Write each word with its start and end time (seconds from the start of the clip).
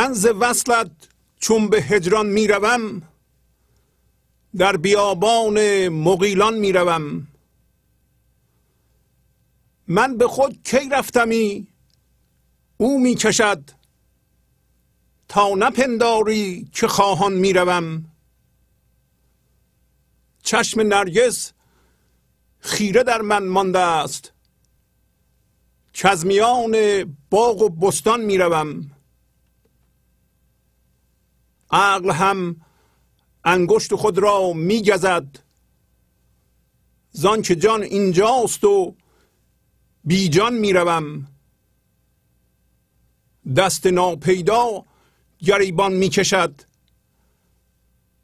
من 0.00 0.12
ز 0.12 0.26
وصلت 0.26 0.90
چون 1.40 1.68
به 1.68 1.82
هجران 1.82 2.26
می‌روم 2.26 3.02
در 4.56 4.76
بیابان 4.76 5.88
مغیلان 5.88 6.58
می‌روم. 6.58 7.28
من 9.88 10.16
به 10.16 10.28
خود 10.28 10.62
کی 10.64 10.88
رفتمی؟ 10.88 11.66
او 12.76 13.00
می‌کشد. 13.00 13.70
تا 15.28 15.48
نپنداری 15.54 16.68
که 16.72 16.88
خواهان 16.88 17.32
می‌روم. 17.32 18.04
چشم 20.42 20.80
نرگس 20.80 21.52
خیره 22.60 23.02
در 23.02 23.22
من 23.22 23.46
مانده 23.46 23.78
است. 23.78 24.32
که 25.92 27.04
باغ 27.30 27.62
و 27.62 27.68
بستان 27.68 28.20
می‌روم. 28.20 28.90
عقل 31.70 32.10
هم 32.10 32.56
انگشت 33.44 33.94
خود 33.94 34.18
را 34.18 34.52
میگزد. 34.52 35.38
زان 37.12 37.42
که 37.42 37.56
جان 37.56 37.82
اینجاست 37.82 38.64
و 38.64 38.94
بی 40.04 40.28
جان 40.28 40.54
می‌روم. 40.54 41.26
دست 43.56 43.86
ناپیدا 43.86 44.84
گریبان 45.38 45.92
می‌کشد. 45.92 46.60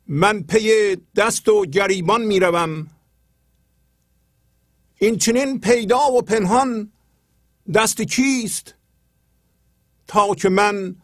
من 0.06 0.42
پی 0.42 0.96
دست 1.16 1.48
و 1.48 1.66
گریبان 1.66 2.22
می‌روم. 2.22 2.86
این 4.98 5.18
چنین 5.18 5.60
پیدا 5.60 6.12
و 6.12 6.22
پنهان 6.22 6.92
دست 7.74 8.02
کیست؟ 8.02 8.74
تا 10.06 10.34
که 10.34 10.48
من 10.48 10.96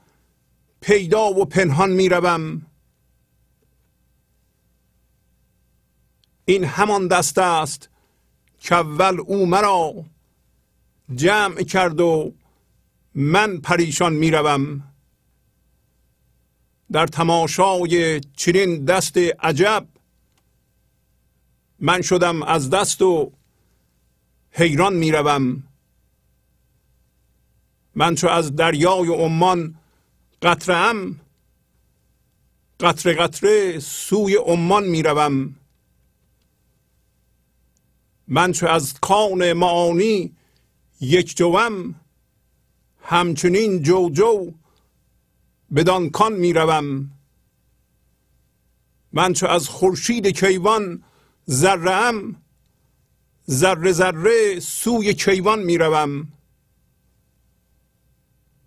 پیدا 0.83 1.31
و 1.31 1.45
پنهان 1.45 1.91
می‌روم. 1.91 2.67
این 6.45 6.65
همان 6.65 7.09
دست 7.09 7.39
است 7.39 7.89
که 8.59 8.75
اول 8.75 9.21
او 9.21 9.47
مرا 9.47 10.05
جمع 11.15 11.63
کرد 11.63 12.01
و 12.01 12.35
من 13.15 13.59
پریشان 13.59 14.13
می‌روم. 14.13 14.83
در 16.93 17.07
تماشای 17.07 18.21
چنین 18.21 18.85
دست 18.85 19.17
عجب 19.19 19.89
من 21.79 22.03
شدم 22.03 22.43
از 22.43 22.71
دست 22.71 23.03
و 23.03 23.33
حیران 24.51 24.95
می‌روم. 24.95 25.63
من 27.95 28.15
چو 28.15 28.29
از 28.29 28.57
دریای 28.57 29.09
عمان 29.09 29.75
قطره 30.43 30.77
ام. 30.77 31.21
قطره 32.81 33.15
قطره 33.15 33.79
سوی 33.79 34.37
عمان 34.37 34.85
می‌روم. 34.85 35.55
من 38.29 38.53
چو 38.53 38.67
از 38.67 38.95
کان 39.01 39.53
معانی 39.53 40.33
یک 41.01 41.37
جوم 41.37 41.95
همچنین 43.03 43.83
جو 43.83 44.11
جو 44.11 44.53
بدان 45.75 46.11
کان 46.11 46.33
می‌روم. 46.33 47.11
من 49.13 49.33
چو 49.33 49.47
از 49.47 49.69
خورشید 49.69 50.27
کیوان 50.27 51.05
ذره 51.51 51.91
ام 51.93 52.37
ذره 53.51 53.93
ذره 53.93 54.61
سوی 54.61 55.15
کیوان 55.15 55.63
می‌روم. 55.63 56.33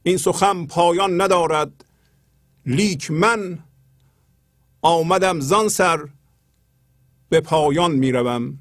این 0.07 0.17
سخن 0.17 0.65
پایان 0.65 1.21
ندارد. 1.21 1.85
لیک 2.65 3.11
من 3.11 3.59
آمدم 4.81 5.39
زان 5.39 5.69
سر 5.69 6.07
به 7.29 7.41
پایان 7.41 7.91
می‌روم. 7.91 8.59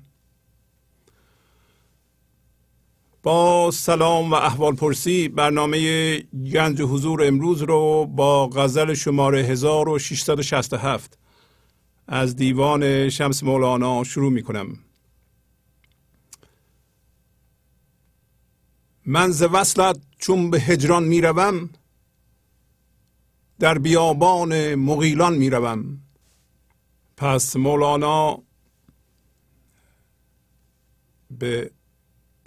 با 3.23 3.71
سلام 3.71 4.31
و 4.31 4.35
احوال 4.35 4.75
پرسی 4.75 5.29
برنامه 5.29 5.79
گنج 6.53 6.83
حضور 6.83 7.27
امروز 7.27 7.63
رو 7.63 8.07
با 8.07 8.49
غزل 8.49 8.95
شماره 8.95 9.43
1667 9.43 11.19
از 12.09 12.37
دیوان 12.37 13.09
شمس 13.09 13.43
مولانا 13.43 14.05
شروع 14.05 14.33
می 14.33 14.43
کنم 14.43 14.79
من 19.07 19.31
ز 19.31 19.43
وصلت 19.43 20.01
چون 20.19 20.51
به 20.51 20.61
هجران 20.61 21.05
می‌روم 21.05 21.71
در 23.59 23.79
بیابان 23.79 24.75
مغیلان 24.75 25.35
می‌روم. 25.35 26.01
پس 27.17 27.57
مولانا 27.57 28.43
به 31.31 31.71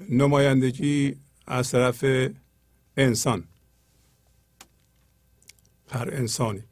نمایندگی 0.10 1.16
از 1.48 1.72
طرف 1.72 2.06
انسان 2.98 3.44
هر 5.90 6.10
انسانی. 6.14 6.64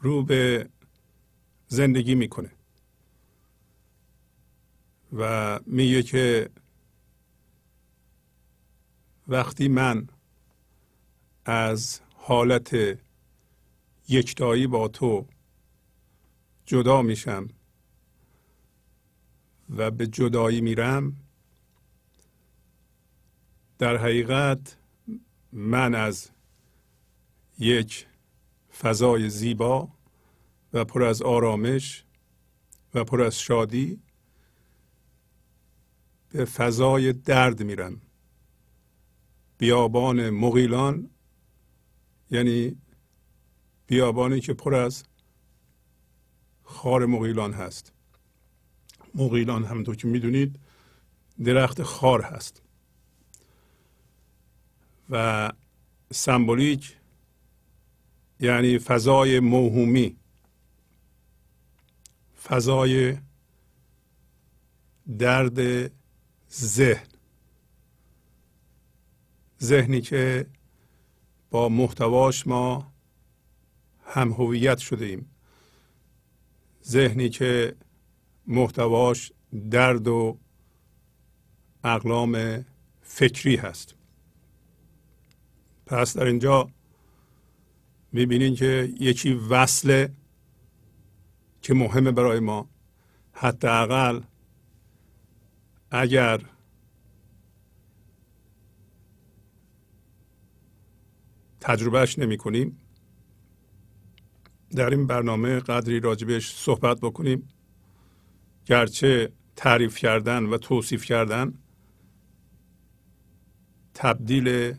رو 0.00 0.22
به 0.22 0.68
زندگی 1.68 2.14
می‌کنه. 2.14 2.50
و 5.12 5.60
میگه 5.66 6.02
که 6.02 6.50
وقتی 9.28 9.68
من 9.68 10.08
از 11.44 12.00
حالت 12.14 12.98
یکتایی 14.08 14.66
با 14.66 14.88
تو 14.88 15.26
جدا 16.66 17.02
میشم 17.02 17.48
و 19.70 19.90
به 19.90 20.06
جدایی 20.06 20.60
میرم 20.60 21.16
در 23.78 23.96
حقیقت 23.96 24.76
من 25.52 25.94
از 25.94 26.30
یک 27.58 28.06
فضای 28.80 29.30
زیبا 29.30 29.88
و 30.72 30.84
پر 30.84 31.02
از 31.02 31.22
آرامش 31.22 32.04
و 32.94 33.04
پر 33.04 33.22
از 33.22 33.40
شادی 33.40 34.00
به 36.28 36.44
فضای 36.44 37.12
درد 37.12 37.62
میرم. 37.62 38.00
بیابان 39.58 40.30
مغیلان 40.30 41.10
یعنی 42.30 42.76
بیابانی 43.86 44.40
که 44.40 44.54
پر 44.54 44.74
از 44.74 45.04
خار 46.64 47.06
مغیلان 47.06 47.52
هست. 47.52 47.92
مغیلان 49.14 49.64
همونطور 49.64 49.96
که 49.96 50.08
می‌دونید 50.08 50.58
درخت 51.44 51.82
خار 51.82 52.22
هست. 52.22 52.62
و 55.10 55.52
سمبولیک 56.12 56.96
یعنی 58.40 58.78
فضای 58.78 59.40
موهومی. 59.40 60.16
فضای 62.44 63.18
درد 65.18 65.90
ذهن. 66.52 67.15
ذهنی 69.62 70.00
که 70.00 70.46
با 71.50 71.68
محتواش 71.68 72.46
ما 72.46 72.92
هم 74.06 74.32
هویت 74.32 74.78
شده 74.78 75.04
ایم 75.04 75.30
ذهنی 76.84 77.28
که 77.28 77.76
محتواش 78.46 79.32
درد 79.70 80.08
و 80.08 80.38
اقلام 81.84 82.64
فکری 83.02 83.56
هست. 83.56 83.94
پس 85.86 86.16
در 86.16 86.24
اینجا 86.24 86.70
می‌بینین 88.12 88.54
که 88.54 88.92
یکی 89.00 89.32
وصله 89.32 90.12
که 91.62 91.74
مهمه 91.74 92.10
برای 92.10 92.40
ما. 92.40 92.68
حداقل 93.32 94.20
اگر 95.90 96.40
تجربهش 101.66 102.18
نمی 102.18 102.36
کنیم 102.36 102.78
در 104.70 104.90
این 104.90 105.06
برنامه 105.06 105.60
قدری 105.60 106.00
راجبش 106.00 106.54
صحبت 106.54 107.00
بکنیم. 107.00 107.48
گرچه 108.66 109.32
تعریف 109.56 109.98
کردن 109.98 110.44
و 110.44 110.58
توصیف 110.58 111.04
کردن 111.04 111.54
تبدیل 113.94 114.74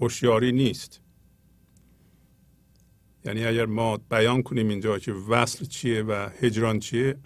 هوشیاری 0.00 0.52
نیست. 0.52 1.00
یعنی 3.24 3.44
اگر 3.44 3.66
ما 3.66 3.96
بیان 3.96 4.42
کنیم 4.42 4.68
اینجا 4.68 4.98
که 4.98 5.12
وصل 5.12 5.64
چیه 5.64 6.02
و 6.02 6.28
هجران 6.40 6.78
چیه 6.78 7.16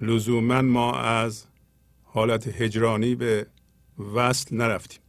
لزوما 0.00 0.62
ما 0.62 0.98
از 0.98 1.46
حالت 2.02 2.48
هجرانی 2.62 3.14
به 3.14 3.46
وصل 4.14 4.56
نرفتیم. 4.56 5.01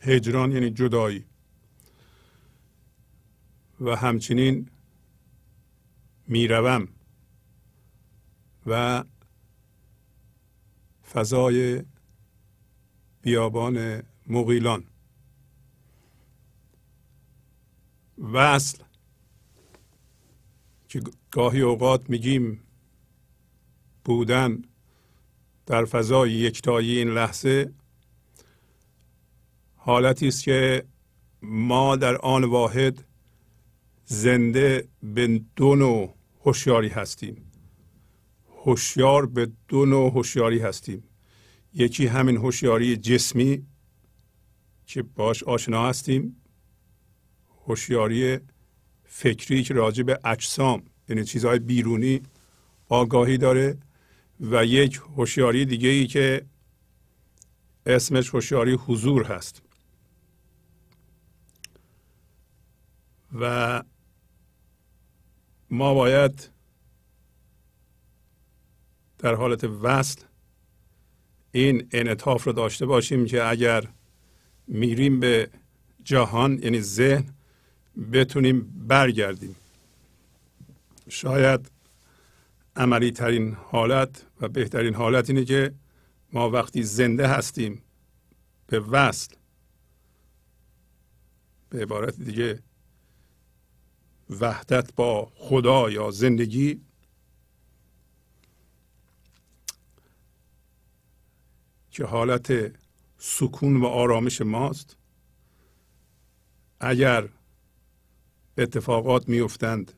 هجران 0.00 0.52
یعنی 0.52 0.70
جدایی. 0.70 1.24
و 3.80 3.96
همچنین 3.96 4.70
می‌روم 6.26 6.88
و 8.66 9.04
فضای 11.12 11.82
بیابان 13.22 14.02
مغیلان. 14.26 14.84
وصل 18.32 18.78
که 20.88 21.02
گاهی 21.30 21.60
اوقات 21.60 22.10
میگیم 22.10 22.60
بودن 24.04 24.62
در 25.66 25.84
فضای 25.84 26.32
یکتایی 26.32 26.98
این 26.98 27.08
لحظه 27.08 27.72
حالتی 29.90 30.28
است 30.28 30.42
که 30.42 30.84
ما 31.42 31.96
در 31.96 32.16
آن 32.16 32.44
واحد 32.44 33.04
زنده 34.04 34.88
به 35.02 35.40
دو 35.56 35.74
نوع 35.74 36.14
هوشیاری 36.40 36.88
هستیم. 36.88 37.36
هوشیار 38.64 39.26
به 39.26 39.50
دو 39.68 39.86
نوع 39.86 40.12
هوشیاری 40.12 40.58
هستیم. 40.58 41.02
یکی 41.74 42.06
همین 42.06 42.36
هوشیاری 42.36 42.96
جسمی 42.96 43.66
که 44.86 45.02
باش 45.02 45.42
آشنا 45.42 45.88
هستیم. 45.88 46.36
هوشیاری 47.66 48.38
فکری 49.04 49.62
که 49.62 49.74
راجع 49.74 50.02
به 50.02 50.20
اجسام 50.24 50.82
یعنی 51.08 51.24
چیزهای 51.24 51.58
بیرونی 51.58 52.20
آگاهی 52.88 53.38
داره. 53.38 53.78
و 54.40 54.64
یک 54.64 55.00
هوشیاری 55.16 55.64
دیگه 55.64 55.88
ای 55.88 56.06
که 56.06 56.46
اسمش 57.86 58.34
هوشیاری 58.34 58.72
حضور 58.72 59.24
هست. 59.24 59.62
و 63.34 63.82
ما 65.70 65.94
باید 65.94 66.50
در 69.18 69.34
حالت 69.34 69.64
وصل 69.64 70.20
این 71.52 71.88
انعطاف 71.92 72.44
رو 72.44 72.52
داشته 72.52 72.86
باشیم 72.86 73.26
که 73.26 73.44
اگر 73.44 73.88
میریم 74.66 75.20
به 75.20 75.50
جهان 76.04 76.58
یعنی 76.62 76.80
ذهن 76.80 77.24
بتونیم 78.12 78.84
برگردیم. 78.88 79.56
شاید 81.08 81.70
عملی 82.76 83.10
ترین 83.10 83.52
حالت 83.52 84.26
و 84.40 84.48
بهترین 84.48 84.94
حالت 84.94 85.30
اینه 85.30 85.44
که 85.44 85.74
ما 86.32 86.50
وقتی 86.50 86.82
زنده 86.82 87.26
هستیم 87.26 87.82
به 88.66 88.80
وصل 88.80 89.34
به 91.70 91.82
عبارت 91.82 92.16
دیگه 92.16 92.62
وحدت 94.30 94.94
با 94.94 95.32
خدا 95.34 95.90
یا 95.90 96.10
زندگی؟ 96.10 96.80
که 101.90 102.04
حالت 102.04 102.72
سکون 103.18 103.76
و 103.76 103.86
آرامش 103.86 104.40
ماست؟ 104.40 104.96
اگر 106.80 107.28
اتفاقات 108.58 109.28
میفتند 109.28 109.92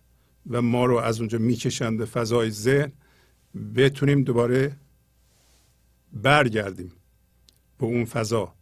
و 0.51 0.63
ما 0.63 0.85
رو 0.85 0.97
از 0.97 1.19
اونجا 1.19 1.39
می‌کشند 1.39 1.99
به 1.99 2.05
فضای 2.05 2.51
ذهن 2.51 2.93
بتونیم 3.77 4.25
دوباره 4.25 4.77
برگردیم 6.13 6.93
به 7.79 7.87
اون 7.87 8.05
فضا. 8.05 8.55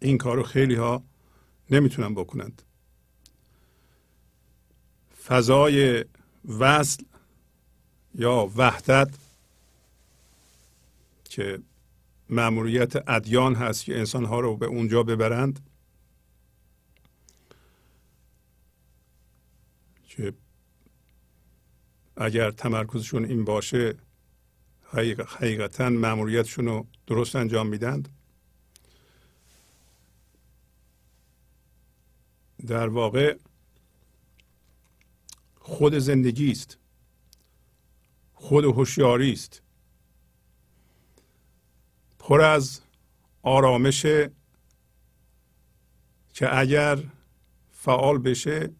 این 0.00 0.18
کار 0.18 0.36
رو 0.36 0.42
خیلی 0.42 0.74
ها 0.74 1.04
نمی‌تونن 1.70 2.14
بکنند. 2.14 2.62
فضای 5.26 6.04
وصل 6.48 7.04
یا 8.14 8.50
وحدت 8.56 9.08
که 11.24 11.58
مأموریت 12.28 13.08
ادیان 13.08 13.54
هست 13.54 13.84
که 13.84 13.98
انسانها 13.98 14.40
رو 14.40 14.56
به 14.56 14.66
اونجا 14.66 15.02
ببرند 15.02 15.60
که 20.08 20.32
اگر 22.16 22.50
تمرکزشون 22.50 23.24
این 23.24 23.44
باشه 23.44 23.94
حقیقتا 25.26 25.88
مأموریتشون 25.88 26.66
رو 26.66 26.86
درست 27.06 27.36
انجام 27.36 27.66
میدند. 27.66 28.08
در 32.66 32.88
واقع 32.88 33.36
خود 35.68 35.98
زندگی 35.98 36.50
است 36.50 36.78
خود 38.34 38.64
هوشیاری 38.64 39.32
است 39.32 39.62
پر 42.18 42.40
از 42.40 42.80
آرامش 43.42 44.02
که 46.34 46.58
اگر 46.58 46.98
فعال 47.72 48.18
بشه 48.18 48.70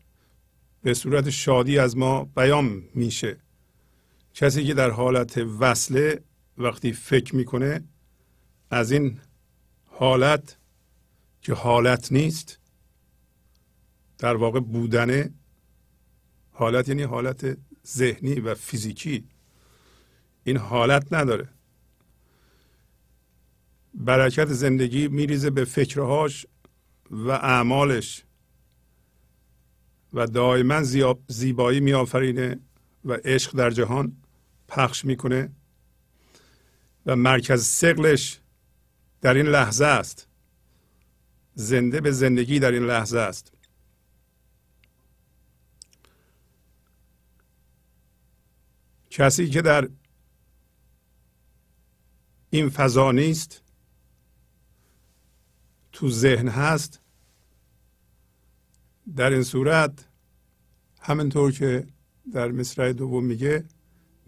به 0.83 0.95
صورت 0.95 1.31
شادی 1.31 1.79
از 1.79 1.97
ما 1.97 2.25
بیان 2.25 2.83
میشه. 2.95 3.37
کسی 4.35 4.65
که 4.65 4.75
در 4.75 4.91
حالت 4.91 5.39
وصله 5.39 6.21
وقتی 6.59 6.93
فکر 6.93 7.37
می‌کنه 7.37 7.85
از 8.71 8.93
این 8.93 9.21
حالت 9.87 10.57
که 11.41 11.55
حالت 11.55 12.13
نیست 12.13 12.59
در 14.19 14.37
واقع 14.37 14.61
بودنه 14.61 15.33
حالت 16.59 16.89
یعنی 16.89 17.03
حالت 17.03 17.59
ذهنی 17.87 18.35
و 18.41 18.55
فیزیکی. 18.55 19.29
این 20.45 20.57
حالت 20.57 21.13
نداره. 21.13 21.49
برکت 23.95 24.53
زندگی 24.53 25.09
میریزه 25.09 25.51
به 25.51 25.65
فکرهاش 25.65 26.47
و 27.11 27.31
اعمالش. 27.31 28.25
و 30.13 30.27
دائما 30.27 30.83
زیبایی 31.29 31.81
میآفرینه 31.81 32.61
و 33.05 33.13
عشق 33.13 33.57
در 33.57 33.71
جهان 33.71 34.17
پخش 34.69 35.05
می‌کنه. 35.05 35.53
و 37.07 37.17
مرکز 37.17 37.65
سقلش 37.65 38.41
در 39.21 39.35
این 39.35 39.47
لحظه 39.47 39.85
است. 39.85 40.29
زنده 41.55 42.01
به 42.01 42.11
زندگی 42.11 42.59
در 42.59 42.73
این 42.73 42.87
لحظه 42.87 43.19
است. 43.19 43.56
کسی 49.17 49.49
که 49.49 49.63
در 49.63 49.89
این 52.51 52.69
فضا 52.69 53.13
نیست 53.13 53.63
تو 55.93 56.11
ذهن 56.11 56.49
هست 56.49 57.01
در 59.17 59.31
این 59.31 59.43
صورت 59.43 60.09
همینطور 61.01 61.53
که 61.53 61.87
در 62.33 62.49
مصرع 62.49 62.93
دوم 62.93 63.25
میگه 63.25 63.65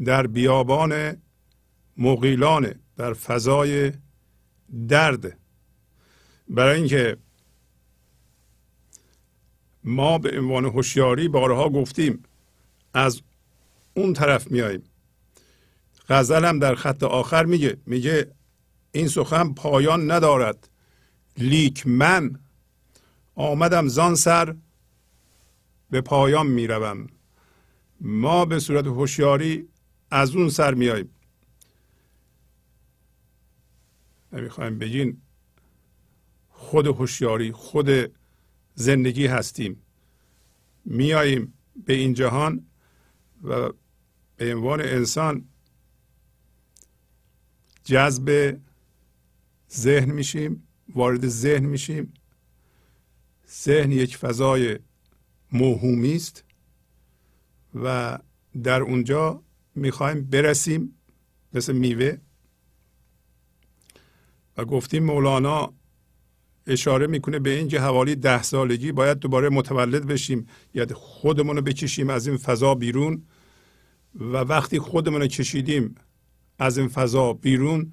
در 0.04 0.26
بیابان 0.26 1.16
مقیلانه 1.96 2.74
در 2.96 3.12
فضای 3.12 3.92
درد. 4.88 5.38
برای 6.48 6.78
اینکه 6.78 7.16
ما 9.84 10.18
به 10.18 10.38
عنوان 10.38 10.64
هوشیاری 10.64 11.28
بارها 11.28 11.68
گفتیم 11.68 12.22
از 12.94 13.22
اون 13.98 14.12
طرف 14.12 14.50
میاییم. 14.50 14.82
غزل 16.08 16.58
در 16.58 16.74
خط 16.74 17.02
آخر 17.02 17.44
میگه 17.44 17.76
میگه 17.86 18.32
این 18.92 19.08
سخن 19.08 19.54
پایان 19.54 20.10
ندارد. 20.10 20.70
لیک 21.38 21.86
من 21.86 22.38
آمدم 23.34 23.88
زان 23.88 24.14
سر 24.14 24.56
به 25.90 26.00
پایان 26.00 26.46
می‌روم. 26.46 27.06
ما 28.00 28.44
به 28.44 28.58
صورت 28.58 28.86
هوشیاری 28.86 29.68
از 30.10 30.36
اون 30.36 30.48
سر 30.48 30.74
میاییم. 30.74 31.10
نمی‌خوایم 34.32 34.78
بگین 34.78 35.22
خود 36.50 36.86
هوشیاری 36.86 37.52
خود 37.52 37.90
زندگی 38.74 39.26
هستیم. 39.26 39.82
میاییم 40.84 41.54
به 41.86 41.94
این 41.94 42.14
جهان 42.14 42.66
و 43.44 43.70
به 44.38 44.54
عنوان 44.54 44.80
انسان 44.80 45.44
جذب 47.84 48.56
ذهن 49.72 50.10
میشیم 50.10 50.68
وارد 50.94 51.28
ذهن 51.28 51.64
میشیم. 51.64 52.12
ذهن 53.62 53.92
یک 53.92 54.16
فضای 54.16 54.78
موهومی 55.52 56.16
است 56.16 56.44
و 57.74 58.18
در 58.62 58.80
اونجا 58.80 59.42
می‌خوایم 59.74 60.24
برسیم 60.24 60.94
مثل 61.54 61.72
میوه. 61.72 62.16
و 64.56 64.64
گفتیم 64.64 65.04
مولانا 65.04 65.72
اشاره 66.66 67.06
می‌کنه 67.06 67.38
به 67.38 67.50
اینکه 67.50 67.80
حوالی 67.80 68.16
ده 68.16 68.42
سالگی 68.42 68.92
باید 68.92 69.18
دوباره 69.18 69.48
متولد 69.48 70.06
بشیم 70.06 70.46
یا 70.74 70.86
خودمون 70.94 71.56
رو 71.56 71.62
بکشیم 71.62 72.10
از 72.10 72.26
این 72.26 72.36
فضا 72.36 72.74
بیرون. 72.74 73.22
و 74.18 74.36
وقتی 74.36 74.78
خودمون 74.78 75.20
رو 75.20 75.26
کشیدیم 75.26 75.94
از 76.58 76.78
این 76.78 76.88
فضا 76.88 77.32
بیرون 77.32 77.92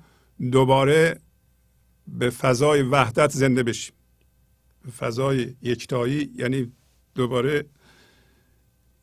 دوباره 0.51 1.19
به 2.07 2.29
فضای 2.29 2.81
وحدت 2.81 3.31
زنده 3.31 3.63
بشیم. 3.63 3.95
فضای 4.97 5.55
یکتایی 5.61 6.31
یعنی 6.35 6.71
دوباره 7.15 7.65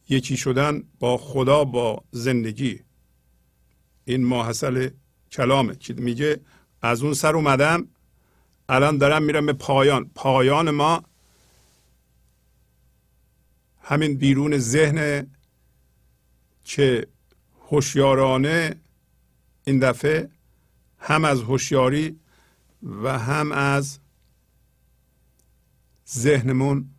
یکی 0.08 0.36
شدن 0.36 0.82
با 0.98 1.16
خدا 1.16 1.64
با 1.64 2.04
زندگی. 2.10 2.80
این 4.04 4.24
ماحصل 4.24 4.90
کلامه. 5.32 5.76
که 5.76 5.94
میگه؟ 5.94 6.40
از 6.82 7.02
اون 7.02 7.14
سر 7.14 7.36
اومدم 7.36 7.88
الان 8.68 8.98
دارم 8.98 9.22
میرم 9.22 9.46
به 9.46 9.52
پایان. 9.52 10.10
پایان 10.14 10.70
ما 10.70 11.02
همین 13.80 14.16
بیرون 14.16 14.58
ذهن 14.58 15.30
که 16.64 17.06
هوشیارانه 17.72 18.76
این 19.64 19.78
دفعه 19.78 20.30
هم 20.98 21.24
از 21.24 21.42
هوشیاری 21.42 22.16
و 22.82 23.18
هم 23.18 23.52
از 23.52 23.98
ذهنمون 26.08 26.90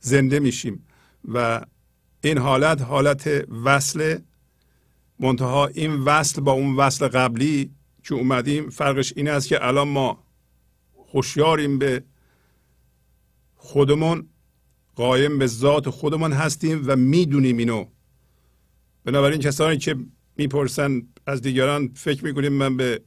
زنده 0.00 0.38
میشیم 0.38 0.86
و 1.28 1.60
این 2.24 2.38
حالت 2.38 2.82
حالت 2.82 3.26
وصل 3.64 4.18
منتها 5.18 5.66
این 5.66 5.94
وصل 5.94 6.40
با 6.40 6.52
اون 6.52 6.76
وصل 6.76 7.08
قبلی 7.08 7.70
که 8.04 8.14
اومدیم 8.14 8.70
فرقش 8.70 9.12
این 9.16 9.28
است 9.28 9.48
که 9.48 9.66
الان 9.66 9.88
ما 9.88 10.24
هوشیاریم 11.12 11.78
به 11.78 12.04
خودمون 13.56 14.28
قایم 14.94 15.38
به 15.38 15.46
ذات 15.46 15.90
خودمون 15.90 16.32
هستیم 16.32 16.82
و 16.86 16.96
می‌دونیم 16.96 17.56
اینو. 17.56 17.86
بنابراین 19.04 19.40
کسانی 19.40 19.78
که 19.78 19.96
می‌پرسن 20.36 21.02
از 21.26 21.42
دیگران 21.42 21.88
فکر 21.94 22.24
می‌کنیم 22.24 22.52
من 22.52 22.76
به 22.76 23.02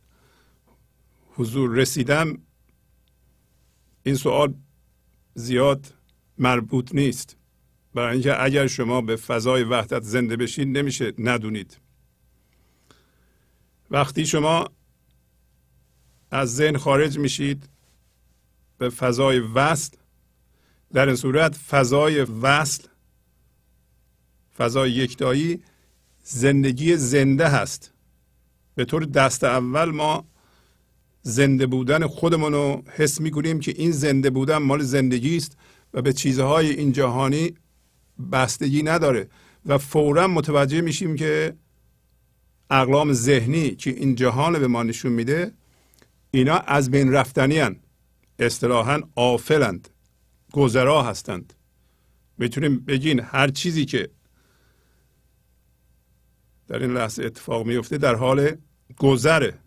حضور 1.35 1.69
رسیدم 1.75 2.37
این 4.03 4.15
سوال 4.15 4.53
زیاد 5.33 5.93
مربوط 6.37 6.95
نیست. 6.95 7.37
برای 7.93 8.13
اینکه 8.13 8.43
اگر 8.43 8.67
شما 8.67 9.01
به 9.01 9.15
فضای 9.15 9.63
وحدت 9.63 10.03
زنده 10.03 10.35
بشید 10.35 10.77
نمیشه 10.77 11.13
ندونید. 11.17 11.77
وقتی 13.91 14.25
شما 14.25 14.69
از 16.31 16.55
ذهن 16.55 16.77
خارج 16.77 17.19
میشید 17.19 17.69
به 18.77 18.89
فضای 18.89 19.39
وصل 19.39 19.97
در 20.93 21.05
این 21.05 21.15
صورت 21.15 21.55
فضای 21.55 22.21
وصل 22.21 22.87
فضای 24.57 24.91
یکتایی 24.91 25.63
زندگی 26.23 26.97
زنده 26.97 27.47
هست 27.47 27.93
به 28.75 28.85
طور 28.85 29.05
دست 29.05 29.43
اول 29.43 29.91
ما 29.91 30.25
زنده 31.21 31.65
بودن 31.65 32.07
خودمون 32.07 32.53
رو 32.53 32.83
حس 32.95 33.21
می‌کنیم 33.21 33.59
که 33.59 33.73
این 33.77 33.91
زنده 33.91 34.29
بودن 34.29 34.57
مال 34.57 34.81
زندگی 34.81 35.37
است 35.37 35.57
و 35.93 36.01
به 36.01 36.13
چیزهای 36.13 36.69
این 36.69 36.91
جهانی 36.91 37.53
بستگی 38.31 38.83
نداره 38.83 39.29
و 39.65 39.77
فورا 39.77 40.27
متوجه 40.27 40.81
میشیم 40.81 41.15
که 41.15 41.53
اقلام 42.69 43.13
ذهنی 43.13 43.75
که 43.75 43.89
این 43.89 44.15
جهان 44.15 44.59
به 44.59 44.67
ما 44.67 44.83
نشون 44.83 45.11
میده 45.11 45.51
اینا 46.31 46.57
از 46.57 46.91
بین 46.91 47.11
رفتنی 47.11 47.59
هن. 47.59 47.75
اصطلاحا 48.39 49.01
آفلند 49.15 49.89
گذرا 50.53 51.03
هستند 51.03 51.53
می‌تونیم 52.37 52.79
بگین 52.79 53.19
هر 53.19 53.47
چیزی 53.47 53.85
که 53.85 54.09
در 56.67 56.79
این 56.79 56.93
لحظه 56.93 57.23
اتفاق 57.23 57.65
میفته 57.67 57.97
در 57.97 58.15
حال 58.15 58.51
گذره. 58.97 59.59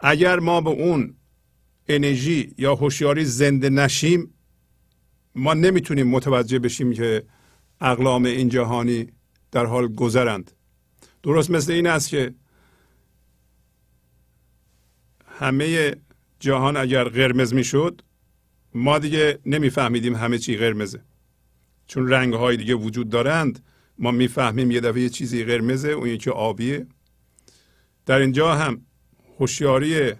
اگر 0.00 0.38
ما 0.38 0.60
به 0.60 0.70
اون 0.70 1.14
انرژی 1.88 2.54
یا 2.58 2.74
هوشیاری 2.74 3.24
زنده 3.24 3.70
نشیم 3.70 4.34
ما 5.34 5.54
نمی‌تونیم 5.54 6.08
متوجه 6.08 6.58
بشیم 6.58 6.92
که 6.92 7.22
اقلام 7.80 8.24
این 8.24 8.48
جهانی 8.48 9.12
در 9.52 9.66
حال 9.66 9.88
گذرند. 9.88 10.50
درست 11.22 11.50
مثل 11.50 11.72
این 11.72 11.86
است 11.86 12.08
که 12.08 12.34
همه 15.26 15.96
جهان 16.40 16.76
اگر 16.76 17.04
قرمز 17.04 17.54
می‌شد 17.54 18.02
ما 18.74 18.98
دیگه 18.98 19.38
نمیفهمیدیم 19.46 20.16
همه 20.16 20.38
چی 20.38 20.56
قرمزه. 20.56 21.02
چون 21.86 22.08
رنگ 22.08 22.34
های 22.34 22.56
دیگه 22.56 22.74
وجود 22.74 23.08
دارند 23.08 23.64
ما 23.98 24.10
می‌فهمیم 24.10 24.70
یه 24.70 24.80
دفعه 24.80 25.02
یه 25.02 25.08
چیزی 25.08 25.44
قرمزه 25.44 25.88
اون 25.88 26.08
یکی 26.08 26.30
آبیه. 26.30 26.86
در 28.06 28.18
اینجا 28.18 28.54
هم 28.54 28.80
هوشیاری 29.38 30.12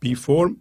بی 0.00 0.14
فرم 0.14 0.56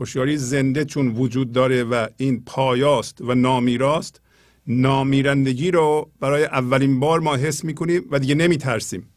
هوشیاری 0.00 0.36
زنده 0.36 0.84
چون 0.84 1.08
وجود 1.08 1.52
داره 1.52 1.84
و 1.84 2.06
این 2.16 2.42
پایاست 2.46 3.20
و 3.20 3.34
نامیراست. 3.34 4.20
نامیرندگی 4.66 5.70
رو 5.70 6.10
برای 6.20 6.44
اولین 6.44 7.00
بار 7.00 7.20
ما 7.20 7.36
حس 7.36 7.64
می‌کنیم 7.64 8.04
و 8.10 8.18
دیگه 8.18 8.34
نمیترسیم. 8.34 9.08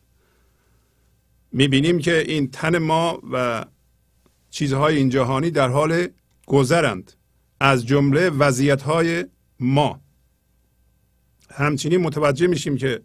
می‌بینیم 1.52 2.00
که 2.00 2.18
این 2.18 2.52
تن 2.52 2.78
ما 2.78 3.20
و 3.32 3.66
چیزهای 4.50 4.98
این 4.98 5.10
جهانی 5.10 5.52
در 5.52 5.70
حال 5.70 6.08
گذرند. 6.46 7.14
از 7.60 7.86
جمله 7.86 8.30
وضعیت 8.30 8.82
های 8.82 9.26
ما. 9.60 10.02
همچنین 11.54 12.02
متوجه 12.02 12.48
میشیم 12.48 12.78
که 12.78 13.02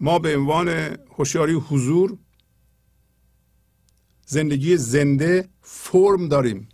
ما 0.00 0.18
به 0.18 0.36
عنوان 0.36 0.68
هوشیاری 1.16 1.52
حضور 1.52 2.18
زندگی 4.26 4.76
زنده 4.76 5.48
فرم 5.60 6.28
داریم 6.28 6.68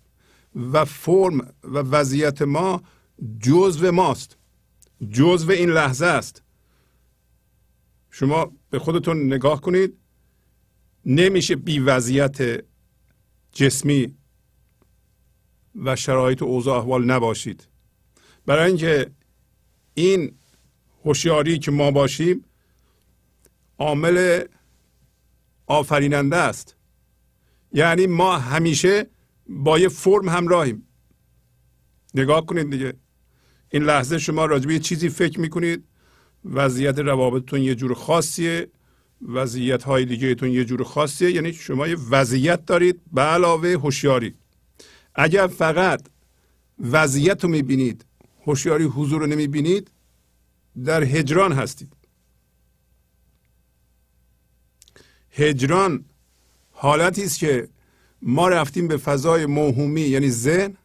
و 0.73 0.85
فرم 0.85 1.55
و 1.65 1.79
وضعیت 1.79 2.43
ما 2.43 2.83
جزو 3.41 3.93
ماست 3.93 4.37
جزو 5.11 5.51
این 5.51 5.71
لحظه 5.71 6.07
است. 6.07 6.43
شما 8.11 8.53
به 8.71 8.79
خودتون 8.79 9.27
نگاه 9.27 9.61
کنید 9.61 9.99
نمیشه 11.07 11.57
بی 11.57 11.79
وضعیت 11.79 12.65
جسمی 13.53 14.15
و 15.75 15.97
شرایط 15.97 16.43
و 16.43 16.45
اوضاع 16.45 16.79
احوال 16.79 17.05
نباشید. 17.05 17.69
برای 18.47 18.67
اینکه 18.67 19.11
این 19.95 20.33
هوشیاری 21.05 21.59
که 21.59 21.71
ما 21.71 21.91
باشیم 21.91 22.45
عامل 23.79 24.45
آفریننده 25.67 26.37
است. 26.37 26.77
یعنی 27.73 28.07
ما 28.07 28.39
همیشه 28.39 29.07
با 29.49 29.79
یه 29.79 29.89
فرم 29.89 30.29
همراهیم. 30.29 30.89
نگاه 32.15 32.47
کنید 32.47 32.71
دیگه. 32.71 32.95
این 33.71 33.83
لحظه 33.83 34.19
شما 34.19 34.45
راجبه 34.45 34.73
یه 34.73 34.79
چیزی 34.79 35.09
فکر 35.09 35.41
می‌کنید. 35.41 35.85
وضعیت 36.45 36.99
روابطتون 36.99 37.63
یه 37.63 37.75
جور 37.75 37.95
خاصیه. 37.95 38.69
وضعیت 39.29 39.83
های 39.83 40.05
دیگهتون 40.05 40.51
یه 40.51 40.65
جور 40.65 40.83
خاصیه. 40.83 41.31
یعنی 41.31 41.53
شما 41.53 41.89
یه 41.89 41.97
وضعیت 42.11 42.67
دارید 42.67 43.01
به 43.13 43.21
علاوه 43.21 43.69
هوشیاری. 43.69 44.35
اگر 45.15 45.47
فقط 45.47 46.01
وضعیت 46.79 47.45
رو 47.45 47.51
می‌بینید 47.51 48.05
هوشیاری 48.47 48.85
حضور 48.85 49.21
رو 49.21 49.27
نمی‌بینید 49.27 49.91
در 50.85 51.03
هجران 51.03 51.53
هستید. 51.53 51.93
هجران 55.31 56.05
حالتی 56.73 57.25
است 57.25 57.39
که 57.39 57.69
ما 58.23 58.49
رفتیم 58.49 58.89
به 58.89 58.97
فضای 58.97 59.47
موهومی 59.47 60.01
یعنی 60.01 60.31
ذهن 60.31 60.77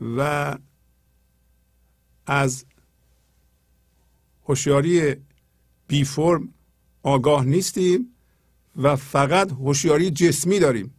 و 0.00 0.58
از 2.26 2.64
هوشیاری 4.44 5.16
بی 5.88 6.04
فرم 6.04 6.54
آگاه 7.02 7.44
نیستیم 7.44 8.16
و 8.76 8.96
فقط 8.96 9.52
هوشیاری 9.52 10.10
جسمی 10.10 10.58
داریم. 10.58 10.94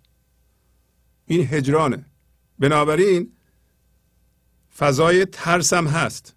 این 1.26 1.48
هجرانه. 1.48 2.06
بنابراین 2.60 3.32
فضای 4.78 5.26
ترس 5.26 5.74
هم 5.74 5.88
هست. 5.88 6.36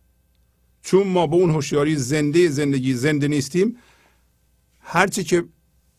چون 0.83 1.07
ما 1.07 1.27
به 1.27 1.37
اون 1.37 1.51
هوشیاری 1.51 1.97
زنده 1.97 2.49
زندگی 2.49 2.95
زنده 2.95 3.29
نیستیم 3.29 3.77
هرچی 4.81 5.25
که 5.25 5.45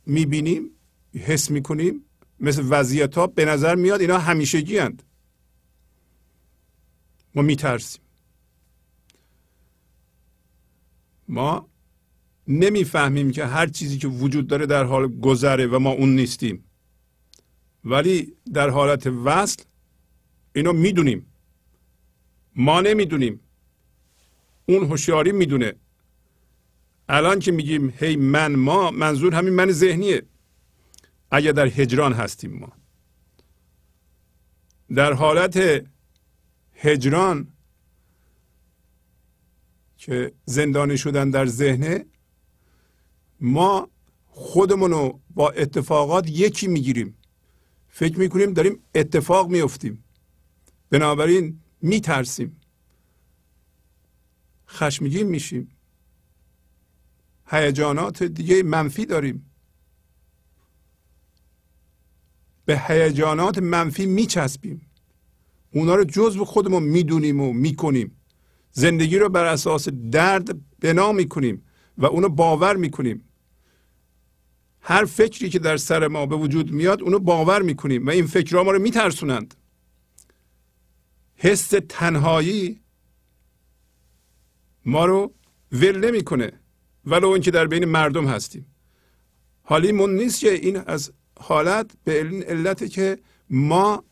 می‌بینیم 0.06 0.70
حس 1.16 1.52
می‌کنیم 1.52 2.06
مثل 2.40 2.64
وضعیت 2.70 3.16
ها 3.16 3.28
به 3.28 3.46
نظر 3.46 3.76
میاد 3.76 4.02
اینا 4.02 4.18
همیشگی 4.18 4.78
هند. 4.78 5.04
ما 7.36 7.42
میترسیم. 7.42 8.02
ما 11.28 11.70
نمی‌فهمیم 12.48 13.32
که 13.32 13.46
هر 13.46 13.68
چیزی 13.68 13.98
که 13.98 14.08
وجود 14.08 14.48
داره 14.48 14.66
در 14.66 14.84
حال 14.84 15.20
گذره 15.20 15.68
و 15.68 15.80
ما 15.80 15.90
اون 15.92 16.16
نیستیم. 16.16 16.64
ولی 17.84 18.34
در 18.54 18.70
حالت 18.70 19.08
وصل 19.08 19.64
اینو 20.56 20.74
می‌دونیم. 20.74 21.31
ما 22.56 22.82
نمی‌دونیم. 22.82 23.40
اون 24.66 24.84
هوشیاری 24.84 25.32
می‌دونه. 25.32 25.74
الان 27.10 27.40
که 27.40 27.52
میگیم 27.52 27.90
هی 27.98 28.16
من 28.16 28.56
ما 28.56 28.92
منظور 28.92 29.36
همین 29.36 29.54
من 29.54 29.72
ذهنیه. 29.72 30.24
اگر 31.32 31.52
در 31.52 31.68
هجران 31.68 32.14
هستیم 32.14 32.54
ما. 32.54 32.72
در 34.96 35.14
حالت 35.14 35.86
هجران 36.74 37.48
که 39.98 40.32
زندانی 40.46 40.98
شدن 40.98 41.30
در 41.30 41.46
ذهنه 41.46 42.06
ما 43.40 43.90
خودمونو 44.28 45.20
با 45.30 45.50
اتفاقات 45.50 46.30
یکی 46.30 46.68
می‌گیریم. 46.68 47.18
فکر 47.90 48.20
می‌کنیم 48.20 48.54
داریم 48.54 48.80
اتفاق 48.96 49.50
میفتیم 49.50 50.04
بنابراین 50.90 51.61
میترسیم. 51.82 52.58
خشمگین 54.70 55.28
میشیم. 55.28 55.72
هیجانات 57.48 58.24
دیگه 58.24 58.64
منفی 58.64 59.06
داریم. 59.06 59.46
به 62.66 62.80
هیجانات 62.80 63.58
منفی 63.58 64.06
میچسبیم. 64.06 64.82
اونا 65.74 65.96
رو 65.96 66.04
جزو 66.04 66.46
خودمون 66.46 66.84
می‌دونیم 66.84 67.42
و 67.42 67.54
می‌کنیم. 67.54 68.18
زندگی 68.72 69.18
رو 69.18 69.30
بر 69.30 69.46
اساس 69.46 69.90
درد 69.90 70.50
بنا 70.80 71.12
می‌کنیم 71.12 71.66
و 71.98 72.06
اونو 72.06 72.30
باور 72.30 72.76
می‌کنیم. 72.76 73.24
هر 74.82 75.06
فکری 75.06 75.50
که 75.50 75.60
در 75.60 75.78
سر 75.78 76.08
ما 76.08 76.26
به 76.26 76.36
وجود 76.36 76.72
میاد 76.72 77.02
اونو 77.02 77.20
باور 77.20 77.62
می‌کنیم 77.62 78.08
و 78.08 78.10
این 78.10 78.28
فکرها 78.28 78.64
ما 78.64 78.72
رو 78.72 78.80
میترسونند. 78.80 79.56
حس 81.44 81.74
تنهایی 81.90 82.82
ما 84.86 85.06
رو 85.06 85.34
ول 85.72 86.06
نمی‌کنه 86.06 86.52
ولو 87.06 87.30
اینکه 87.30 87.52
در 87.52 87.68
بین 87.68 87.86
مردم 87.86 88.28
هستیم. 88.28 88.66
حالیمون 89.64 90.16
نیست 90.16 90.40
که 90.40 90.54
این 90.54 90.78
از 90.78 91.12
حالت 91.40 91.92
به 92.04 92.22
این 92.22 92.44
علت 92.44 92.90
که 92.90 93.18
ما 93.50 94.04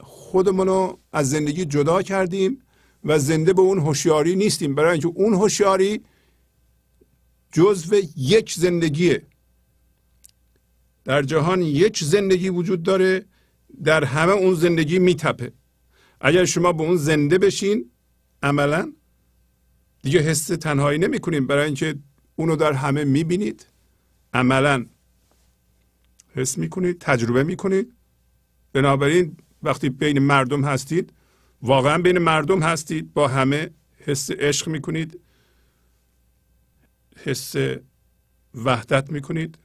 خودمون 0.00 0.66
رو 0.66 0.98
از 1.12 1.30
زندگی 1.30 1.64
جدا 1.64 2.02
کردیم 2.02 2.62
و 3.04 3.18
زنده 3.18 3.52
به 3.52 3.62
اون 3.62 3.78
هوشیاری 3.78 4.36
نیستیم. 4.36 4.74
برای 4.74 4.92
اینکه 4.92 5.08
اون 5.08 5.34
هوشیاری 5.34 6.04
جزو 7.52 7.96
یک 8.16 8.52
زندگیه. 8.52 9.26
در 11.04 11.22
جهان 11.22 11.62
یک 11.62 12.04
زندگی 12.04 12.48
وجود 12.48 12.82
داره. 12.82 13.24
در 13.84 14.04
همه 14.04 14.32
اون 14.32 14.54
زندگی 14.54 14.98
میتپه. 14.98 15.52
اگر 16.20 16.44
شما 16.44 16.72
به 16.72 16.82
اون 16.82 16.96
زنده 16.96 17.38
بشین 17.38 17.90
عملا 18.42 18.92
دیگه 20.02 20.20
حس 20.20 20.46
تنهایی 20.46 20.98
نمی 20.98 21.18
کنیم 21.18 21.46
برای 21.46 21.64
اینکه 21.64 21.94
اونو 22.36 22.56
در 22.56 22.72
همه 22.72 23.04
می‌بینید. 23.04 23.66
عملا 24.34 24.86
حس 26.34 26.58
می‌کنید 26.58 26.98
تجربه 27.00 27.42
می‌کنید. 27.42 27.94
بنابراین 28.72 29.36
وقتی 29.62 29.88
بین 29.88 30.18
مردم 30.18 30.64
هستید 30.64 31.12
واقعا 31.62 31.98
بین 31.98 32.18
مردم 32.18 32.62
هستید 32.62 33.14
با 33.14 33.28
همه 33.28 33.70
حس 33.98 34.30
عشق 34.30 34.68
می‌کنید. 34.68 35.20
حس 37.16 37.54
وحدت 38.54 39.10
می‌کنید. 39.10 39.58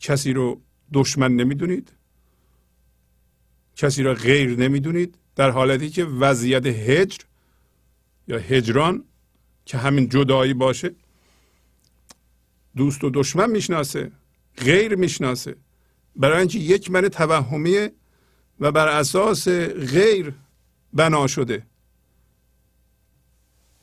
کسی 0.00 0.32
رو 0.32 0.62
دشمن 0.92 1.36
نمی‌دونید. 1.36 1.92
کسی 3.78 4.02
را 4.02 4.14
غیر 4.14 4.56
نمی‌دونید 4.56 5.14
در 5.36 5.50
حالتی 5.50 5.90
که 5.90 6.04
وضعیت 6.04 6.66
هجر 6.66 7.18
یا 8.28 8.38
هجران 8.38 9.04
که 9.64 9.78
همین 9.78 10.08
جدایی 10.08 10.54
باشه 10.54 10.94
دوست 12.76 13.04
و 13.04 13.10
دشمن 13.10 13.50
می‌شناسه 13.50 14.12
غیر 14.56 14.94
می‌شناسه. 14.94 15.56
برای 16.16 16.38
اینکه 16.38 16.58
یک 16.58 16.90
من 16.90 17.08
توهمیه 17.08 17.92
و 18.60 18.72
بر 18.72 18.88
اساس 18.88 19.48
غیر 19.48 20.32
بنا 20.92 21.26
شده. 21.26 21.66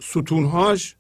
ستونهاش 0.02 0.96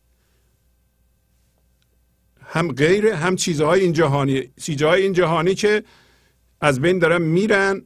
هم 2.46 2.72
غیر 2.72 3.08
هم 3.08 3.36
چیزهای 3.36 3.82
این 3.82 3.94
جهانی 3.94 4.52
چیزهای 4.62 5.02
این 5.04 5.14
جهانی 5.14 5.56
که 5.56 5.84
از 6.62 6.82
بین 6.82 7.00
دارن 7.00 7.22
میرن 7.22 7.82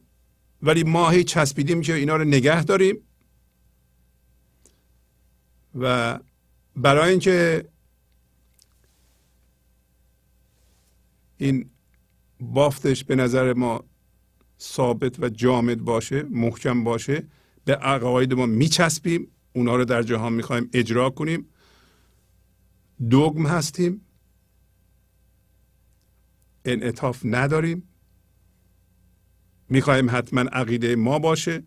ولی 0.62 0.82
ما 0.84 1.10
هی 1.10 1.24
چسبیدیم 1.24 1.80
که 1.80 1.94
اینا 1.94 2.16
رو 2.16 2.24
نگه 2.24 2.64
داریم. 2.64 2.96
و 5.74 6.18
برای 6.76 7.10
اینکه 7.10 7.68
این 11.36 11.70
بافتش 12.40 13.04
به 13.04 13.16
نظر 13.16 13.52
ما 13.52 13.84
ثابت 14.60 15.20
و 15.20 15.28
جامد 15.28 15.80
باشه 15.80 16.22
محکم 16.22 16.84
باشه 16.84 17.26
به 17.64 17.74
عقاید 17.74 18.34
ما 18.34 18.46
میچسبیم 18.46 19.28
اونا 19.52 19.76
رو 19.76 19.84
در 19.84 20.02
جهان 20.02 20.32
می‌خوایم 20.32 20.70
اجرا 20.72 21.10
کنیم. 21.10 21.48
دوگم 23.10 23.46
هستیم. 23.46 24.00
انعطاف 26.64 27.20
نداریم. 27.24 27.89
می‌خوایم 29.70 30.10
حتما 30.10 30.40
عقیده 30.40 30.96
ما 30.96 31.18
باشه. 31.18 31.62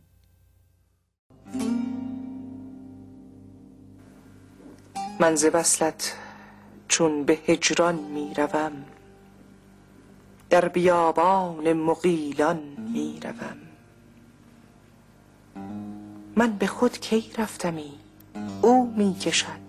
من 5.20 5.36
ز 5.36 5.46
وصلت 5.54 6.16
چون 6.88 7.24
به 7.24 7.34
هجران 7.34 7.96
می‌روم. 7.96 8.72
در 10.50 10.68
بیابان 10.68 11.74
مغیلان 11.74 12.60
می‌روم. 12.94 13.58
من 16.36 16.52
به 16.58 16.68
خود 16.68 17.00
کی 17.00 17.32
رفتمی؟ 17.38 17.92
او 18.62 18.94
می‌کشد. 18.98 19.64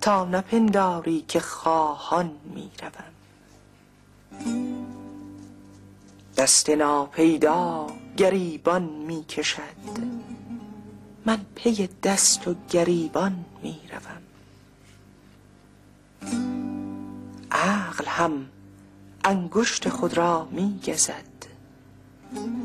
تا 0.00 0.24
نپنداری 0.24 1.24
که 1.28 1.40
خواهان 1.40 2.30
می‌روم. 2.54 3.12
دست 6.36 6.70
ناپیدا 6.70 7.86
گریبان 8.16 8.82
می 8.82 9.24
کشد 9.24 9.60
من 11.26 11.40
پی 11.54 11.88
دست 12.02 12.48
و 12.48 12.54
گریبان 12.70 13.44
می 13.62 13.80
روم 13.90 14.22
عقل 17.50 18.04
هم 18.06 18.46
انگشت 19.24 19.88
خود 19.88 20.16
را 20.16 20.48
می 20.50 20.80
گزد 20.86 21.24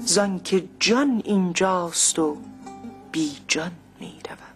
زان 0.05 0.39
که 0.39 0.63
جان 0.79 1.21
اینجاست 1.25 2.19
و 2.19 2.37
بی 3.11 3.37
جان 3.47 3.71
می 3.99 4.13
روم 4.29 4.51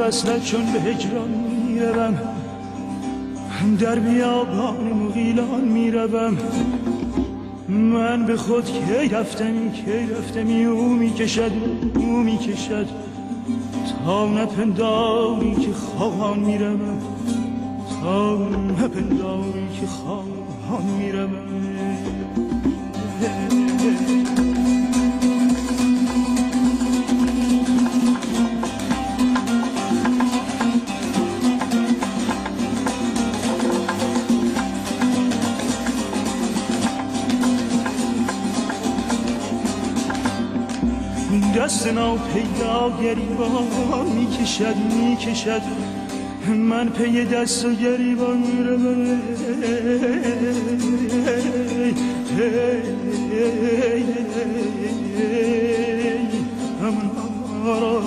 وصلت 0.00 0.44
چون 0.44 0.72
به 0.72 0.80
هجران 0.80 1.28
می‌روم. 1.28 2.18
در 3.80 3.98
بیابان 3.98 4.92
مغیلان 4.92 5.60
می‌روم. 5.60 6.38
من 7.68 8.26
به 8.26 8.36
خود 8.36 8.64
کی 8.64 9.08
رفتمی 9.08 9.72
کی 9.72 10.12
رفتمی؟ 10.14 10.64
او 10.64 10.88
می‌کشد 10.88 11.52
او 11.94 12.06
می‌کشد. 12.06 12.86
تا 14.04 14.26
نپنداری 14.26 15.54
که 15.54 15.72
خواهان 15.72 16.38
می‌روم. 16.38 16.98
تا 18.02 18.38
نپنداری 18.38 19.68
که 19.80 19.86
خواهان 19.86 20.84
می‌روم. 20.98 21.30
ناپیداگری 42.00 43.28
با 43.38 44.04
می‌کشد 44.14 44.76
می‌کشد. 44.76 45.62
من 46.48 46.88
پی 46.88 47.24
دست 47.24 47.64
و 47.64 47.74
گریبان 47.74 48.42
روم 48.66 49.20
امان 56.82 57.10
آرام 57.66 58.06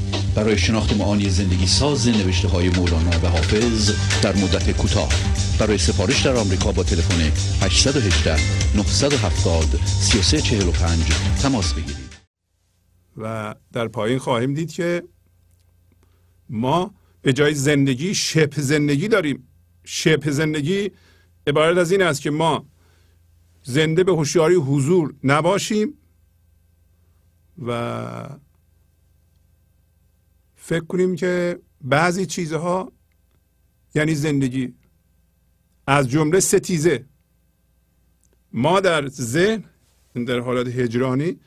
برای 0.35 0.57
شناخت 0.57 0.93
معانی 0.93 1.29
زندگی 1.29 1.67
ساز 1.67 2.07
نوشته 2.07 2.47
های 2.47 2.69
مولانا 2.69 3.19
و 3.23 3.27
حافظ 3.27 3.91
در 4.21 4.35
مدت 4.35 4.71
کوتاه. 4.71 5.09
برای 5.59 5.77
سفارش 5.77 6.25
در 6.25 6.35
آمریکا 6.35 6.71
با 6.71 6.83
تلفن 6.83 7.21
818 7.61 8.35
970 8.75 9.79
3345 9.85 10.99
تماس 11.41 11.73
بگیرید. 11.73 12.11
و 13.17 13.55
در 13.73 13.87
پایین 13.87 14.19
خواهیم 14.19 14.53
دید 14.53 14.71
که 14.71 15.03
ما 16.49 16.93
به 17.21 17.33
جای 17.33 17.53
زندگی 17.53 18.15
شبه 18.15 18.61
زندگی 18.61 19.07
داریم. 19.07 19.47
شبه 19.83 20.31
زندگی 20.31 20.91
عبارت 21.47 21.77
از 21.77 21.91
این 21.91 22.01
است 22.01 22.21
که 22.21 22.31
ما 22.31 22.65
زنده 23.63 24.03
به 24.03 24.11
هوشیاری 24.11 24.55
حضور 24.55 25.13
نباشیم 25.23 25.93
و 27.65 28.29
فکر 30.71 30.85
کنیم 30.85 31.15
که 31.15 31.59
بعضی 31.81 32.25
چیزها 32.25 32.91
یعنی 33.95 34.15
زندگی 34.15 34.73
از 35.87 36.09
جمله 36.09 36.39
ستیزه. 36.39 37.05
ما 38.53 38.79
در 38.79 39.07
ذهن 39.07 39.63
در 40.27 40.39
حالت 40.39 40.67
هجرانی 40.67 41.39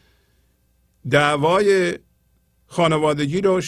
دعوای 1.10 1.98
خانوادگی 2.66 3.40
رو 3.40 3.62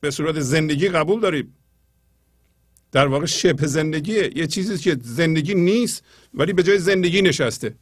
به 0.00 0.10
صورت 0.10 0.40
زندگی 0.40 0.88
قبول 0.88 1.20
داریم. 1.20 1.56
در 2.92 3.06
واقع 3.06 3.26
شبه 3.26 3.66
زندگیه 3.66 4.30
یه 4.38 4.46
چیزی 4.46 4.78
که 4.78 4.96
زندگی 5.02 5.54
نیست 5.54 6.04
ولی 6.34 6.52
به 6.52 6.62
جای 6.62 6.78
زندگی 6.78 7.22
نشسته. 7.22 7.76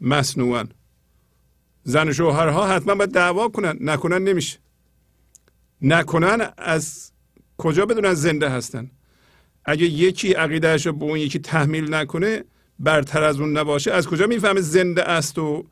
مصنوعا 0.00 0.64
زن 1.82 2.08
و 2.08 2.12
شوهرها 2.12 2.66
حتما 2.66 2.94
باید 2.94 3.10
دعوا 3.10 3.48
کنن. 3.48 3.76
نکنن 3.80 4.24
نمیشه. 4.24 4.67
نکنن 5.82 6.52
از 6.58 7.12
کجا 7.58 7.86
بدونن 7.86 8.14
زنده 8.14 8.48
هستن؟ 8.48 8.90
اگه 9.64 9.86
یکی 9.86 10.32
عقیدهش 10.32 10.86
رو 10.86 10.92
به 10.92 11.04
اون 11.04 11.18
یکی 11.18 11.38
تحمیل 11.38 11.94
نکنه 11.94 12.44
برتر 12.78 13.22
از 13.24 13.40
اون 13.40 13.58
نباشه. 13.58 13.92
از 13.92 14.08
کجا 14.08 14.26
می‌فهمه 14.26 14.60
زنده 14.60 15.02
است 15.02 15.38
و 15.38 15.66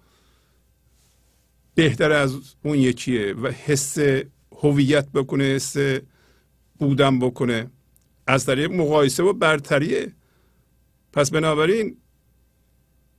بهتر 1.74 2.12
از 2.12 2.38
اون 2.62 2.78
یکیه 2.78 3.34
و 3.34 3.48
حس 3.48 3.98
هویت 4.62 5.08
بکنه 5.12 5.44
حس 5.44 5.76
بودن 6.78 7.18
بکنه؟ 7.18 7.70
از 8.26 8.46
طریق 8.46 8.72
مقایسه 8.72 9.22
و 9.22 9.32
برتریه. 9.32 10.12
پس 11.12 11.30
بنابراین 11.30 11.96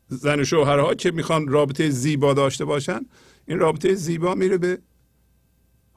زن 0.08 0.40
و 0.40 0.44
شوهرها 0.44 0.96
که 0.96 1.12
می‌خوان 1.12 1.48
رابطه 1.48 1.90
زیبا 1.90 2.34
داشته 2.34 2.66
باشن 2.66 3.06
این 3.48 3.60
رابطه 3.60 3.96
زیبا 3.96 4.36
میره 4.36 4.58
به 4.58 4.80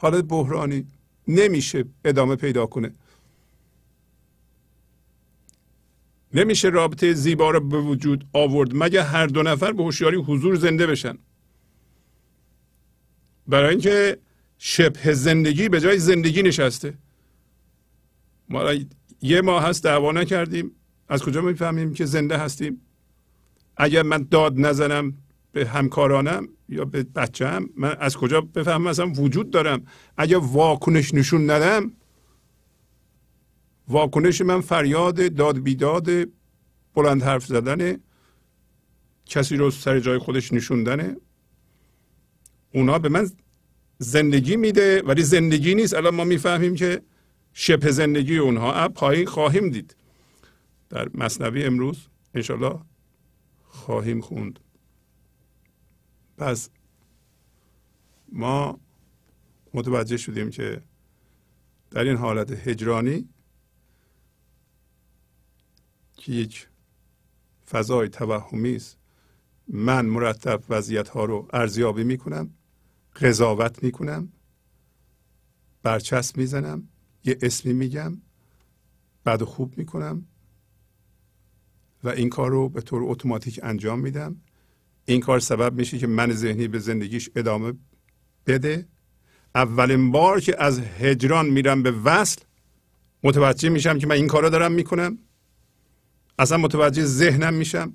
حالت 0.01 0.25
بحرانی 0.25 0.87
نمیشه 1.29 1.85
ادامه 2.05 2.37
پیدا 2.37 2.67
کنه. 2.67 2.95
نمیشه 6.35 6.69
رابطه 6.69 7.13
زیبا 7.13 7.51
رو 7.51 7.61
به 7.61 7.81
وجود 7.81 8.29
آورد 8.33 8.71
مگه 8.75 9.03
هر 9.03 9.27
دو 9.27 9.43
نفر 9.43 9.73
به 9.73 9.83
هوشیاری 9.83 10.17
حضور 10.17 10.55
زنده 10.55 10.87
بشن. 10.87 11.19
برای 13.47 13.71
اینکه 13.71 14.19
شبه 14.59 15.15
زندگی 15.15 15.69
به 15.69 15.81
جای 15.81 15.99
زندگی 15.99 16.43
نشسته. 16.43 16.95
ما 18.49 18.75
یه 19.23 19.41
ماه 19.41 19.65
هست 19.65 19.85
دعوا 19.85 20.13
نکردیم. 20.13 20.71
از 21.09 21.23
کجا 21.23 21.41
می‌فهمیم 21.41 21.95
که 21.95 22.05
زنده 22.05 22.39
هستیم؟ 22.39 22.81
اگر 23.77 24.03
من 24.03 24.27
داد 24.31 24.61
نزنم 24.61 25.15
به 25.53 25.69
همکارانم 25.69 26.49
یا 26.69 26.85
به 26.85 27.03
بچم 27.03 27.69
من 27.77 27.97
از 28.01 28.17
کجا 28.17 28.41
بفهمم 28.41 28.89
مثلا 28.89 29.07
وجود 29.07 29.51
دارم؟ 29.51 29.87
اگر 30.17 30.37
واکنش 30.37 31.15
نشون 31.15 31.51
ندم 31.51 31.93
واکنش 33.89 34.41
من 34.41 34.61
فریاد 34.61 35.35
داد 35.35 35.59
بیداد 35.59 36.09
بلند 36.95 37.23
حرف 37.23 37.47
زدن 37.47 37.97
کسی 39.27 39.57
رو 39.57 39.71
سر 39.71 40.01
جای 40.01 40.19
خودش 40.19 40.53
نشوندنه. 40.53 41.17
اونا 42.75 42.99
به 42.99 43.09
من 43.09 43.31
زندگی 43.99 44.57
میده 44.57 45.03
ولی 45.03 45.23
زندگی 45.23 45.75
نیست. 45.75 45.95
الان 45.95 46.15
ما 46.15 46.25
می‌فهمیم 46.25 46.75
که 46.75 47.03
شبه 47.53 47.91
زندگی 47.91 48.39
اونها. 48.39 48.89
پایین 48.89 49.27
خواهیم 49.27 49.71
دید. 49.71 49.97
در 50.89 51.09
مصنوی 51.15 51.65
امروز 51.65 52.07
انشالله 52.35 52.79
خواهیم 53.65 54.21
خوند. 54.21 54.61
پس 56.41 56.71
ما 58.33 58.81
متوجه 59.75 60.17
شدیم 60.17 60.51
که 60.51 60.83
در 61.91 62.05
این 62.05 62.17
حالت 62.17 62.51
هجرانی 62.69 63.29
که 66.17 66.33
یک 66.33 66.69
فضای 67.71 68.09
توهمی 68.09 68.77
است 68.77 68.99
من 69.69 70.07
مرتب 70.07 70.63
وضعیت 70.69 71.09
ها 71.09 71.25
رو 71.25 71.49
ارزیابی 71.53 72.05
می‌کنم 72.05 72.51
قضاوت 73.17 73.83
می‌کنم 73.83 74.33
برچسب 75.83 76.37
می‌زنم 76.37 76.89
یه 77.25 77.39
اسمی 77.43 77.73
میگم 77.73 78.23
بعد 79.25 79.45
خوب 79.45 79.79
می‌کنم 79.79 80.27
و 82.05 82.09
این 82.09 82.29
کار 82.29 82.51
رو 82.51 82.69
به 82.69 82.81
طور 82.81 83.03
اتوماتیک 83.05 83.61
انجام 83.63 84.01
میدم. 84.01 84.41
این 85.13 85.21
کار 85.21 85.41
سبب 85.41 85.75
میشه 85.75 85.99
که 85.99 86.07
من 86.07 86.33
ذهنی 86.33 86.69
به 86.69 86.79
زندگیش 86.79 87.31
ادامه 87.37 87.73
بده. 88.47 88.89
اولین 89.55 90.11
بار 90.13 90.41
که 90.41 90.63
از 90.63 90.81
هجران 90.81 91.47
میرم 91.47 91.83
به 91.83 91.91
وصل 91.91 92.41
متوجه 93.23 93.69
میشم 93.69 93.99
که 93.99 94.07
من 94.07 94.15
این 94.15 94.27
کار 94.27 94.43
رو 94.43 94.51
دارم 94.51 94.73
می‌کنم. 94.73 95.19
اصلا 96.39 96.59
متوجه 96.59 97.05
ذهنم 97.05 97.55
میشم. 97.55 97.93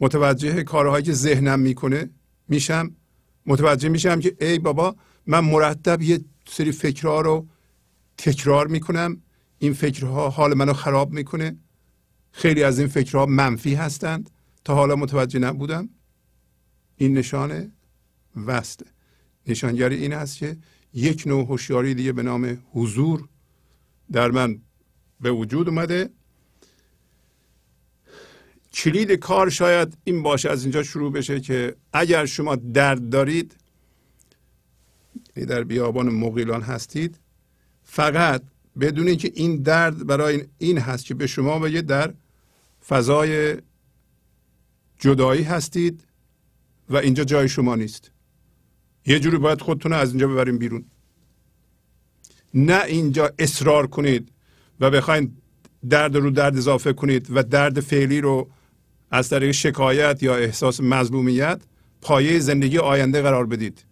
متوجه 0.00 0.62
کارهایی 0.62 1.04
که 1.04 1.12
ذهنم 1.12 1.60
می‌کنه 1.60 2.10
میشم. 2.48 2.96
متوجه 3.46 3.88
میشم 3.88 4.20
که 4.20 4.36
ای 4.40 4.58
بابا 4.58 4.96
من 5.26 5.40
مرتب 5.40 6.02
یه 6.02 6.20
سری 6.48 6.72
فکرها 6.72 7.20
رو 7.20 7.46
تکرار 8.18 8.66
می‌کنم. 8.66 9.22
این 9.58 9.72
فکرها 9.72 10.30
حال 10.30 10.54
منو 10.54 10.72
خراب 10.72 11.12
می‌کنه. 11.12 11.56
خیلی 12.32 12.62
از 12.62 12.78
این 12.78 12.88
فکرها 12.88 13.26
منفی 13.26 13.74
هستند. 13.74 14.30
تا 14.64 14.74
حالا 14.74 14.96
متوجه 14.96 15.38
نبودم. 15.38 15.88
این 16.96 17.14
نشانه 17.14 17.70
وسته 18.46 18.86
نشانگری 19.46 19.96
این 19.96 20.12
است 20.12 20.38
که 20.38 20.56
یک 20.94 21.22
نوع 21.26 21.44
هوشیاری 21.44 21.94
دیگه 21.94 22.12
به 22.12 22.22
نام 22.22 22.62
حضور 22.72 23.28
در 24.12 24.30
من 24.30 24.60
به 25.20 25.30
وجود 25.30 25.68
اومده. 25.68 26.10
کلید 28.72 29.12
کار 29.12 29.50
شاید 29.50 29.96
این 30.04 30.22
باشه 30.22 30.50
از 30.50 30.62
اینجا 30.62 30.82
شروع 30.82 31.12
بشه 31.12 31.40
که 31.40 31.76
اگر 31.92 32.26
شما 32.26 32.56
درد 32.56 33.08
دارید 33.08 33.56
در 35.34 35.64
بیابان 35.64 36.08
مقیلان 36.08 36.62
هستید 36.62 37.20
فقط 37.84 38.42
بدونید 38.80 39.18
که 39.18 39.32
این 39.34 39.62
درد 39.62 40.06
برای 40.06 40.44
این 40.58 40.78
هست 40.78 41.04
که 41.04 41.14
به 41.14 41.26
شما 41.26 41.58
بگه 41.58 41.82
در 41.82 42.14
فضای 42.88 43.56
جدایی 45.00 45.42
هستید 45.42 46.04
و 46.90 46.96
اینجا 46.96 47.24
جای 47.24 47.48
شما 47.48 47.74
نیست. 47.76 48.10
یه 49.06 49.20
جوری 49.20 49.38
باید 49.38 49.60
خودتون 49.60 49.92
از 49.92 50.10
اینجا 50.10 50.28
ببریم 50.28 50.58
بیرون. 50.58 50.84
نه 52.54 52.84
اینجا 52.84 53.32
اصرار 53.38 53.86
کنید 53.86 54.32
و 54.80 54.90
بخواید 54.90 55.32
درد 55.88 56.16
رو 56.16 56.30
درد 56.30 56.56
اضافه 56.56 56.92
کنید 56.92 57.26
و 57.30 57.42
درد 57.42 57.80
فعلی 57.80 58.20
رو 58.20 58.50
از 59.10 59.28
طریق 59.28 59.50
شکایت 59.50 60.22
یا 60.22 60.36
احساس 60.36 60.80
مظلومیت 60.80 61.60
پایه 62.00 62.38
زندگی 62.38 62.78
آینده 62.78 63.22
قرار 63.22 63.46
بدید. 63.46 63.84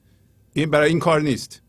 این 0.53 0.71
برای 0.71 0.89
این 0.89 0.99
کار 0.99 1.21
نیست. 1.21 1.63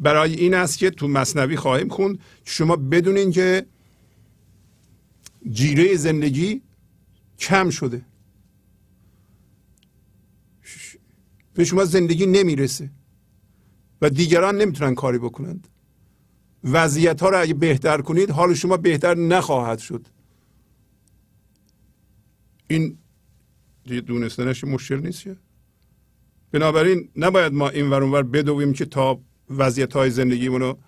برای 0.00 0.34
این 0.34 0.54
است 0.54 0.78
که 0.78 0.90
تو 0.90 1.08
مصنوی 1.08 1.56
خواهیم 1.56 1.88
خوند. 1.88 2.18
شما 2.44 2.76
بدونین 2.76 3.30
که 3.30 3.66
جیره 5.50 5.96
زندگی 5.96 6.62
کم 7.38 7.70
شده. 7.70 8.04
به 11.54 11.64
شما 11.64 11.84
زندگی 11.84 12.26
نمی‌رسه 12.26 12.90
و 14.02 14.10
دیگران 14.10 14.56
نمی‌تونن 14.56 14.94
کاری 14.94 15.18
بکنند. 15.18 15.68
وضعیت 16.64 17.22
ها 17.22 17.28
رو 17.28 17.40
اگه 17.40 17.54
بهتر 17.54 18.00
کنید 18.00 18.30
حال 18.30 18.54
شما 18.54 18.76
بهتر 18.76 19.14
نخواهد 19.14 19.78
شد. 19.78 20.06
این 22.68 22.98
دونستنش 23.84 24.64
مشکل 24.64 25.00
نیست 25.00 25.24
بنابراین 26.52 27.08
نباید 27.16 27.52
ما 27.52 27.68
این 27.68 27.90
ور 27.90 28.22
بدویم 28.22 28.72
که 28.72 28.84
تا 28.84 29.20
وضعیت 29.50 29.92
های 29.92 30.10
زندگیمون 30.10 30.60
رو 30.60 30.78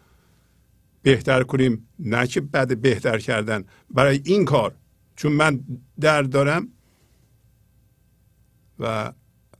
بهتر 1.03 1.43
کنیم. 1.43 1.89
نه 1.99 2.27
که 2.27 2.41
بعد 2.41 2.81
بهتر 2.81 3.19
کردن. 3.19 3.65
برای 3.91 4.21
این 4.25 4.45
کار 4.45 4.77
چون 5.21 5.33
من 5.33 5.61
درد 6.01 6.31
دارم 6.31 6.69
و 8.79 9.13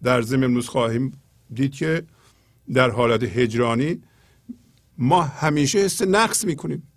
در 0.03 0.23
ضمن 0.23 0.45
امروز 0.45 0.69
خواهیم 0.69 1.23
دید 1.55 1.73
که 1.73 2.07
در 2.73 2.91
حالت 2.91 3.23
هجرانی 3.23 4.03
ما 4.99 5.23
همیشه 5.23 5.79
حس 5.79 6.03
نقص 6.03 6.45
می‌کنیم. 6.45 6.89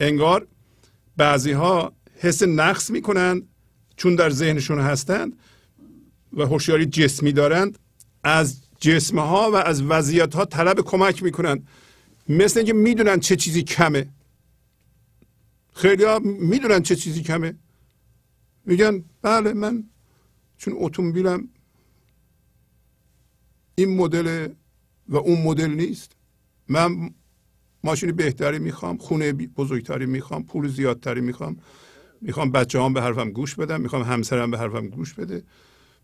انگار 0.00 0.46
بعضی 1.16 1.52
ها 1.52 1.92
حس 2.14 2.42
نقص 2.42 2.90
می‌کنند 2.90 3.48
چون 3.96 4.14
در 4.14 4.30
ذهنشون 4.30 4.80
هستند 4.80 5.32
و 6.32 6.42
هوشیاری 6.42 6.86
جسمی 6.86 7.32
دارند 7.32 7.78
از 8.24 8.62
جسم 8.80 9.18
ها 9.18 9.50
و 9.50 9.56
از 9.56 9.82
وضعیت 9.82 10.34
ها 10.34 10.44
طلب 10.44 10.80
کمک 10.80 11.22
می‌کنند 11.22 11.68
مثل 12.28 12.58
اینکه 12.58 12.72
می‌دونن 12.72 13.20
چه 13.20 13.36
چیزی 13.36 13.62
کمه. 13.62 14.08
خیلی 15.78 16.04
ها 16.04 16.18
می‌دونن 16.24 16.82
چه 16.82 16.96
چیزی 16.96 17.22
کمه. 17.22 17.54
میگن 18.64 19.04
بله 19.22 19.52
من 19.52 19.84
چون 20.56 20.74
اتومبیلم 20.76 21.48
این 23.74 23.96
مدل 23.96 24.48
و 25.08 25.16
اون 25.16 25.42
مدل 25.42 25.70
نیست. 25.70 26.12
من 26.68 27.10
ماشین 27.84 28.12
بهتری 28.12 28.58
می‌خوام 28.58 28.96
خونه 28.96 29.32
بزرگتری 29.32 30.06
می‌خوام 30.06 30.44
پول 30.44 30.68
زیادتری 30.68 31.20
می‌خوام. 31.20 31.56
می‌خوام 32.20 32.52
بچه 32.52 32.82
هم 32.82 32.92
به 32.92 33.02
حرفم 33.02 33.30
گوش 33.30 33.54
بدم 33.54 33.80
می‌خوام 33.80 34.02
همسرم 34.02 34.50
به 34.50 34.58
حرفم 34.58 34.88
گوش 34.88 35.14
بده. 35.14 35.42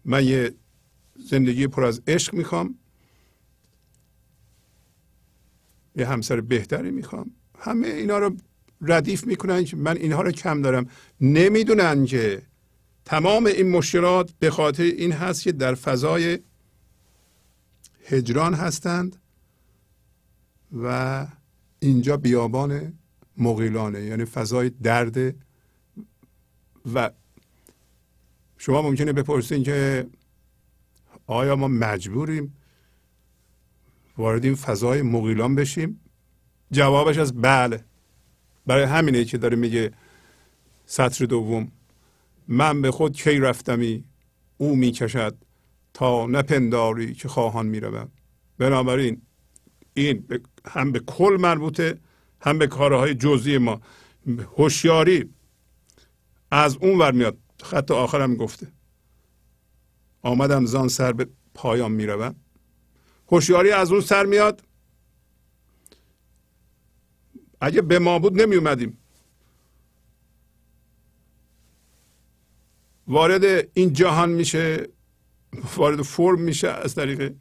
من 0.05 0.25
یه 0.25 0.55
زندگی 1.17 1.67
پر 1.67 1.85
از 1.85 2.03
عشق 2.07 2.35
می‌خوام. 2.35 2.79
یه 5.97 6.07
همسر 6.07 6.41
بهتری 6.41 6.91
می‌خوام. 6.91 7.31
همه 7.59 7.87
اینا 7.87 8.19
رو 8.19 8.37
ردیف 8.87 9.27
می‌کنن 9.27 9.65
که 9.65 9.77
من 9.77 9.97
اینها 9.97 10.23
رو 10.23 10.31
کم 10.31 10.63
دارم. 10.63 10.87
نمی‌دونن 11.21 12.07
که 12.07 12.43
تمام 13.05 13.47
این 13.47 13.71
مشکلات 13.71 14.31
به 14.39 14.51
خاطر 14.51 14.83
این 14.83 15.13
هست 15.13 15.43
که 15.43 15.53
در 15.53 15.75
فضای 15.75 16.39
هجران 18.07 18.55
هستند 18.55 19.17
و 20.83 21.27
اینجا 21.79 22.17
بیابان 22.17 22.93
مغیلانه 23.37 24.03
یعنی 24.05 24.25
فضای 24.25 24.71
درد 24.71 25.35
و 26.95 27.11
شما 28.59 28.83
ممکنه 28.83 29.13
بپرسین 29.13 29.63
که 29.63 30.07
آیا 31.27 31.57
ما 31.57 31.69
مجبوریم 31.69 32.57
وارد 34.19 34.45
این 34.45 34.55
فضای 34.55 35.03
مغیلان 35.03 35.55
بشیم؟ 35.55 36.01
جوابش 36.71 37.19
از 37.19 37.41
بله. 37.41 37.85
برای 38.67 38.85
همینه 38.85 39.25
که 39.25 39.39
داره 39.39 39.57
میگه 39.57 39.93
سطر 40.87 41.25
دوم. 41.25 41.73
من 42.49 42.83
به 42.83 42.91
خود 42.91 43.13
کی 43.17 43.39
رفتمی؟ 43.39 44.05
او 44.59 44.77
می‌کشد 44.77 45.37
تا 45.95 46.27
نپنداری 46.27 47.15
که 47.15 47.29
خواهان 47.29 47.67
می‌روم. 47.67 48.09
بنابراین 48.59 49.23
این 49.95 50.27
هم 50.67 50.93
به 50.93 51.01
کل 51.01 51.37
مربوطه 51.41 51.99
هم 52.41 52.59
به 52.59 52.67
کارهای 52.67 53.15
جزئی 53.15 53.59
ما. 53.59 53.81
هوشیاری 54.57 55.31
از 56.51 56.77
اون 56.77 56.99
ور 56.99 57.13
میاد. 57.13 57.39
خط 57.63 57.91
آخرم 57.91 58.35
گفته. 58.35 58.67
آمدم 60.23 60.65
زان 60.65 60.89
سر 60.89 61.13
به 61.13 61.29
پایان 61.55 61.93
می‌روم. 61.93 62.35
هوشیاری 63.29 63.71
از 63.71 63.93
اون 63.93 64.01
سر 64.01 64.27
میاد. 64.27 64.63
اگه 67.65 67.83
به 67.83 67.99
ما 67.99 68.19
بود 68.19 68.43
نمی 68.43 68.57
اومدیم 68.57 68.99
وارد 73.09 73.69
این 73.75 73.93
جهان 73.93 74.31
میشه 74.31 74.89
وارد 75.77 76.03
فرم 76.03 76.41
میشه 76.41 76.69
از 76.69 76.95
طریق 76.95 77.35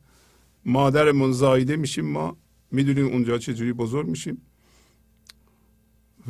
مادرمون 0.65 1.31
زایده 1.31 1.75
میشیم 1.75 2.05
ما. 2.05 2.37
می‌دونیم 2.71 3.05
اونجا 3.07 3.37
چجوری 3.37 3.73
بزرگ 3.73 4.07
میشیم. 4.07 4.41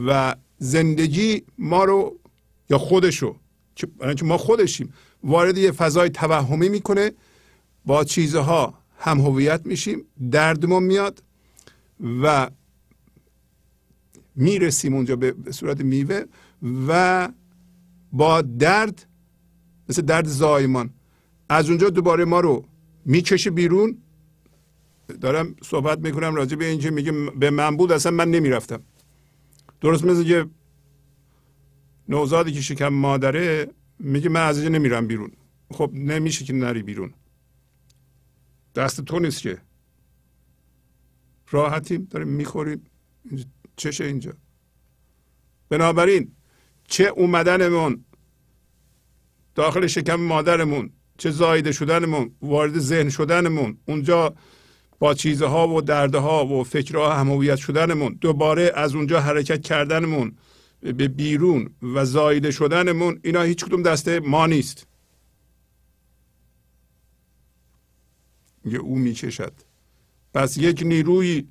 و 0.05 0.35
زندگی 0.57 1.43
ما 1.57 1.83
رو 1.83 2.19
یا 2.69 2.77
خودشو 2.77 3.35
که 3.75 4.25
ما 4.25 4.37
خودشیم 4.37 4.93
وارد 5.23 5.57
یه 5.57 5.71
فضای 5.71 6.09
توهمی 6.09 6.69
می‌کنه. 6.69 7.11
با 7.85 8.03
چیزها 8.03 8.73
هم 8.97 9.21
هویت 9.21 9.65
میشیم 9.65 10.05
دردمون 10.31 10.83
میاد 10.83 11.23
و 12.23 12.49
می‌رسیم 14.35 14.93
اونجا 14.93 15.15
به 15.15 15.51
صورت 15.51 15.81
میوه 15.81 16.23
و 16.87 17.29
با 18.11 18.41
درد 18.41 19.07
مثل 19.89 20.01
درد 20.01 20.27
زایمان. 20.27 20.89
از 21.49 21.69
اونجا 21.69 21.89
دوباره 21.89 22.25
ما 22.25 22.39
رو 22.39 22.65
می‌کشه 23.05 23.51
بیرون. 23.51 23.97
دارم 25.21 25.55
صحبت 25.63 25.99
می‌کنم 25.99 26.35
راجع 26.35 26.55
به 26.55 26.65
اینکه 26.65 26.91
میگه 26.91 27.11
به 27.11 27.49
من 27.49 27.77
بود 27.77 27.91
اصلا 27.91 28.11
من 28.11 28.31
نمی‌رفتم. 28.31 28.83
درست 29.81 30.05
مثل 30.05 30.23
که 30.23 30.45
نوزادی 32.09 32.51
که 32.51 32.61
شکم 32.61 32.87
مادره 32.87 33.67
میگه 33.99 34.29
من 34.29 34.47
از 34.47 34.57
اینجا 34.57 34.77
نمیرم 34.77 35.07
بیرون. 35.07 35.31
خب 35.71 35.91
نمیشه 35.93 36.45
که 36.45 36.53
نری 36.53 36.83
بیرون. 36.83 37.13
دست 38.75 39.01
تو 39.01 39.19
نیست 39.19 39.41
که. 39.41 39.57
راحتیم 41.49 42.07
داریم 42.11 42.27
می‌خوریم. 42.27 42.81
چشه 43.75 44.05
اینجا. 44.05 44.33
بنابراین 45.69 46.31
چه 46.87 47.03
اومدنمون 47.03 48.05
داخل 49.55 49.87
شکم 49.87 50.15
مادرمون 50.15 50.89
چه 51.17 51.31
زایده 51.31 51.71
شدنمون 51.71 52.35
وارد 52.41 52.79
ذهن 52.79 53.09
شدنمون 53.09 53.77
اونجا 53.85 54.35
با 54.99 55.13
چیزها 55.13 55.67
و 55.67 55.81
دردها 55.81 56.45
و 56.45 56.63
فکرها 56.63 57.13
همویت 57.13 57.55
شدنمون 57.55 58.17
دوباره 58.21 58.71
از 58.75 58.95
اونجا 58.95 59.21
حرکت 59.21 59.61
کردنمون 59.61 60.37
به 60.81 61.07
بیرون 61.07 61.69
و 61.81 62.05
زایده 62.05 62.51
شدنمون 62.51 63.19
اینا 63.23 63.41
هیچ 63.41 63.65
کدوم 63.65 63.83
دسته 63.83 64.19
ما 64.19 64.47
نیست. 64.47 64.87
یه 68.65 68.79
او 68.79 68.97
می‌کشد 68.97 69.53
پس 70.33 70.57
یک 70.57 70.83
نیروی 70.85 71.47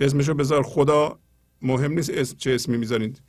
اسمشو 0.00 0.34
بذار 0.34 0.62
خدا 0.62 1.18
مهم 1.62 1.92
نیست 1.92 2.36
چه 2.36 2.54
اسمی 2.54 2.76
می‌ذارید 2.76 3.22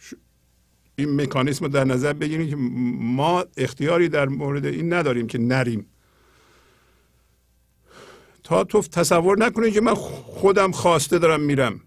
این 0.95 1.21
مکانیسم 1.21 1.65
رو 1.65 1.71
در 1.71 1.83
نظر 1.83 2.13
بگیرید 2.13 2.49
که 2.49 2.55
ما 2.55 3.45
اختیاری 3.57 4.09
در 4.09 4.27
مورد 4.27 4.65
این 4.65 4.93
نداریم 4.93 5.27
که 5.27 5.37
نریم. 5.37 5.85
تا 8.43 8.63
تو 8.63 8.81
تصور 8.81 9.37
نکنید 9.37 9.73
که 9.73 9.81
من 9.81 9.93
خودم 9.93 10.71
خواسته 10.71 11.19
دارم 11.19 11.41
میرم. 11.41 11.81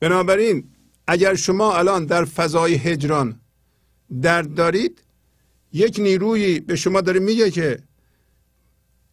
بنابراین 0.00 0.64
اگر 1.06 1.34
شما 1.34 1.76
الان 1.76 2.06
در 2.06 2.24
فضای 2.24 2.74
هجران 2.74 3.40
درد 4.22 4.54
دارید 4.54 5.02
یک 5.72 6.00
نیرویی 6.00 6.60
به 6.60 6.76
شما 6.76 7.00
داره 7.00 7.20
میگه 7.20 7.50
که 7.50 7.82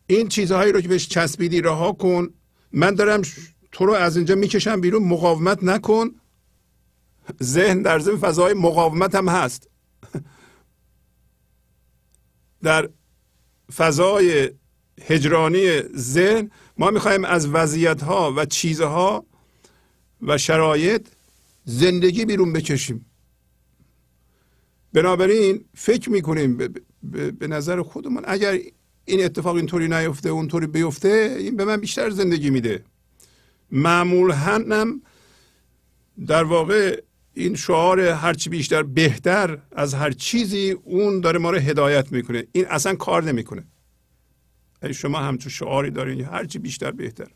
این 0.08 0.28
چیزهایی 0.28 0.72
رو 0.72 0.82
که 0.82 0.88
بهش 0.88 1.08
چسبیدی 1.08 1.62
رها 1.62 1.92
کن 1.92 2.34
من 2.72 2.96
دارم 2.96 3.22
تو 3.72 3.86
رو 3.86 3.94
از 3.94 4.18
اینجا 4.18 4.36
می‌کشم 4.36 4.82
بیرون 4.82 5.04
مقاومت 5.04 5.64
نکن. 5.64 6.10
ذهن 7.44 7.82
در 7.82 8.00
ضمن 8.00 8.18
فضای 8.18 8.54
مقاومت 8.54 9.16
هم 9.16 9.30
هست. 9.30 9.70
در 12.64 12.90
فضای 13.76 14.52
هجرانی 15.02 15.82
ذهن 15.96 16.52
ما 16.78 16.92
می‌خوایم 16.92 17.26
از 17.26 17.48
وضعیت 17.48 18.04
ها 18.04 18.34
و 18.38 18.46
چیزها 18.46 19.26
و 20.22 20.38
شرایط 20.38 21.08
زندگی 21.66 22.26
بیرون 22.26 22.54
بکشیم. 22.54 23.06
بنابراین 24.94 25.66
فکر 25.76 26.10
می‌کنیم 26.10 26.58
به 27.40 27.48
نظر 27.48 27.82
خودمون 27.82 28.24
اگر 28.28 28.60
این 29.10 29.26
اتفاق 29.26 29.56
اینطوری 29.56 29.88
نیفته 29.88 30.30
اونطوری 30.30 30.68
بیفته 30.68 31.36
این 31.40 31.56
به 31.56 31.66
من 31.66 31.78
بیشتر 31.78 32.10
زندگی 32.10 32.50
میده. 32.50 32.84
معمول 33.72 34.32
هم 34.32 35.02
در 36.28 36.44
واقع 36.44 37.02
این 37.34 37.56
شعار 37.56 38.00
هرچی 38.00 38.50
بیشتر 38.50 38.84
بهتر 38.84 39.60
از 39.72 39.94
هر 39.94 40.12
چیزی 40.12 40.72
اون 40.72 41.22
داره 41.22 41.40
ما 41.40 41.52
رو 41.52 41.58
هدایت 41.58 42.12
می‌کنه. 42.12 42.48
این 42.52 42.66
اصلا 42.66 42.96
کار 42.96 43.24
نمی‌کنه. 43.24 43.64
اگه 44.82 44.94
شما 44.94 45.20
همچون 45.20 45.52
شعاری 45.52 45.92
دارین 45.92 46.26
هرچی 46.26 46.60
بیشتر 46.60 46.92
بهتر. 46.92 47.28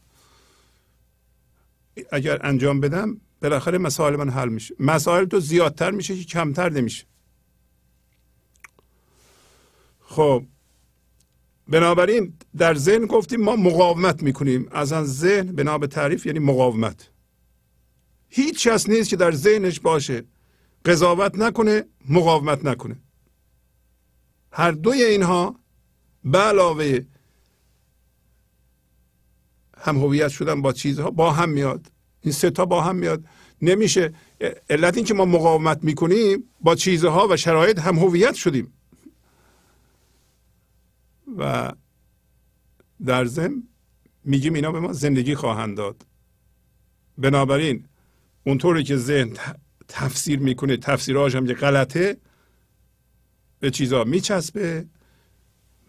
اگر 2.11 2.45
انجام 2.45 2.79
بدم 2.79 3.21
بالاخره 3.41 3.77
مسائل 3.77 4.15
من 4.15 4.29
حل 4.29 4.49
میشه. 4.49 4.75
مسائل 4.79 5.25
تو 5.25 5.39
زیادتر 5.39 5.91
میشه 5.91 6.17
که 6.17 6.23
کمتر 6.23 6.69
نمیشه. 6.69 7.05
خب 10.01 10.45
بنابراین 11.67 12.33
در 12.57 12.75
ذهن 12.75 13.05
گفتیم 13.05 13.41
ما 13.41 13.55
مقاومت 13.55 14.23
می‌کنیم. 14.23 14.67
از 14.71 14.89
ذهن 15.19 15.45
بنا 15.45 15.77
به 15.77 15.87
تعریف 15.87 16.25
یعنی 16.25 16.39
مقاومت. 16.39 17.09
هیچ 18.29 18.67
کس 18.67 18.89
نیست 18.89 19.09
که 19.09 19.15
در 19.15 19.31
ذهنش 19.31 19.79
باشه. 19.79 20.23
قضاوت 20.85 21.35
نکنه 21.35 21.83
مقاومت 22.09 22.65
نکنه. 22.65 22.95
هر 24.51 24.71
دوی 24.71 25.03
اینها 25.03 25.59
به 26.23 26.37
علاوه 26.37 27.05
هم 29.77 29.97
هویت 29.97 30.27
شدن 30.27 30.61
با 30.61 30.73
چیزها 30.73 31.11
با 31.11 31.31
هم 31.31 31.49
میاد. 31.49 31.91
این 32.21 32.31
سه 32.31 32.49
تا 32.49 32.65
با 32.65 32.81
هم 32.81 32.95
میاد. 32.95 33.23
نمیشه 33.61 34.13
علت 34.69 34.97
این 34.97 35.05
که 35.05 35.13
ما 35.13 35.25
مقاومت 35.25 35.83
می‌کنیم 35.83 36.43
با 36.61 36.75
چیزها 36.75 37.27
و 37.29 37.37
شرایط 37.37 37.79
هم 37.79 37.99
هویت 37.99 38.33
شدیم. 38.33 38.73
و 41.37 41.71
در 43.05 43.25
ضمن 43.25 43.63
میگیم 44.23 44.53
اینا 44.53 44.71
به 44.71 44.79
ما 44.79 44.93
زندگی 44.93 45.35
خواهند 45.35 45.77
داد. 45.77 46.05
بنابراین 47.17 47.85
اونطوری 48.43 48.83
که 48.83 48.97
ذهن 48.97 49.37
تفسیر 49.87 50.39
می‌کنه 50.39 50.77
تفسیرهاش 50.77 51.35
هم 51.35 51.47
که 51.47 51.53
غلطه 51.53 52.17
به 53.59 53.71
چیزها 53.71 54.03
میچسبه 54.03 54.85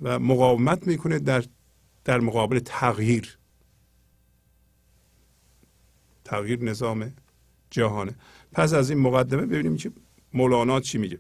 و 0.03 0.19
مقاومت 0.19 0.87
می‌کنه 0.87 1.19
در 1.19 1.45
در 2.05 2.21
مقابل 2.21 2.59
تغییر. 2.59 3.39
تغییر 6.25 6.63
نظام 6.63 7.13
جهانه. 7.71 8.15
پس 8.53 8.73
از 8.73 8.91
این 8.91 8.99
مقدمه 8.99 9.47
ببینیم 9.47 9.77
که 9.77 9.93
مولانا 10.35 10.81
چی 10.81 10.99
میگه. 10.99 11.19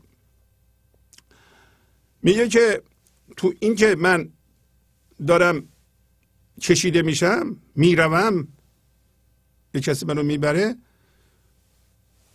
میگه 2.22 2.48
که 2.48 2.82
تو 3.36 3.54
این 3.60 3.74
که 3.74 3.96
من 3.98 4.32
دارم 5.26 5.68
کشیده 6.60 7.02
میشم 7.02 7.56
می‌روم 7.74 8.48
یه 9.74 9.80
کسی 9.80 10.06
منو 10.06 10.22
می‌بره 10.22 10.76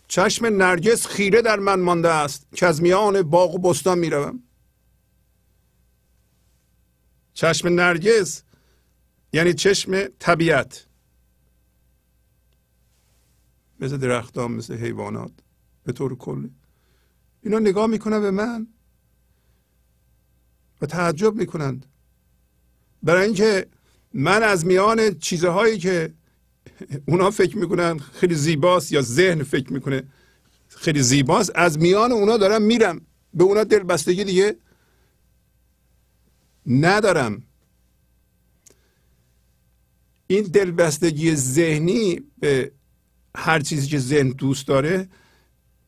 چشم 0.08 0.46
نرگس 0.46 1.06
خیره 1.06 1.42
در 1.42 1.58
من 1.58 1.80
مانده 1.80 2.08
است 2.08 2.46
که 2.54 2.66
از 2.66 2.82
میان 2.82 3.22
باغ 3.22 3.54
و 3.54 3.58
بستان 3.58 3.98
می‌روم. 3.98 4.42
چشم 7.32 7.68
نرگس 7.68 8.42
یعنی 9.32 9.54
چشم 9.54 10.04
طبیعت. 10.18 10.86
مثل 13.80 13.96
درختان 13.96 14.52
مثل 14.52 14.74
حیوانات 14.74 15.32
به 15.84 15.92
طور 15.92 16.16
کلی. 16.16 16.54
اینا 17.42 17.58
نگاه 17.58 17.86
می‌کنن 17.86 18.20
به 18.20 18.30
من. 18.30 18.66
و 20.80 20.86
تعجب 20.86 21.34
می‌کنند. 21.34 21.86
برای 23.02 23.24
اینکه 23.24 23.66
من 24.14 24.42
از 24.42 24.66
میان 24.66 25.18
چیزهایی 25.18 25.78
که 25.78 26.12
اونا 27.08 27.30
فکر 27.30 27.56
می‌کنن 27.56 27.98
خیلی 27.98 28.34
زیباست 28.34 28.92
یا 28.92 29.02
ذهن 29.02 29.42
فکر 29.42 29.72
می‌کنه 29.72 30.02
خیلی 30.68 31.02
زیباست 31.02 31.52
از 31.54 31.78
میان 31.78 32.12
اونا 32.12 32.36
دارم 32.36 32.62
میرم. 32.62 33.00
به 33.34 33.44
اونا 33.44 33.64
دلبستگی 33.64 34.24
دیگه 34.24 34.56
ندارم. 36.66 37.42
این 40.26 40.42
دلبستگی 40.42 41.34
ذهنی 41.36 42.20
به 42.40 42.72
هر 43.36 43.60
چیزی 43.60 43.86
که 43.88 43.98
ذهن 43.98 44.28
دوست 44.28 44.68
داره 44.68 45.08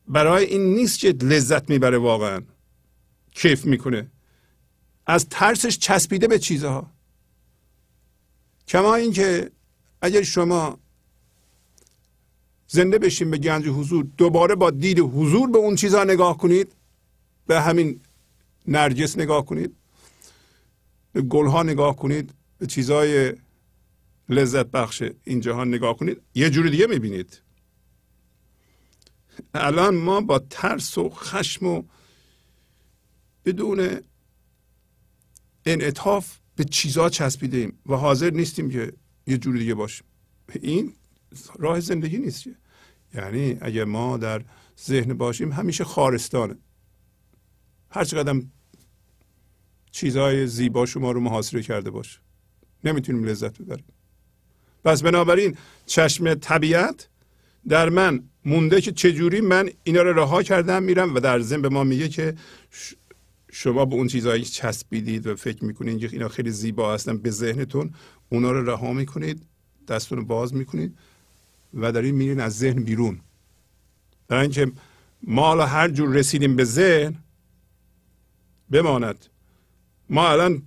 برای 0.07 0.45
این 0.45 0.75
نیست 0.75 0.99
که 0.99 1.07
لذت 1.21 1.69
می‌بره 1.69 1.97
واقعا. 1.97 2.41
کیف 3.31 3.65
می‌کنه. 3.65 4.11
از 5.05 5.29
ترسش 5.29 5.77
چسبیده 5.77 6.27
به 6.27 6.39
چیزها. 6.39 6.91
کما 8.67 8.95
اینکه 8.95 9.51
اگر 10.01 10.21
شما 10.21 10.79
زنده 12.67 12.97
بشین 12.99 13.31
به 13.31 13.37
گنج 13.37 13.67
حضور 13.67 14.07
دوباره 14.17 14.55
با 14.55 14.69
دید 14.69 14.99
حضور 14.99 15.51
به 15.51 15.57
اون 15.57 15.75
چیزها 15.75 16.03
نگاه 16.03 16.37
کنید 16.37 16.75
به 17.47 17.61
همین 17.61 17.99
نرجس 18.67 19.17
نگاه 19.17 19.45
کنید 19.45 19.75
به 21.13 21.21
گلها 21.21 21.63
نگاه 21.63 21.95
کنید 21.95 22.33
به 22.57 22.67
چیزهای 22.67 23.33
لذت 24.29 24.65
بخش 24.65 25.03
این 25.23 25.39
جهان 25.39 25.67
نگاه 25.67 25.97
کنید 25.97 26.21
یه 26.35 26.49
جور 26.49 26.69
دیگه 26.69 26.87
می‌بینید. 26.87 27.41
الان 29.53 29.95
ما 29.95 30.21
با 30.21 30.39
ترس 30.39 30.97
و 30.97 31.09
خشم 31.09 31.65
و 31.65 31.83
بدون 33.45 33.99
انعطاف 35.65 36.37
به 36.55 36.63
چیزها 36.63 37.09
چسبیده 37.09 37.57
ایم 37.57 37.79
و 37.85 37.95
حاضر 37.95 38.29
نیستیم 38.29 38.69
که 38.69 38.93
یه 39.27 39.37
جور 39.37 39.57
دیگه 39.57 39.73
باشیم. 39.73 40.05
این 40.61 40.93
راه 41.59 41.79
زندگی 41.79 42.17
نیست 42.17 42.43
یعنی 43.13 43.57
اگه 43.61 43.85
ما 43.85 44.17
در 44.17 44.41
ذهن 44.85 45.13
باشیم 45.13 45.51
همیشه 45.51 45.83
خارستانه. 45.83 46.55
هر 47.89 48.03
چقدر 48.03 48.41
چیزهای 49.91 50.47
زیبا 50.47 50.85
شما 50.85 51.11
رو 51.11 51.19
محاصره 51.19 51.61
کرده 51.61 51.89
باشه 51.91 52.19
نمی‌تونیم 52.83 53.23
لذت 53.23 53.61
ببریم. 53.61 53.85
پس 54.83 55.03
بنابراین 55.03 55.57
چشم 55.85 56.33
طبیعت 56.33 57.09
در 57.67 57.89
من 57.89 58.23
مونده 58.45 58.81
که 58.81 58.91
چجوری 58.91 59.41
من 59.41 59.69
اینا 59.83 60.01
رو 60.01 60.13
رها 60.19 60.43
کردم 60.43 60.83
میرم 60.83 61.15
و 61.15 61.19
در 61.19 61.39
ذهن 61.39 61.61
به 61.61 61.69
ما 61.69 61.83
میگه 61.83 62.09
که 62.09 62.35
شما 63.55 63.85
به 63.85 63.95
اون 63.95 64.07
چیزهایی 64.07 64.43
چسبیدید 64.43 65.27
و 65.27 65.35
فکر 65.35 65.65
می‌کنید 65.65 65.99
که 65.99 66.09
اینا 66.11 66.27
خیلی 66.27 66.51
زیبا 66.51 66.93
هستن 66.93 67.17
به 67.17 67.31
ذهنتون 67.31 67.93
اونا 68.29 68.51
رو 68.51 68.69
رها 68.69 68.93
می‌کنید 68.93 69.43
دستتون 69.87 70.17
رو 70.17 70.25
باز 70.25 70.53
می‌کنید 70.53 70.97
و 71.73 71.91
دارین 71.91 72.15
میرین 72.15 72.39
از 72.39 72.57
ذهن 72.57 72.83
بیرون. 72.83 73.19
برای 74.27 74.41
اینکه 74.41 74.71
ما 75.23 75.47
حالا 75.47 75.65
هر 75.65 75.89
جور 75.89 76.09
رسیدیم 76.09 76.55
به 76.55 76.63
ذهن 76.63 77.15
بماند. 78.71 79.25
ما 80.09 80.29
الان 80.29 80.61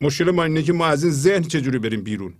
مشکل 0.00 0.30
ما 0.30 0.44
اینه 0.44 0.62
که 0.62 0.72
ما 0.72 0.86
از 0.86 1.04
این 1.04 1.12
ذهن 1.12 1.42
چجوری 1.42 1.78
بریم 1.78 2.02
بیرون؟ 2.02 2.34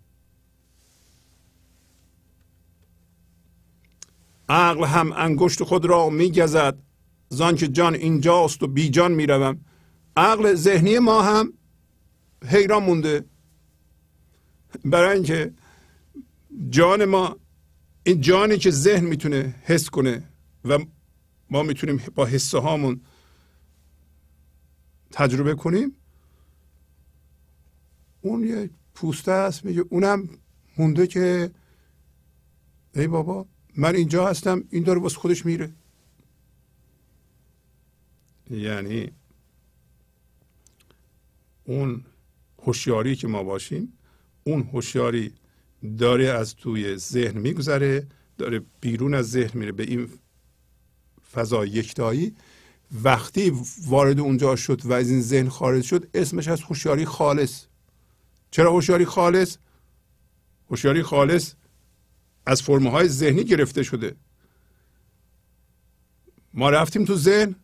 عقل 4.49 4.85
هم 4.85 5.13
انگشت 5.13 5.63
خود 5.63 5.85
را 5.85 6.11
میگزد. 6.11 6.79
زان 7.29 7.57
که 7.57 7.69
جان 7.69 7.95
اینجاست 7.95 8.63
و 8.63 8.67
بی 8.67 8.89
جان 8.89 9.13
می‌روم. 9.13 9.61
عقل 10.17 10.55
ذهنی 10.55 10.99
ما 10.99 11.23
هم 11.23 11.53
حیران 12.47 12.83
مونده. 12.83 13.25
برای 14.85 15.15
اینکه 15.15 15.55
جان 16.69 17.05
ما 17.05 17.37
این 18.05 18.21
جانی 18.21 18.59
که 18.59 18.71
ذهن 18.71 19.05
می‌تونه 19.05 19.55
حس 19.63 19.91
کنه 19.91 20.29
و 20.65 20.79
ما 21.51 21.63
می‌تونیم 21.63 22.03
با 22.15 22.27
حسه 22.27 22.59
هامون 22.59 23.01
تجربه 25.11 25.55
کنیم 25.55 25.97
اون 28.21 28.45
یه 28.45 28.71
پوسته 28.95 29.33
است 29.33 29.65
میگه 29.65 29.85
اونم 29.91 30.29
مونده 30.79 31.07
که 31.07 31.51
ای 32.95 33.07
بابا 33.07 33.47
من 33.77 33.95
اینجا 33.97 34.29
هستم 34.29 34.65
این 34.71 34.83
داره 34.83 35.01
واسه 35.01 35.19
خودش 35.19 35.47
میره. 35.47 35.73
یعنی 38.51 39.13
اون 41.65 42.05
هوشیاری 42.63 43.17
که 43.17 43.29
ما 43.29 43.43
باشیم 43.43 43.99
اون 44.45 44.63
هوشیاری 44.73 45.33
داره 45.99 46.29
از 46.29 46.57
توی 46.57 46.97
ذهن 46.97 47.39
میگذره 47.39 48.07
داره 48.39 48.63
بیرون 48.81 49.15
از 49.15 49.31
ذهن 49.31 49.59
میره 49.59 49.73
به 49.73 49.83
این 49.83 50.09
فضا 51.33 51.67
یکتایی. 51.67 52.35
وقتی 53.03 53.53
وارد 53.87 54.21
اونجا 54.21 54.57
شد 54.57 54.87
و 54.87 54.93
از 54.93 55.11
این 55.11 55.21
ذهن 55.21 55.49
خارج 55.49 55.85
شد 55.85 56.09
اسمش 56.15 56.49
از 56.49 56.63
هوشیاری 56.63 57.05
خالص. 57.05 57.65
چرا 58.51 58.73
هوشیاری 58.73 59.05
خالص؟ 59.05 59.57
هوشیاری 60.71 61.03
خالص 61.03 61.55
از 62.47 62.63
فرمه 62.63 62.91
های 62.91 63.09
ذهنی 63.09 63.45
گرفته 63.45 63.83
شده. 63.83 64.17
ما 66.55 66.71
رفتیم 66.71 67.05
تو 67.05 67.17
ذهن 67.17 67.55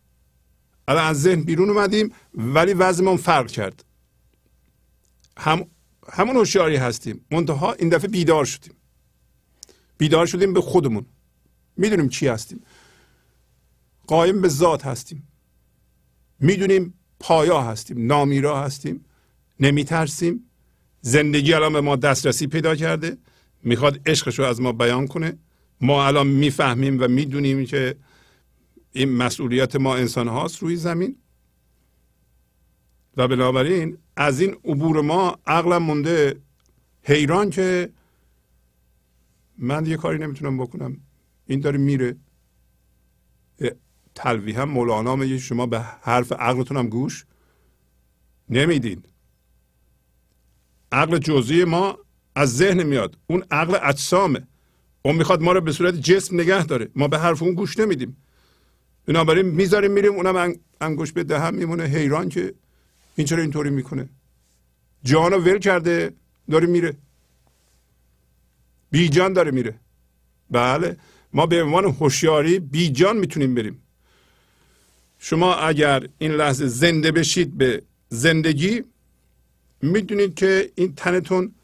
الان 0.89 1.05
از 1.05 1.23
ذهن 1.23 1.43
بیرون 1.43 1.71
اومدیم 1.71 2.13
ولی 2.35 2.75
وضعمون 2.75 3.17
فرق 3.17 3.51
کرد. 3.51 3.85
هم 5.41 5.67
همون 6.13 6.37
هوشیاری 6.37 6.77
هستیم. 6.77 7.25
منتها 7.31 7.73
این 7.73 7.89
دفعه 7.89 8.09
بیدار 8.09 8.45
شدیم. 8.45 8.75
بیدار 9.99 10.27
شدیم 10.27 10.53
به 10.53 10.61
خودمون. 10.61 11.07
می‌دونیم 11.77 12.09
چی 12.09 12.29
هستیم. 12.29 12.63
قایم 14.07 14.41
به 14.41 14.49
ذات 14.49 14.87
هستیم. 14.87 15.29
می‌دونیم 16.41 16.95
پایا 17.21 17.63
هستیم. 17.63 18.07
نامیرا 18.07 18.63
هستیم. 18.63 19.05
نمیترسیم. 19.61 20.51
زندگی 21.01 21.55
الان 21.55 21.73
به 21.73 21.81
ما 21.81 21.97
دسترسی 21.97 22.47
پیدا 22.47 22.75
کرده. 22.77 23.19
می‌خواد 23.63 24.09
عشقش 24.09 24.39
رو 24.39 24.45
از 24.45 24.61
ما 24.61 24.73
بیان 24.73 25.07
کنه. 25.07 25.39
ما 25.81 26.07
الان 26.07 26.27
می‌فهمیم 26.27 27.01
و 27.01 27.09
می‌دونیم 27.09 27.67
که 27.67 27.97
این 28.93 29.13
مسئولیت 29.13 29.77
ما 29.77 29.97
انسان 29.97 30.29
هاست 30.29 30.59
روی 30.59 30.77
زمین. 30.77 31.17
و 33.17 33.29
بنابراین 33.29 33.99
از 34.17 34.41
این 34.41 34.57
عبور 34.65 35.01
ما 35.01 35.39
عقلم 35.47 35.83
مونده 35.83 36.41
حیران 37.03 37.51
که 37.51 37.91
من 39.59 39.87
یه 39.87 39.97
کاری 39.97 40.19
نمی‌تونم 40.19 40.59
بکنم. 40.59 40.97
این 41.47 41.61
داره 41.61 41.79
میره. 41.79 42.17
تلوی 44.15 44.53
هم 44.53 44.69
مولانا 44.69 45.17
میگه 45.17 45.39
شما 45.39 45.67
به 45.67 45.81
حرف 45.81 46.33
عقلتون 46.33 46.89
گوش 46.89 47.25
نمیدین. 48.49 49.03
عقل 50.93 51.19
جزئی 51.19 51.65
ما 51.65 51.99
از 52.35 52.57
ذهن 52.57 52.83
میاد. 52.83 53.19
اون 53.27 53.45
عقل 53.51 53.79
اجسامه. 53.83 54.47
اون 55.03 55.17
می‌خواد 55.17 55.43
ما 55.43 55.53
رو 55.53 55.61
به 55.61 55.73
صورت 55.73 55.95
جسم 55.95 56.41
نگه 56.41 56.67
داره. 56.67 56.89
ما 56.95 57.09
به 57.09 57.19
حرف 57.19 57.43
اون 57.43 57.55
گوش 57.55 57.79
نمیدیم. 57.79 58.17
بنابراین 59.07 59.47
می‌ذاریم 59.47 59.91
میریم 59.91 60.13
اونم 60.13 60.55
انگوش 60.81 61.13
به 61.13 61.25
دهم 61.25 61.55
میمونه. 61.55 61.85
حیران 61.85 62.29
که 62.29 62.55
این 63.21 63.27
چرا 63.27 63.43
اینطوری 63.43 63.71
می‌کنه؟ 63.71 64.09
جانو 65.05 65.37
ول 65.37 65.59
کرده 65.59 66.13
داره 66.51 66.67
میره. 66.67 66.97
بی 68.91 69.09
جان 69.09 69.33
داره 69.33 69.51
میره. 69.51 69.75
بله 70.51 70.97
ما 71.33 71.47
به 71.47 71.63
عنوان 71.63 71.85
هوشیاری 71.85 72.59
بی 72.59 72.91
جان 72.91 73.17
می‌تونیم 73.17 73.55
بریم. 73.55 73.83
شما 75.19 75.55
اگر 75.55 76.09
این 76.19 76.33
لحظه 76.33 76.67
زنده 76.67 77.13
بشید 77.13 77.59
به 77.59 77.83
زندگی 78.09 78.83
می‌دونید 79.83 80.35
که 80.35 80.73
این 80.75 80.95
تنتون 80.95 81.55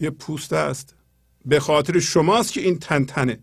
یه 0.00 0.10
پوسته 0.10 0.56
است. 0.56 0.94
به 1.44 1.60
خاطر 1.60 1.98
شماست 2.00 2.52
که 2.52 2.60
این 2.60 2.78
تن 2.78 3.04
تنه. 3.04 3.38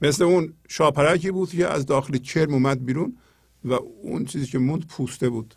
مثل 0.00 0.24
اون 0.24 0.54
شاپرکی 0.68 1.30
بود 1.30 1.50
که 1.50 1.68
از 1.68 1.86
داخل 1.86 2.16
کرم 2.18 2.52
اومد 2.52 2.84
بیرون. 2.84 3.16
و 3.64 3.72
اون 3.72 4.24
چیزی 4.24 4.46
که 4.46 4.58
موند 4.58 4.86
پوسته 4.86 5.28
بود. 5.28 5.54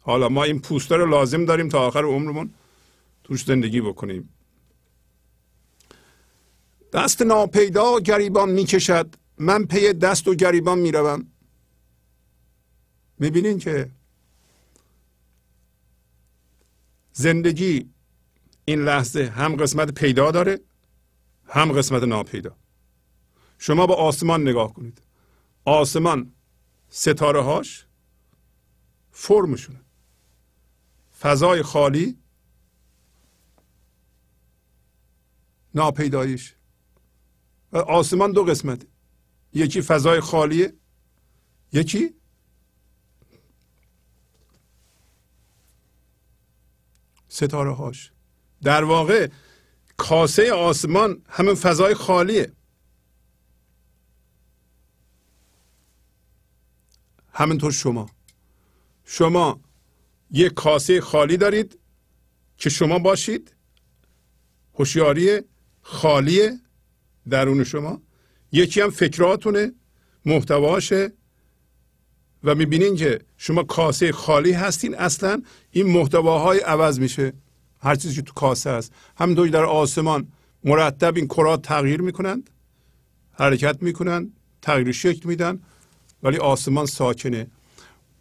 حالا 0.00 0.28
ما 0.28 0.44
این 0.44 0.60
پوسته 0.60 0.96
رو 0.96 1.06
لازم 1.06 1.44
داریم 1.44 1.68
تا 1.68 1.86
آخر 1.86 2.04
عمرمون 2.04 2.54
توش 3.24 3.44
زندگی 3.44 3.80
بکنیم. 3.80 4.28
دست 6.92 7.22
ناپیدا 7.22 8.00
گریبان 8.00 8.50
می‌کشد. 8.50 9.14
من 9.38 9.64
پی 9.64 9.92
دست 9.92 10.28
و 10.28 10.34
گریبان 10.34 10.78
می‌روم. 10.78 11.26
می‌بینین 13.18 13.58
که 13.58 13.90
زندگی 17.12 17.90
این 18.64 18.84
لحظه 18.84 19.24
هم 19.24 19.56
قسمت 19.56 19.94
پیدا 19.94 20.30
داره 20.30 20.60
هم 21.46 21.72
قسمت 21.72 22.02
ناپیدا. 22.02 22.56
شما 23.58 23.86
با 23.86 23.94
آسمان 23.94 24.42
نگاه 24.48 24.74
کنید. 24.74 25.02
آسمان 25.64 26.32
ستاره 26.94 27.42
هاش 27.42 27.86
فرمشونه 29.10 29.80
فضای 31.20 31.62
خالی 31.62 32.18
ناپیداییش 35.74 36.54
و 37.72 37.76
آسمان 37.78 38.32
دو 38.32 38.44
قسمته. 38.44 38.86
یکی 39.52 39.82
فضای 39.82 40.20
خالیه 40.20 40.72
یکی 41.72 42.14
ستاره 47.28 47.74
هاش 47.74 48.12
در 48.62 48.84
واقع 48.84 49.30
کاسه 49.96 50.52
آسمان 50.52 51.22
همین 51.28 51.54
فضای 51.54 51.94
خالیه. 51.94 52.52
همینطور 57.32 57.72
شما. 57.72 58.10
شما 59.04 59.60
یک 60.30 60.54
کاسه 60.54 61.00
خالی 61.00 61.36
دارید 61.36 61.78
که 62.56 62.70
شما 62.70 62.98
باشید. 62.98 63.54
هوشیاری 64.74 65.40
خالی 65.82 66.50
درون 67.30 67.64
شما. 67.64 68.02
یکی 68.52 68.80
هم 68.80 68.90
فکراتونه 68.90 69.72
محتواشه 70.24 71.12
و 72.44 72.54
می‌بینین 72.54 72.96
که 72.96 73.20
شما 73.36 73.62
کاسه 73.62 74.12
خالی 74.12 74.52
هستین 74.52 74.94
اصلا. 74.94 75.42
این 75.70 75.86
محتواهای 75.86 76.58
عوض 76.58 77.00
میشه. 77.00 77.32
هر 77.80 77.94
چیزی 77.94 78.14
که 78.14 78.22
تو 78.22 78.32
کاسه 78.32 78.70
هست. 78.70 78.92
همینطور 79.16 79.48
در 79.48 79.64
آسمان 79.64 80.28
مرتب 80.64 81.16
این 81.16 81.28
کرات 81.28 81.62
تغییر 81.62 82.02
می‌کنند 82.02 82.50
حرکت 83.32 83.82
می‌کنند 83.82 84.32
تغییر 84.62 84.92
شکل 84.92 85.28
میدن. 85.28 85.60
ولی 86.22 86.36
آسمان 86.36 86.86
ساکنه. 86.86 87.46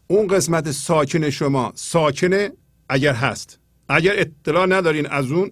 اون 0.08 0.28
قسمت 0.28 0.72
ساکن 0.72 1.30
شما 1.30 1.72
ساکنه 1.76 2.52
اگر 2.90 3.14
هست. 3.14 3.60
اگر 3.90 4.20
اطلاع 4.20 4.66
ندارین 4.66 5.08
از 5.08 5.32
اون 5.32 5.52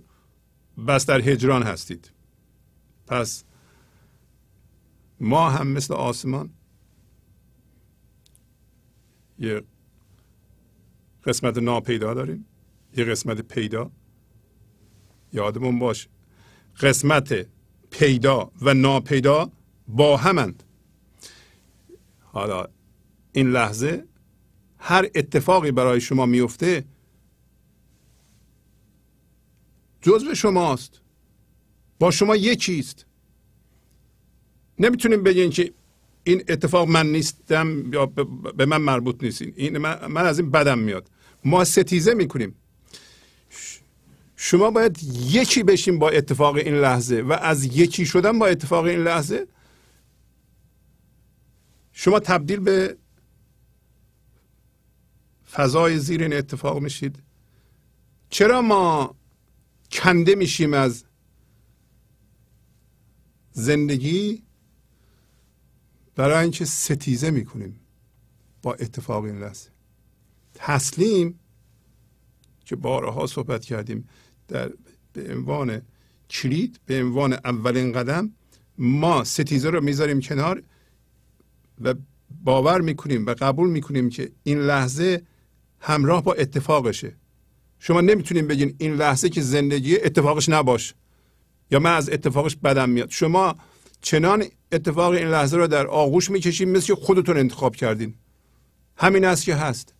بس 0.87 1.05
در 1.05 1.21
هجران 1.21 1.63
هستید. 1.63 2.11
پس 3.07 3.43
ما 5.19 5.49
هم 5.49 5.67
مثل 5.67 5.93
آسمان 5.93 6.49
یه 9.39 9.63
قسمت 11.25 11.57
ناپیدا 11.57 12.13
داریم. 12.13 12.45
یه 12.97 13.05
قسمت 13.05 13.41
پیدا. 13.41 13.91
یادمون 15.33 15.79
باش 15.79 16.07
قسمت 16.81 17.47
پیدا 17.91 18.51
و 18.61 18.73
ناپیدا 18.73 19.51
با 19.87 20.17
همند. 20.17 20.63
حالا 22.32 22.65
این 23.32 23.51
لحظه 23.51 24.03
هر 24.77 25.09
اتفاقی 25.15 25.71
برای 25.71 26.01
شما 26.01 26.25
میفته 26.25 26.86
جزو 30.01 30.36
شماست. 30.36 31.01
با 31.99 32.11
شما 32.11 32.36
یکیست. 32.36 33.05
نمی‌تونیم 34.80 35.23
بگین 35.23 35.49
که 35.49 35.73
این 36.23 36.43
اتفاق 36.47 36.88
من 36.88 37.11
نیستم 37.11 37.93
یا 37.93 38.05
به 38.55 38.65
من 38.65 38.82
مربوط 38.82 39.23
نیستین. 39.23 39.53
این 39.55 39.77
من, 39.77 40.07
من 40.07 40.25
از 40.25 40.39
این 40.39 40.51
بدم 40.51 40.80
میاد. 40.80 41.09
ما 41.45 41.63
ستیزه 41.63 42.13
می‌کنیم. 42.13 42.55
شما 44.36 44.71
باید 44.71 44.99
یکی 45.30 45.63
بشین 45.63 45.99
با 45.99 46.09
اتفاق 46.09 46.55
این 46.55 46.75
لحظه 46.75 47.21
و 47.21 47.34
از 47.34 47.77
یکی 47.77 48.05
شدن 48.05 48.39
با 48.39 48.47
اتفاق 48.47 48.86
این 48.86 48.99
لحظه 48.99 49.47
شما 52.01 52.19
تبدیل 52.19 52.59
به 52.59 52.97
فضای 55.51 55.99
زیر 55.99 56.23
این 56.23 56.33
اتفاق 56.33 56.79
میشید. 56.79 57.23
چرا 58.29 58.61
ما 58.61 59.15
کنده 59.91 60.35
میشیم 60.35 60.73
از 60.73 61.03
زندگی؟ 63.51 64.43
برای 66.15 66.43
اینکه 66.43 66.65
ستیزه 66.65 67.31
می‌کنیم 67.31 67.79
با 68.61 68.73
اتفاق 68.73 69.23
این 69.23 69.39
لحظه. 69.39 69.69
تسلیم 70.53 71.39
که 72.65 72.75
بارها 72.75 73.27
صحبت 73.27 73.65
کردیم 73.65 74.09
در 74.47 74.71
به 75.13 75.33
عنوان 75.35 75.81
کلید 76.29 76.79
به 76.85 77.03
عنوان 77.03 77.33
اولین 77.33 77.91
قدم 77.91 78.31
ما 78.77 79.23
ستیزه 79.23 79.69
رو 79.69 79.81
می‌ذاریم 79.83 80.19
کنار. 80.19 80.63
و 81.82 81.93
باور 82.43 82.82
می‌کنیم 82.82 83.25
و 83.25 83.34
قبول 83.34 83.69
می‌کنیم 83.69 84.09
که 84.09 84.32
این 84.43 84.59
لحظه 84.59 85.21
همراه 85.80 86.23
با 86.23 86.34
اتفاقشه. 86.34 87.15
شما 87.80 88.01
نمی‌تونیم 88.01 88.47
بگین 88.47 88.75
این 88.77 88.95
لحظه 88.95 89.30
که 89.30 89.41
زندگی 89.41 89.99
اتفاقش 89.99 90.49
نباش 90.49 90.93
یا 91.71 91.80
من 91.80 91.95
از 91.95 92.09
اتفاقش 92.09 92.55
بدم 92.55 92.89
میاد. 92.89 93.09
شما 93.09 93.55
چنان 94.01 94.43
اتفاق 94.71 95.11
این 95.11 95.27
لحظه 95.27 95.57
رو 95.57 95.67
در 95.67 95.88
آغوش 95.88 96.30
می‌کشیم 96.30 96.69
مثل 96.69 96.95
خودتون 96.95 97.38
انتخاب 97.38 97.75
کردین. 97.75 98.13
همین 98.97 99.25
است 99.25 99.45
که 99.45 99.55
هست. 99.55 99.93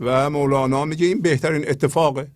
و 0.00 0.30
مولانا 0.30 0.84
میگه 0.84 1.06
این 1.06 1.22
بهترین 1.22 1.68
اتفاقه. 1.68 2.30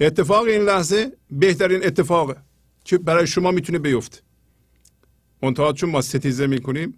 اتفاق 0.00 0.44
این 0.44 0.62
لحظه 0.62 1.12
بهترین 1.30 1.86
اتفاقه 1.86 2.36
که 2.84 2.98
برای 2.98 3.26
شما 3.26 3.50
می‌تونه 3.50 3.78
بیفته. 3.78 4.18
منتها 5.42 5.72
چون 5.72 5.90
ما 5.90 6.00
ستیزه 6.00 6.46
می‌کنیم 6.46 6.94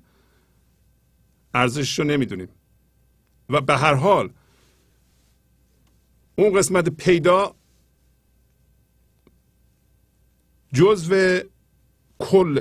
ارزشش 1.54 1.98
رو 1.98 2.04
نمی‌دونیم. 2.04 2.48
و 3.48 3.60
به 3.60 3.76
هر 3.76 3.94
حال 3.94 4.30
اون 6.36 6.58
قسمت 6.58 6.88
پیدا 6.88 7.54
جزو 10.72 11.38
کل 12.18 12.60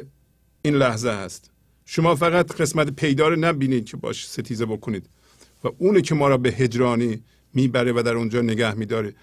این 0.61 0.75
لحظه 0.75 1.09
هست. 1.09 1.51
شما 1.85 2.15
فقط 2.15 2.51
قسمت 2.51 2.89
پیدار 2.89 3.37
نبینید 3.37 3.85
که 3.85 3.97
باش 3.97 4.27
ستیزه 4.27 4.65
بکنید. 4.65 5.09
و 5.63 5.69
اونه 5.77 6.01
که 6.01 6.15
ما 6.15 6.27
را 6.27 6.37
به 6.37 6.49
هجرانی 6.49 7.23
می‌بره 7.53 7.91
و 7.91 8.03
در 8.05 8.15
اونجا 8.15 8.41
نگه 8.41 8.73
میداره. 8.73 9.13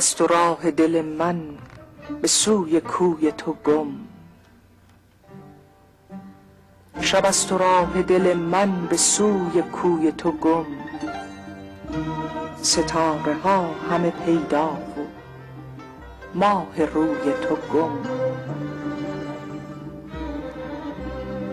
است 0.00 0.20
و 0.20 0.26
راه 0.26 0.70
دل 0.70 1.02
من 1.02 1.40
به 2.22 2.28
سوی 2.28 2.80
کوی 2.80 3.32
تو 3.32 3.52
گم. 3.64 3.86
شب 7.00 7.26
است 7.26 7.52
و 7.52 7.58
راه 7.58 8.02
دل 8.02 8.34
من 8.34 8.86
به 8.86 8.96
سوی 8.96 9.62
کوی 9.62 10.12
تو 10.12 10.32
گم. 10.32 10.66
ستاره 12.62 13.34
ها 13.44 13.66
همه 13.90 14.10
پیدا 14.10 14.66
و 14.66 14.78
ماه 16.34 16.84
روی 16.94 17.32
تو 17.48 17.56
گم. 17.74 17.98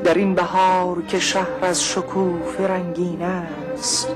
در 0.03 0.13
این 0.13 0.35
بهار 0.35 1.01
که 1.01 1.19
شهر 1.19 1.65
از 1.65 1.83
شکوفه 1.83 2.67
رنگین 2.67 3.21
است 3.21 4.15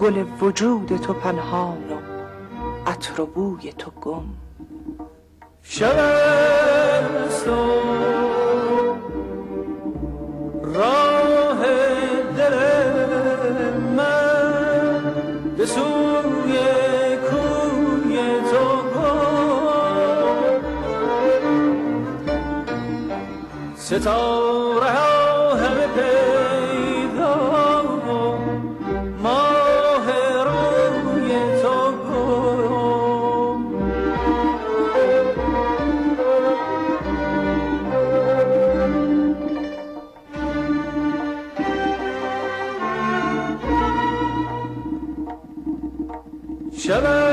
گل 0.00 0.24
وجود 0.40 0.96
تو 0.96 1.12
پنهان 1.12 1.76
و 1.76 2.15
عطر 2.86 3.20
و 3.20 3.26
بوی 3.26 3.72
تو 3.72 3.90
گم. 3.90 4.24
شب 5.62 5.96
است 7.26 7.48
و 7.48 7.52
راه 10.62 11.62
دل 12.36 12.54
من 13.96 15.14
به 15.56 15.66
سوی 15.66 16.58
کوی 17.30 18.16
تو 18.50 18.82
گم. 18.94 20.60
ستاره 23.76 25.15
شب 46.86 47.25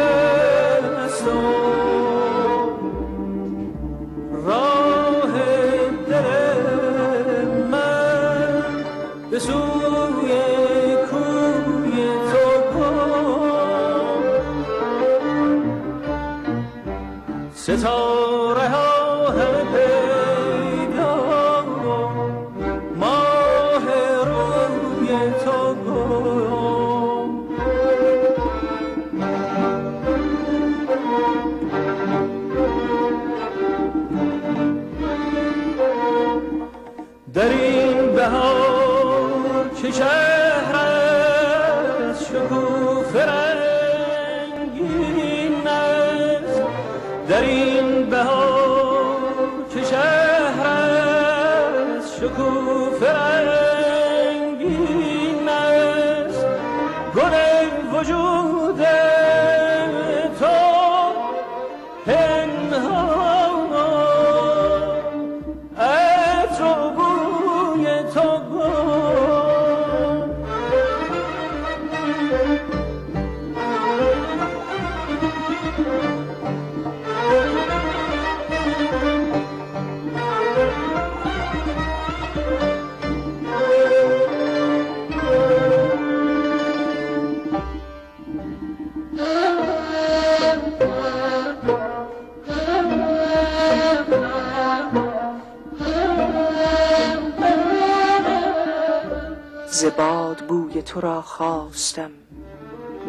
بوی 100.54 100.82
تو 100.82 101.02
را 101.02 101.22
خواستم 101.22 102.12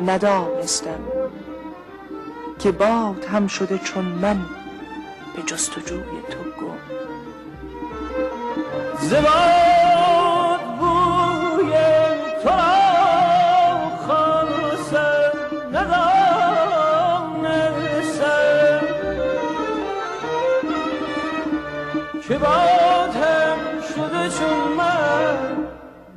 ندانستم 0.07 1.01
که 2.59 2.73
باد 2.73 3.25
هم 3.25 3.47
شده 3.47 3.79
چون 3.79 4.05
من 4.05 4.41
به 5.37 5.43
جستجوی 5.43 6.23
تو 6.31 6.65
گم. 6.65 6.79
زباد 9.01 9.64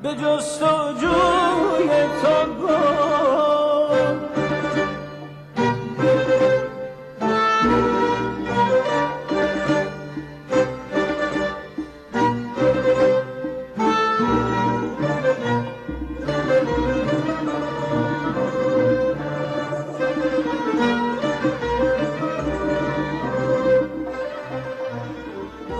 به 0.08 0.16
جستجوی 0.16 1.90
تو 2.22 2.58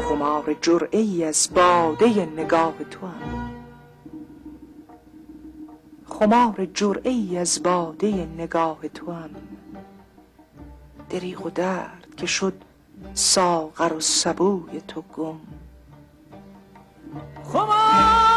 خمار 0.02 0.56
جرعه 0.62 1.00
ای 1.00 1.24
از 1.24 1.50
باده 1.56 2.26
نگاه 2.26 2.74
تو 2.92 3.08
هم 3.08 3.57
خمار 6.06 6.68
جرعه 6.74 7.12
ای 7.12 7.38
از 7.38 7.64
باده 7.64 8.26
نگاه 8.26 8.88
تو 8.88 9.12
هم 9.12 9.30
دریغ 11.10 11.46
و 11.46 11.50
درد 11.50 12.08
که 12.18 12.26
شد 12.26 12.54
ساغر 13.14 13.94
و 13.94 14.00
سبوی 14.00 14.82
تو 14.88 15.02
گم. 15.02 15.40
نمی 17.54 18.37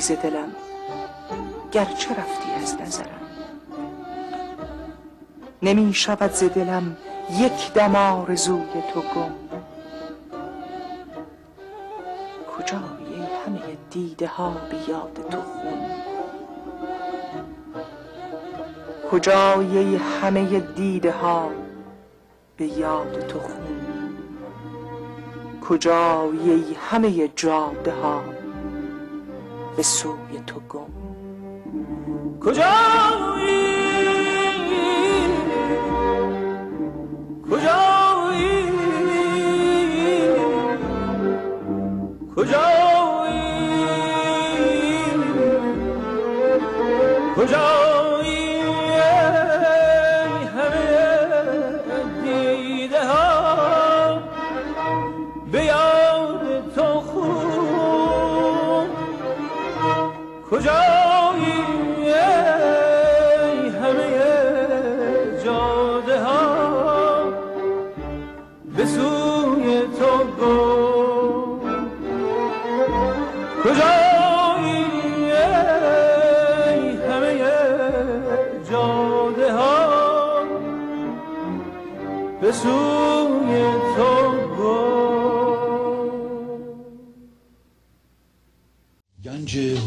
روی 0.00 0.16
ز 0.16 0.20
دلم. 0.22 0.52
گرچه 1.72 2.10
رفتی 2.14 2.52
از 2.62 2.80
نظرم. 2.80 3.20
نمی 5.62 5.94
شود 5.94 6.32
ز 6.32 6.44
دلم 6.44 6.96
یک 7.38 7.72
دم 7.72 7.96
آرزوی 7.96 8.82
تو 8.94 9.00
گم. 9.00 9.32
کجایی 12.56 13.26
همه 13.46 13.76
دیده 13.90 14.26
ها 14.26 14.56
بیاد 14.70 15.26
تو 15.30 15.42
خون؟ 15.42 15.90
کجایی 19.10 19.96
همه 19.96 20.60
دیده 20.60 21.12
ها 21.12 21.50
به 22.56 22.66
یاد 22.66 23.26
تو 23.26 23.38
خون؟ 23.38 24.14
کجایی 25.68 26.76
همه 26.90 27.28
جاده 27.28 27.92
ها 27.92 28.29
به 29.80 29.84
سوی 29.84 30.40
تو 30.46 30.60
گم. 30.60 30.92
کجایی؟ 32.40 33.39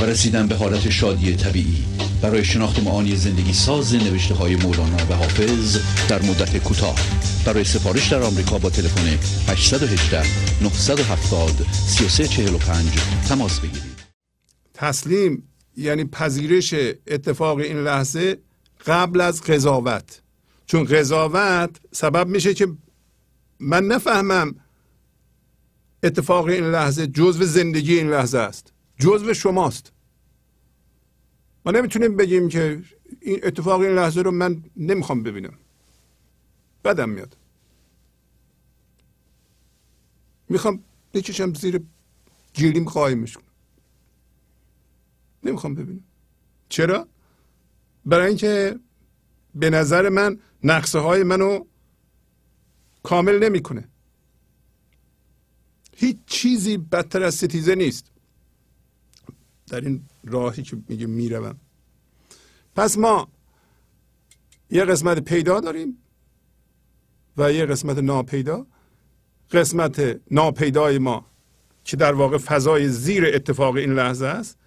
و 0.00 0.04
رسیدن 0.04 0.46
به 0.46 0.54
حالت 0.54 0.90
شادی 0.90 1.36
طبیعی. 1.36 1.84
برای 2.22 2.44
شناخت 2.44 2.82
معانی 2.82 3.16
زندگی 3.16 3.52
ساز 3.52 3.94
نوشته 3.94 4.34
های 4.34 4.56
مولانا 4.56 4.96
و 5.10 5.14
حافظ 5.14 5.78
در 6.08 6.22
مدت 6.22 6.58
کوتاه. 6.58 6.96
برای 7.46 7.64
سفارش 7.64 8.08
در 8.12 8.22
آمریکا 8.22 8.58
با 8.58 8.70
تلفن 8.70 9.18
818 9.48 10.22
970 10.62 11.66
3345 11.72 12.86
تماس 13.28 13.60
بگیرید. 13.60 13.98
تسلیم 14.74 15.42
یعنی 15.76 16.04
پذیرش 16.04 16.74
اتفاق 17.06 17.58
این 17.58 17.84
لحظه 17.84 18.38
قبل 18.86 19.20
از 19.20 19.42
قضاوت. 19.42 20.22
چون 20.66 20.84
قضاوت 20.84 21.70
سبب 21.92 22.28
میشه 22.28 22.54
که 22.54 22.68
من 23.60 23.84
نفهمم 23.84 24.54
اتفاق 26.02 26.46
این 26.46 26.64
لحظه 26.64 27.06
جزو 27.06 27.44
زندگی 27.44 27.98
این 27.98 28.10
لحظه 28.10 28.38
است. 28.38 28.72
جزو 28.98 29.34
شماست. 29.34 29.92
ما 31.66 31.72
نمی‌تونیم 31.72 32.16
بگیم 32.16 32.48
که 32.48 32.82
این 33.20 33.40
اتفاق 33.42 33.80
این 33.80 33.94
لحظه 33.94 34.22
رو 34.22 34.30
من 34.30 34.64
نمی‌خوام 34.76 35.22
ببینم. 35.22 35.58
بدم 36.84 37.08
میاد. 37.08 37.36
می‌خوام 40.48 40.84
بکشم 41.14 41.54
زیر 41.54 41.82
گیریم 42.54 42.84
قایمش 42.84 43.36
کنم 43.36 43.44
نمی‌خوام 45.44 45.74
ببینم. 45.74 46.04
چرا؟ 46.68 47.08
برای 48.06 48.26
اینکه 48.26 48.80
به 49.54 49.70
نظر 49.70 50.08
من 50.08 50.38
نقصه 50.64 50.98
های 50.98 51.22
منو 51.22 51.64
کامل 53.02 53.44
نمی‌کنه. 53.44 53.88
هیچ 55.96 56.16
چیزی 56.26 56.76
بدتر 56.76 57.22
از 57.22 57.34
ستیزه 57.34 57.74
نیست. 57.74 58.10
در 59.68 59.80
این 59.80 60.02
راهی 60.24 60.62
که 60.62 60.76
میگه 60.88 61.06
می‌روم. 61.06 61.56
پس 62.76 62.98
ما 62.98 63.28
یه 64.70 64.84
قسمت 64.84 65.18
پیدا 65.18 65.60
داریم 65.60 65.98
و 67.36 67.52
یه 67.52 67.66
قسمت 67.66 67.98
ناپیدا. 67.98 68.66
قسمت 69.52 70.20
ناپیدای 70.30 70.98
ما 70.98 71.26
که 71.84 71.96
در 71.96 72.12
واقع 72.12 72.38
فضای 72.38 72.88
زیر 72.88 73.26
اتفاق 73.26 73.76
این 73.76 73.92
لحظه 73.92 74.26
است 74.26 74.58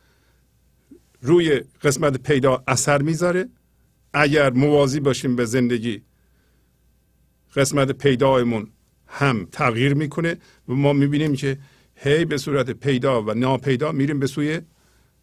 روی 1.21 1.61
قسمت 1.81 2.17
پیدا 2.17 2.63
اثر 2.67 3.01
می‌ذاره. 3.01 3.49
اگر 4.13 4.49
موازی 4.49 4.99
باشیم 4.99 5.35
به 5.35 5.45
زندگی 5.45 6.01
قسمت 7.55 7.91
پیدایمون 7.91 8.67
هم 9.07 9.47
تغییر 9.51 9.93
می‌کنه 9.93 10.37
و 10.69 10.73
ما 10.73 10.93
می‌بینیم 10.93 11.35
که 11.35 11.59
هی 11.95 12.25
به 12.25 12.37
صورت 12.37 12.71
پیدا 12.71 13.21
و 13.23 13.33
ناپیدا 13.33 13.91
میریم 13.91 14.19
به 14.19 14.27
سوی 14.27 14.61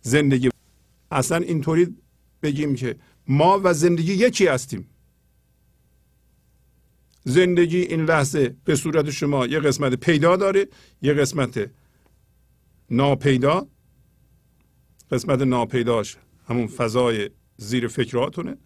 زندگی. 0.09 0.51
اصلا 1.11 1.37
اینطوری 1.37 1.97
بگیم 2.43 2.75
که 2.75 2.97
ما 3.27 3.61
و 3.65 3.75
زندگی 3.75 4.13
یکی 4.13 4.47
هستیم. 4.47 4.89
زندگی 7.25 7.81
این 7.81 8.05
لحظه 8.05 8.57
به 8.65 8.75
صورت 8.77 9.11
شما 9.11 9.47
یه 9.47 9.61
قسمت 9.61 9.95
پیدا 9.95 10.37
داره 10.37 10.67
یه 11.03 11.13
قسمت 11.15 11.71
ناپیدا. 12.91 13.67
قسمت 15.11 15.41
ناپیداش 15.43 16.17
همون 16.49 16.67
فضای 16.67 17.31
زیر 17.57 17.89
فکراتونه. 17.89 18.57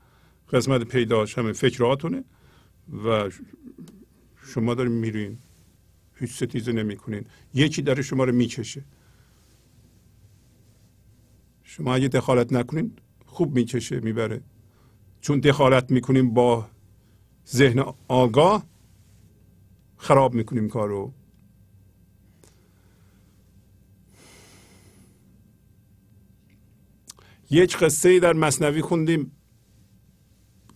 قسمت 0.53 0.83
پیداش 0.83 1.39
همون 1.39 1.53
فکراتونه. 1.53 2.25
و 3.05 3.31
شما 4.47 4.75
دارین 4.75 4.93
میرین. 4.93 5.39
هیچ 6.21 6.31
ستیزه 6.31 6.73
نمی‌کنین. 6.73 7.25
یکی 7.55 7.83
داره 7.83 8.03
شما 8.03 8.25
رو 8.25 8.33
می‌کشه. 8.33 8.85
شما 11.73 11.95
اگه 11.95 12.09
دخالت 12.09 12.53
نکنین 12.53 12.93
خوب 13.27 13.55
می‌کشه 13.55 14.01
می‌بره. 14.01 14.43
چون 15.21 15.41
دخالت 15.41 15.91
می‌کنیم 15.91 16.35
با 16.35 16.67
ذهن 17.49 17.85
آگاه 18.09 18.67
خراب 19.97 20.35
می‌کنیم 20.35 20.69
کار 20.69 20.89
رو 20.89 21.13
یک 27.51 27.77
قصه 27.77 28.21
در 28.21 28.33
مصنوی 28.33 28.83
خوندیم. 28.83 29.33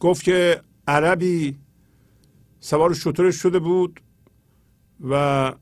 گفت 0.00 0.22
که 0.24 0.62
عربی 0.88 1.58
سوار 2.60 2.94
شطورش 2.94 3.36
شده 3.36 3.58
بود 3.58 4.00
و 5.10 5.52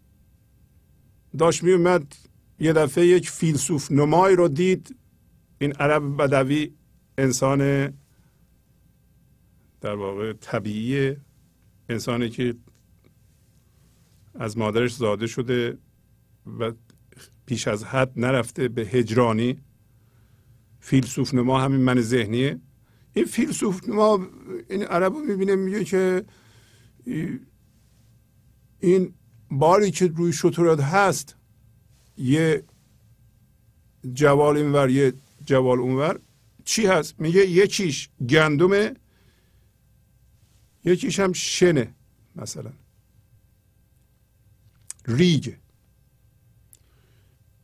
داشت 1.38 1.62
می 1.62 1.72
اومد 1.72 2.14
یه 2.60 2.72
دفعه 2.72 3.06
یک 3.06 3.30
فیلسوف 3.30 3.92
نمای 3.92 4.36
رو 4.36 4.48
دید. 4.48 4.96
این 5.64 5.72
عرب 5.72 6.22
بدوی 6.22 6.72
انسان 7.18 7.92
در 9.80 9.94
واقع 9.94 10.32
طبیعی 10.32 11.16
انسانی 11.88 12.28
که 12.28 12.54
از 14.34 14.58
مادرش 14.58 14.94
زاده 14.94 15.26
شده 15.26 15.78
و 16.58 16.72
پیش 17.46 17.68
از 17.68 17.84
حد 17.84 18.12
نرفته 18.16 18.68
به 18.68 18.82
هجرانی. 18.82 19.56
فیلسوف 20.80 21.34
نما 21.34 21.60
همین 21.60 21.80
من 21.80 22.00
ذهنیه. 22.00 22.60
این 23.12 23.24
فیلسوف 23.24 23.88
نما 23.88 24.26
این 24.70 24.82
عرب 24.82 25.12
رو 25.12 25.20
می‌بینه 25.20 25.56
میگه 25.56 25.84
که 25.84 26.24
این 28.80 29.14
باری 29.50 29.90
که 29.90 30.06
روی 30.06 30.32
شطورات 30.32 30.80
هست 30.80 31.36
یه 32.16 32.64
جوال 34.12 34.56
اینور 34.56 34.90
یه 34.90 35.12
جوال 35.44 35.78
اونور. 35.78 36.20
چی 36.64 36.86
هست؟ 36.86 37.20
میگه 37.20 37.46
یکیش 37.46 38.08
گندمه 38.28 38.94
یکیش 40.84 41.20
هم 41.20 41.32
شنه 41.32 41.94
مثلا. 42.36 42.72
ریگه 45.06 45.58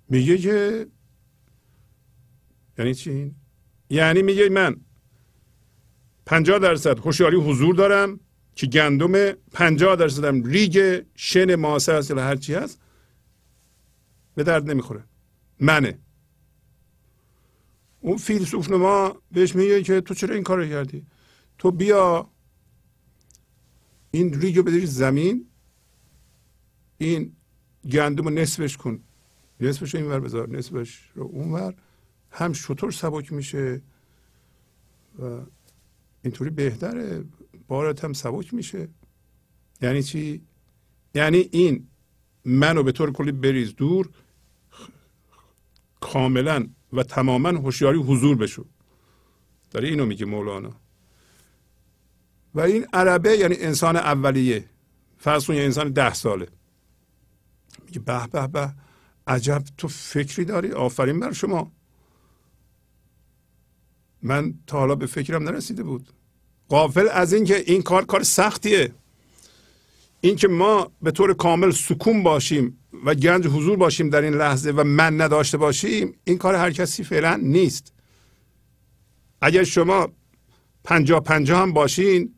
میگه 0.09 0.39
که 0.39 0.87
یعنی 2.78 2.95
چی؟ 2.95 3.35
یعنی 3.91 4.22
میگه 4.22 4.49
من 4.49 4.76
پنجاه 6.26 6.59
درصد 6.59 6.99
هوشیاری 6.99 7.37
حضور 7.37 7.74
دارم 7.74 8.20
که 8.55 8.66
گندم 8.66 9.33
پنجاه 9.33 9.97
درصدم 9.97 10.45
ریگ 10.45 11.05
شن 11.14 11.55
ماسه 11.55 11.95
هست 11.95 12.11
یا 12.11 12.22
هرچی 12.22 12.55
هست 12.55 12.81
به 14.35 14.43
درد 14.43 14.70
نمی‌خوره. 14.70 15.05
منه. 15.61 15.99
اون 18.01 18.16
فیلسوف 18.16 18.70
نما 18.70 19.22
بهش 19.32 19.57
میگه 19.57 19.82
که 19.82 20.01
تو 20.01 20.14
چرا 20.14 20.34
این 20.34 20.44
کار 20.44 20.68
کردی؟ 20.68 21.07
تو 21.59 21.70
بیا 21.70 22.30
این 24.11 24.40
ریگ 24.40 24.57
رو 24.57 24.62
بدری 24.62 24.86
زمین 24.86 25.46
این 26.98 27.36
گندم 27.90 28.24
رو 28.24 28.30
نصفش 28.30 28.76
کن. 28.76 29.01
نصفش 29.61 29.94
رو 29.94 30.01
این 30.01 30.11
ور 30.11 30.20
بذار 30.20 30.48
نصفش 30.48 31.11
رو 31.14 31.22
اون 31.22 31.53
ور. 31.53 31.74
هم 32.30 32.53
شطور 32.53 32.90
سبک 32.90 33.32
میشه 33.32 33.82
و 35.18 35.40
اینطوری 36.22 36.51
بهتره. 36.51 37.24
بارت 37.68 38.05
هم 38.05 38.12
سبک 38.12 38.55
میشه. 38.55 38.88
یعنی 39.82 40.03
چی؟ 40.03 40.42
یعنی 41.14 41.48
این 41.53 41.88
منو 42.44 42.82
به 42.82 42.92
طور 42.92 43.12
کلی 43.12 43.32
بریز 43.32 43.74
دور. 43.76 44.11
کاملا 46.01 46.66
و 46.92 47.03
تماما 47.03 47.48
هوشیاری 47.48 47.98
حضور 47.98 48.36
بشو. 48.36 48.64
داره 49.70 49.88
اینو 49.88 50.07
میگه 50.07 50.26
مولانا. 50.26 50.70
و 52.55 52.61
این 52.61 52.86
عربه 52.92 53.36
یعنی 53.36 53.57
انسان 53.59 53.96
اولیه. 53.96 54.64
فرض 55.18 55.51
یه 55.51 55.62
انسان 55.62 55.90
ده 55.92 56.14
ساله. 56.14 56.48
میگه 57.84 58.01
به 58.01 58.26
به 58.26 58.46
به 58.46 58.74
عجب 59.26 59.62
تو 59.78 59.88
فکری 59.88 60.44
داری؟ 60.44 60.72
آفرین 60.72 61.20
بر 61.20 61.32
شما. 61.32 61.72
من 64.22 64.55
تا 64.66 64.78
حالا 64.78 64.94
به 64.94 65.07
فکرم 65.07 65.42
نرسیده 65.42 65.82
بود. 65.82 66.09
قافل 66.68 67.09
از 67.12 67.32
اینکه 67.32 67.57
این 67.66 67.82
کار 67.82 68.05
کار 68.05 68.22
سختیه. 68.22 68.94
اینکه 70.21 70.49
ما 70.49 70.91
به 71.03 71.11
طور 71.11 71.35
کامل 71.35 71.71
سکون 71.71 72.23
باشیم 72.23 72.79
و 73.05 73.14
گنج 73.14 73.47
حضور 73.47 73.77
باشیم 73.77 74.11
در 74.11 74.23
این 74.23 74.35
لحظه 74.35 74.71
و 74.71 74.85
من 74.85 75.21
نداشته 75.21 75.59
باشیم 75.59 76.14
این 76.25 76.39
کار 76.39 76.55
هر 76.55 76.71
کسی 76.71 77.05
فعلا 77.05 77.41
نیست. 77.43 77.93
اگر 79.41 79.64
شما 79.64 80.09
پنجا 80.85 81.21
پنجا 81.21 81.59
هم 81.59 81.73
باشین 81.73 82.35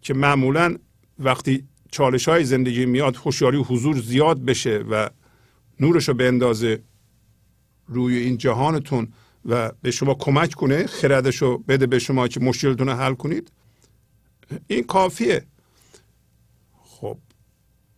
که 0.00 0.14
معمولا 0.14 0.76
وقتی 1.18 1.64
چالش 1.90 2.28
های 2.28 2.44
زندگی 2.44 2.86
میاد 2.86 3.16
هوشیاری 3.16 3.58
حضور 3.58 4.00
زیاد 4.00 4.44
بشه 4.44 4.78
و 4.78 5.10
نورش 5.80 6.08
رو 6.08 6.22
اندازه 6.22 6.82
روی 7.86 8.16
این 8.16 8.36
جهانتون 8.36 9.08
و 9.44 9.72
به 9.82 9.90
شما 9.90 10.14
کمک 10.14 10.54
کنه 10.54 10.86
خردش 10.86 11.36
رو 11.36 11.58
بده 11.58 11.86
به 11.86 11.98
شما 11.98 12.28
که 12.28 12.40
مشکلتون 12.40 12.88
رو 12.88 12.94
حل 12.94 13.14
کنید 13.14 13.52
این 14.66 14.84
کافیه. 14.84 15.46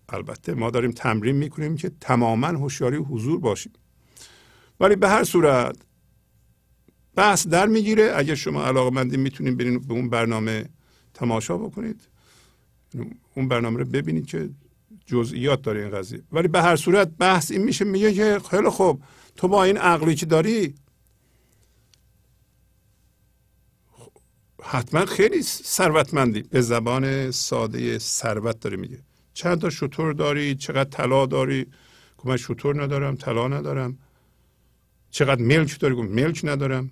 البته 0.08 0.54
ما 0.54 0.70
داریم 0.70 0.90
تمرین 0.90 1.36
می‌کنیم 1.36 1.76
که 1.76 1.90
تماما 2.00 2.46
هوشیاری 2.46 2.96
حضور 2.96 3.40
باشیم. 3.40 3.72
ولی 4.80 4.96
به 4.96 5.08
هر 5.08 5.24
صورت 5.24 5.76
بحث 7.14 7.46
در 7.46 7.66
می‌گیره. 7.66 8.12
اگر 8.16 8.34
شما 8.34 8.64
علاقه 8.64 8.90
مندی 8.90 9.16
می‌تونید 9.16 9.56
برین 9.56 9.78
به 9.78 9.94
اون 9.94 10.10
برنامه 10.10 10.68
تماشا 11.14 11.58
بکنید 11.58 12.08
اون 13.34 13.48
برنامه 13.48 13.78
رو 13.78 13.84
ببینید 13.84 14.26
که 14.26 14.50
جزئیات 15.06 15.62
داره 15.62 15.80
این 15.80 15.90
قضیه. 15.90 16.22
ولی 16.32 16.48
به 16.48 16.62
هر 16.62 16.76
صورت 16.76 17.08
بحث 17.08 17.50
این 17.50 17.62
میشه 17.62 17.84
میگه 17.84 18.14
که 18.14 18.40
خیلی 18.50 18.68
خوب 18.68 19.02
تو 19.36 19.48
با 19.48 19.64
این 19.64 19.76
عقلی 19.76 20.14
که 20.14 20.26
داری 20.26 20.74
حتما 24.62 25.06
خیلی 25.06 25.42
ثروتمندی. 25.42 26.42
به 26.42 26.60
زبان 26.60 27.30
ساده 27.30 27.98
ثروت 27.98 28.60
داره 28.60 28.76
میگه. 28.76 29.07
چند 29.38 29.60
تا 29.60 29.70
شطور 29.70 30.12
داری؟ 30.12 30.54
چقدر 30.54 30.90
طلا 30.90 31.26
داری؟ 31.26 31.64
که 32.18 32.28
من 32.28 32.36
شطور 32.36 32.82
ندارم 32.82 33.16
طلا 33.16 33.48
ندارم. 33.48 33.98
چقدر 35.10 35.42
ملک 35.42 35.80
داری؟ 35.80 35.94
گفت 35.94 36.10
ملک 36.10 36.40
ندارم. 36.44 36.90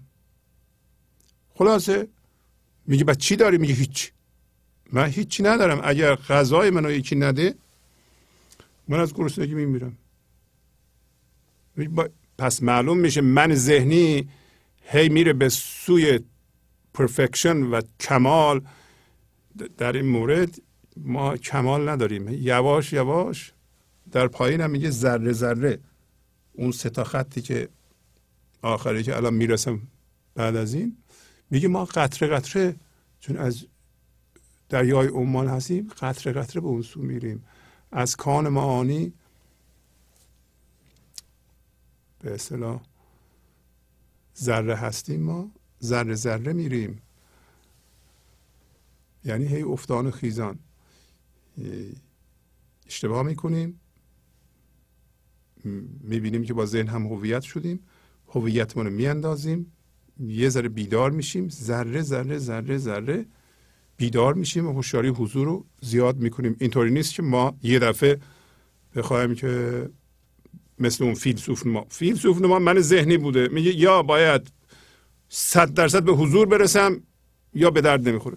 خلاصه 1.54 2.08
میگه 2.86 3.04
بعد 3.04 3.18
چی 3.18 3.36
داری؟ 3.36 3.58
میگه 3.58 3.74
هیچ. 3.74 4.12
من 4.92 5.06
هیچی 5.06 5.42
ندارم. 5.42 5.80
اگر 5.84 6.14
غذای 6.14 6.70
منو 6.70 6.90
یکی 6.90 7.16
نده 7.16 7.54
من 8.88 9.00
از 9.00 9.14
گرسنگی 9.14 9.54
میمیرم. 9.54 9.96
پس 12.38 12.62
معلوم 12.62 12.98
میشه 12.98 13.20
من 13.20 13.54
ذهنی 13.54 14.28
هی 14.82 15.08
میره 15.08 15.32
به 15.32 15.48
سوی 15.48 16.20
پرفکشن 16.94 17.56
و 17.62 17.80
کمال 18.00 18.60
در 19.78 19.92
این 19.92 20.06
مورد. 20.06 20.65
ما 20.96 21.36
کمال 21.36 21.88
نداریم. 21.88 22.28
یواش 22.28 22.92
یواش 22.92 23.52
در 24.12 24.28
پایین 24.28 24.60
هم 24.60 24.70
میگه 24.70 24.90
ذره 24.90 25.32
ذره. 25.32 25.78
اون 26.52 26.72
سه 26.72 26.90
تا 26.90 27.04
خطی 27.04 27.42
که 27.42 27.68
آخری 28.62 29.02
که 29.02 29.16
الان 29.16 29.34
می‌رسم 29.34 29.82
بعد 30.34 30.56
از 30.56 30.74
این 30.74 30.96
میگه 31.50 31.68
ما 31.68 31.84
قطره 31.84 32.28
قطره 32.28 32.76
چون 33.20 33.36
از 33.36 33.66
دریای 34.68 35.08
عمان 35.08 35.48
هستیم 35.48 35.88
قطره 36.00 36.32
قطره 36.32 36.60
به 36.60 36.68
اون 36.68 36.82
سو 36.82 37.00
میریم. 37.00 37.44
از 37.92 38.16
کان 38.16 38.48
معانی 38.48 39.12
به 42.18 42.34
اصطلاح 42.34 42.80
ذره 44.38 44.76
هستیم 44.76 45.22
ما 45.22 45.50
ذره 45.82 46.14
ذره 46.14 46.52
میریم. 46.52 47.02
یعنی 49.24 49.46
هی 49.46 49.62
افتان 49.62 50.06
و 50.06 50.10
خیزان. 50.10 50.58
اشتباه 52.86 53.22
می‌کنیم. 53.22 53.80
می‌بینیم 56.00 56.44
که 56.44 56.54
با 56.54 56.66
ذهن 56.66 56.86
هم 56.86 57.06
هویت 57.06 57.42
شدیم. 57.42 57.80
هویتمون 58.28 58.86
رو 58.86 58.92
میاندازیم. 58.92 59.72
یه 60.20 60.48
ذره 60.48 60.68
بیدار 60.68 61.10
میشیم. 61.10 61.48
ذره 61.48 62.02
ذره 62.02 62.38
ذره 62.38 62.78
ذره 62.78 63.26
بیدار 63.96 64.34
میشیم 64.34 64.66
و 64.66 64.72
هوشیاری 64.72 65.08
حضور 65.08 65.46
رو 65.46 65.66
زیاد 65.80 66.16
می‌کنیم. 66.16 66.56
اینطوری 66.60 66.90
نیست 66.90 67.14
که 67.14 67.22
ما 67.22 67.58
یه 67.62 67.78
دفعه 67.78 68.20
بخوایم 68.96 69.34
که 69.34 69.90
مثل 70.78 71.04
اون 71.04 71.14
فیلسوف 71.14 71.66
ما 71.66 71.86
فیلسوف 71.90 72.40
ما 72.40 72.58
من 72.58 72.80
ذهنی 72.80 73.16
بوده. 73.16 73.48
میگه 73.48 73.74
یا 73.74 74.02
باید 74.02 74.52
صد 75.28 75.74
درصد 75.74 76.02
به 76.02 76.12
حضور 76.12 76.46
برسم 76.46 77.02
یا 77.54 77.70
به 77.70 77.80
درد 77.80 78.08
نمی‌خوره. 78.08 78.36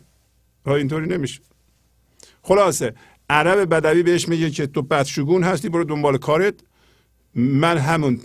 اینطوری 0.66 1.08
نمیشه. 1.08 1.42
خلاصه 2.42 2.96
عرب 3.30 3.76
بدوی 3.76 4.04
بهش 4.04 4.28
میگه 4.28 4.50
که 4.50 4.68
تو 4.68 4.82
بدشگون 4.82 5.44
هستی 5.44 5.70
برو 5.70 5.84
دنبال 5.84 6.18
کارت. 6.18 6.54
من 7.36 7.78
همون 7.78 8.22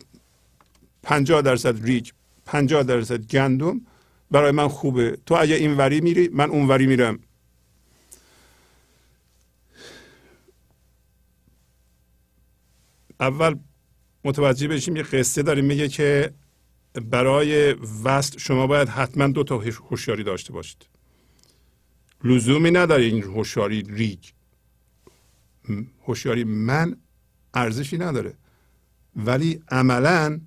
پنجاه 1.02 1.42
درصد 1.42 1.84
ریج 1.84 2.10
پنجاه 2.46 2.82
درصد 2.82 3.26
گندم. 3.26 3.80
برای 4.30 4.50
من 4.50 4.68
خوبه. 4.68 5.18
تو 5.26 5.34
اگه 5.34 5.54
این 5.54 5.76
وری 5.76 6.00
میری 6.00 6.28
من 6.28 6.50
اون 6.50 6.68
وری 6.68 6.86
میرم. 6.86 7.18
اول 13.20 13.58
متوجه 14.24 14.68
بشیم 14.68 14.96
یه 14.96 15.02
قصه 15.02 15.42
داریم 15.42 15.64
میگه 15.64 15.88
که 15.88 16.34
برای 16.94 17.72
وصل 18.04 18.38
شما 18.38 18.66
باید 18.66 18.88
حتما 18.88 19.26
دو 19.26 19.44
تا 19.44 19.58
هوشیاری 19.58 20.24
داشته 20.24 20.52
باشید. 20.52 20.86
لزومی 22.24 22.70
نداره 22.70 23.04
این 23.04 23.22
هوشیاری 23.22 23.82
ریگ 23.82 24.33
هوشیاری 26.06 26.44
من 26.44 26.96
ارزشی 27.54 27.98
نداره. 27.98 28.34
ولی 29.16 29.62
عملا 29.68 30.40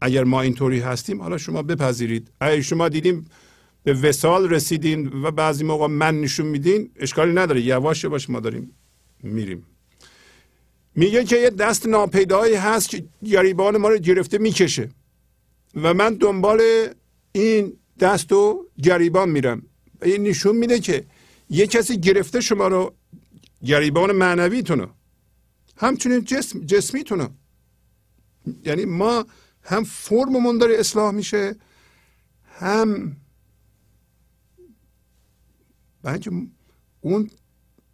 اگر 0.00 0.24
ما 0.24 0.40
اینطوری 0.40 0.80
هستیم 0.80 1.22
حالا 1.22 1.38
شما 1.38 1.62
بپذیرید. 1.62 2.30
اگر 2.40 2.60
شما 2.60 2.88
دیدیم 2.88 3.26
به 3.82 3.92
وسال 3.92 4.48
رسیدین 4.50 5.06
و 5.22 5.30
بعضی 5.30 5.64
موقع 5.64 5.86
من 5.86 6.20
نشون 6.20 6.46
میدین 6.46 6.90
اشکالی 6.96 7.32
نداره. 7.32 7.60
یواش 7.60 8.04
باش 8.04 8.30
ما 8.30 8.40
داریم 8.40 8.72
میریم. 9.22 9.66
میگه 10.94 11.24
که 11.24 11.36
یه 11.36 11.50
دست 11.50 11.86
ناپیدایی 11.86 12.54
هست 12.54 12.88
که 12.88 13.04
گریبان 13.24 13.76
ما 13.76 13.88
رو 13.88 13.98
گرفته 13.98 14.38
می‌کشه 14.38 14.88
و 15.74 15.94
من 15.94 16.14
دنبال 16.14 16.60
این 17.32 17.72
دست 18.00 18.32
و 18.32 18.66
گریبان 18.82 19.28
میرم. 19.30 19.62
این 20.02 20.22
نشون 20.22 20.56
میده 20.56 20.80
که 20.80 21.04
یه 21.50 21.66
کسی 21.66 22.00
گرفته 22.00 22.40
شما 22.40 22.68
رو 22.68 22.94
گریبان 23.64 24.12
معنویتونو. 24.12 24.86
همچنین 25.76 26.24
جسم 26.24 26.60
جسمیتونو. 26.60 27.28
یعنی 28.64 28.84
ما 28.84 29.26
هم 29.62 29.84
فرممون 29.84 30.58
داره 30.58 30.74
اصلاح 30.78 31.10
میشه 31.10 31.56
هم 32.58 33.16
بنج 36.02 36.28
اون 37.00 37.30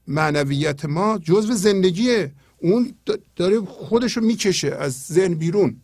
معنویت 0.06 0.84
ما 0.84 1.18
جزو 1.18 1.52
زندگیه. 1.54 2.32
اون 2.58 2.94
داره 3.36 3.60
خودشو 3.60 4.20
می‌کشه 4.20 4.68
از 4.68 5.06
ذهن 5.06 5.34
بیرون. 5.34 5.80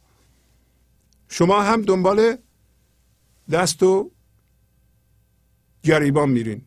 شما 1.28 1.62
هم 1.62 1.82
دنبال 1.82 2.36
دست 3.50 3.82
و 3.82 4.10
گریبان 5.82 6.30
میرین. 6.30 6.62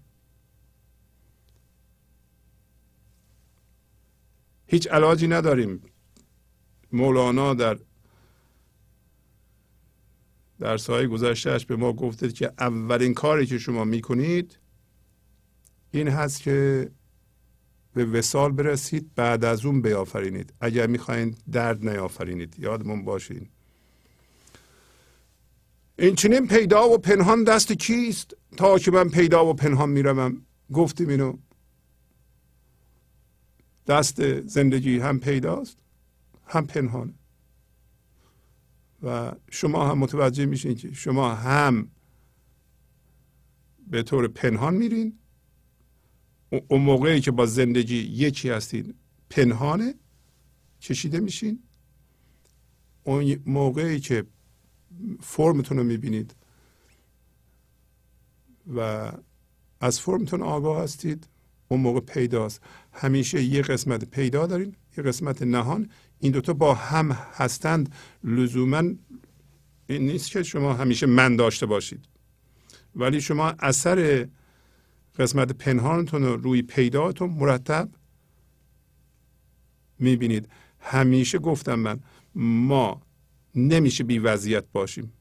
هیچ 4.68 4.88
علاجی 4.88 5.28
نداریم. 5.28 5.82
مولانا 6.92 7.54
در 7.54 7.78
در 10.60 10.78
سایه 10.78 11.08
گذشتهش 11.08 11.66
به 11.66 11.76
ما 11.76 11.94
گفته 11.94 12.32
که 12.32 12.52
اولین 12.60 13.14
کاری 13.14 13.46
که 13.46 13.58
شما 13.58 13.84
می‌کنید 13.84 14.58
این 15.92 16.08
هست 16.08 16.42
که 16.42 16.90
به 17.94 18.06
وسال 18.06 18.52
برسید 18.52 19.16
بعد 19.16 19.46
از 19.46 19.66
اون 19.66 19.82
بیافرینید. 19.82 20.54
اگر 20.62 20.88
می‌خواین 20.88 21.36
درد 21.52 21.90
نیافرینید. 21.90 22.56
یادمون 22.60 23.06
باشین 23.06 23.50
این 26.00 26.16
چنین 26.16 26.48
پیدا 26.48 26.90
و 26.90 26.98
پنهان 26.98 27.44
دست 27.44 27.72
کیست؟ 27.72 28.36
تا 28.58 28.80
که 28.80 28.92
من 28.92 29.10
پیدا 29.10 29.46
و 29.46 29.54
پنهان 29.54 29.90
می‌روم. 29.90 30.46
گفتیم 30.74 31.10
اینو. 31.10 31.38
دست 33.88 34.42
زندگی 34.42 35.00
هم 35.00 35.20
پیداست 35.20 35.78
هم 36.48 36.68
پنهانه 36.68 37.14
و 39.04 39.32
شما 39.52 39.90
هم 39.90 39.98
متوجه 39.98 40.46
میشین 40.46 40.76
که 40.76 40.94
شما 40.94 41.36
هم 41.36 41.92
به 43.88 44.04
طور 44.04 44.28
پنهان 44.28 44.74
میرین. 44.74 45.20
اون 46.68 46.82
موقعی 46.82 47.22
که 47.22 47.32
با 47.32 47.46
زندگی 47.46 47.96
یکی 47.96 48.50
هستین 48.50 48.94
پنهانه 49.30 49.96
کشیده 50.82 51.20
میشین. 51.20 51.64
اون 53.04 53.42
موقعی 53.46 54.00
که 54.00 54.26
فرمتون 55.22 55.78
رو 55.78 55.84
می‌بینید 55.84 56.36
و 58.76 59.12
از 59.80 60.00
فرمتون 60.00 60.42
آگاه 60.42 60.84
هستید. 60.84 61.28
اون 61.68 61.82
موقع 61.82 62.00
پیداست. 62.00 62.62
همیشه 62.94 63.44
یه 63.44 63.62
قسمت 63.62 64.06
پیدا 64.06 64.48
دارین 64.48 64.76
یه 64.98 65.04
قسمت 65.04 65.42
نهان. 65.42 65.90
این 66.20 66.32
دوتا 66.32 66.54
با 66.54 66.74
هم 66.74 67.12
هستند. 67.12 67.94
لزوما 68.24 68.84
این 69.88 70.06
نیست 70.06 70.32
که 70.32 70.44
شما 70.44 70.74
همیشه 70.74 71.06
من 71.06 71.36
داشته 71.36 71.66
باشید. 71.66 72.06
ولی 72.96 73.22
شما 73.22 73.54
اثر 73.60 74.28
قسمت 75.20 75.52
پنهانتون 75.52 76.24
رو 76.24 76.38
روی 76.38 76.62
پیداتون 76.62 77.30
مرتب 77.30 77.90
می‌بینید. 80.00 80.50
همیشه 80.80 81.40
گفتم 81.40 81.76
من 81.76 82.00
ما 82.36 83.02
نمیشه 83.56 84.04
بی 84.04 84.20
وضعیت 84.20 84.66
باشیم. 84.74 85.12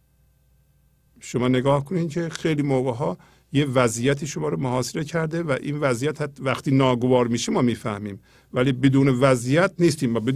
شما 1.20 1.48
نگاه 1.48 1.84
کنید 1.84 2.10
که 2.10 2.28
خیلی 2.28 2.62
موقع 2.62 2.92
ها 2.92 3.18
یه 3.54 3.64
وضعیتی 3.64 4.26
شما 4.26 4.48
رو 4.48 4.60
محاصره 4.60 5.04
کرده 5.04 5.42
و 5.42 5.50
این 5.50 5.78
وضعیت 5.78 6.30
وقتی 6.40 6.70
ناگوار 6.70 7.28
میشه 7.28 7.52
ما 7.52 7.62
می‌فهمیم. 7.62 8.20
ولی 8.52 8.72
بدون 8.72 9.08
وضعیت 9.08 9.72
نیستیم 9.78 10.16
و 10.16 10.32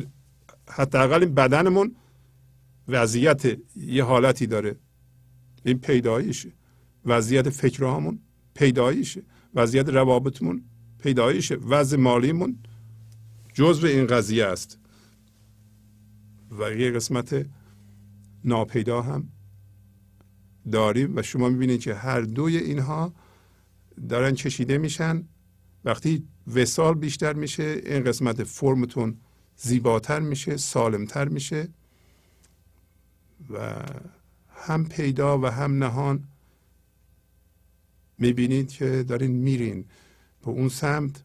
حداقل 0.68 1.22
این 1.22 1.34
بدنمون 1.34 1.96
وضعیت 2.88 3.42
یه 3.76 4.04
حالتی 4.04 4.46
داره. 4.46 4.76
این 5.64 5.78
پیداییشه 5.78 6.52
وضعیت 7.04 7.50
فکرهامون 7.50 8.18
پیداییشه 8.54 9.22
وضعیت 9.54 9.88
روابطمون 9.88 10.64
پیداییشه 10.98 11.54
وضع 11.54 11.96
مالیمون 11.96 12.58
جزء 13.54 13.88
این 13.88 14.06
قضیه 14.06 14.44
است. 14.44 14.78
و 16.58 16.72
یه 16.72 16.90
قسمت 16.90 17.46
ناپیدا 18.44 19.02
هم 19.02 19.28
داریم 20.72 21.16
و 21.16 21.22
شما 21.22 21.48
می‌بینید 21.48 21.80
که 21.80 21.94
هر 21.94 22.20
دوی 22.20 22.56
اینها 22.56 23.12
دارن 24.08 24.34
چشیده 24.34 24.78
میشن. 24.78 25.24
وقتی 25.84 26.28
وسال 26.54 26.94
بیشتر 26.94 27.32
میشه 27.32 27.82
این 27.86 28.04
قسمت 28.04 28.44
فرمتون 28.44 29.16
زیباتر 29.56 30.20
میشه 30.20 30.56
سالمتر 30.56 31.28
میشه 31.28 31.68
و 33.50 33.74
هم 34.48 34.84
پیدا 34.84 35.38
و 35.38 35.46
هم 35.46 35.84
نهان 35.84 36.24
می‌بینید 38.18 38.68
که 38.68 39.02
دارین 39.02 39.30
میرین 39.30 39.84
به 40.44 40.48
اون 40.48 40.68
سمت. 40.68 41.24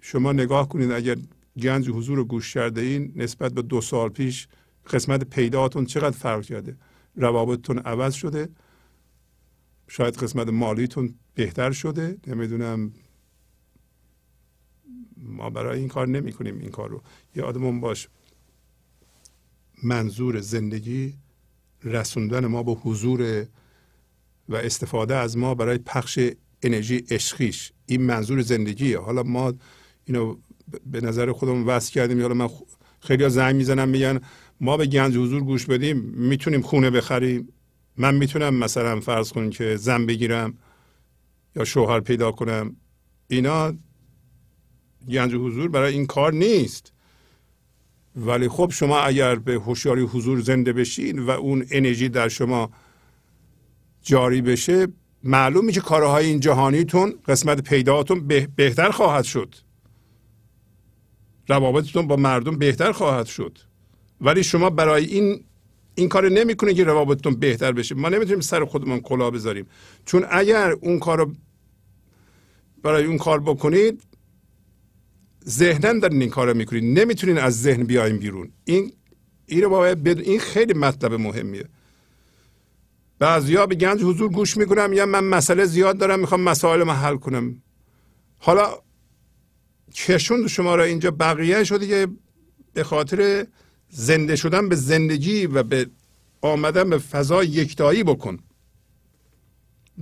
شما 0.00 0.32
نگاه 0.32 0.68
کنید 0.68 0.90
اگر 0.90 1.16
گنج 1.62 1.90
حضور 1.90 2.16
رو 2.16 2.24
گوش 2.24 2.54
کرده 2.54 2.80
این 2.80 3.12
نسبت 3.16 3.52
به 3.52 3.62
دو 3.62 3.80
سال 3.80 4.08
پیش 4.08 4.48
قسمت 4.90 5.24
پیداتون 5.24 5.84
چقدر 5.84 6.16
فرق 6.16 6.42
کرده؟ 6.44 6.76
روابطتون 7.16 7.78
عوض 7.78 8.14
شده. 8.14 8.48
شاید 9.88 10.16
قسمت 10.16 10.48
مالیتون 10.48 11.14
بهتر 11.34 11.72
شده. 11.72 12.16
نمی‌دونم. 12.26 12.92
ما 15.16 15.50
برای 15.50 15.78
این 15.78 15.88
کار 15.88 16.08
نمی 16.08 16.32
کنیم 16.32 16.58
این 16.58 16.70
کار 16.70 16.88
رو. 16.90 17.02
یادمون 17.34 17.80
باش. 17.80 18.08
منظور 19.82 20.40
زندگی 20.40 21.14
رسوندن 21.84 22.46
ما 22.46 22.62
به 22.62 22.72
حضور 22.72 23.46
و 24.48 24.56
استفاده 24.56 25.16
از 25.16 25.36
ما 25.36 25.54
برای 25.54 25.78
پخش 25.78 26.18
انرژی 26.62 26.96
عشقیش. 27.10 27.72
این 27.86 28.02
منظور 28.02 28.42
زندگیه. 28.42 28.98
حالا 28.98 29.22
ما 29.22 29.52
اینو 30.04 30.36
به 30.86 31.00
نظر 31.00 31.32
خودمون 31.32 31.64
وصل 31.64 31.92
کردیم. 31.92 32.20
حالا 32.20 32.34
من 32.34 32.48
خیلی 33.00 33.28
زنگ 33.28 33.56
می‌زنم 33.56 33.88
میگن 33.88 34.20
ما 34.62 34.76
به 34.76 34.86
گنج 34.86 35.16
حضور 35.16 35.40
گوش 35.40 35.66
بدیم 35.66 35.96
می‌تونیم 35.96 36.62
خونه 36.62 36.90
بخریم. 36.90 37.48
من 37.96 38.14
می‌تونم 38.14 38.54
مثلا 38.54 39.00
فرض 39.00 39.32
کنیم 39.32 39.50
که 39.50 39.76
زن 39.76 40.06
بگیرم 40.06 40.58
یا 41.56 41.64
شوهر 41.64 42.00
پیدا 42.00 42.32
کنم. 42.32 42.76
اینا 43.28 43.72
گنج 45.08 45.34
حضور 45.34 45.68
برای 45.68 45.94
این 45.94 46.06
کار 46.06 46.32
نیست. 46.32 46.92
ولی 48.16 48.48
خب 48.48 48.70
شما 48.74 48.98
اگر 48.98 49.34
به 49.34 49.54
هوشیاری 49.54 50.02
حضور 50.02 50.40
زنده 50.40 50.72
بشین 50.72 51.18
و 51.18 51.30
اون 51.30 51.66
انرژی 51.70 52.08
در 52.08 52.28
شما 52.28 52.70
جاری 54.02 54.42
بشه 54.42 54.86
معلومه 55.24 55.72
که 55.72 55.80
کارهای 55.80 56.26
این 56.26 56.40
جهانیتون 56.40 57.14
قسمت 57.28 57.60
پیداتون 57.60 58.26
بهتر 58.56 58.90
خواهد 58.90 59.24
شد. 59.24 59.54
روابطتون 61.48 62.06
با 62.06 62.16
مردم 62.16 62.58
بهتر 62.58 62.92
خواهد 62.92 63.26
شد. 63.26 63.58
ولی 64.22 64.44
شما 64.44 64.70
برای 64.70 65.04
این 65.04 65.44
این 65.94 66.08
کار 66.08 66.28
نمی‌کنه 66.28 66.74
که 66.74 66.84
روابطتون 66.84 67.34
بهتر 67.34 67.72
بشه. 67.72 67.94
ما 67.94 68.08
نمی‌تونیم 68.08 68.40
سر 68.40 68.64
خودمون 68.64 69.00
کلاه 69.00 69.30
بذاریم. 69.30 69.66
چون 70.04 70.26
اگر 70.30 70.70
اون 70.70 70.98
کار 70.98 71.18
رو 71.18 71.32
برای 72.82 73.04
اون 73.04 73.18
کار 73.18 73.40
بکنید 73.40 74.02
ذهنا 75.48 75.92
دارین 75.92 76.20
این 76.20 76.30
کار 76.30 76.48
رو 76.48 76.56
می‌کنید. 76.56 76.98
نمی‌تونین 76.98 77.38
از 77.38 77.62
ذهن 77.62 77.82
بیاین 77.84 78.16
بیرون. 78.16 78.52
این 78.64 78.92
این 79.46 79.62
رو 79.62 79.68
باید 79.68 80.08
این 80.08 80.40
خیلی 80.40 80.74
مطلب 80.74 81.12
مهمیه. 81.12 81.64
بعضیا 83.18 83.66
به 83.66 83.74
گنج 83.74 84.02
حضور 84.02 84.28
گوش 84.28 84.56
می‌کنم 84.56 84.92
یا 84.92 85.06
من 85.06 85.24
مسئله 85.24 85.64
زیاد 85.64 85.98
دارم 85.98 86.20
می‌خوام 86.20 86.40
مسائل 86.40 86.82
ما 86.82 86.92
حل 86.92 87.16
کنم. 87.16 87.62
حالا 88.38 88.78
کشون 89.94 90.48
شما 90.48 90.74
را 90.74 90.84
اینجا 90.84 91.10
بقیه 91.10 91.64
شده 91.64 91.86
که 91.86 92.08
به 92.74 92.84
خاطر 92.84 93.46
زنده 93.94 94.36
شدن 94.36 94.68
به 94.68 94.76
زندگی 94.76 95.46
و 95.46 95.62
به 95.62 95.86
آمدن 96.40 96.90
به 96.90 96.98
فضا 96.98 97.44
یکتایی 97.44 98.02
بکن. 98.02 98.38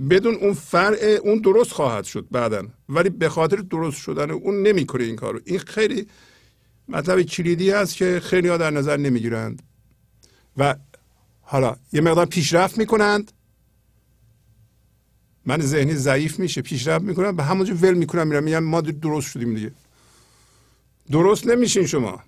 بدون 0.09 0.35
اون 0.35 0.53
فرع 0.53 1.19
اون 1.23 1.39
درست 1.39 1.71
خواهد 1.71 2.03
شد 2.03 2.27
بعدا. 2.31 2.63
ولی 2.89 3.09
به 3.09 3.29
خاطر 3.29 3.55
درست 3.55 3.97
شدن 4.01 4.31
اون 4.31 4.67
نمی‌کنه 4.67 5.03
این 5.03 5.15
کارو. 5.15 5.39
این 5.45 5.59
خیلی 5.59 6.07
مطلب 6.87 7.21
کلیدی 7.21 7.71
است 7.71 7.95
که 7.95 8.19
خیلی 8.23 8.47
ها 8.47 8.57
در 8.57 8.71
نظر 8.71 8.97
نمی‌گیرند. 8.97 9.61
و 10.57 10.75
حالا 11.41 11.75
یه 11.93 12.01
مقدار 12.01 12.25
پیشرفت 12.25 12.77
می‌کنند. 12.77 13.31
من 15.45 15.61
ذهنی 15.61 15.93
ضعیف 15.93 16.39
میشه. 16.39 16.61
پیشرفت 16.61 17.05
می‌کنم. 17.05 17.35
به 17.35 17.43
همونجا 17.43 17.73
ول 17.75 17.93
می‌کنم 17.93 18.27
میرم. 18.27 18.43
میگم 18.43 18.63
ما 18.63 18.81
درست 18.81 19.31
شدیم 19.31 19.53
دیگه. 19.53 19.71
درست 21.11 21.47
نمیشین 21.47 21.85
شما. 21.85 22.23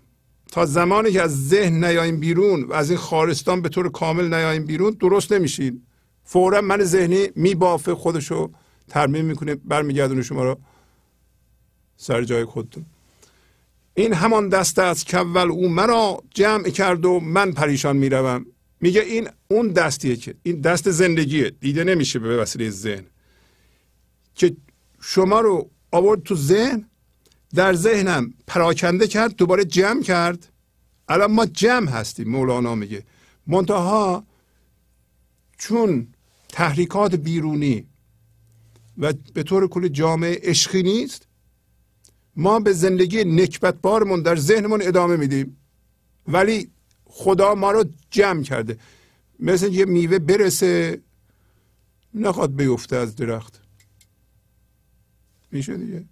تا 0.54 0.66
زمانی 0.66 1.12
که 1.12 1.22
از 1.22 1.48
ذهن 1.48 1.84
نیایم 1.84 2.20
بیرون 2.20 2.64
و 2.64 2.74
از 2.74 2.90
این 2.90 3.00
خارستان 3.00 3.62
به 3.62 3.70
طور 3.70 3.92
کامل 3.92 4.34
نیایم 4.34 4.66
بیرون 4.66 4.92
درست 5.00 5.32
نمیشین. 5.32 5.82
فورا 6.24 6.62
من 6.62 6.84
ذهنی 6.84 7.28
میبافه 7.36 7.96
خودشو 7.96 8.52
ترمیم 8.88 9.26
می‌کنه 9.26 9.56
برمیگردونه 9.56 10.22
شما 10.22 10.44
رو 10.44 10.58
سر 11.98 12.24
جای 12.24 12.46
خودتون. 12.46 12.86
این 13.94 14.14
همان 14.14 14.50
دست 14.50 14.80
است 14.80 15.06
که 15.06 15.18
اول 15.18 15.52
او 15.52 15.70
مرا 15.70 16.24
جمع 16.34 16.70
کرد 16.70 17.06
و 17.06 17.20
من 17.20 17.52
پریشان 17.52 17.98
می‌روم. 17.98 18.46
میگه 18.82 19.02
این 19.02 19.30
اون 19.48 19.68
دستیه 19.68 20.16
که 20.16 20.36
این 20.44 20.62
دست 20.62 20.92
زندگیه. 20.92 21.50
دیده 21.50 21.84
نمیشه 21.84 22.20
به 22.20 22.38
وسیله 22.38 22.70
ذهن. 22.70 23.06
که 24.36 24.56
شما 25.02 25.42
رو 25.42 25.70
آورد 25.92 26.24
تو 26.24 26.36
ذهن 26.36 26.90
در 27.56 27.74
ذهنم 27.74 28.34
پراکنده 28.48 29.08
کرد 29.08 29.36
دوباره 29.36 29.66
جمع 29.66 30.02
کرد. 30.02 30.50
الان 31.08 31.32
ما 31.32 31.46
جمع 31.46 31.92
هستیم 31.92 32.30
مولانا 32.30 32.76
میگه. 32.76 33.04
منتها 33.48 34.24
چون 35.58 36.08
تحریکات 36.50 37.16
بیرونی 37.16 37.86
و 38.98 39.14
به 39.34 39.44
طور 39.44 39.68
کلی 39.68 39.90
جامعه 39.90 40.40
عشقی 40.44 40.84
نیست 40.84 41.28
ما 42.36 42.60
به 42.60 42.74
زندگی 42.74 43.24
نکبتبارمون 43.24 44.22
در 44.22 44.36
ذهنمون 44.36 44.82
ادامه 44.82 45.16
میدیم. 45.16 45.58
ولی 46.28 46.70
خدا 47.06 47.56
ما 47.56 47.72
رو 47.72 47.86
جمع 48.12 48.44
کرده. 48.44 48.78
مثل 49.40 49.74
یه 49.74 49.86
میوه 49.86 50.20
برسه 50.20 51.02
نخواد 52.14 52.56
بیفته 52.56 52.96
از 52.96 53.16
درخت. 53.16 53.62
میشه 55.52 55.78
دیگه؟ 55.78 56.06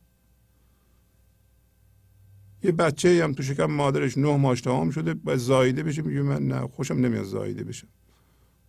یه 2.64 2.72
بچه 2.72 3.24
هم 3.24 3.34
تو 3.34 3.44
شکم 3.44 3.66
مادرش 3.66 4.18
نه 4.18 4.38
ماش 4.38 4.62
تمام 4.62 4.90
شده 4.90 5.16
و 5.26 5.38
زایده 5.38 5.84
بشه 5.84 6.02
میگه 6.02 6.22
من 6.22 6.48
نه 6.48 6.68
خوشم 6.68 6.94
نمیاد 6.94 7.24
زایده 7.24 7.64
بشم 7.64 7.88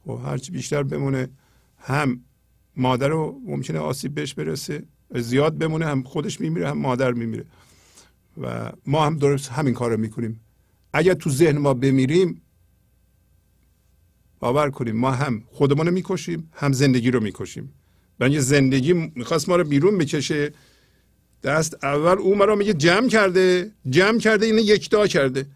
و 0.07 0.17
خب 0.17 0.21
هرچی 0.25 0.53
بیشتر 0.53 0.83
بمونه 0.83 1.29
هم 1.79 2.21
مادر 2.77 3.09
رو 3.09 3.41
ممکنه 3.47 3.79
آسیب 3.79 4.15
بهش 4.15 4.35
برسه 4.35 4.83
زیاد 5.15 5.59
بمونه 5.59 5.87
هم 5.87 6.03
خودش 6.03 6.41
میمیره 6.41 6.69
هم 6.69 6.79
مادر 6.79 7.13
میمیره. 7.13 7.45
و 8.43 8.73
ما 8.87 9.07
هم 9.07 9.17
درست 9.17 9.49
همین 9.49 9.75
کار 9.75 9.91
رو 9.91 10.01
می‌کنیم. 10.01 10.41
اگر 10.93 11.15
تو 11.15 11.31
ذهن 11.31 11.59
ما 11.59 11.75
بمیریم 11.75 12.43
باور 14.41 14.71
کنیم 14.71 14.97
ما 14.97 15.11
هم 15.11 15.43
خودمون 15.47 15.87
رو 15.87 15.93
می‌کشیم 15.93 16.51
هم 16.53 16.73
زندگی 16.73 17.11
رو 17.11 17.21
می‌کشیم. 17.21 17.73
یه 18.21 18.41
زندگی 18.41 18.93
می‌خواست 18.93 19.49
ما 19.49 19.57
رو 19.57 19.65
بیرون 19.65 19.99
بکشه 19.99 20.53
دست 21.43 21.85
اول 21.85 22.19
او 22.19 22.35
مرا 22.35 22.55
میگه 22.55 22.75
جمع 22.75 23.09
کرده 23.09 23.71
جمع 23.91 24.19
کرده 24.19 24.47
اینو 24.47 24.59
یکتا 24.59 25.07
کرده. 25.07 25.47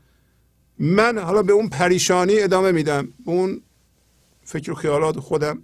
من 0.79 1.19
حالا 1.19 1.43
به 1.43 1.53
اون 1.53 1.69
پریشانی 1.69 2.41
ادامه 2.41 2.73
میدم. 2.73 3.09
به 3.27 3.33
اون 3.33 3.61
فکر 4.45 4.71
و 4.71 4.75
خیالات 4.75 5.21
خودم 5.21 5.63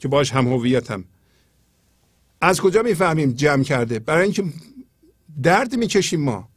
که 0.00 0.08
باش 0.08 0.32
هم 0.32 0.48
هویتم. 0.48 1.04
از 2.40 2.60
کجا 2.60 2.82
می‌فهمیم 2.82 3.32
جمع 3.32 3.62
کرده؟ 3.62 3.98
برای 3.98 4.22
اینکه 4.22 4.44
درد 5.42 5.76
می‌کشیم 5.76 6.20
ما. 6.20 6.48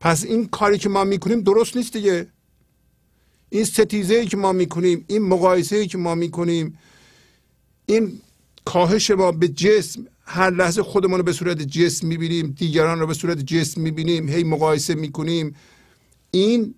پس 0.00 0.24
این 0.24 0.46
کاری 0.46 0.78
که 0.78 0.88
ما 0.88 1.04
می‌کنیم 1.04 1.40
درست 1.40 1.76
نیست 1.76 1.92
دیگه. 1.92 2.26
این 3.50 3.64
ستیزه 3.64 4.26
که 4.26 4.36
ما 4.36 4.52
می‌کنیم 4.52 5.04
این 5.08 5.22
مقایسه 5.22 5.86
که 5.86 5.98
ما 5.98 6.14
می‌کنیم 6.14 6.78
این 7.86 8.20
کاهش 8.64 9.10
ما 9.10 9.32
به 9.32 9.48
جسم 9.48 10.06
هر 10.30 10.50
لحظه 10.50 10.82
خودمون 10.82 11.18
رو 11.18 11.24
به 11.24 11.32
صورت 11.32 11.62
جسم 11.62 12.06
می‌بینیم 12.06 12.46
دیگران 12.46 13.00
رو 13.00 13.06
به 13.06 13.14
صورت 13.14 13.38
جسم 13.38 13.80
می‌بینیم 13.80 14.28
هی 14.28 14.44
مقایسه 14.44 14.94
می‌کنیم. 14.94 15.54
این 16.30 16.74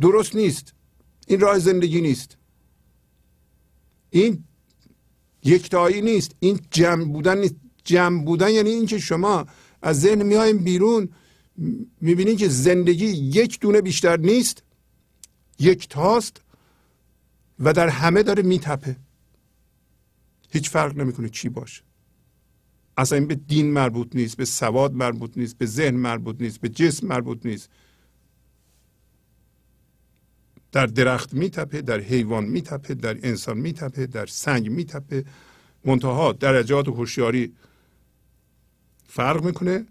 درست 0.00 0.36
نیست. 0.36 0.72
این 1.26 1.40
راه 1.40 1.58
زندگی 1.58 2.00
نیست. 2.00 2.36
این 4.10 4.44
یکتایی 5.44 6.00
نیست. 6.00 6.34
این 6.40 6.60
جمع 6.70 7.04
بودن 7.04 7.38
نیست. 7.38 7.54
جمع 7.84 8.24
بودن 8.24 8.50
یعنی 8.50 8.70
اینکه 8.70 8.98
شما 8.98 9.46
از 9.82 10.00
ذهن 10.00 10.22
میایم 10.22 10.58
بیرون 10.58 11.08
می‌بینید 12.00 12.38
که 12.38 12.48
زندگی 12.48 13.06
یک 13.06 13.60
دونه 13.60 13.80
بیشتر 13.80 14.16
نیست 14.16 14.62
یک 15.58 15.88
تاست 15.88 16.40
و 17.58 17.72
در 17.72 17.88
همه 17.88 18.22
داره 18.22 18.42
میتپه. 18.42 18.96
هیچ 20.50 20.70
فرق 20.70 20.96
نمی‌کنه 20.96 21.28
چی 21.28 21.48
باشه. 21.48 21.82
اصلا 22.96 23.18
این 23.18 23.26
به 23.26 23.34
دین 23.34 23.72
مربوط 23.72 24.16
نیست 24.16 24.36
به 24.36 24.44
سواد 24.44 24.94
مربوط 24.94 25.38
نیست 25.38 25.58
به 25.58 25.66
ذهن 25.66 25.94
مربوط 25.94 26.36
نیست 26.40 26.60
به 26.60 26.68
جسم 26.68 27.06
مربوط 27.06 27.46
نیست. 27.46 27.70
در 30.72 30.86
درخت 30.86 31.34
میتپه 31.34 31.82
در 31.82 32.00
حیوان 32.00 32.44
میتپه 32.44 32.94
در 32.94 33.16
انسان 33.22 33.58
میتپه 33.58 34.06
در 34.06 34.26
سنگ 34.26 34.70
میتپه. 34.70 35.24
منتها 35.84 36.32
درجات 36.32 36.88
هوشیاری 36.88 37.54
فرق 39.08 39.44
می‌کنه 39.44 39.86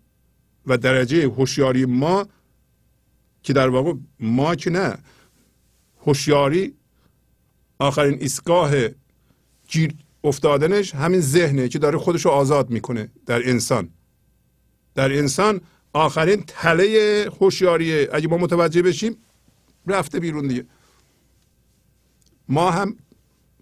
و 0.65 0.77
درجه 0.77 1.27
هوشیاری 1.27 1.85
ما 1.85 2.27
که 3.43 3.53
در 3.53 3.69
واقع 3.69 3.93
ما 4.19 4.55
که 4.55 4.69
نه 4.69 4.97
هوشیاری 6.05 6.73
آخرین 7.79 8.21
ایستگاه 8.21 8.71
افتادنش 10.25 10.95
همین 10.95 11.21
ذهنه 11.21 11.67
که 11.69 11.79
داره 11.79 11.97
خودش 11.97 12.25
رو 12.25 12.31
آزاد 12.31 12.69
می‌کنه 12.69 13.11
در 13.25 13.49
انسان. 13.49 13.89
در 14.95 15.17
انسان 15.17 15.61
آخرین 15.93 16.43
تله 16.47 17.29
هوشیاریه 17.39 18.09
اگه 18.13 18.27
ما 18.27 18.37
متوجه 18.37 18.81
بشیم 18.81 19.17
رفته 19.87 20.19
بیرون 20.19 20.47
دیگه. 20.47 20.65
ما 22.49 22.71
هم 22.71 22.95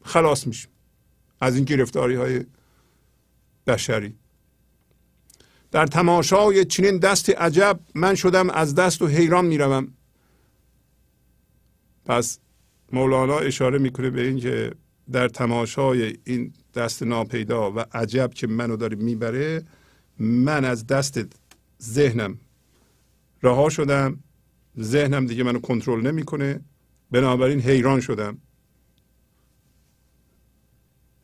خلاص 0.03 0.47
میشیم 0.47 0.71
از 1.41 1.55
این 1.55 1.65
گرفتاری 1.65 2.15
های 2.15 2.45
بشری. 3.67 4.15
در 5.71 5.87
تماشای 5.87 6.65
چنین 6.65 6.97
دست 6.97 7.29
عجب 7.29 7.79
من 7.95 8.15
شدم 8.15 8.49
از 8.49 8.75
دست 8.75 9.01
و 9.01 9.07
حیران 9.07 9.45
می‌روم. 9.45 9.93
پس 12.05 12.39
مولانا 12.91 13.39
اشاره 13.39 13.77
می‌کنه 13.77 14.09
به 14.09 14.21
اینکه 14.27 14.71
در 15.11 15.27
تماشای 15.27 16.17
این 16.23 16.53
دست 16.75 17.03
ناپیدا 17.03 17.71
و 17.71 17.79
عجب 17.79 18.33
که 18.33 18.47
منو 18.47 18.75
داره 18.75 18.95
می‌بره 18.95 19.63
من 20.19 20.65
از 20.65 20.87
دست 20.87 21.19
ذهنم 21.81 22.37
رها 23.43 23.69
شدم. 23.69 24.19
ذهنم 24.79 25.25
دیگه 25.25 25.43
منو 25.43 25.59
کنترل 25.59 26.07
نمی‌کنه. 26.07 26.59
بنابراین 27.11 27.59
حیران 27.59 27.99
شدم. 27.99 28.37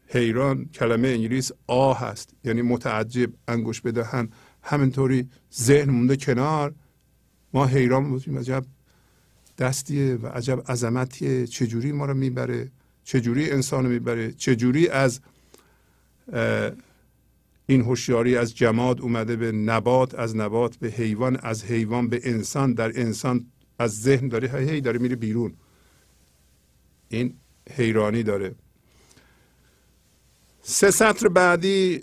حیران 0.07 0.65
کلمه 0.65 1.07
انگلیس 1.07 1.51
آ 1.67 1.93
هست 1.93 2.33
یعنی 2.43 2.61
متعجب 2.61 3.33
انگوش 3.47 3.81
بدهن. 3.81 4.29
همینطوری 4.63 5.29
ذهن 5.53 5.89
مونده 5.89 6.17
کنار. 6.17 6.73
ما 7.53 7.65
حیران 7.65 8.09
بودیم 8.09 8.37
عجب 8.37 8.65
دستیه 9.57 10.15
و 10.15 10.27
عجب 10.27 10.71
عظمتیه. 10.71 11.47
چجوری 11.47 11.91
ما 11.91 12.05
رو 12.05 12.13
می‌بره؟ 12.13 12.71
چجوری 13.09 13.51
انسان 13.51 13.85
می‌بره 13.85 14.31
چجوری 14.31 14.87
از 14.87 15.19
این 17.65 17.81
هوشیاری 17.81 18.37
از 18.37 18.55
جماد 18.55 19.01
اومده 19.01 19.35
به 19.35 19.51
نبات 19.51 20.15
از 20.15 20.35
نبات 20.35 20.77
به 20.77 20.87
حیوان 20.87 21.37
از 21.43 21.63
حیوان 21.63 22.09
به 22.09 22.21
انسان 22.23 22.73
در 22.73 22.99
انسان 22.99 23.45
از 23.79 24.01
ذهن 24.01 24.27
داره 24.27 24.49
هی 24.51 24.81
داره 24.81 24.99
میره 24.99 25.15
بیرون. 25.15 25.53
این 27.09 27.33
حیرانی 27.71 28.23
داره. 28.23 28.55
سه 30.61 30.91
سطر 30.91 31.27
بعدی 31.27 32.01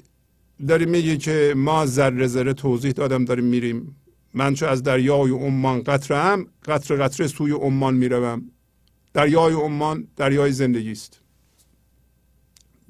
داری 0.69 0.87
میگه 0.87 1.17
که 1.17 1.55
ما 1.57 1.87
ذره 1.87 2.27
ذره 2.27 2.53
توضیح 2.53 2.93
دادم 2.93 3.25
داریم 3.25 3.45
میریم. 3.45 3.97
من 4.35 4.55
چو 4.55 4.67
از 4.67 4.83
دریای 4.83 5.31
عمان 5.31 5.83
قطره 5.83 6.19
هم 6.19 6.47
قطره 6.65 6.97
قطره 6.97 7.27
سوی 7.27 7.53
عمان 7.53 7.95
می‌روم. 7.95 8.51
دریای 9.17 9.55
عمان 9.55 10.09
دریای 10.17 10.53
زندگی 10.53 10.93
است. 10.93 11.21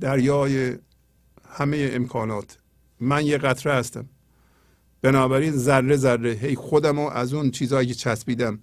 دریای 0.00 0.76
همه 1.48 1.90
امکانات. 1.92 2.58
من 3.00 3.26
یه 3.26 3.38
قطره 3.38 3.72
هستم. 3.72 4.08
بنابراین 5.02 5.52
ذره 5.52 5.96
ذره 5.96 6.32
هی 6.32 6.54
خودم 6.54 7.00
رو 7.00 7.10
از 7.10 7.34
اون 7.34 7.50
چیزهایی 7.50 7.88
که 7.88 7.94
چسبیدم 7.94 8.58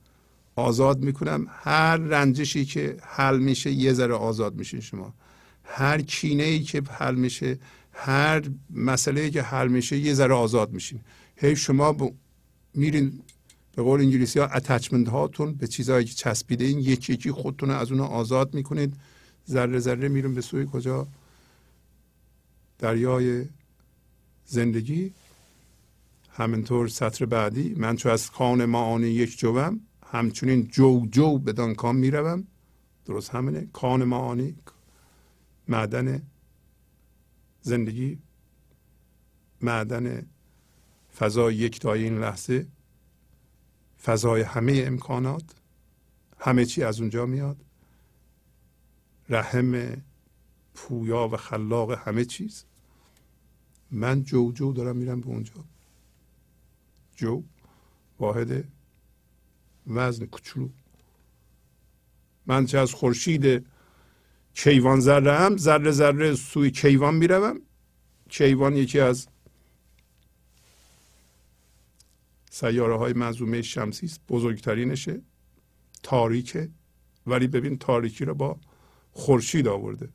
آزاد 0.55 0.99
می‌کنم. 0.99 1.47
هر 1.49 1.97
رنجشی 1.97 2.65
که 2.65 2.97
حل 3.01 3.39
میشه 3.39 3.71
یه 3.71 3.93
ذره 3.93 4.13
آزاد 4.13 4.55
میشه 4.55 4.81
شما. 4.81 5.13
هر 5.63 6.01
کینه 6.01 6.43
ای 6.43 6.59
که 6.59 6.83
حل 6.89 7.15
میشه 7.15 7.59
هر 7.91 8.41
مسئله 8.69 9.29
که 9.29 9.41
حل 9.41 9.67
میشه 9.67 9.97
یه 9.97 10.13
ذره 10.13 10.33
آزاد 10.33 10.71
میشین. 10.71 10.99
هی 11.37 11.55
شما 11.55 11.93
ب... 11.93 12.13
میرین 12.73 13.19
به 13.75 13.83
قول 13.83 13.99
انگلیسی 13.99 14.39
ها 14.39 14.45
اتچمنت 14.45 15.09
هاتون 15.09 15.53
به 15.53 15.67
چیزهایی 15.67 16.05
که 16.05 16.13
چسبیده 16.13 16.65
این 16.65 16.79
یکی 16.79 17.13
یکی 17.13 17.31
خودتون 17.31 17.69
از 17.69 17.91
اونها 17.91 18.07
آزاد 18.07 18.53
می‌کنید. 18.53 18.93
ذره 19.49 19.79
ذره 19.79 20.07
میرون 20.07 20.33
به 20.35 20.41
سوی 20.41 20.67
کجا؟ 20.71 21.07
دریای 22.79 23.45
زندگی. 24.45 25.13
همینطور 26.29 26.87
سطر 26.87 27.25
بعدی. 27.25 27.75
من 27.77 27.95
چو 27.95 28.09
از 28.09 28.29
خان 28.29 28.65
معانی 28.65 29.07
یک 29.07 29.37
جوم 29.37 29.79
همچنین 30.05 30.67
جو 30.67 31.05
جو 31.11 31.37
بدان 31.37 31.75
کام 31.75 31.95
می‌روم. 31.95 32.47
درست 33.05 33.29
همینه. 33.29 33.67
کان 33.73 34.03
معانی 34.03 34.55
معدن 35.67 36.21
زندگی 37.61 38.17
معدن 39.61 40.25
فضای 41.17 41.55
یکتای 41.55 42.03
این 42.03 42.19
لحظه. 42.19 42.67
فضای 44.03 44.41
همه 44.41 44.83
امکانات 44.87 45.43
همه 46.39 46.65
چی 46.65 46.83
از 46.83 46.99
اونجا 46.99 47.25
میاد. 47.25 47.57
رحم 49.29 50.01
پویا 50.73 51.27
و 51.27 51.37
خلاق 51.37 51.91
همه 51.91 52.25
چیز. 52.25 52.65
من 53.91 54.23
جو 54.23 54.51
جو 54.51 54.73
دارم 54.73 54.95
میرم 54.95 55.21
به 55.21 55.27
اونجا. 55.27 55.53
جو 57.15 57.43
واحد 58.19 58.67
وزن 59.87 60.25
کوچولو. 60.25 60.69
من 62.45 62.65
چه 62.65 62.77
از 62.77 62.93
خورشید 62.93 63.65
کیوان 64.53 64.99
ذره 64.99 65.33
هم 65.37 65.57
ذره 65.57 65.91
ذره 65.91 66.35
سوی 66.35 66.71
کیوان 66.71 67.15
می‌روم. 67.15 67.61
کیوان 68.29 68.75
یکی 68.75 68.99
از 68.99 69.27
سیاره 72.53 72.97
های 72.97 73.13
منظومه 73.13 73.61
شمسی 73.61 74.05
است 74.05 74.21
بزرگترینشه 74.29 75.21
تاریکه. 76.03 76.69
ولی 77.27 77.47
ببین 77.47 77.77
تاریکی 77.77 78.25
رو 78.25 78.33
با 78.33 78.59
خورشید 79.11 79.67
آورده. 79.67 80.09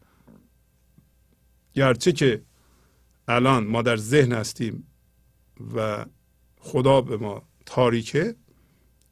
گرچه 1.75 2.13
که 2.13 2.43
الان 3.29 3.67
ما 3.67 3.83
در 3.83 3.97
ذهن 3.97 4.33
هستیم 4.33 4.87
و 5.75 6.07
خدا 6.59 7.01
به 7.01 7.17
ما 7.17 7.43
تاریکه 7.67 8.37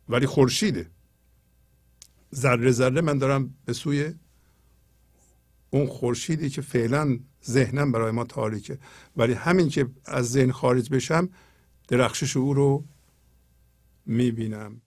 ولی 0.08 0.26
خورشیده. 0.26 0.90
ذره 2.34 2.70
ذره 2.70 3.00
من 3.00 3.18
دارم 3.18 3.54
به 3.64 3.72
سوی 3.72 4.14
اون 5.70 5.86
خورشیدی 5.86 6.50
که 6.50 6.62
فعلا 6.62 7.18
ذهنم 7.44 7.92
برای 7.92 8.10
ما 8.10 8.24
تاریکه. 8.24 8.78
ولی 9.16 9.32
همین 9.32 9.68
که 9.68 9.88
از 10.04 10.30
ذهن 10.30 10.52
خارج 10.52 10.90
بشم 10.90 11.28
درخشش 11.88 12.36
او 12.36 12.54
رو 12.54 12.84
می‌بینم. 14.06 14.85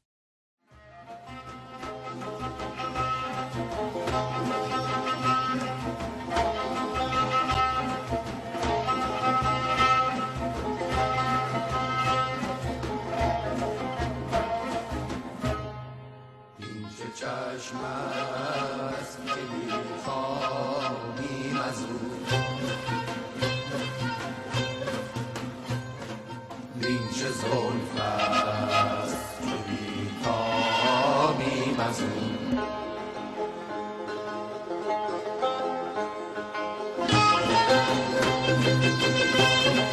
چشم 38.99 39.89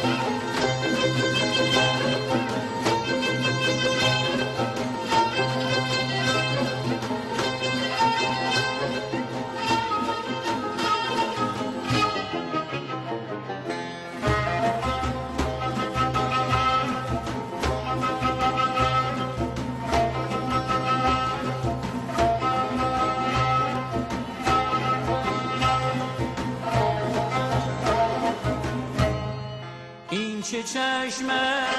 است 30.77 31.76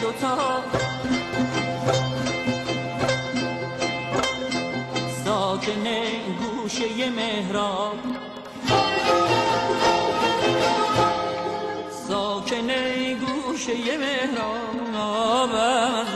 دوتا 0.00 0.62
ساکن 5.24 5.86
گوشه 6.40 7.10
مهراب 7.10 7.98
ساکن 12.08 12.70
گوشه 13.14 13.98
مهراب 13.98 15.54
از 15.54 16.06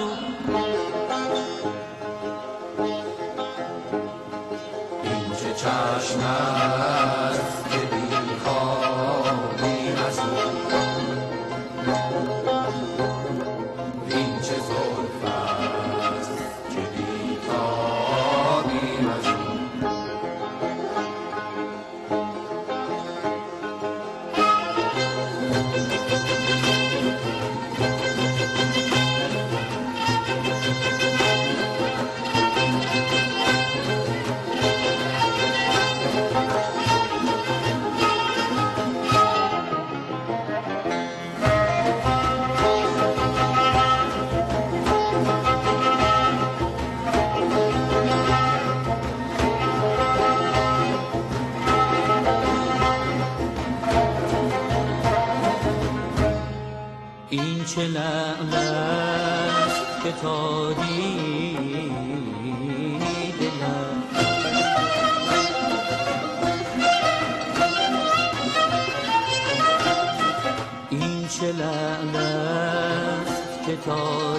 این 5.02 5.32
چه 5.36 5.54
چشم 5.54 7.19
چه 57.74 57.86
لعل 57.86 58.54
است 58.54 60.02
که 60.02 60.12
تا 60.22 60.68
این 70.90 71.28
چه 71.28 71.52
لعل 71.52 72.12
که 73.66 73.76
تا 73.76 74.38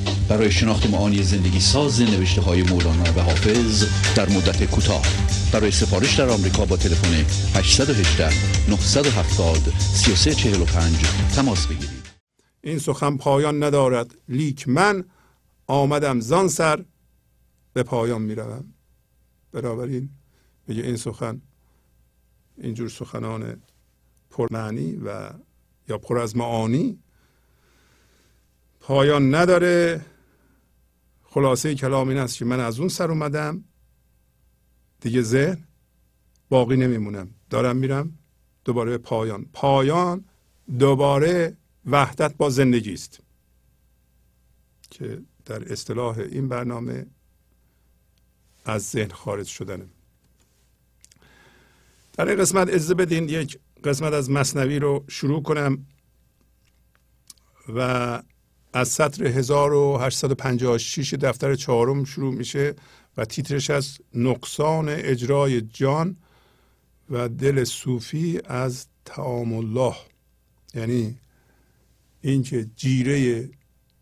برای 0.31 0.51
شناخت 0.51 0.89
معانی 0.89 1.23
زندگی 1.23 1.59
ساز 1.59 2.01
نوشته 2.01 2.41
های 2.41 2.63
مولانا 2.63 3.03
و 3.03 3.19
حافظ 3.19 3.85
در 4.15 4.29
مدت 4.29 4.63
کوتاه. 4.71 5.01
برای 5.53 5.71
سفارش 5.71 6.19
در 6.19 6.29
آمریکا 6.29 6.65
با 6.65 6.77
تلفن 6.77 7.13
818 7.55 8.29
970 8.69 9.57
3345 9.79 10.97
تماس 11.35 11.67
بگیرید. 11.67 12.09
این 12.61 12.79
سخن 12.79 13.17
پایان 13.17 13.63
ندارد. 13.63 14.15
لیک 14.29 14.67
من 14.67 15.03
آمدم 15.67 16.19
زان 16.19 16.47
سر 16.47 16.85
به 17.73 17.83
پایان 17.83 18.21
می 18.21 18.35
روم 18.35 18.73
بنابراین 19.51 20.09
میگه 20.67 20.83
این 20.83 20.97
سخن 20.97 21.41
اینجور 22.57 22.89
سخنان 22.89 23.61
پرمعنی 24.29 24.95
و 24.95 25.29
یا 25.89 25.97
پر 25.97 26.19
از 26.19 26.37
معانی 26.37 26.99
پایان 28.79 29.35
نداره. 29.35 30.05
خلاصه 31.33 31.75
کلام 31.75 32.09
این 32.09 32.17
است 32.17 32.37
که 32.37 32.45
من 32.45 32.59
از 32.59 32.79
اون 32.79 32.89
سر 32.89 33.11
اومدم. 33.11 33.63
دیگه 35.01 35.21
ذهن 35.21 35.63
باقی 36.49 36.77
نمیمونم. 36.77 37.29
دارم 37.49 37.75
میرم 37.75 38.17
دوباره 38.65 38.91
به 38.91 38.97
پایان. 38.97 39.45
پایان 39.53 40.25
دوباره 40.79 41.57
وحدت 41.85 42.35
با 42.35 42.49
زندگی 42.49 42.93
است. 42.93 43.19
که 44.89 45.21
در 45.45 45.71
اصطلاح 45.71 46.17
این 46.17 46.49
برنامه 46.49 47.05
از 48.65 48.89
ذهن 48.89 49.09
خارج 49.09 49.47
شدنه. 49.47 49.85
در 52.13 52.27
این 52.27 52.37
قسمت 52.37 52.67
اجازه 52.67 52.93
بدین 52.93 53.29
یک 53.29 53.59
قسمت 53.83 54.13
از 54.13 54.29
مصنوی 54.29 54.79
رو 54.79 55.05
شروع 55.07 55.43
کنم 55.43 55.85
و 57.75 58.21
از 58.73 58.87
سطر 58.87 59.27
1856 59.27 61.13
دفتر 61.13 61.55
چهارم 61.55 62.03
شروع 62.03 62.33
میشه 62.33 62.75
و 63.17 63.25
تیترش 63.25 63.69
از 63.69 63.97
نقصان 64.13 64.89
اجرای 64.89 65.61
جان 65.61 66.17
و 67.09 67.29
دل 67.29 67.63
صوفی 67.63 68.39
از 68.45 68.87
تعام 69.05 69.53
الله 69.53 69.95
یعنی 70.73 71.19
اینکه 72.21 72.69
جیره 72.75 73.49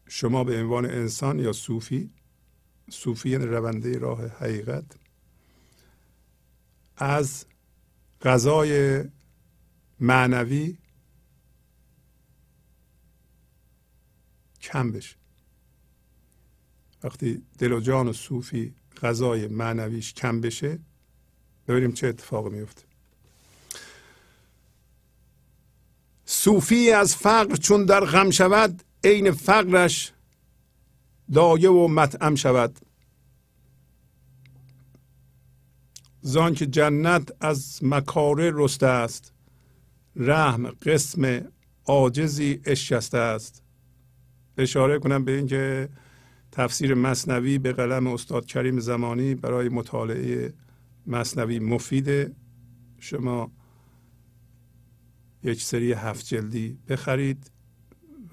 شما 0.08 0.44
به 0.44 0.62
عنوان 0.62 0.86
انسان 0.86 1.40
یا 1.40 1.52
صوفی 1.52 2.10
صوفی 2.90 3.30
یعنی 3.30 3.46
رونده 3.46 3.98
راه 3.98 4.28
حقیقت 4.28 4.86
از 6.98 7.46
غذای 8.22 9.04
معنوی 10.00 10.78
کم 14.74 14.92
بشه. 14.92 15.16
وقتی 17.04 17.44
دل 17.58 17.72
و 17.72 17.80
جان 17.80 18.08
و 18.08 18.14
صوفی 18.14 18.76
غذای 19.02 19.48
معنویش 19.48 20.14
کم 20.14 20.42
بشه 20.42 20.80
ببینیم 21.68 21.92
چه 21.92 22.08
اتفاق 22.08 22.48
میفته. 22.48 22.84
صوفی 26.26 26.92
از 26.92 27.16
فقر 27.16 27.56
چون 27.56 27.86
در 27.86 28.06
غم 28.06 28.30
شود 28.30 28.84
عین 29.04 29.32
فقرش 29.32 30.12
دایه 31.34 31.70
و 31.70 31.88
مطعم 31.88 32.36
شود. 32.36 32.80
زان 36.22 36.54
که 36.54 36.66
جنت 36.66 37.32
از 37.42 37.80
مکاره 37.84 38.52
رسته 38.56 38.88
است 38.88 39.34
رحم 40.16 40.68
قسم 40.68 41.52
عاجزی 41.86 42.62
اشکسته 42.66 43.18
است. 43.18 43.64
اشاره 44.60 45.00
کنم 45.00 45.26
به 45.26 45.38
اینکه 45.38 45.90
تفسیر 46.52 46.94
مصنوی 46.94 47.58
به 47.58 47.74
قلم 47.74 48.08
استاد 48.08 48.46
کریم 48.46 48.80
زمانی 48.80 49.36
برای 49.36 49.70
مطالعه 49.70 50.54
مصنوی 51.08 51.60
مفید 51.60 52.36
شما 53.00 53.52
یک 55.44 55.62
سری 55.62 55.94
هفت 55.94 56.26
جلدی 56.26 56.78
بخرید 56.90 57.52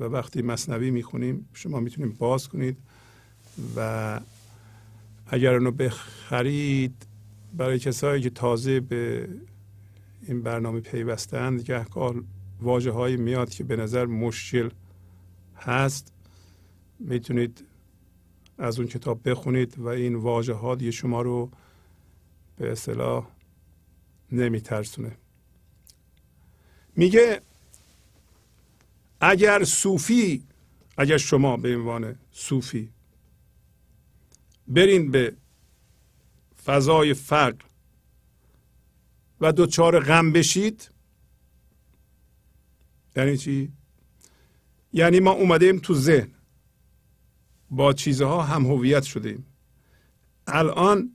و 0.01 0.05
وقتی 0.05 0.43
مصنوی 0.43 0.91
می‌خونیم 0.91 1.49
شما 1.53 1.81
می‌تونید 1.81 2.19
باز 2.19 2.49
کنید 2.49 2.77
و 3.77 4.21
اگر 5.27 5.55
اونو 5.55 5.71
بخرید 5.71 7.07
برای 7.57 7.79
کسایی 7.79 8.23
که 8.23 8.31
تازه 8.31 8.81
به 8.81 9.29
این 10.23 10.43
برنامه 10.43 10.81
پیوستند 10.81 11.63
گهگاه 11.63 12.15
واجه 12.61 12.91
هایی 12.91 13.17
میاد 13.17 13.51
که 13.51 13.65
به 13.65 13.77
نظر 13.77 14.07
مشکل 14.07 14.71
هست. 15.57 16.16
می‌تونید 16.99 17.65
از 18.59 18.79
اون 18.79 18.89
کتاب 18.89 19.29
بخونید 19.29 19.79
و 19.79 19.87
این 19.87 20.15
واژه 20.15 20.53
ها 20.53 20.75
دیگه 20.75 20.91
شما 20.91 21.23
رو 21.23 21.51
به 22.57 22.73
اصطلاح 22.73 23.29
نمیترسونه 24.33 25.17
میگه 26.97 27.41
اگر 29.21 29.65
صوفی 29.65 30.43
اگر 30.97 31.17
شما 31.17 31.57
به 31.57 31.77
عنوان 31.77 32.19
صوفی 32.33 32.89
برین 34.69 35.11
به 35.11 35.37
فضای 36.65 37.15
فقر 37.15 37.65
و 39.41 39.53
دوچار 39.53 40.01
غم 40.01 40.33
بشید 40.33 40.91
یعنی 43.17 43.37
چی؟ 43.37 43.73
یعنی 44.93 45.21
ما 45.21 45.31
اومدیم 45.31 45.79
تو 45.79 45.95
ذهن 45.95 46.36
با 47.77 47.93
چیزها 47.93 48.43
هم 48.43 48.67
هویت 48.67 49.03
شدیم 49.03 49.47
الان 50.47 51.13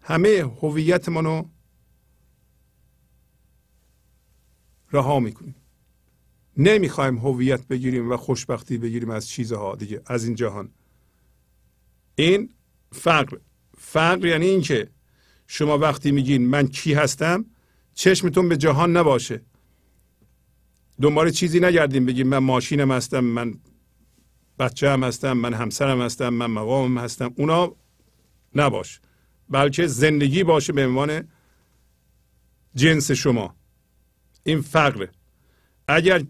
همه 0.00 0.52
هویت 0.62 1.08
رو 1.08 1.50
رها 4.92 5.20
می‌کنیم. 5.20 5.54
نمی‌خوایم 6.56 7.18
هویت 7.18 7.68
بگیریم 7.68 8.10
و 8.10 8.16
خوشبختی 8.16 8.78
بگیریم 8.78 9.10
از 9.10 9.28
چیزها 9.28 9.74
دیگه 9.74 10.02
از 10.06 10.24
این 10.24 10.34
جهان. 10.34 10.68
این 12.14 12.54
فقر. 12.92 13.38
فقر 13.78 14.26
یعنی 14.26 14.46
اینکه 14.46 14.90
شما 15.46 15.78
وقتی 15.78 16.12
میگین 16.12 16.46
من 16.46 16.66
کی 16.68 16.94
هستم 16.94 17.44
چشمتون 17.94 18.48
به 18.48 18.56
جهان 18.56 18.96
نباشه. 18.96 19.42
دنبال 21.02 21.30
چیزی 21.30 21.60
نگردیم 21.60 22.06
بگیم 22.06 22.28
من 22.28 22.38
ماشینم 22.38 22.92
هستم 22.92 23.20
من 23.20 23.54
بچه 24.62 24.90
هم 24.90 25.04
هستم 25.04 25.32
من 25.32 25.54
همسرم 25.54 26.02
هستم 26.02 26.28
من 26.28 26.46
مقامم 26.46 26.98
هستم. 26.98 27.34
اونا 27.36 27.72
نباش. 28.54 29.00
بلکه 29.48 29.86
زندگی 29.86 30.44
باشه 30.44 30.72
به 30.72 30.86
عنوان 30.86 31.28
جنس 32.74 33.10
شما. 33.10 33.54
این 34.44 34.60
فقره 34.60 35.10
اگر 35.88 36.22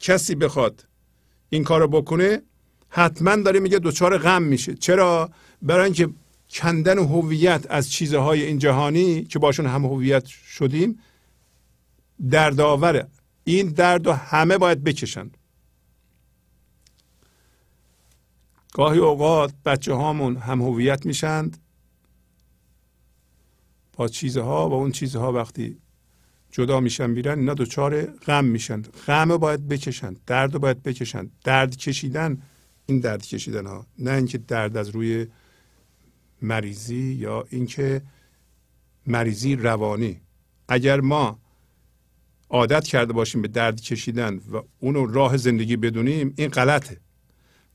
کسی 0.00 0.34
بخواد 0.34 0.86
این 1.50 1.64
کارو 1.64 1.88
بکنه 1.88 2.42
حتما 2.88 3.36
داره 3.36 3.60
میگه 3.60 3.78
دچار 3.78 4.18
غم 4.18 4.42
میشه. 4.42 4.74
چرا؟ 4.74 5.30
برای 5.62 5.84
اینکه 5.84 6.08
کندن 6.50 6.98
هویت 6.98 7.66
از 7.70 7.90
چیزهای 7.90 8.42
این 8.42 8.58
جهانی 8.58 9.24
که 9.24 9.38
باشون 9.38 9.66
هم 9.66 9.84
هویت 9.84 10.26
شدیم 10.26 10.98
دردآوره. 12.30 13.08
این 13.44 13.68
درد 13.68 14.06
رو 14.06 14.12
همه 14.12 14.58
باید 14.58 14.84
بکشن 14.84 15.30
گاهی 18.80 18.98
اوقات 18.98 19.54
بچه 19.64 19.94
هامون 19.94 20.36
هم 20.36 20.62
هویت 20.62 21.06
میشند 21.06 21.58
با 23.92 24.08
چیزها 24.08 24.68
و 24.68 24.72
اون 24.72 24.92
چیزها 24.92 25.32
وقتی 25.32 25.78
جدا 26.50 26.80
میشن 26.80 27.10
میرن 27.10 27.38
اینا 27.38 27.54
دچار 27.54 28.06
غم 28.06 28.44
میشن. 28.44 28.82
غم 28.82 29.36
باید 29.36 29.68
بکشن 29.68 30.16
درد 30.26 30.58
باید 30.58 30.82
بکشن. 30.82 31.30
درد 31.44 31.76
کشیدن 31.76 32.42
این 32.86 33.00
درد 33.00 33.26
کشیدن 33.26 33.66
ها 33.66 33.86
نه 33.98 34.10
اینکه 34.10 34.38
درد 34.38 34.76
از 34.76 34.88
روی 34.88 35.26
مریضی 36.42 37.12
یا 37.12 37.44
اینکه 37.50 38.02
مریضی 39.06 39.56
روانی. 39.56 40.20
اگر 40.68 41.00
ما 41.00 41.38
عادت 42.50 42.84
کرده 42.84 43.12
باشیم 43.12 43.42
به 43.42 43.48
درد 43.48 43.80
کشیدن 43.80 44.36
و 44.52 44.62
اونو 44.78 45.06
راه 45.06 45.36
زندگی 45.36 45.76
بدونیم 45.76 46.34
این 46.36 46.48
غلطه. 46.48 47.00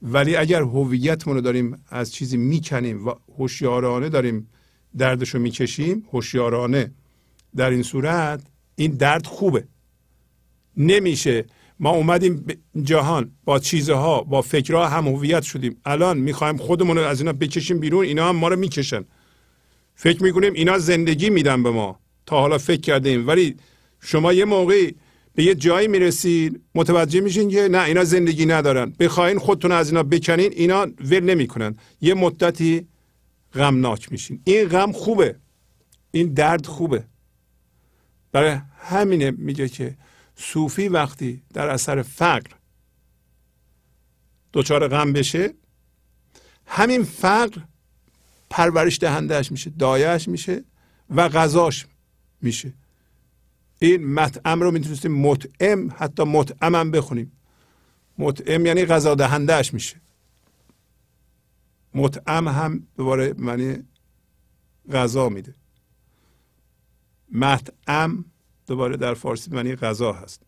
ولی 0.02 0.36
اگر 0.36 0.62
هویتمون 0.62 1.36
رو 1.36 1.42
داریم 1.42 1.84
از 1.90 2.14
چیزی 2.14 2.38
می‌کنیم 2.38 3.08
و 3.08 3.14
هوشیارانه 3.38 4.10
داریم 4.10 4.50
دردشو 4.98 5.40
می‌کشیم 5.40 6.06
هوشیارانه 6.12 6.92
در 7.56 7.70
این 7.70 7.84
صورت 7.84 8.44
این 8.76 8.92
درد 8.92 9.26
خوبه. 9.26 9.68
نمیشه. 10.78 11.46
ما 11.80 11.90
اومدیم 11.90 12.36
به 12.36 12.58
جهان 12.84 13.32
با 13.46 13.60
چیزها 13.60 14.22
با 14.22 14.42
فکرها 14.42 14.88
هم 14.88 15.08
هویت 15.08 15.44
شدیم. 15.44 15.78
الان 15.86 16.18
می‌خوایم 16.18 16.58
خودمون 16.58 16.98
رو 16.98 17.04
از 17.04 17.20
اینا 17.20 17.34
بکشیم 17.34 17.80
بیرون 17.80 18.06
اینا 18.06 18.30
هم 18.30 18.36
ما 18.36 18.48
رو 18.48 18.56
می‌کشن. 18.56 19.06
فکر 19.96 20.24
می‌کنیم 20.24 20.54
اینا 20.54 20.78
زندگی 20.78 21.30
میدن 21.30 21.64
به 21.64 21.72
ما. 21.72 22.00
تا 22.26 22.40
حالا 22.40 22.58
فکر 22.58 22.82
کردیم. 22.82 23.28
ولی 23.28 23.56
شما 24.00 24.34
یه 24.34 24.46
موقعی 24.46 24.96
به 25.36 25.44
یه 25.44 25.56
جایی 25.56 25.88
می‌رسید 25.88 26.62
متوجه 26.76 27.22
میشین 27.22 27.50
که 27.50 27.68
نه 27.68 27.84
اینا 27.84 28.04
زندگی 28.04 28.46
ندارن. 28.46 28.94
بخواین 29.00 29.40
خودتون 29.40 29.72
از 29.72 29.90
اینا 29.90 30.04
بکنین 30.04 30.52
اینا 30.52 30.88
ول 31.00 31.24
نمی‌کنن. 31.24 31.76
یه 32.02 32.14
مدتی 32.14 32.88
غمناک 33.54 34.12
میشین. 34.12 34.42
این 34.44 34.68
غم 34.68 34.92
خوبه. 34.92 35.36
این 36.12 36.34
درد 36.34 36.66
خوبه. 36.66 37.04
برای 38.32 38.58
همینه 38.80 39.32
میگه 39.32 39.70
که 39.70 39.98
صوفی 40.36 40.88
وقتی 40.88 41.44
در 41.54 41.70
اثر 41.70 42.02
فقر 42.02 42.52
دچار 44.54 44.88
غم 44.88 45.14
بشه 45.14 45.54
همین 46.66 47.04
فقر 47.04 47.62
پرورش 48.50 49.00
دهندهش 49.00 49.52
میشه 49.52 49.70
دایش 49.70 50.28
میشه 50.28 50.64
و 51.16 51.30
غذاش 51.30 51.86
میشه. 52.42 52.74
این 53.80 54.14
مطعم 54.14 54.64
رو 54.64 54.72
می‌تونستیم 54.72 55.12
مطعم 55.12 55.94
حتی 55.98 56.24
مطعم 56.24 56.76
هم 56.76 56.92
بخونیم. 56.92 57.32
مطعم 58.18 58.66
یعنی 58.66 58.86
غذا 58.86 59.16
دهندهش 59.16 59.74
میشه. 59.74 60.02
مطعم 61.94 62.48
هم 62.48 62.88
دوباره 62.98 63.34
معنی 63.38 63.84
غذا 64.92 65.30
میده. 65.30 65.56
مطعم 67.32 68.26
دوباره 68.68 68.98
در 68.98 69.14
فارسی 69.14 69.52
معنی 69.52 69.76
غذا 69.76 70.14
هست. 70.14 70.42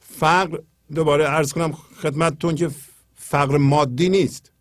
فقر 0.00 0.58
دوباره 0.94 1.28
ارز 1.28 1.52
کنم 1.52 1.72
خدمتتون 1.72 2.54
که 2.54 2.70
فقر 3.16 3.56
مادی 3.56 4.08
نیست. 4.08 4.52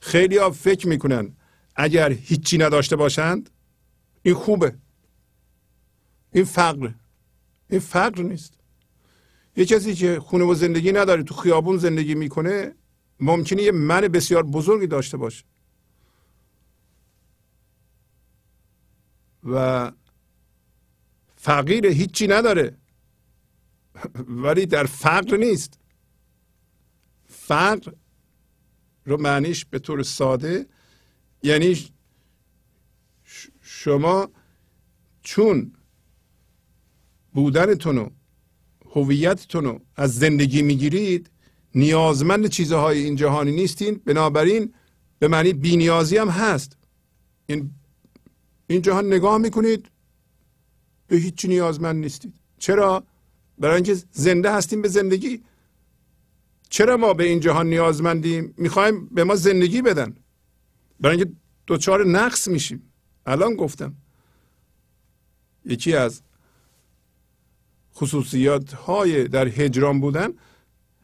خیلی 0.00 0.36
ها 0.36 0.50
فکر 0.50 0.88
می‌کنن 0.88 1.36
اگر 1.76 2.12
هیچی 2.12 2.58
نداشته 2.58 2.96
باشند 2.96 3.50
این 4.24 4.34
خوبه. 4.34 4.78
این 6.32 6.44
فقر 6.44 6.90
این 7.70 7.80
فقر 7.80 8.22
نیست. 8.22 8.54
یه 9.56 9.64
کسی 9.64 9.94
که 9.94 10.20
خونه 10.20 10.44
و 10.44 10.54
زندگی 10.54 10.92
نداره 10.92 11.22
تو 11.22 11.34
خیابون 11.34 11.78
زندگی 11.78 12.14
می‌کنه 12.14 12.74
ممکنه 13.20 13.62
یه 13.62 13.72
من 13.72 14.00
بسیار 14.00 14.42
بزرگی 14.42 14.86
داشته 14.86 15.16
باشه. 15.16 15.44
و 19.44 19.92
فقیر 21.36 21.86
هیچی 21.86 22.26
نداره. 22.26 22.76
ولی 24.26 24.66
در 24.66 24.84
فقر 24.84 25.36
نیست. 25.36 25.78
فقر 27.26 27.92
رو 29.04 29.20
معنیش 29.20 29.64
به 29.64 29.78
طور 29.78 30.02
ساده 30.02 30.66
یعنی 31.42 31.93
شما 33.84 34.28
چون 35.22 35.72
بودنتون 37.34 37.98
و 37.98 38.08
هویتتون 38.90 39.64
رو 39.64 39.80
از 39.96 40.18
زندگی 40.18 40.62
می‌گیرید 40.62 41.30
نیازمند 41.74 42.46
چیزهای 42.46 43.04
این 43.04 43.16
جهانی 43.16 43.52
نیستین. 43.52 44.00
بنابراین 44.04 44.74
به 45.18 45.28
معنی 45.28 45.52
بینیازی 45.52 46.16
هم 46.16 46.28
هست. 46.28 46.76
این 47.46 47.70
این 48.66 48.82
جهان 48.82 49.06
نگاه 49.06 49.38
می‌کنید 49.38 49.90
به 51.06 51.16
هیچ 51.16 51.44
نیازمند 51.44 51.96
نیستید. 51.96 52.34
چرا؟ 52.58 53.04
برای 53.58 53.74
اینکه 53.74 53.94
زنده 54.12 54.52
هستیم 54.52 54.82
به 54.82 54.88
زندگی. 54.88 55.42
چرا 56.70 56.96
ما 56.96 57.14
به 57.14 57.24
این 57.24 57.40
جهان 57.40 57.66
نیازمندیم؟ 57.66 58.54
می‌خوایم 58.56 59.06
به 59.06 59.24
ما 59.24 59.34
زندگی 59.34 59.82
بدن. 59.82 60.16
برای 61.00 61.16
اینکه 61.16 61.32
دچار 61.66 62.06
نقص 62.06 62.48
میشیم. 62.48 62.90
الان 63.26 63.54
گفتم. 63.54 63.94
یکی 65.64 65.94
از 65.94 66.22
خصوصیات 67.94 68.72
های 68.72 69.28
در 69.28 69.48
هجران 69.48 70.00
بودن 70.00 70.28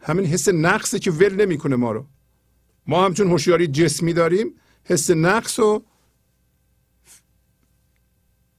همین 0.00 0.26
حس 0.26 0.48
نقصه 0.48 0.98
که 0.98 1.10
ول 1.10 1.34
نمی‌کنه 1.34 1.76
ما 1.76 1.92
رو. 1.92 2.06
ما 2.86 3.04
همچون 3.04 3.30
هوشیاری 3.30 3.66
جسمی 3.66 4.12
داریم 4.12 4.54
حس 4.84 5.10
نقص 5.10 5.58
رو 5.58 5.84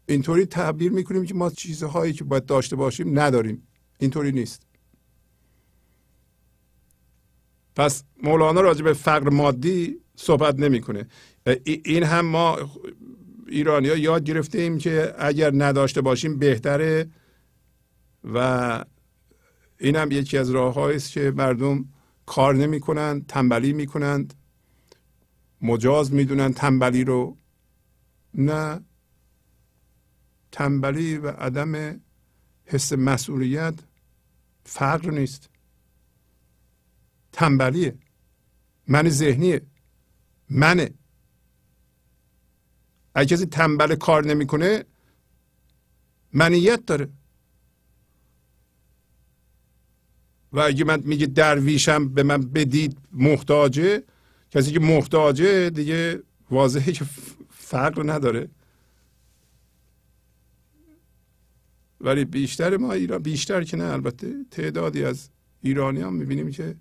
اینطوری 0.05 0.45
تعبیر 0.45 0.91
می‌کنیم 0.91 1.25
که 1.25 1.33
ما 1.33 1.49
چیزهایی 1.49 2.13
که 2.13 2.23
باید 2.23 2.45
داشته 2.45 2.75
باشیم 2.75 3.19
نداریم. 3.19 3.67
اینطوری 3.99 4.31
نیست. 4.31 4.61
پس 7.75 8.03
مولانا 8.23 8.61
راجع 8.61 8.83
به 8.83 8.93
فقر 8.93 9.29
مادی 9.29 9.97
صحبت 10.15 10.59
نمی‌کنه. 10.59 11.07
این 11.65 12.03
هم 12.03 12.25
ما 12.25 12.71
ایرانی 13.51 13.89
ها 13.89 13.95
یاد 13.95 14.23
گرفته 14.23 14.59
ایم 14.59 14.77
که 14.77 15.15
اگر 15.19 15.51
نداشته 15.53 16.01
باشیم 16.01 16.39
بهتره 16.39 17.09
و 18.23 18.85
این 19.79 19.95
هم 19.95 20.11
یکی 20.11 20.37
از 20.37 20.49
راه 20.49 20.77
است 20.77 21.11
که 21.11 21.33
مردم 21.35 21.85
کار 22.25 22.55
نمی 22.55 22.79
کنند 22.79 23.27
تنبلی 23.27 23.73
می 23.73 23.87
کنند 23.87 24.33
مجاز 25.61 26.13
می‌دونن 26.13 26.53
تنبلی 26.53 27.03
رو. 27.03 27.37
نه 28.33 28.81
تنبلی 30.51 31.17
و 31.17 31.27
عدم 31.27 32.01
حس 32.65 32.93
مسئولیت 32.93 33.73
فقر 34.63 35.11
نیست. 35.11 35.49
تنبلیه 37.31 37.95
من 38.87 39.09
ذهنیه 39.09 39.61
منه. 40.49 40.89
اگه 43.15 43.35
کسی 43.35 43.45
تنبل 43.45 43.95
کار 43.95 44.25
نمی‌کنه 44.25 44.83
منیت 46.33 46.85
داره. 46.85 47.09
و 50.53 50.59
اگه 50.59 50.83
من 50.83 51.01
میگه 51.05 51.25
درویشم 51.25 52.09
به 52.09 52.23
من 52.23 52.41
بدید 52.41 52.97
محتاجه 53.11 54.03
کسی 54.51 54.71
که 54.71 54.79
محتاجه 54.79 55.69
دیگه 55.69 56.23
واضحه 56.51 56.91
که 56.91 57.05
فقر 57.49 58.13
نداره. 58.13 58.49
ولی 62.01 62.25
بیشتر 62.25 62.77
ما 62.77 62.93
ایران 62.93 63.21
بیشتر 63.21 63.63
که 63.63 63.77
نه 63.77 63.83
البته 63.83 64.45
تعدادی 64.51 65.03
از 65.03 65.29
ایرانی 65.61 66.01
هم 66.01 66.13
می‌بینیم 66.13 66.51
که 66.51 66.75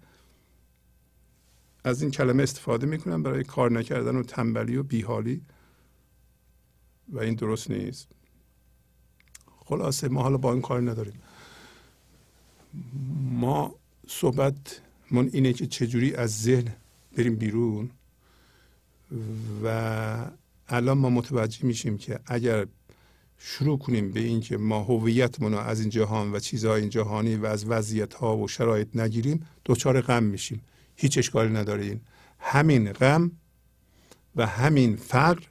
از 1.84 2.02
این 2.02 2.10
کلمه 2.10 2.42
استفاده 2.42 2.86
می‌کنن 2.86 3.22
برای 3.22 3.44
کار 3.44 3.72
نکردن 3.72 4.16
و 4.16 4.22
تنبلی 4.22 4.76
و 4.76 4.82
بیحالی. 4.82 5.42
و 7.12 7.18
این 7.18 7.34
درست 7.34 7.70
نیست. 7.70 8.08
خلاصه 9.64 10.08
ما 10.08 10.22
حالا 10.22 10.36
با 10.36 10.52
این 10.52 10.62
کار 10.62 10.90
نداریم. 10.90 11.20
ما 13.30 13.74
صحبتمون 14.08 15.30
اینه 15.32 15.52
که 15.52 15.66
چجوری 15.66 16.14
از 16.14 16.42
ذهن 16.42 16.72
بریم 17.16 17.36
بیرون 17.36 17.90
و 19.64 20.26
الان 20.68 20.98
ما 20.98 21.10
متوجه 21.10 21.64
میشیم 21.64 21.98
که 21.98 22.20
اگر 22.26 22.66
شروع 23.38 23.78
کنیم 23.78 24.12
به 24.12 24.20
اینکه 24.20 24.56
ما 24.56 24.82
هویتمون 24.82 25.54
از 25.54 25.80
این 25.80 25.90
جهان 25.90 26.32
و 26.32 26.38
چیزهای 26.38 26.80
این 26.80 26.90
جهانی 26.90 27.36
و 27.36 27.46
از 27.46 27.64
وضعیت 27.64 28.14
ها 28.14 28.36
و 28.36 28.48
شرایط 28.48 28.96
نگیریم 28.96 29.46
دچار 29.64 30.00
غم 30.00 30.22
میشیم. 30.22 30.62
هیچ 30.96 31.18
اشکالی 31.18 31.52
نداره 31.52 31.84
این. 31.84 32.00
همین 32.38 32.92
غم 32.92 33.30
و 34.36 34.46
همین 34.46 34.96
فقر 34.96 35.42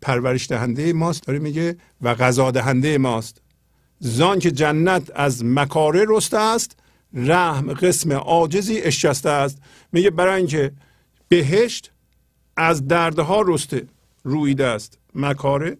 پرورش 0.00 0.48
دهنده 0.48 0.92
ماست 0.92 1.26
داره 1.26 1.38
میگه 1.38 1.76
و 2.02 2.14
غذا 2.14 2.50
دهنده 2.50 2.98
ماست. 2.98 3.42
زان 3.98 4.38
که 4.38 4.50
جنت 4.50 5.10
از 5.14 5.44
مکاره 5.44 6.04
رسته 6.08 6.38
است 6.38 6.76
رحم 7.14 7.72
قسم 7.72 8.12
عاجزی 8.12 8.80
اشجسته 8.80 9.30
است. 9.30 9.58
میگه 9.92 10.10
برای 10.10 10.36
اینکه 10.36 10.72
بهشت 11.28 11.92
از 12.56 12.88
دردها 12.88 13.42
رسته 13.46 13.86
رویده 14.24 14.66
است. 14.66 14.98
مکاره 15.14 15.76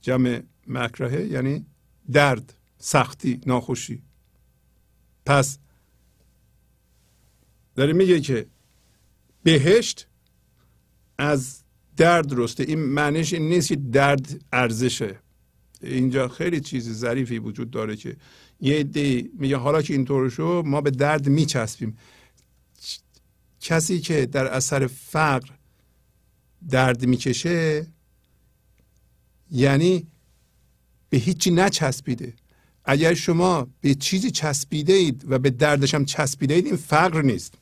جمع 0.00 0.42
مکرهه 0.66 1.26
یعنی 1.26 1.66
درد 2.12 2.54
سختی 2.78 3.40
ناخوشی. 3.46 4.02
پس 5.26 5.58
داره 7.74 7.92
میگه 7.92 8.20
که 8.20 8.46
بهشت 9.42 10.06
از 11.18 11.62
درد 11.96 12.32
رسته 12.32 12.62
این 12.62 12.78
معنیش 12.78 13.32
این 13.32 13.48
نیست 13.48 13.68
که 13.68 13.76
درد 13.76 14.44
ارزشه. 14.52 15.18
اینجا 15.82 16.28
خیلی 16.28 16.60
چیز 16.60 16.92
ظریفی 16.92 17.38
وجود 17.38 17.70
داره 17.70 17.96
که 17.96 18.16
یه 18.60 18.78
عده 18.78 19.28
میگه 19.38 19.56
حالا 19.56 19.82
که 19.82 19.94
اینطور 19.94 20.28
شو 20.28 20.62
ما 20.66 20.80
به 20.80 20.90
درد 20.90 21.28
میچسبیم. 21.28 21.98
کسی 23.60 24.00
که 24.00 24.26
در 24.26 24.46
اثر 24.46 24.86
فقر 24.86 25.48
درد 26.68 27.06
می‌کشه 27.06 27.86
یعنی 29.50 30.06
به 31.10 31.16
هیچی 31.16 31.50
نچسبیده. 31.50 32.34
اگر 32.84 33.14
شما 33.14 33.66
به 33.80 33.94
چیزی 33.94 34.30
چسبیده 34.30 34.92
اید 34.92 35.24
و 35.28 35.38
به 35.38 35.50
دردش 35.50 35.94
هم 35.94 36.04
چسبیده 36.04 36.54
اید 36.54 36.66
این 36.66 36.76
فقر 36.76 37.22
نیست. 37.22 37.54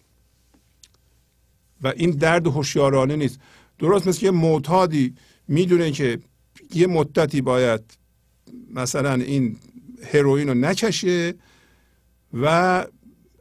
و 1.82 1.88
این 1.96 2.10
درد 2.10 2.46
هوشیارانه 2.46 3.16
نیست. 3.16 3.38
درست 3.78 4.08
مثل 4.08 4.24
یه 4.24 4.30
معتادی 4.30 5.14
می‌دونه 5.48 5.90
که 5.90 6.18
یه 6.74 6.86
مدتی 6.86 7.40
باید 7.40 7.80
مثلا 8.70 9.14
این 9.14 9.56
هروئین 10.12 10.48
رو 10.48 10.54
نکشه 10.54 11.34
و 12.32 12.86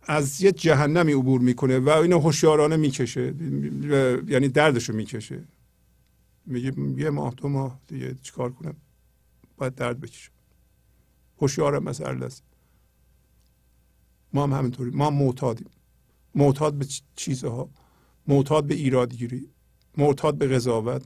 از 0.04 0.42
یه 0.42 0.52
جهنمی 0.52 1.14
عبور 1.14 1.42
می‌کنه 1.42 1.80
و 1.80 1.90
اینو 1.90 2.20
هوشیارانه 2.20 2.76
می‌کشه 2.76 3.34
یعنی 4.28 4.48
دردش 4.48 4.90
رو 4.90 4.96
می‌کشه. 4.96 5.44
میگه 6.46 6.74
یه 6.98 7.10
ماه 7.10 7.34
دو 7.34 7.50
ماه 7.50 7.80
دیگه 7.88 8.16
چیکار 8.22 8.52
کنم؟ 8.52 8.76
باید 9.58 9.76
درد 9.76 10.00
بکشم 10.00 10.32
هوشیارم 11.42 11.84
مسئله 11.84 12.26
است. 12.26 12.44
ما 14.34 14.44
هم 14.44 14.54
همینطوری. 14.54 14.92
ما 14.92 15.10
معتادیم. 15.10 15.70
معتاد 16.36 16.74
به 16.74 16.86
چیزها. 17.16 17.70
معتاد 18.28 18.68
به 18.68 18.76
ایرادگیری. 18.76 19.50
معتاد 19.98 20.38
به 20.38 20.48
قضاوت 20.48 21.04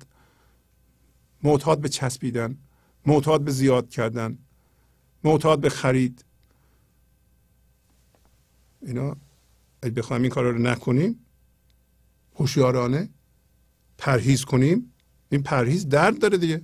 معتاد 1.44 1.82
به 1.82 1.90
چسبیدن 1.90 2.58
معتاد 3.06 3.42
به 3.42 3.52
زیاد 3.52 3.90
کردن 3.90 4.38
معتاد 5.24 5.60
به 5.60 5.70
خرید. 5.70 6.26
اینا 8.82 9.16
اگه 9.82 9.94
بخوایم 9.94 10.22
این 10.22 10.32
کار 10.32 10.52
رو 10.52 10.58
نکنیم 10.58 11.26
هوشیارانه 12.36 13.10
پرهیز 13.98 14.46
کنیم 14.46 14.94
این 15.30 15.44
پرهیز 15.44 15.90
درد 15.90 16.20
داره 16.20 16.38
دیگه. 16.38 16.62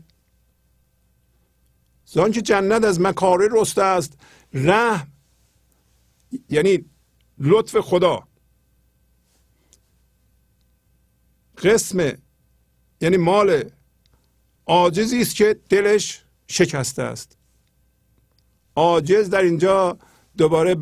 زان 2.06 2.32
که 2.32 2.42
جنت 2.42 2.84
از 2.84 3.02
مکاره 3.02 3.48
رسته 3.52 3.84
است 3.84 4.18
رحم 4.54 5.08
یعنی 6.50 6.86
لطف 7.38 7.80
خدا. 7.80 8.28
قسم 11.58 12.12
یعنی 13.02 13.18
مال 13.18 13.64
عاجزی 14.66 15.22
است 15.22 15.36
که 15.36 15.60
دلش 15.70 16.24
شکسته 16.48 17.04
است. 17.04 17.38
عاجز 18.76 19.30
در 19.30 19.42
اینجا 19.42 19.98
دوباره 20.38 20.76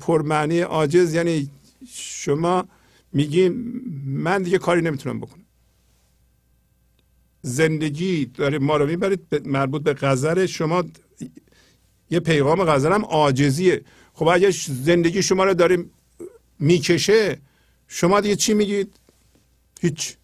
پرمعنی 0.00 0.60
عاجز 0.60 1.14
یعنی 1.14 1.50
شما 1.94 2.68
میگین 3.12 3.82
من 4.06 4.42
دیگه 4.42 4.58
کاری 4.58 4.80
نمی‌تونم 4.80 5.20
بکنم. 5.20 5.42
زندگی 7.42 8.26
داره 8.26 8.58
ما 8.58 8.76
رو 8.76 8.86
می‌برید 8.86 9.48
مربوط 9.48 9.82
به 9.82 9.94
غزل. 9.94 10.46
شما 10.46 10.84
یه 12.10 12.20
پیغام 12.20 12.64
غزل 12.64 12.92
هم 12.92 13.04
عاجزیه. 13.04 13.84
خب 14.14 14.28
اگه 14.28 14.50
زندگی 14.68 15.22
شما 15.22 15.44
رو 15.44 15.54
داره 15.54 15.84
می‌کشه 16.58 17.38
شما 17.88 18.20
دیگه 18.20 18.36
چی 18.36 18.54
میگید؟ 18.54 18.92
هیچ. 19.80 20.16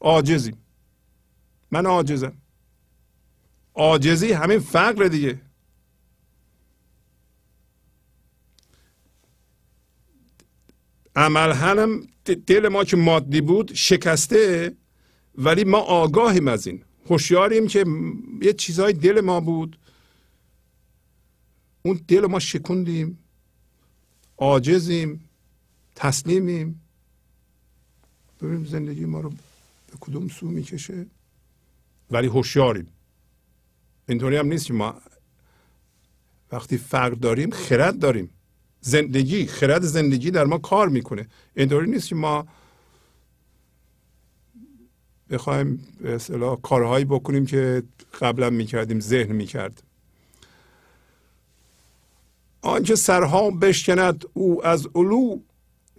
عاجزیم 0.00 0.56
من 1.70 1.86
عاجزم. 1.86 2.32
عاجزی 3.74 4.32
همین 4.32 4.58
فقر 4.58 5.04
دیگه. 5.08 5.40
عمل 11.16 11.52
هم 11.52 12.06
دل 12.46 12.68
ما 12.68 12.84
که 12.84 12.96
مادی 12.96 13.40
بود 13.40 13.74
شکسته 13.74 14.72
ولی 15.34 15.64
ما 15.64 15.78
آگاهیم 15.78 16.48
از 16.48 16.66
این. 16.66 16.84
هوشیاریم 17.10 17.66
که 17.66 17.84
یه 18.42 18.52
چیزهای 18.52 18.92
دل 18.92 19.20
ما 19.20 19.40
بود. 19.40 19.78
اون 21.82 22.00
دل 22.08 22.26
ما 22.26 22.38
شکوندیم. 22.38 23.18
عاجزیم. 24.38 25.30
تسلیمیم. 25.94 26.80
ببینیم 28.42 28.64
زندگی 28.64 29.04
ما 29.04 29.20
رو 29.20 29.30
به 29.30 29.96
کدوم 30.00 30.28
سو 30.28 30.46
می‌کشه. 30.46 31.06
ولی 32.10 32.26
هوشیاریم. 32.26 32.88
اینطوری 34.08 34.36
هم 34.36 34.46
نیست 34.46 34.66
که 34.66 34.72
ما 34.72 34.94
وقتی 36.52 36.78
فقر 36.78 37.10
داریم 37.10 37.50
خرد 37.50 37.98
داریم. 37.98 38.30
زندگی 38.80 39.46
خرد 39.46 39.82
زندگی 39.82 40.30
در 40.30 40.44
ما 40.44 40.58
کار 40.58 40.88
می‌کنه. 40.88 41.28
اینطوری 41.56 41.90
نیست 41.90 42.08
که 42.08 42.14
ما 42.14 42.46
بخوایم 45.30 45.86
به 46.00 46.14
اصطلاح 46.14 46.60
کارهایی 46.60 47.04
بکنیم 47.04 47.46
که 47.46 47.82
قبلا 48.20 48.50
می‌کردیم 48.50 49.00
ذهن 49.00 49.32
می‌کرد. 49.32 49.82
آنچه 52.62 52.94
سرها 52.94 53.50
بشکند 53.50 54.24
او 54.32 54.66
از 54.66 54.88
علو 54.94 55.40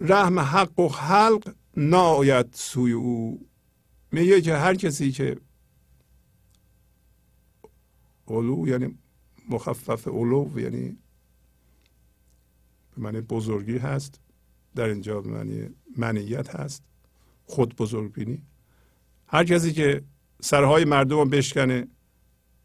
رحم 0.00 0.38
حق 0.38 0.80
و 0.80 0.88
خلق 0.88 1.54
ناید 1.76 2.46
سوی 2.52 2.92
او. 2.92 3.46
میگه 4.12 4.40
که 4.40 4.54
هر 4.54 4.74
کسی 4.74 5.12
که 5.12 5.36
علو 8.28 8.68
یعنی 8.68 8.98
مخفف 9.48 10.08
علو 10.08 10.60
یعنی 10.60 10.98
به 12.94 13.02
معنی 13.02 13.20
بزرگی 13.20 13.78
هست 13.78 14.20
در 14.74 14.88
اینجا 14.88 15.20
به 15.20 15.30
معنی 15.30 15.68
منیت 15.96 16.54
هست 16.56 16.82
خود 17.44 17.76
بزرگبینی. 17.76 18.42
هر 19.26 19.44
کسی 19.44 19.72
که 19.72 20.02
سرهای 20.42 20.84
مردم 20.84 21.18
رو 21.18 21.24
بشکنه 21.24 21.88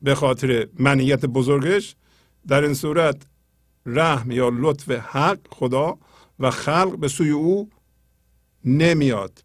به 0.01 0.15
خاطر 0.15 0.67
منیت 0.79 1.25
بزرگش 1.25 1.95
در 2.47 2.63
این 2.63 2.73
صورت 2.73 3.27
رحم 3.85 4.31
یا 4.31 4.49
لطف 4.53 4.91
حق 4.91 5.39
خدا 5.49 5.97
و 6.39 6.51
خلق 6.51 6.97
به 6.99 7.07
سوی 7.07 7.29
او 7.29 7.69
نمیاد. 8.65 9.43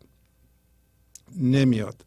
نمیاد. 1.36 2.05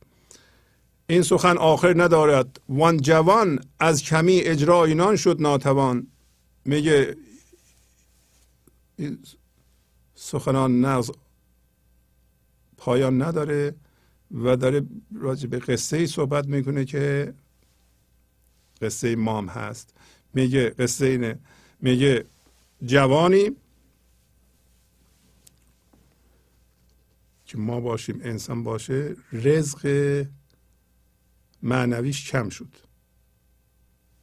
این 1.07 1.21
سخن 1.21 1.57
آخر 1.57 2.03
ندارد. 2.03 2.61
وان 2.69 2.97
جوان 2.97 3.59
از 3.79 4.03
کمی 4.03 4.39
اجرا 4.39 4.85
اینان 4.85 5.15
شد 5.15 5.41
ناتوان. 5.41 6.07
میگه 6.65 7.15
سخنان 10.15 10.85
نغز 10.85 11.11
پایان 12.77 13.21
نداره 13.21 13.75
و 14.31 14.55
داره 14.55 14.85
راجع 15.15 15.47
به 15.47 15.59
قصه 15.59 15.97
ای 15.97 16.07
صحبت 16.07 16.47
می‌کنه 16.47 16.85
که 16.85 17.33
قصه 18.81 19.15
مام 19.15 19.47
هست. 19.47 19.93
میگه 20.33 20.69
قصه 20.69 21.05
اینه. 21.05 21.39
میگه 21.79 22.25
جوانی 22.85 23.51
که 27.45 27.57
ما 27.57 27.79
باشیم 27.79 28.19
انسان 28.23 28.63
باشه 28.63 29.15
رزق 29.31 30.25
معنویش 31.63 32.31
کم 32.31 32.49
شد. 32.49 32.75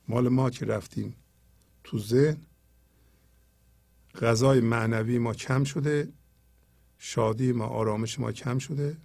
مال 0.08 0.28
ما 0.28 0.50
که 0.50 0.66
رفتیم 0.66 1.16
تو 1.84 1.98
ذهن 1.98 2.40
غذای 4.14 4.60
معنوی 4.60 5.18
ما 5.18 5.34
کم 5.34 5.64
شده 5.64 6.12
شادی 6.98 7.52
ما 7.52 7.66
آرامش 7.66 8.18
ما 8.18 8.32
کم 8.32 8.58
شده 8.58 8.96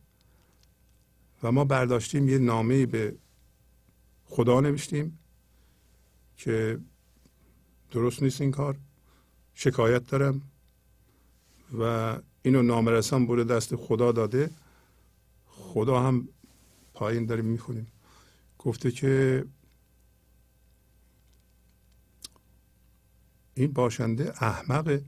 و 1.44 1.52
ما 1.52 1.66
برداشتیم 1.66 2.30
یه 2.30 2.38
نامه 2.38 2.86
به 2.86 3.18
خدا 4.26 4.62
نوشتیم 4.62 5.20
که 6.38 6.80
درست 7.92 8.24
نیست 8.24 8.42
این 8.42 8.52
کار 8.52 8.78
شکایت 9.54 10.08
دارم 10.08 10.42
و 11.80 12.18
اینو 12.48 12.62
نامرسان 12.62 13.26
بوده 13.26 13.44
دست 13.44 13.76
خدا 13.76 14.12
داده. 14.12 14.50
خدا 15.48 16.00
هم 16.00 16.28
پایین 16.94 17.26
داریم 17.26 17.46
می‌خونیم. 17.46 17.88
گفته 18.60 18.92
که 18.92 19.46
این 23.54 23.72
باشنده 23.72 24.34
احمق 24.44 25.02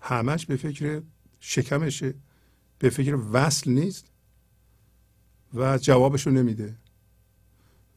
همش 0.00 0.46
به 0.46 0.56
فکر 0.56 1.02
شکمشه. 1.40 2.14
به 2.78 2.90
فکر 2.90 3.18
وصل 3.32 3.70
نیست 3.70 4.06
و 5.54 5.78
جوابشو 5.78 6.30
نمیده. 6.30 6.76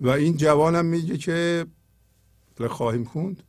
و 0.02 0.10
این 0.10 0.38
جوانم 0.38 0.86
میگه 0.86 1.18
که 1.18 1.66
خواهیم 2.70 3.04
خوند. 3.04 3.44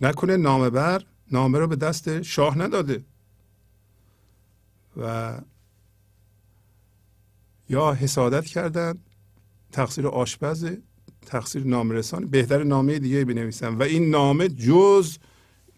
نکنه 0.00 0.36
نامه 0.36 0.70
بر 0.70 1.06
نامه 1.32 1.58
رو 1.58 1.66
به 1.66 1.76
دست 1.76 2.22
شاه 2.22 2.58
نداده. 2.58 3.04
و 4.96 5.40
یا 7.68 7.92
حسادت 7.92 8.46
کردن 8.46 8.98
تقصیر 9.72 10.06
آشپز 10.06 10.70
تقصیر 11.26 11.64
نامرسان 11.64 12.26
بهتر 12.26 12.64
نامه 12.64 12.98
دیگه 12.98 13.24
بنویسن. 13.24 13.74
و 13.74 13.82
این 13.82 14.10
نامه 14.10 14.48
جز 14.48 15.18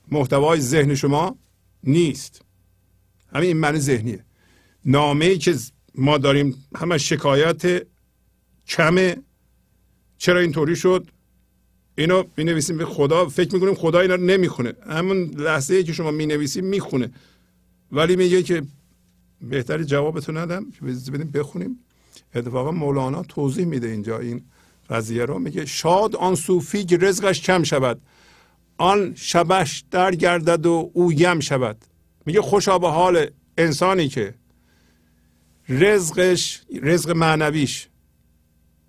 محتوای 0.09 0.61
ذهن 0.61 0.95
شما 0.95 1.39
نیست. 1.85 2.43
همین 3.35 3.49
این 3.49 3.57
معنی 3.57 3.79
ذهنیه. 3.79 4.25
نامه 4.85 5.25
ای 5.25 5.39
که 5.39 5.57
ما 5.95 6.19
داریم 6.19 6.65
همه 6.77 6.99
شکایت 6.99 7.87
کمه. 8.67 9.17
چرا 10.19 10.41
اینطوری 10.41 10.77
شد؟ 10.77 11.07
اینو 11.99 12.25
می 12.37 12.45
نویسیم 12.45 12.77
به 12.77 12.85
خدا. 12.85 13.29
فکر 13.29 13.55
می‌کنیم 13.55 13.75
خدا 13.75 14.01
اینا 14.01 14.15
رو 14.15 14.23
نمی‌خونه. 14.23 14.73
همون 14.91 15.19
لحظه 15.19 15.75
ای 15.75 15.85
که 15.85 15.93
شما 15.93 16.11
می 16.11 16.27
نویسیم 16.27 16.65
می‌خونه. 16.65 17.11
ولی 17.93 18.17
میگه 18.17 18.43
که 18.43 18.63
بهتری 19.43 19.85
جوابتو 19.85 20.33
ندم. 20.33 20.67
بدیم 20.83 21.31
بخونیم. 21.31 21.79
اتفاقا 22.35 22.71
مولانا 22.71 23.23
توضیح 23.23 23.65
میده 23.65 23.89
اینجا 23.89 24.19
این 24.19 24.45
قضیه 24.91 25.25
رو. 25.25 25.39
میگه 25.39 25.67
شاد 25.67 26.17
آن 26.17 26.35
صوفی 26.35 26.85
که 26.85 26.97
رزقش 26.97 27.41
کم 27.41 27.63
شود. 27.63 28.01
آن 28.79 29.15
شبش 29.15 29.85
در 29.91 30.15
گردد 30.15 30.67
و 30.67 30.91
او 30.95 31.13
یم 31.13 31.41
شود. 31.41 31.85
میگه 32.27 32.43
خوشا 32.43 32.79
به 32.79 32.89
حال 32.89 33.31
انسانی 33.59 34.09
که 34.09 34.35
رزقش 35.69 36.63
رزق 36.83 37.11
معنویش 37.11 37.89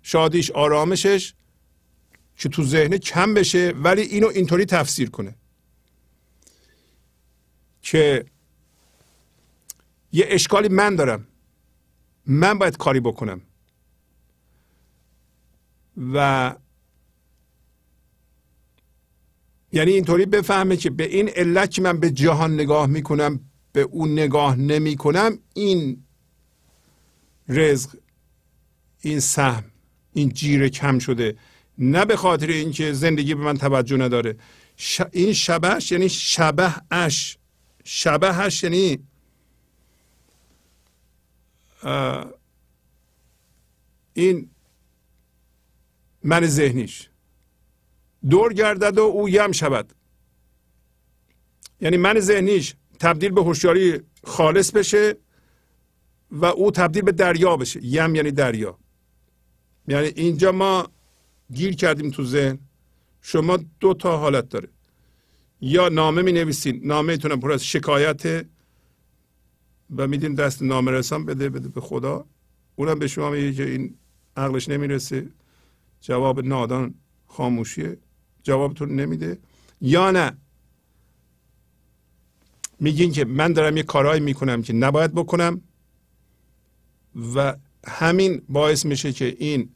شادیش 0.02 0.50
آرامشش 0.50 1.34
که 2.36 2.48
تو 2.48 2.64
ذهن 2.64 2.96
کم 2.96 3.34
بشه 3.34 3.74
ولی 3.76 4.02
اینو 4.02 4.26
اینطوری 4.26 4.64
تفسیر 4.64 5.10
کنه. 5.10 5.34
که 7.82 8.24
یه 10.14 10.24
اشکالی 10.28 10.68
من 10.68 10.96
دارم. 10.96 11.26
من 12.26 12.58
باید 12.58 12.76
کاری 12.76 13.00
بکنم. 13.00 13.40
و 16.14 16.54
یعنی 19.72 19.92
اینطوری 19.92 20.26
بفهمه 20.26 20.76
که 20.76 20.90
به 20.90 21.04
این 21.04 21.28
علت 21.28 21.70
که 21.70 21.82
من 21.82 22.00
به 22.00 22.10
جهان 22.10 22.54
نگاه 22.54 22.86
می‌کنم 22.86 23.40
به 23.72 23.80
اون 23.80 24.12
نگاه 24.12 24.56
نمی‌کنم 24.56 25.38
این 25.54 26.04
رزق 27.48 27.96
این 29.00 29.20
سهم 29.20 29.64
این 30.12 30.28
جیر 30.28 30.68
کم 30.68 30.98
شده. 30.98 31.36
نه 31.78 32.04
به 32.04 32.16
خاطر 32.16 32.46
اینکه 32.46 32.92
زندگی 32.92 33.34
به 33.34 33.44
من 33.44 33.56
توجه 33.56 33.96
نداره. 33.96 34.36
این 35.12 35.32
شبهش 35.32 35.92
یعنی 35.92 36.08
شبه 36.08 36.74
اش 36.90 37.38
شبهش 37.84 38.62
یعنی 38.62 38.98
این 44.14 44.50
من 46.22 46.46
ذهنیش. 46.46 47.08
دور 48.30 48.52
گردد 48.52 48.98
و 48.98 49.02
او 49.02 49.28
یم 49.28 49.52
شود. 49.52 49.92
یعنی 51.80 51.96
من 51.96 52.20
ذهنیش 52.20 52.74
تبدیل 53.00 53.30
به 53.30 53.42
هوشیاری 53.42 54.00
خالص 54.24 54.70
بشه 54.70 55.16
و 56.30 56.44
او 56.44 56.70
تبدیل 56.70 57.02
به 57.02 57.12
دریا 57.12 57.56
بشه. 57.56 57.80
یم 57.84 58.14
یعنی 58.14 58.30
دریا. 58.30 58.78
یعنی 59.88 60.06
اینجا 60.06 60.52
ما 60.52 60.88
گیر 61.52 61.76
کردیم 61.76 62.10
تو 62.10 62.24
ذهن. 62.24 62.58
شما 63.20 63.58
دو 63.80 63.94
تا 63.94 64.16
حالت 64.18 64.48
داره. 64.48 64.68
یا 65.60 65.88
نامه 65.88 66.22
می 66.22 66.32
نویسین. 66.32 66.80
نامه 66.84 67.16
پر 67.16 67.52
از 67.52 67.64
شکایت 67.64 68.46
و 69.96 70.06
میدین 70.06 70.34
دست 70.34 70.62
نامه 70.62 70.90
رسان 70.90 71.24
بده 71.24 71.48
بده 71.48 71.68
به 71.68 71.80
خدا. 71.80 72.24
اونم 72.76 72.98
به 72.98 73.06
شما 73.06 73.30
میگه 73.30 73.52
که 73.52 73.70
این 73.70 73.94
عقلش 74.36 74.68
نمی‌رسه. 74.68 75.26
جواب 76.00 76.44
نادان 76.44 76.94
خاموشیه. 77.26 77.98
جوابتون 78.42 79.00
نمیده. 79.00 79.38
یا 79.80 80.10
نه؟ 80.10 80.36
میگین 82.80 83.12
که 83.12 83.24
من 83.24 83.52
دارم 83.52 83.76
یه 83.76 83.82
کارهایی 83.82 84.20
می‌کنم 84.20 84.62
که 84.62 84.72
نباید 84.72 85.12
بکنم 85.12 85.60
و 87.34 87.56
همین 87.86 88.42
باعث 88.48 88.86
میشه 88.86 89.12
که 89.12 89.36
این 89.38 89.68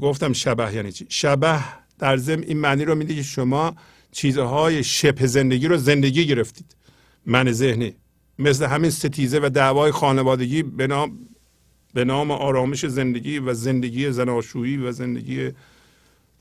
گفتم 0.00 0.32
شبه 0.32 0.74
یعنی 0.74 0.92
چی؟ 0.92 1.06
شبه 1.08 1.64
در 1.98 2.16
ضمن 2.16 2.42
این 2.42 2.58
معنی 2.58 2.84
رو 2.84 2.94
میده 2.94 3.14
که 3.14 3.22
شما 3.22 3.76
چیزهای 4.12 4.84
شبه 4.84 5.26
زندگی 5.26 5.68
رو 5.68 5.76
زندگی 5.76 6.26
گرفتید. 6.26 6.76
من 7.26 7.52
ذهنی 7.52 7.94
مثل 8.38 8.66
همین 8.66 8.90
ستیزه 8.90 9.40
و 9.42 9.48
دعوای 9.48 9.92
خانوادگی 9.92 10.62
به 10.62 10.86
نام 10.86 11.28
به 11.94 12.04
نام 12.04 12.30
آرامش 12.30 12.86
زندگی 12.86 13.38
و 13.38 13.54
زندگی 13.54 14.12
زناشویی 14.12 14.76
و 14.76 14.92
زندگی 14.92 15.50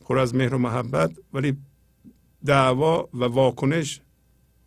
پر 0.01 0.19
از 0.19 0.35
مهر 0.35 0.53
و 0.53 0.57
محبت. 0.57 1.11
ولی 1.33 1.57
دعوا 2.45 3.09
و 3.13 3.23
واکنش 3.23 4.01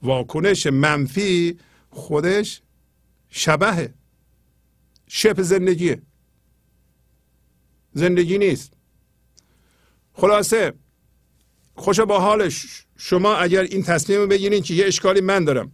واکنش 0.03 0.67
منفی 0.67 1.59
خودش 1.91 2.63
شبهه. 3.31 3.95
شپ 5.09 5.43
زندگیه. 5.43 6.03
زندگی 7.93 8.39
نیست. 8.39 8.73
خلاصه 10.13 10.73
خوش 11.75 12.01
با 12.01 12.21
حالش. 12.21 12.87
شما 12.97 13.35
اگر 13.35 13.63
این 13.63 13.83
تصمیم 13.83 14.29
بگیرین 14.29 14.63
که 14.63 14.75
یه 14.75 14.87
اشکالی 14.87 15.21
من 15.21 15.45
دارم. 15.45 15.73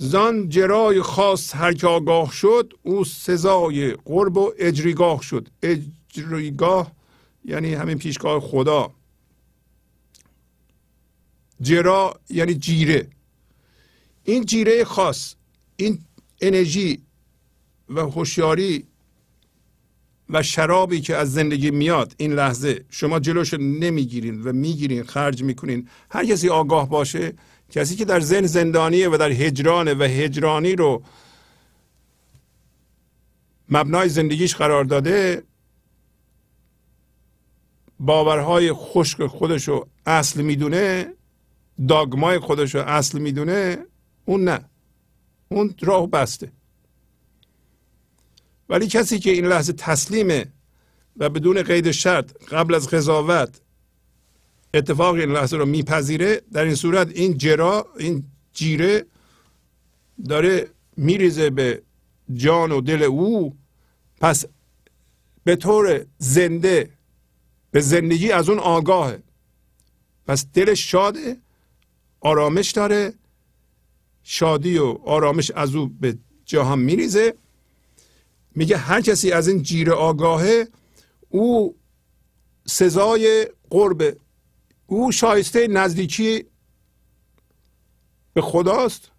زان 0.00 0.48
جرای 0.48 1.02
خاص 1.02 1.54
هر 1.54 1.72
که 1.72 1.86
آگاه 1.86 2.32
شد 2.32 2.72
او 2.82 3.04
سزای 3.04 3.92
قرب 3.92 4.36
و 4.36 4.52
اجریگاه 4.58 5.22
شد. 5.22 5.48
اجریگاه 5.62 6.92
یعنی 7.44 7.74
همین 7.74 7.98
پیشگاه 7.98 8.40
خدا. 8.40 8.94
جرا 11.60 12.20
یعنی 12.30 12.54
جیره. 12.54 13.08
این 14.24 14.44
جیره 14.44 14.84
خاص 14.84 15.34
این 15.76 15.98
انرژی 16.40 17.02
و 17.88 18.00
هوشیاری 18.00 18.86
و 20.30 20.42
شرابی 20.42 21.00
که 21.00 21.16
از 21.16 21.32
زندگی 21.32 21.70
میاد 21.70 22.14
این 22.16 22.32
لحظه 22.32 22.84
شما 22.90 23.20
جلوش 23.20 23.54
نمی‌گیرین 23.54 24.42
و 24.42 24.52
می‌گیرین 24.52 25.04
خرج 25.04 25.42
می‌کنین. 25.42 25.88
هر 26.10 26.24
کسی 26.24 26.48
آگاه 26.48 26.88
باشه 26.88 27.34
کسی 27.70 27.96
که 27.96 28.04
در 28.04 28.20
ذهن 28.20 28.46
زندانیه 28.46 29.08
و 29.08 29.16
در 29.16 29.30
هجرانه 29.30 29.94
و 29.94 30.02
هجرانی 30.02 30.76
رو 30.76 31.02
مبنای 33.68 34.08
زندگیش 34.08 34.54
قرار 34.56 34.84
داده 34.84 35.42
باورهای 38.00 38.72
خشک 38.72 39.26
خودش 39.26 39.68
رو 39.68 39.88
اصل 40.06 40.42
می‌دونه 40.42 41.12
داگمای 41.88 42.38
خودش 42.38 42.74
رو 42.74 42.80
اصل 42.80 43.18
می‌دونه 43.18 43.78
اون 44.24 44.44
نه. 44.44 44.64
اون 45.48 45.74
راه 45.80 46.06
بسته. 46.10 46.52
ولی 48.68 48.86
کسی 48.86 49.18
که 49.18 49.30
این 49.30 49.46
لحظه 49.46 49.72
تسلیمه 49.72 50.52
و 51.16 51.28
بدون 51.28 51.62
قید 51.62 51.90
شرط 51.90 52.44
قبل 52.44 52.74
از 52.74 52.88
قضاوت 52.88 53.60
اتفاق 54.74 55.14
این 55.14 55.32
لحظه 55.32 55.56
رو 55.56 55.66
میپذیره. 55.66 56.40
در 56.52 56.64
این 56.64 56.74
صورت 56.74 57.08
این 57.14 57.38
جرا 57.38 57.86
این 57.98 58.24
جیره 58.52 59.04
داره 60.28 60.70
میریزه 60.96 61.50
به 61.50 61.82
جان 62.34 62.72
و 62.72 62.80
دل 62.80 63.02
او. 63.02 63.56
پس 64.20 64.44
به 65.44 65.56
طور 65.56 66.06
زنده 66.18 66.90
به 67.70 67.80
زندگی 67.80 68.32
از 68.32 68.48
اون 68.48 68.58
آگاهه. 68.58 69.22
پس 70.26 70.46
دلش 70.54 70.90
شاده 70.90 71.36
آرامش 72.20 72.70
داره. 72.70 73.14
شادی 74.22 74.78
و 74.78 74.98
آرامش 75.04 75.50
از 75.50 75.74
او 75.74 75.88
به 76.00 76.18
جهان 76.44 76.78
میریزه. 76.78 77.34
میگه 78.54 78.76
هر 78.76 79.00
کسی 79.00 79.32
از 79.32 79.48
این 79.48 79.62
جیره 79.62 79.92
آگاهه 79.92 80.68
او 81.28 81.74
سزای 82.66 83.48
قرب 83.70 84.16
او 84.90 85.12
شایسته 85.12 85.68
نزدیکی 85.68 86.44
به 88.34 88.42
خداست 88.42 89.10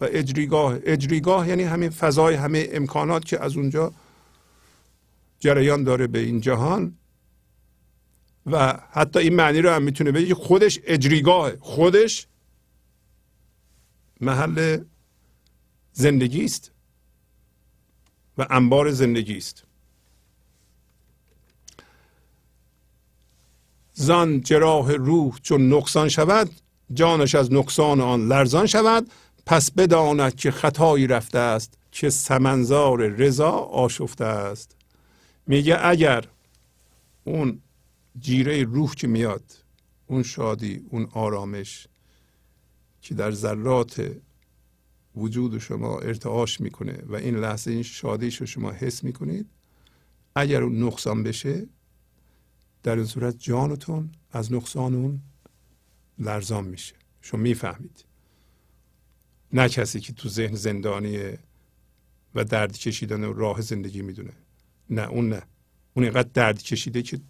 و 0.00 0.08
اجریگاه 0.10 0.78
اجریگاه 0.82 1.48
یعنی 1.48 1.62
همین 1.62 1.90
فضای 1.90 2.34
همه 2.34 2.68
امکانات 2.72 3.24
که 3.24 3.44
از 3.44 3.56
اونجا 3.56 3.92
جریان 5.38 5.84
داره 5.84 6.06
به 6.06 6.18
این 6.18 6.40
جهان 6.40 6.96
و 8.46 8.80
حتی 8.90 9.18
این 9.18 9.34
معنی 9.34 9.62
رو 9.62 9.70
هم 9.70 9.82
می‌تونه 9.82 10.12
بگه 10.12 10.34
خودش 10.34 10.80
اجریگاه 10.84 11.52
خودش 11.60 12.26
محل 14.20 14.84
زندگی 15.92 16.44
است 16.44 16.70
و 18.38 18.46
انبار 18.50 18.90
زندگی 18.90 19.36
است. 19.36 19.64
زان 24.00 24.40
جراح 24.40 24.92
روح 24.92 25.38
چون 25.42 25.72
نقصان 25.72 26.08
شود 26.08 26.50
جانش 26.92 27.34
از 27.34 27.52
نقصان 27.52 28.00
آن 28.00 28.28
لرزان 28.28 28.66
شود. 28.66 29.10
پس 29.46 29.70
بداند 29.70 30.34
که 30.34 30.50
خطایی 30.50 31.06
رفته 31.06 31.38
است 31.38 31.78
که 31.92 32.10
سمنزار 32.10 32.98
رضا 32.98 33.50
آشفته 33.50 34.24
است. 34.24 34.76
میگه 35.46 35.86
اگر 35.86 36.24
اون 37.24 37.60
جیره 38.18 38.62
روح 38.62 38.94
که 38.94 39.06
میاد 39.06 39.44
اون 40.06 40.22
شادی 40.22 40.84
اون 40.90 41.08
آرامش 41.12 41.86
که 43.02 43.14
در 43.14 43.30
ذرات 43.30 44.10
وجود 45.16 45.58
شما 45.58 45.98
ارتعاش 45.98 46.60
می‌کنه 46.60 47.02
و 47.06 47.14
این 47.14 47.36
لحظه 47.36 47.70
این 47.70 47.82
شادیش 47.82 48.36
رو 48.36 48.46
شما 48.46 48.70
حس 48.70 49.04
می‌کنید 49.04 49.46
اگر 50.34 50.62
اون 50.62 50.82
نقصان 50.82 51.22
بشه 51.22 51.66
در 52.82 52.96
این 52.96 53.04
صورت 53.04 53.38
جانتون 53.38 54.12
از 54.30 54.52
نقصان 54.52 54.94
اون 54.94 55.20
لرزان 56.18 56.64
میشه. 56.64 56.94
شما 57.20 57.40
می‌فهمید. 57.40 58.04
نه 59.52 59.68
کسی 59.68 60.00
که 60.00 60.12
تو 60.12 60.28
ذهن 60.28 60.54
زندانیه 60.54 61.38
و 62.34 62.44
درد 62.44 62.78
کشیدن 62.78 63.34
راه 63.34 63.60
زندگی 63.60 64.02
می‌دونه. 64.02 64.32
نه 64.90 65.02
اون 65.02 65.28
نه. 65.28 65.42
اون 65.94 66.04
اینقدر 66.04 66.28
درد 66.34 66.62
کشیده 66.62 67.02
که 67.02 67.20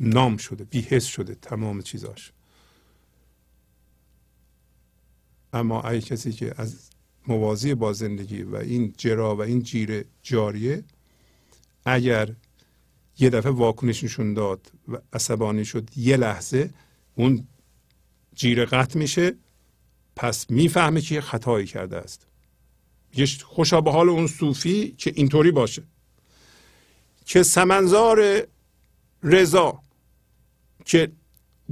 نام 0.00 0.36
شده 0.36 0.64
بیهست 0.64 1.06
شده 1.06 1.34
تمام 1.34 1.82
چیزاش. 1.82 2.32
اما 5.52 5.82
ای 5.88 6.00
کسی 6.00 6.32
که 6.32 6.54
از 6.56 6.90
موازی 7.26 7.74
با 7.74 7.92
زندگی 7.92 8.42
و 8.42 8.56
این 8.56 8.94
جرا 8.96 9.36
و 9.36 9.42
این 9.42 9.62
جیره 9.62 10.04
جاریه 10.22 10.84
اگر 11.84 12.34
یه 13.18 13.30
دفعه 13.30 13.52
واکنش 13.52 14.04
نشون 14.04 14.34
داد 14.34 14.72
و 14.88 14.96
عصبانی 15.12 15.64
شد. 15.64 15.88
یه 15.96 16.16
لحظه 16.16 16.70
اون 17.14 17.46
جیره 18.34 18.64
قطع 18.64 18.98
میشه 18.98 19.34
پس 20.16 20.50
می‌فهمه 20.50 21.00
که 21.00 21.20
خطایی 21.20 21.66
کرده 21.66 21.96
است. 21.96 22.26
یه 23.14 23.26
خوشا 23.26 23.80
به 23.80 23.92
حال 23.92 24.08
اون 24.08 24.26
صوفی 24.26 24.94
که 24.98 25.12
اینطوری 25.14 25.50
باشه. 25.50 25.82
که 27.26 27.42
سمنزار 27.42 28.46
رضا 29.22 29.82
که 30.84 31.12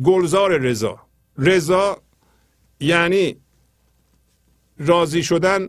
گلزار 0.02 0.58
رضا. 0.58 1.00
رضا 1.38 2.02
یعنی 2.80 3.36
راضی 4.78 5.22
شدن 5.22 5.68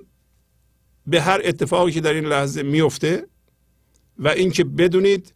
به 1.08 1.22
هر 1.22 1.42
اتفاقی 1.44 1.92
که 1.92 2.02
در 2.02 2.14
این 2.14 2.26
لحظه 2.26 2.64
میفته 2.64 3.28
و 4.18 4.28
اینکه 4.28 4.64
بدونید 4.64 5.34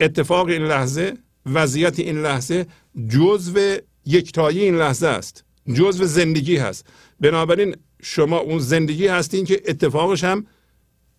اتفاق 0.00 0.46
این 0.46 0.62
لحظه 0.62 1.14
وضعیت 1.46 1.98
این 1.98 2.22
لحظه 2.22 2.66
جزو 3.08 3.76
یکتایی 4.06 4.60
این 4.60 4.76
لحظه 4.76 5.06
است. 5.06 5.44
جزو 5.74 6.04
زندگی 6.04 6.56
هست. 6.56 6.86
بنابراین 7.20 7.76
شما 8.02 8.38
اون 8.38 8.58
زندگی 8.58 9.06
هستین 9.06 9.44
که 9.44 9.62
اتفاقش 9.66 10.24
هم 10.24 10.46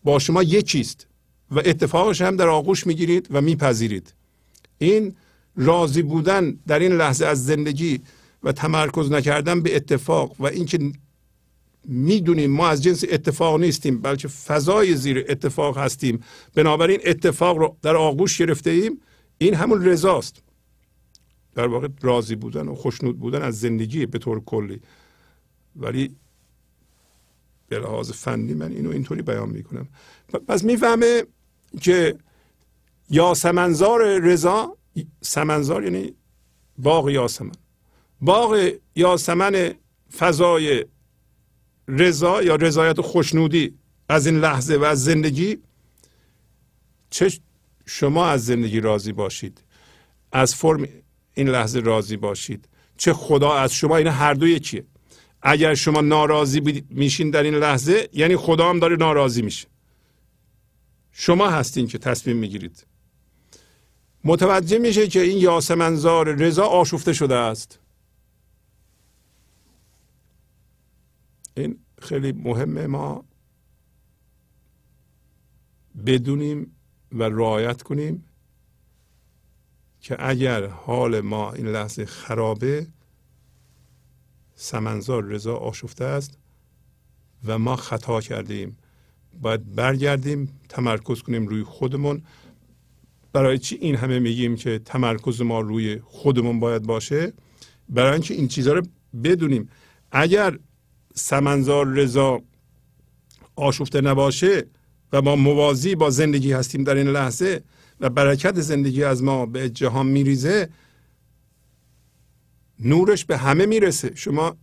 با 0.04 0.20
شما 0.20 0.44
یکیست 0.44 1.08
و 1.52 1.60
اتفاقش 1.60 2.22
هم 2.22 2.36
در 2.36 2.48
آغوش 2.48 2.88
می‌گیرید 2.88 3.28
و 3.32 3.41
میپذیرید. 3.41 4.14
این 4.78 5.16
راضی 5.56 6.02
بودن 6.02 6.60
در 6.68 6.80
این 6.80 6.91
لحظه 6.91 7.26
از 7.26 7.45
زندگی 7.45 8.02
و 8.44 8.52
تمرکز 8.52 9.12
نکردن 9.12 9.62
به 9.62 9.76
اتفاق 9.76 10.36
و 10.40 10.45
اینکه 10.45 10.80
می‌دونیم 11.86 12.52
ما 12.52 12.68
از 12.68 12.84
جنس 12.84 13.04
اتفاق 13.10 13.60
نیستیم 13.60 14.02
بلکه 14.02 14.28
فضای 14.28 14.96
زیر 14.96 15.26
اتفاق 15.30 15.78
هستیم. 15.78 16.24
بنابراین 16.56 17.00
اتفاق 17.06 17.58
رو 17.58 17.78
در 17.82 17.96
آغوش 17.96 18.38
گرفته 18.38 18.70
ایم 18.70 19.02
این 19.38 19.54
همون 19.54 19.86
رضاست. 19.86 20.44
در 21.56 21.68
واقع 21.68 21.88
راضی 22.02 22.36
بودن 22.36 22.68
و 22.68 22.76
خوشنود 22.76 23.20
بودن 23.20 23.42
از 23.42 23.60
زندگی 23.60 24.06
به 24.06 24.20
طور 24.20 24.44
کلی. 24.44 24.82
ولی 25.76 26.16
به 27.68 27.80
لحاظ 27.80 28.12
فنی 28.12 28.54
من 28.54 28.72
اینو 28.72 28.90
اینطوری 28.90 29.22
بیان 29.22 29.50
می‌کنم. 29.50 29.88
پس 30.48 30.64
می‌فهمه 30.64 31.24
که 31.82 32.16
یا 33.10 33.34
سمنزار 33.34 34.20
رضا 34.20 34.78
سمنزار 35.22 35.84
یعنی 35.84 36.14
باغ 36.78 37.10
یاسمن. 37.10 37.52
باغ 38.22 38.72
یاسمن 38.96 39.74
فضای 40.18 40.86
رضا 41.88 42.44
یا 42.44 42.56
رضایت 42.56 43.02
خوشنودی 43.02 43.78
از 44.10 44.28
این 44.28 44.40
لحظه 44.40 44.78
و 44.78 44.84
از 44.84 45.04
زندگی؟ 45.04 45.58
چه 47.10 47.32
شما 47.86 48.28
از 48.28 48.46
زندگی 48.46 48.80
راضی 48.80 49.12
باشید؟ 49.12 49.64
از 50.32 50.56
فرم 50.56 50.88
این 51.34 51.50
لحظه 51.50 51.80
راضی 51.80 52.18
باشید. 52.18 52.70
چه 52.98 53.14
خدا 53.14 53.54
از 53.54 53.74
شما؟ 53.74 53.98
این 53.98 54.08
هر 54.08 54.34
دو 54.34 54.48
یکیه 54.48 54.86
اگر 55.42 55.76
شما 55.76 56.02
ناراضی 56.02 56.84
میشین 56.90 57.30
در 57.30 57.44
این 57.44 57.56
لحظه 57.56 58.10
یعنی 58.14 58.36
خدا 58.36 58.70
هم 58.70 58.80
داره 58.80 58.96
ناراضی 58.96 59.42
میشه. 59.42 59.68
شما 61.12 61.50
هستین 61.50 61.88
که 61.88 61.98
تصمیم 61.98 62.38
می‌گیرید. 62.38 62.86
متوجه 64.24 64.78
میشه 64.78 65.08
که 65.08 65.22
این 65.22 65.38
یاسمنزار 65.38 66.36
رضا 66.36 66.66
آشفته 66.66 67.14
شده 67.14 67.36
است. 67.36 67.80
این 71.58 71.80
خیلی 72.02 72.32
مهمه 72.32 72.88
ما 72.88 73.26
بدونیم 76.06 76.76
و 77.12 77.24
رعایت 77.24 77.82
کنیم 77.82 78.24
که 80.00 80.16
اگر 80.20 80.68
حال 80.68 81.22
ما 81.22 81.52
این 81.52 81.68
لحظه 81.68 82.06
خرابه 82.06 82.88
سمنزار 84.56 85.24
رضا 85.24 85.56
آشفته 85.56 86.06
است 86.06 86.38
و 87.46 87.60
ما 87.60 87.76
خطا 87.76 88.22
کردیم. 88.22 88.78
باید 89.42 89.76
برگردیم 89.76 90.60
تمرکز 90.70 91.22
کنیم 91.22 91.48
روی 91.48 91.64
خودمون. 91.64 92.24
برای 93.34 93.58
چی 93.58 93.76
این 93.76 93.96
همه 93.96 94.20
میگیم 94.20 94.56
که 94.56 94.80
تمرکز 94.80 95.42
ما 95.42 95.60
روی 95.60 96.00
خودمون 96.00 96.60
باید 96.60 96.84
باشه؟ 96.84 97.34
برای 97.90 98.12
اینکه 98.12 98.34
این 98.34 98.48
چیزها 98.48 98.74
رو 98.74 98.82
بدونیم. 99.24 99.70
اگر 100.12 100.60
سمنزار 101.14 101.88
رضا 101.88 102.41
آشفته 103.56 104.02
نباشه 104.02 104.65
و 105.14 105.22
ما 105.22 105.35
موازی 105.35 105.95
با 105.95 106.10
زندگی 106.10 106.52
هستیم 106.52 106.84
در 106.84 106.95
این 106.95 107.07
لحظه 107.07 107.64
و 107.99 108.10
برکت 108.10 108.61
زندگی 108.61 109.03
از 109.03 109.23
ما 109.23 109.45
به 109.45 109.69
جهان 109.69 110.06
میریزه 110.06 110.69
نورش 112.80 113.26
به 113.26 113.38
همه 113.38 113.65
می‌رسه. 113.65 114.11
شما 114.15 114.57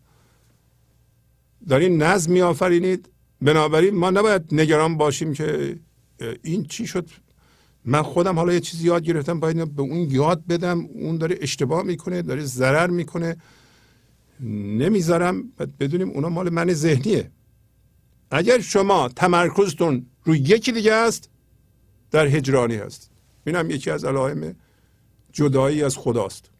دارین 1.68 2.02
نظم 2.02 2.32
میآفرینید. 2.32 3.08
بنابراین 3.42 3.94
ما 3.94 4.10
نباید 4.10 4.42
نگران 4.52 4.96
باشیم 4.96 5.32
که 5.32 5.78
این 6.42 6.64
چی 6.64 6.86
شد. 6.86 7.08
من 7.84 8.02
خودم 8.02 8.36
حالا 8.36 8.52
یه 8.52 8.60
چیزی 8.60 8.86
یاد 8.86 9.02
گرفتم 9.02 9.40
باید 9.40 9.74
به 9.74 9.82
اون 9.82 10.10
یاد 10.10 10.46
بدم. 10.46 10.80
اون 10.80 11.18
داره 11.18 11.38
اشتباه 11.40 11.82
می‌کنه 11.82 12.22
داره 12.22 12.44
ضرر 12.44 12.90
می‌کنه. 12.90 13.36
نمی‌ذارم 14.42 15.52
بدونیم 15.80 16.10
اونا 16.10 16.28
مال 16.28 16.50
من 16.50 16.72
ذهنیه. 16.72 17.30
اگر 18.30 18.60
شما 18.60 19.08
تمرکزتون 19.08 20.06
روی 20.24 20.38
یکی 20.38 20.72
دیگه 20.72 20.92
است 20.92 21.30
در 22.10 22.26
هجرانی 22.26 22.74
هست. 22.74 23.10
این 23.46 23.56
هم 23.56 23.70
یکی 23.70 23.90
از 23.90 24.04
علائم 24.04 24.56
جدایی 25.32 25.82
از 25.82 25.96
خداست. 25.96 26.50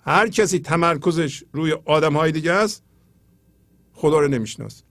هر 0.00 0.28
کسی 0.28 0.58
تمرکزش 0.58 1.44
روی 1.52 1.72
آدم 1.84 2.16
های 2.16 2.32
دیگه 2.32 2.52
است 2.52 2.82
خدا 3.92 4.18
رو 4.20 4.28
نمیشناس. 4.28 4.82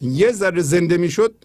یه 0.00 0.32
ذره 0.32 0.62
زنده 0.62 0.96
می‌شد 0.96 1.44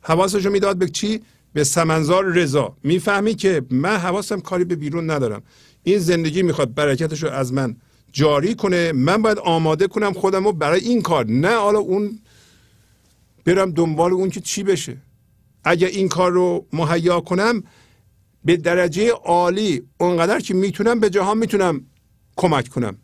حواسش 0.00 0.46
رو 0.46 0.52
می‌داد 0.52 0.76
به 0.76 0.88
چی؟ 0.88 1.22
به 1.52 1.64
سمنزار 1.64 2.24
رضا. 2.24 2.76
می‌فهمی 2.82 3.34
که 3.34 3.62
من 3.70 3.96
حواسم 3.96 4.40
کاری 4.40 4.64
به 4.64 4.76
بیرون 4.76 5.10
ندارم. 5.10 5.42
این 5.90 5.98
زندگی 5.98 6.42
می‌خواد 6.42 6.74
برکتش 6.74 7.22
رو 7.22 7.30
از 7.30 7.52
من 7.52 7.76
جاری 8.12 8.54
کنه. 8.54 8.92
من 8.92 9.22
باید 9.22 9.38
آماده 9.38 9.86
کنم 9.86 10.12
خودم 10.12 10.44
رو 10.44 10.52
برای 10.52 10.80
این 10.80 11.02
کار. 11.02 11.26
نه 11.26 11.54
حالا 11.56 11.78
اون 11.78 12.18
برم 13.44 13.70
دنبال 13.70 14.12
اون 14.12 14.30
که 14.30 14.40
چی 14.40 14.62
بشه. 14.62 14.96
اگر 15.64 15.88
این 15.88 16.08
کار 16.08 16.32
رو 16.32 16.66
مهیا 16.72 17.20
کنم 17.20 17.62
به 18.44 18.56
درجه 18.56 19.10
عالی 19.10 19.82
اونقدر 19.98 20.40
که 20.40 20.54
می‌تونم 20.54 21.00
به 21.00 21.10
جهان 21.10 21.38
می‌تونم 21.38 21.86
کمک 22.36 22.68
کنم. 22.68 22.96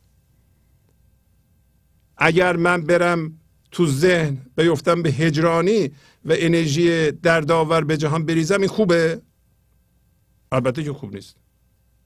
اگر 2.17 2.57
من 2.57 2.83
برم 2.83 3.33
تو 3.71 3.87
ذهن 3.87 4.39
بیفتم 4.57 5.03
به 5.03 5.11
هجرانی 5.11 5.91
و 6.25 6.35
انرژی 6.37 7.11
دردآور 7.11 7.85
به 7.85 7.97
جهان 7.97 8.27
بریزم 8.27 8.61
این 8.61 8.69
خوبه؟ 8.69 9.21
البته 10.53 10.85
که 10.85 10.93
خوب 10.93 11.15
نیست. 11.15 11.44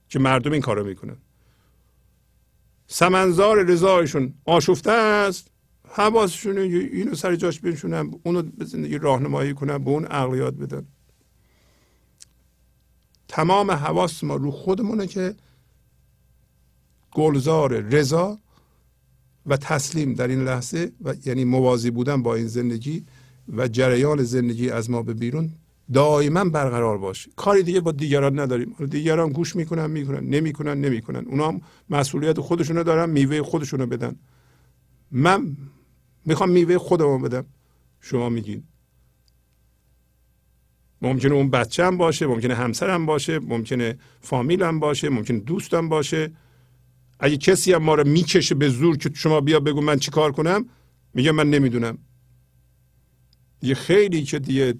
که 0.09 0.19
مردم 0.19 0.51
این 0.51 0.61
کارو 0.61 0.85
می‌کنن. 0.85 1.17
سمنزار 2.87 3.63
رضایشون 3.63 4.33
آشفته 4.45 4.91
است 4.91 5.47
حواسشون 5.89 6.57
اینو 6.57 7.15
سر 7.15 7.35
جاش 7.35 7.59
بنشونن 7.59 8.11
اونو 8.23 8.41
به 8.41 8.65
زندگی 8.65 8.97
راهنمایی 8.97 9.53
کنن 9.53 9.77
به 9.77 9.89
اون 9.89 10.05
عقلیات 10.05 10.53
بدن. 10.53 10.87
تمام 13.27 13.71
حواس 13.71 14.23
ما 14.23 14.35
رو 14.35 14.51
خودمونه 14.51 15.07
که 15.07 15.35
گلزار 17.11 17.79
رضا 17.79 18.39
و 19.45 19.57
تسلیم 19.57 20.13
در 20.13 20.27
این 20.27 20.43
لحظه 20.43 20.91
و 21.01 21.15
یعنی 21.25 21.45
موازی 21.45 21.91
بودن 21.91 22.23
با 22.23 22.35
این 22.35 22.47
زندگی 22.47 23.05
و 23.53 23.67
جریان 23.67 24.23
زندگی 24.23 24.69
از 24.69 24.89
ما 24.89 25.03
به 25.03 25.13
بیرون 25.13 25.51
دائما 25.93 26.43
برقرار 26.43 26.97
باشه 26.97 27.31
کاری 27.35 27.63
دیگه 27.63 27.81
با 27.81 27.91
دیگران 27.91 28.39
نداریم. 28.39 28.75
دیگران 28.89 29.29
گوش 29.29 29.55
می‌کنن 29.55 29.91
می‌کنن 29.91 30.23
نمی‌کنن 30.23 30.81
نمی‌کنن. 30.81 31.25
اونا 31.25 31.47
هم 31.47 31.61
مسئولیت 31.89 32.39
خودشونو 32.39 32.83
دارن 32.83 33.09
میوه 33.09 33.41
خودشونو 33.41 33.85
بدن. 33.85 34.15
من 35.11 35.57
می‌خوام 36.25 36.49
میوه 36.49 36.77
خودمو 36.77 37.19
بدم. 37.19 37.45
شما 38.01 38.29
میگین. 38.29 38.63
ممکنه 41.01 41.33
اون 41.33 41.49
بچه 41.49 41.85
هم 41.85 41.97
باشه 41.97 42.27
ممکنه 42.27 42.55
همسرم 42.55 43.05
باشه 43.05 43.39
ممکنه 43.39 43.97
فامیلم 44.21 44.79
باشه 44.79 45.09
ممکنه 45.09 45.39
دوستم 45.39 45.89
باشه. 45.89 46.31
اگه 47.19 47.37
کسی 47.37 47.73
هم 47.73 47.83
ما 47.83 47.95
رو 47.95 48.07
می‌کشه 48.07 48.55
به 48.55 48.69
زور 48.69 48.97
که 48.97 49.11
شما 49.13 49.41
بیا 49.41 49.59
بگو 49.59 49.81
من 49.81 49.99
چی 49.99 50.11
کار 50.11 50.31
کنم 50.31 50.65
میگه 51.13 51.31
من 51.31 51.49
نمی‌دونم. 51.49 51.97
یه 53.61 53.75
خیلی 53.75 54.23
که 54.23 54.39
دیگه 54.39 54.73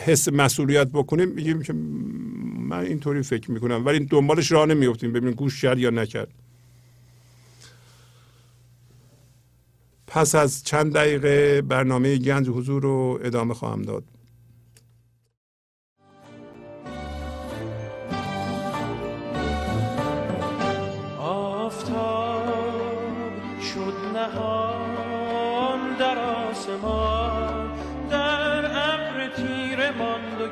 حس 0.00 0.28
مسئولیت 0.28 0.88
بکنیم 0.88 1.28
میگیم 1.28 1.62
که 1.62 1.72
من 1.72 2.78
اینطوری 2.78 3.22
فکر 3.22 3.50
می‌کنم. 3.50 3.86
ولی 3.86 4.04
دنبالش 4.04 4.52
راه 4.52 4.66
نمیفتیم 4.66 5.12
ببینیم 5.12 5.34
گوش 5.34 5.62
کرد 5.62 5.78
یا 5.78 5.90
نکرد. 5.90 6.28
پس 10.06 10.34
از 10.34 10.64
چند 10.64 10.92
دقیقه 10.92 11.62
برنامه 11.62 12.16
گنج 12.16 12.48
حضور 12.48 12.82
رو 12.82 13.20
ادامه 13.22 13.54
خواهم 13.54 13.82
داد. 13.82 14.04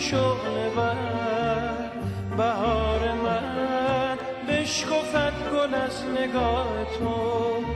شغل 0.00 0.68
بر. 0.76 0.96
بهار 2.36 3.12
من 3.12 4.18
بشکفت 4.48 5.50
گل 5.52 5.74
از 5.74 6.04
نگاه 6.04 6.84
تو. 6.98 7.75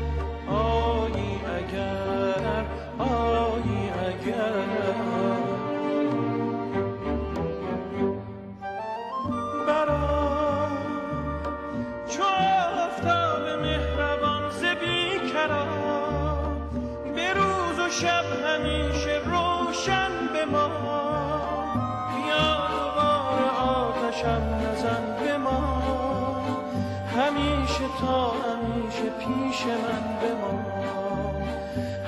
تا 28.01 28.31
همیشه 28.31 29.11
پیش 29.19 29.67
من 29.67 30.19
به 30.21 30.35
ما 30.35 30.55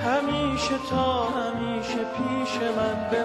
همیشه 0.04 0.74
تا 0.90 1.24
همیشه 1.24 1.98
پیش 1.98 2.56
من 2.76 3.10
به 3.10 3.24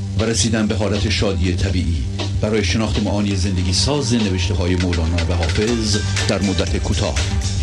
و 0.21 0.23
رسیدن 0.23 0.67
به 0.67 0.75
حالت 0.75 1.09
شادی 1.09 1.55
طبیعی. 1.55 2.03
برای 2.41 2.63
شناخت 2.63 3.03
معانی 3.03 3.35
زندگی 3.35 3.73
ساز 3.73 4.13
نوشته 4.13 4.53
های 4.53 4.75
مولانا 4.75 5.15
و 5.29 5.33
حافظ 5.33 5.97
در 6.27 6.41
مدت 6.41 6.77
کوتاه. 6.77 7.15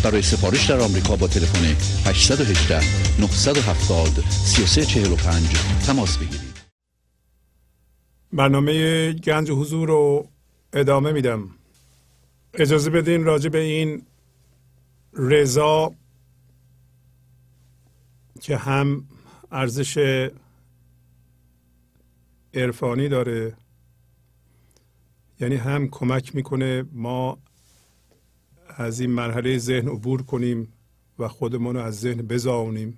برای 0.03 0.21
سفارش 0.21 0.69
در 0.69 0.79
آمریکا 0.79 1.15
با 1.15 1.27
تلفن 1.27 1.65
818 2.05 2.79
970 3.21 4.23
3345 4.29 5.47
تماس 5.87 6.17
بگیرید. 6.17 6.41
برنامه 8.33 9.13
گنج 9.13 9.51
حضور 9.51 9.87
رو 9.87 10.27
ادامه 10.73 11.11
میدم. 11.11 11.49
اجازه 12.53 12.89
بدین 12.89 13.23
راجع 13.23 13.49
به 13.49 13.59
این 13.59 14.01
رضا 15.13 15.93
که 18.41 18.57
هم 18.57 19.03
ارزش 19.51 19.97
عرفانی 22.53 23.09
داره. 23.09 23.55
یعنی 25.39 25.55
هم 25.55 25.87
کمک 25.87 26.35
می‌کنه 26.35 26.85
ما 26.91 27.37
از 28.67 28.99
این 28.99 29.11
مرحله 29.11 29.57
ذهن 29.57 29.87
عبور 29.87 30.23
کنیم 30.23 30.73
و 31.19 31.27
خودمون 31.27 31.75
رو 31.75 31.81
از 31.81 31.99
ذهن 31.99 32.21
بزاونیم 32.21 32.97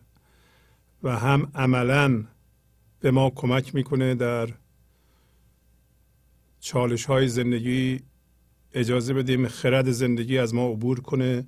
و 1.03 1.17
هم 1.17 1.51
عملا 1.55 2.23
به 2.99 3.11
ما 3.11 3.29
کمک 3.29 3.75
می‌کنه 3.75 4.15
در 4.15 4.49
چالش 6.59 7.05
های 7.05 7.27
زندگی 7.27 7.99
اجازه 8.73 9.13
بدیم 9.13 9.47
خرد 9.47 9.91
زندگی 9.91 10.37
از 10.37 10.53
ما 10.53 10.67
عبور 10.67 11.01
کنه 11.01 11.47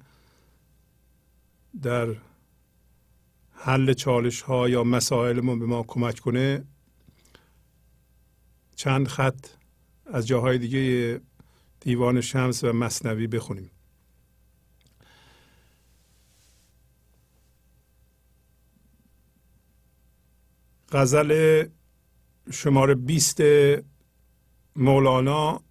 در 1.82 2.16
حل 3.52 3.94
چالش 3.94 4.42
ها 4.42 4.70
یا 4.70 4.84
مسائل 4.84 5.40
ما 5.40 5.56
به 5.56 5.66
ما 5.66 5.84
کمک 5.84 6.20
کنه. 6.20 6.64
چند 8.76 9.08
خط 9.08 9.48
از 10.06 10.28
جاهای 10.28 10.58
دیگه 10.58 11.22
دیوان 11.80 12.22
شمس 12.22 12.64
و 12.64 12.74
مصنوی 12.74 13.28
بخونیم. 13.28 13.72
غزل 20.92 21.64
شماره 22.52 22.96
20 22.96 23.42
مولانا 24.76 25.62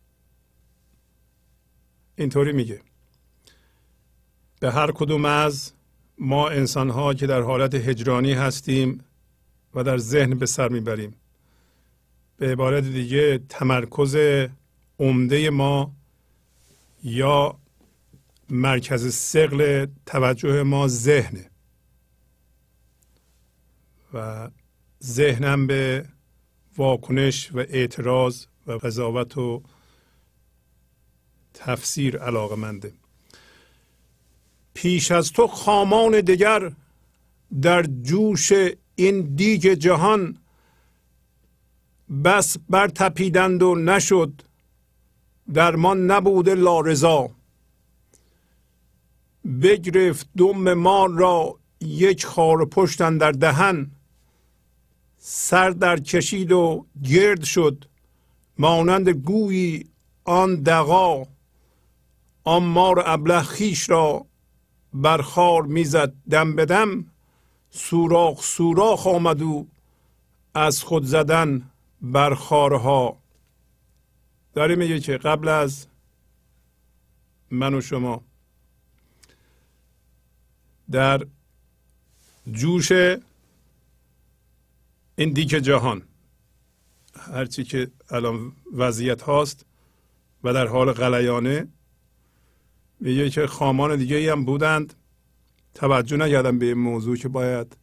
اینطوری 2.16 2.52
میگه. 2.52 2.80
به 4.60 4.72
هر 4.72 4.92
کدوم 4.92 5.24
از 5.24 5.72
ما 6.18 6.48
انسان 6.48 6.90
ها 6.90 7.14
که 7.14 7.26
در 7.26 7.40
حالت 7.40 7.74
هجرانی 7.74 8.32
هستیم 8.32 9.04
و 9.74 9.84
در 9.84 9.98
ذهن 9.98 10.38
به 10.38 10.46
سر 10.46 10.68
می‌بریم 10.68 11.21
به 12.42 12.52
عبارت 12.52 12.84
دیگه 12.84 13.38
تمرکز 13.48 14.16
عمده 14.98 15.50
ما 15.50 15.92
یا 17.02 17.58
مرکز 18.50 19.14
سقل 19.14 19.86
توجه 20.06 20.62
ما 20.62 20.88
ذهنه. 20.88 21.50
و 24.14 24.50
ذهنم 25.04 25.66
به 25.66 26.08
واکنش 26.76 27.50
و 27.54 27.58
اعتراض 27.58 28.46
و 28.66 28.72
قضاوت 28.72 29.38
و 29.38 29.62
تفسیر 31.54 32.18
علاقه 32.18 32.56
منده 32.56 32.92
پیش 34.74 35.12
از 35.12 35.32
تو 35.32 35.46
خامان 35.46 36.20
دگر 36.20 36.72
در 37.62 37.82
جوش 37.82 38.52
این 38.94 39.34
دیگ 39.34 39.66
جهان 39.66 40.41
بس 42.12 42.56
بر 42.70 42.88
تپیدند 42.88 43.62
و 43.62 43.74
نشد. 43.74 44.42
درمان 45.54 46.10
نبود 46.10 46.48
لارزا 46.48 47.30
بگرفت 49.62 50.28
دم 50.38 50.74
مار 50.74 51.10
را 51.10 51.58
یک 51.80 52.26
خار 52.26 52.64
پشتن 52.64 53.18
در 53.18 53.32
دهن. 53.32 53.90
سر 55.18 55.70
در 55.70 56.00
کشید 56.00 56.52
و 56.52 56.86
گرد 57.04 57.42
شد. 57.42 57.84
مانند 58.58 59.08
گویی 59.08 59.90
آن 60.24 60.54
دقا 60.54 61.24
آن 62.44 62.62
مار 62.64 63.02
ابله 63.06 63.42
خیش 63.42 63.90
را 63.90 64.26
بر 64.94 65.22
خار 65.22 65.62
می‌زد 65.62 66.12
دم 66.30 66.56
بدم 66.56 67.06
سوراخ 67.70 68.42
سوراخ 68.42 69.06
آمد 69.06 69.42
او 69.42 69.68
از 70.54 70.82
خود 70.82 71.04
زدن. 71.04 71.71
بر 72.02 72.34
خارها. 72.34 73.22
داره 74.54 74.74
میگه 74.74 75.00
که 75.00 75.16
قبل 75.16 75.48
از 75.48 75.86
من 77.50 77.74
و 77.74 77.80
شما 77.80 78.24
در 80.90 81.26
جوش 82.52 82.92
این 85.16 85.32
دیک 85.32 85.48
جهان 85.48 86.02
هرچی 87.18 87.64
که 87.64 87.90
الان 88.10 88.52
وضعیت 88.72 89.22
هاست 89.22 89.66
و 90.44 90.52
در 90.52 90.66
حال 90.66 90.92
غلیانه 90.92 91.68
میگه 93.00 93.30
که 93.30 93.46
خامان 93.46 93.96
دیگه 93.96 94.16
ای 94.16 94.28
هم 94.28 94.44
بودند. 94.44 94.94
توجه 95.74 96.16
نکردن 96.16 96.58
به 96.58 96.66
این 96.66 96.78
موضوع 96.78 97.16
که 97.16 97.28
باید 97.28 97.76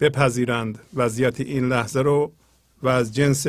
بپذیرند 0.00 0.78
وضعیت 0.94 1.40
این 1.40 1.68
لحظه 1.68 2.00
رو. 2.00 2.32
و 2.82 2.88
از 2.88 3.14
جنس 3.14 3.46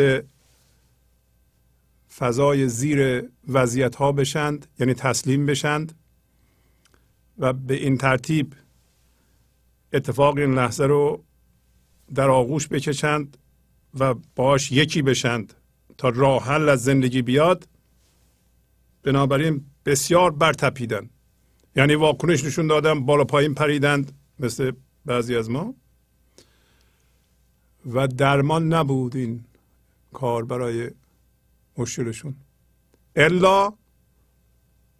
فضای 2.17 2.67
زیر 2.67 3.29
وضعیت 3.47 3.95
ها 3.95 4.11
بشند 4.11 4.67
یعنی 4.79 4.93
تسلیم 4.93 5.45
بشند 5.45 5.99
و 7.37 7.53
به 7.53 7.73
این 7.73 7.97
ترتیب 7.97 8.53
اتفاق 9.93 10.37
این 10.37 10.55
لحظه 10.55 10.85
رو 10.85 11.23
در 12.15 12.29
آغوش 12.29 12.67
بکشند 12.67 13.37
و 13.99 14.15
باش 14.35 14.71
یکی 14.71 15.01
بشند 15.01 15.53
تا 15.97 16.09
راه 16.09 16.43
حل 16.43 16.69
از 16.69 16.83
زندگی 16.83 17.21
بیاد. 17.21 17.67
بنابراین 19.03 19.65
بسیار 19.85 20.31
برتپیدن. 20.31 21.09
یعنی 21.75 21.95
واکنش 21.95 22.43
نشون 22.43 22.67
دادن 22.67 23.05
بالا 23.05 23.23
پایین 23.23 23.53
پریدند 23.53 24.11
مثل 24.39 24.71
بعضی 25.05 25.35
از 25.35 25.49
ما. 25.49 25.73
و 27.85 28.07
درمان 28.07 28.73
نبود 28.73 29.15
این 29.15 29.43
کار 30.13 30.45
برای 30.45 30.91
مشکلشون. 31.77 32.35
الا 33.15 33.73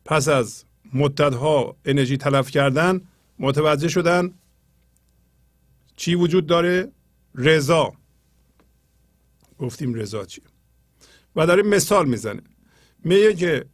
پس 0.05 0.27
از 0.27 0.65
مدتها 0.93 1.75
انرژی 1.85 2.17
تلف 2.17 2.51
کردن 2.51 3.01
متوجه 3.39 3.87
شدن 3.87 4.33
چی 5.95 6.15
وجود 6.15 6.47
داره؟ 6.47 6.91
رضا. 7.35 7.93
گفتیم 9.59 9.93
رضا 9.93 10.25
چیه؟ 10.25 10.43
و 11.35 11.47
داره 11.47 11.63
مثال 11.63 12.07
می‌زنه. 12.09 12.41
میگه 13.03 13.33
که 13.33 13.65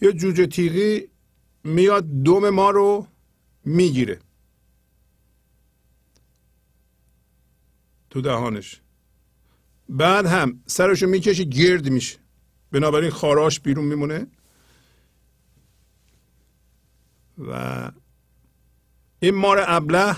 یه 0.00 0.12
جوجه 0.12 0.46
تیغی 0.46 1.08
میاد 1.64 2.22
دوم 2.22 2.50
ما 2.50 2.70
رو 2.70 3.06
می‌گیره. 3.64 4.18
تو 8.10 8.20
دهانش. 8.20 8.80
بعد 9.88 10.26
هم 10.26 10.62
سرشو 10.66 11.06
می‌کشه 11.06 11.44
گرد 11.44 11.88
میشه. 11.88 12.18
بنابراین 12.72 13.10
خاراش 13.10 13.60
بیرون 13.60 13.84
میمونه. 13.84 14.26
و 17.38 17.92
این 19.20 19.34
مار 19.34 19.64
ابله 19.66 20.16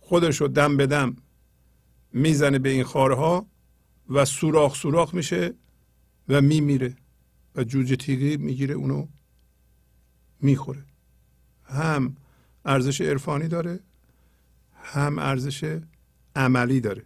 خودش 0.00 0.40
رو 0.40 0.48
دم 0.48 0.76
به 0.76 0.86
دم 0.86 1.16
می‌زنه 2.12 2.58
به 2.58 2.68
این 2.68 2.84
خارها 2.84 3.46
و 4.08 4.24
سوراخ 4.24 4.74
سوراخ 4.74 5.14
میشه 5.14 5.54
و 6.28 6.40
میمیره 6.40 6.96
و 7.56 7.64
جوجه 7.64 7.96
تیغی 7.96 8.36
می‌گیره 8.36 8.74
اونو 8.74 9.06
می‌خوره. 10.40 10.84
هم 11.64 12.16
ارزش 12.64 13.00
عرفانی 13.00 13.48
داره. 13.48 13.80
هم 14.88 15.18
ارزش 15.18 15.78
عملی 16.36 16.80
داره. 16.80 17.02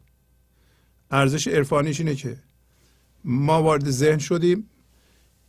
ارزش 1.10 1.48
عرفانیش 1.48 2.00
اینه 2.00 2.14
که 2.14 2.36
ما 3.24 3.62
وارد 3.62 3.90
ذهن 3.90 4.18
شدیم 4.18 4.68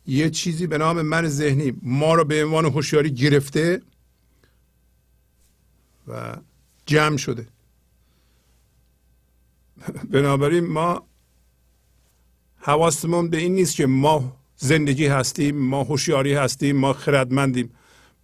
یه 0.06 0.30
چیزی 0.30 0.66
به 0.66 0.78
نام 0.78 1.02
من 1.02 1.28
ذهنی 1.28 1.72
ما 1.82 2.14
رو 2.14 2.24
به 2.24 2.44
عنوان 2.44 2.64
هوشیاری 2.64 3.10
گرفته 3.10 3.82
و 6.08 6.36
جمع 6.86 7.16
شده. 7.16 7.48
بنابراین 10.10 10.66
ما 10.66 11.06
حواستمون 12.58 13.30
به 13.30 13.36
این 13.36 13.54
نیست 13.54 13.76
که 13.76 13.86
ما 13.86 14.36
زندگی 14.56 15.06
هستیم 15.06 15.56
ما 15.58 15.82
هوشیاری 15.82 16.34
هستیم 16.34 16.76
ما 16.76 16.92
خردمندیم. 16.92 17.70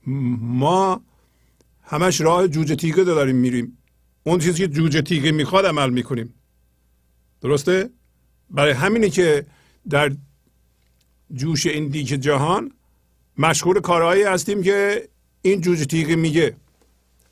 ما 0.07 1.01
همش 1.83 2.21
راه 2.21 2.49
جوجه 2.49 2.77
تیگه 2.77 3.05
داریم 3.05 3.37
میریم. 3.37 3.79
اون 4.25 4.39
چیزی 4.39 4.59
که 4.59 4.69
جوجه 4.69 5.03
تیگه 5.03 5.33
می‌خواد 5.33 5.67
عمل 5.67 5.91
می‌کنیم. 5.91 6.35
درسته؟ 7.41 7.91
برای 8.51 8.73
همینه 8.73 9.11
که 9.11 9.47
در 9.91 10.13
جوش 11.33 11.67
این 11.67 11.89
دیک 11.89 12.09
جهان 12.09 12.73
مشغول 13.39 13.81
کارهایی 13.81 14.23
هستیم 14.23 14.63
که 14.63 15.09
این 15.43 15.61
جوجه 15.61 15.85
تیگه 15.85 16.17
میگه. 16.17 16.57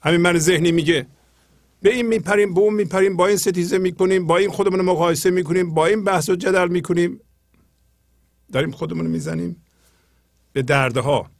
همین 0.02 0.20
من 0.20 0.38
ذهنی 0.38 0.72
میگه. 0.72 1.06
به 1.82 1.94
این 1.94 2.06
میپریم 2.06 2.54
به 2.54 2.60
اون 2.60 2.74
میپریم 2.74 3.16
با 3.16 3.26
این 3.26 3.36
ستیزه 3.36 3.78
می‌کنیم 3.78 4.26
با 4.26 4.36
این 4.36 4.50
خودمون 4.50 4.80
مقایسه 4.80 5.30
می‌کنیم 5.30 5.74
با 5.74 5.86
این 5.86 6.04
بحث 6.04 6.28
و 6.28 6.36
جدل 6.36 6.68
می‌کنیم. 6.68 7.20
داریم 8.52 8.70
خودمون 8.70 9.06
می‌زنیم 9.06 9.62
به 10.52 10.62
دردها. 10.62 11.30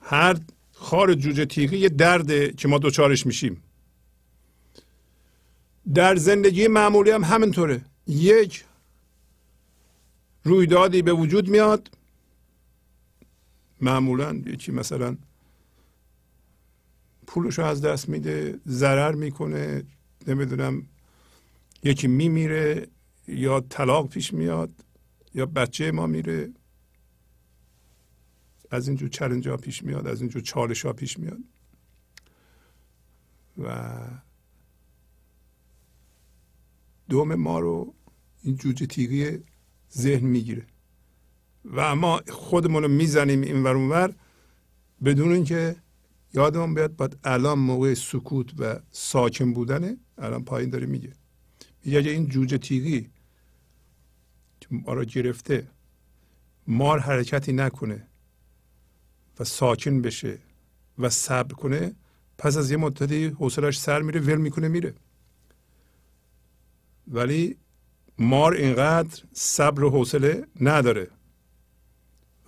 هر 0.00 0.36
خار 0.80 1.14
جوجه 1.14 1.44
تیغی 1.44 1.78
یه 1.78 1.88
درده 1.88 2.52
که 2.52 2.68
ما 2.68 2.78
دوچارش 2.78 3.26
میشیم. 3.26 3.62
در 5.94 6.16
زندگی 6.16 6.68
معمولی 6.68 7.10
هم 7.10 7.24
همینطوره. 7.24 7.80
یک 8.06 8.64
رویدادی 10.44 11.02
به 11.02 11.12
وجود 11.12 11.48
میاد. 11.48 11.90
معمولا 13.80 14.42
یکی 14.46 14.72
مثلا 14.72 15.16
پولش 17.26 17.58
رو 17.58 17.64
از 17.64 17.80
دست 17.80 18.08
میده 18.08 18.58
ضرر 18.68 19.12
می‌کنه 19.12 19.84
نمی‌دونم 20.26 20.86
یکی 21.82 22.06
میمیره 22.06 22.86
یا 23.28 23.60
طلاق 23.60 24.08
پیش 24.08 24.32
میاد 24.32 24.70
یا 25.34 25.46
بچه 25.46 25.92
ما 25.92 26.06
میره. 26.06 26.50
از 28.70 28.88
اینجور 28.88 29.08
چلنج 29.08 29.48
ها 29.48 29.56
پیش 29.56 29.82
میاد 29.82 30.06
از 30.06 30.20
اینجور 30.20 30.42
چالش 30.42 30.84
ها 30.84 30.92
پیش 30.92 31.18
میاد. 31.18 31.38
و 33.58 33.98
دوم 37.08 37.34
ما 37.34 37.60
رو 37.60 37.94
این 38.42 38.56
جوجه 38.56 38.86
تیغی 38.86 39.44
ذهن 39.92 40.26
می‌گیره. 40.26 40.66
و 41.64 41.96
ما 41.96 42.20
خودمون 42.28 42.82
رو 42.82 42.88
می‌زنیم 42.88 43.40
این 43.40 43.62
ور 43.62 43.76
اونور 43.76 44.14
بدون 45.04 45.32
اینکه 45.32 45.76
یادمون 46.34 46.74
بیاد 46.74 46.96
باید 46.96 47.18
الان 47.24 47.58
موقع 47.58 47.94
سکوت 47.94 48.60
و 48.60 48.80
ساکن 48.90 49.52
بودنه 49.52 49.96
الان 50.18 50.44
پایین 50.44 50.70
داره 50.70 50.86
میگه. 50.86 51.12
میگه 51.84 51.98
اگه 51.98 52.10
این 52.10 52.26
جوجه 52.26 52.58
تیغی 52.58 53.10
که 54.60 54.68
ما 54.70 54.92
را 54.92 55.04
گرفته 55.04 55.68
مار 56.66 56.98
حرکتی 56.98 57.52
نکنه. 57.52 58.06
و 59.40 59.44
ساکن 59.44 60.02
بشه 60.02 60.38
و 60.98 61.10
صبر 61.10 61.54
کنه 61.54 61.94
پس 62.38 62.56
از 62.56 62.70
یه 62.70 62.76
مدتی 62.76 63.26
حوصلش 63.26 63.78
سر 63.78 64.02
میره 64.02 64.20
ول 64.20 64.36
می‌کنه 64.36 64.68
میره. 64.68 64.94
ولی 67.08 67.56
مار 68.18 68.54
اینقدر 68.54 69.22
صبر 69.32 69.84
و 69.84 69.90
حوصله 69.90 70.46
نداره. 70.60 71.10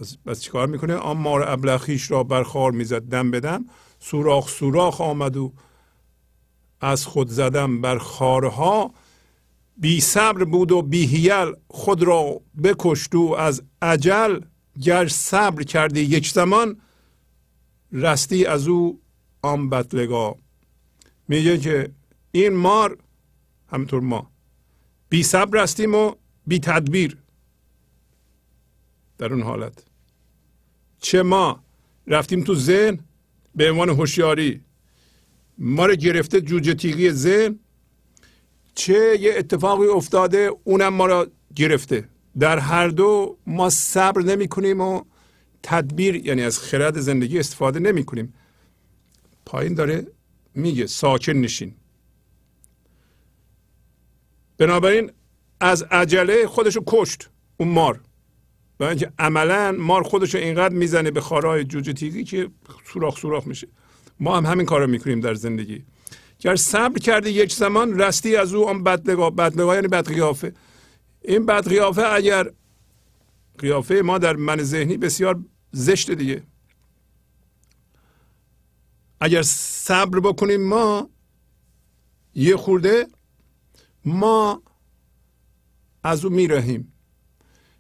بس, 0.01 0.17
بس 0.27 0.41
چیکار 0.41 0.67
می‌کنه؟ 0.67 0.95
آن 0.95 1.17
مار 1.17 1.49
ابلخیش 1.49 2.11
را 2.11 2.25
بر 2.25 2.43
خار 2.43 2.73
می‌زد 2.73 3.03
دم 3.03 3.31
بدم 3.31 3.65
سوراخ 3.99 4.49
سوراخ 4.49 5.01
آمد 5.01 5.37
و 5.37 5.53
از 6.81 7.07
خود 7.07 7.29
زدم 7.29 7.81
بر 7.81 7.99
خارها. 7.99 8.95
بی 9.77 10.01
صبر 10.01 10.45
بود 10.45 10.73
و 10.73 10.83
بی 10.83 11.31
خود 11.69 12.03
را 12.03 12.41
بکشت 12.63 13.15
و 13.15 13.35
از 13.39 13.63
عجل 13.83 14.41
گر 14.81 15.09
صبر 15.09 15.63
کردی 15.63 16.01
یک 16.01 16.29
زمان 16.29 16.81
رستی 17.93 18.47
از 18.47 18.69
او 18.69 19.01
آن 19.43 19.71
بطلگا 19.71 20.37
میگه 21.29 21.59
که 21.59 21.91
این 22.33 22.53
مار 22.53 22.99
همینطور 23.73 24.01
ما 24.01 24.33
بی 25.09 25.23
صبر 25.23 25.63
هستیم 25.63 25.95
و 25.95 26.15
بی 26.47 26.59
تدبیر. 26.59 27.17
در 29.19 29.33
اون 29.33 29.43
حالت. 29.43 29.85
چه 31.01 31.23
ما 31.23 31.65
رفتیم 32.07 32.45
تو 32.45 32.55
ذهن؟ 32.55 32.99
به 33.55 33.71
عنوان 33.71 33.89
هوشیاری. 33.89 34.61
ما 35.59 35.87
رو 35.87 35.95
گرفته 35.95 36.41
جوجه 36.41 36.75
تیغی 36.75 37.11
ذهن. 37.11 37.59
چه 38.75 39.19
یه 39.21 39.35
اتفاقی 39.37 39.87
افتاده 39.87 40.51
اونم 40.65 40.95
ما 40.95 41.07
را 41.07 41.27
گرفته. 41.55 42.09
در 42.39 42.59
هر 42.59 42.89
دو 42.89 43.37
ما 43.47 43.71
صبر 43.71 44.23
نمی 44.23 44.49
کنیم 44.49 44.81
و 44.81 45.03
تدبیر 45.63 46.27
یعنی 46.27 46.43
از 46.43 46.59
خرد 46.59 47.01
زندگی 47.01 47.39
استفاده 47.39 47.79
نمی 47.79 48.05
کنیم 48.05 48.35
پایین 49.47 49.75
داره 49.75 50.07
میگه 50.55 50.87
ساکن 50.87 51.33
نشین. 51.33 51.75
بنابراین 54.59 55.11
از 55.61 55.83
عجله 55.83 56.47
خودشو 56.47 56.83
کشت 56.87 57.31
اون 57.57 57.69
مار. 57.69 58.01
و 58.81 58.85
اینکه 58.85 59.13
عملا 59.19 59.77
مار 59.79 60.03
خودشو 60.03 60.39
اینقدر 60.39 60.75
می‌زنه 60.75 61.11
به 61.11 61.21
خارای 61.21 61.65
جوجه 61.65 61.93
تیگی 61.93 62.25
که 62.25 62.49
سوراخ 62.93 63.19
سوراخ 63.19 63.47
میشه. 63.47 63.69
ما 64.21 64.37
هم 64.37 64.47
همین 64.47 64.67
کارو 64.67 64.87
می‌کنیم 64.87 65.21
در 65.21 65.35
زندگی. 65.35 65.85
گر 66.41 66.57
صبر 66.57 66.99
کرده 66.99 67.31
یک 67.31 67.53
زمان 67.53 67.99
رستی 67.99 68.37
از 68.37 68.55
او 68.55 68.69
آن 68.69 68.83
بدنگاه 68.83 69.31
بدنگاه 69.31 69.75
یعنی 69.75 69.89
بدقیافه. 69.89 70.53
این 71.25 71.47
بدقیافه 71.47 72.03
اگر 72.03 72.53
قیافه 73.59 73.95
ما 73.95 74.19
در 74.19 74.37
من 74.37 74.63
ذهنی 74.63 74.97
بسیار 74.97 75.45
زشت 75.73 76.11
دیگه. 76.11 76.43
اگر 79.21 79.43
صبر 79.43 80.21
بکنیم 80.21 80.69
ما 80.69 81.11
یه 82.35 82.57
خورده 82.57 83.07
ما 84.05 84.63
از 86.05 86.25
او 86.25 86.33
میرهیم. 86.33 86.93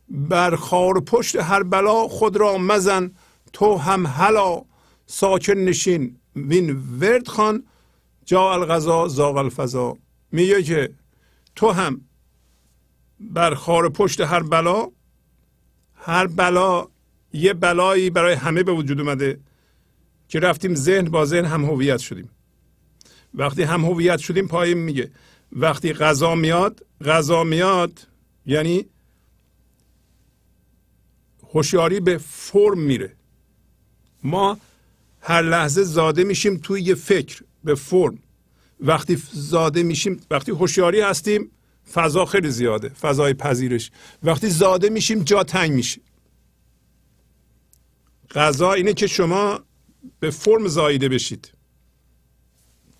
بر 0.08 0.56
خار 0.56 1.00
پشت 1.00 1.36
هر 1.36 1.62
بلا 1.62 2.08
خود 2.08 2.36
را 2.36 2.58
مزن 2.58 3.10
تو 3.52 3.76
هم 3.76 4.06
هلا 4.06 4.64
ساکن 5.06 5.52
نشین. 5.52 6.16
وین 6.36 6.82
ورد 7.00 7.28
خان 7.28 7.66
جا 8.24 8.52
الغذا 8.52 9.08
زاغ 9.08 9.36
الفضا. 9.36 9.96
میگه 10.32 10.62
که 10.62 10.94
تو 11.56 11.70
هم 11.70 12.00
بر 13.30 13.54
خار 13.54 13.88
پشت 13.88 14.20
هر 14.20 14.42
بلا 14.42 14.88
هر 15.94 16.26
بلا 16.26 16.88
یه 17.32 17.52
بلایی 17.52 18.10
برای 18.10 18.34
همه 18.34 18.62
به 18.62 18.72
وجود 18.72 19.00
اومده 19.00 19.40
که 20.28 20.40
رفتیم 20.40 20.74
ذهن 20.74 21.04
با 21.04 21.24
ذهن 21.24 21.44
هم 21.44 21.64
هویت 21.64 21.98
شدیم. 21.98 22.30
وقتی 23.34 23.62
هم 23.62 23.84
هویت 23.84 24.18
شدیم 24.18 24.48
پایین 24.48 24.78
میگه. 24.78 25.10
وقتی 25.52 25.92
غذا 25.92 26.34
میاد 26.34 26.86
غذا 27.04 27.44
میاد 27.44 28.06
یعنی 28.46 28.86
هوشیاری 31.54 32.00
به 32.00 32.18
فرم 32.18 32.78
میره. 32.78 33.12
ما 34.24 34.58
هر 35.20 35.42
لحظه 35.42 35.82
زاده 35.82 36.24
میشیم 36.24 36.56
توی 36.56 36.82
یه 36.82 36.94
فکر 36.94 37.42
به 37.64 37.74
فرم. 37.74 38.18
وقتی 38.80 39.22
زاده 39.32 39.82
میشیم 39.82 40.20
وقتی 40.30 40.52
هوشیاری 40.52 41.00
هستیم 41.00 41.50
فضا 41.92 42.24
خیلی 42.24 42.50
زیاده 42.50 42.88
فضای 42.88 43.34
پذیرش. 43.34 43.90
وقتی 44.22 44.48
زاده 44.48 44.90
میشیم 44.90 45.22
جا 45.22 45.44
تنگ 45.44 45.72
میشه. 45.72 46.00
غذا 48.30 48.72
اینه 48.72 48.94
که 48.94 49.06
شما 49.06 49.60
به 50.20 50.30
فرم 50.30 50.68
زاییده 50.68 51.08
بشید. 51.08 51.52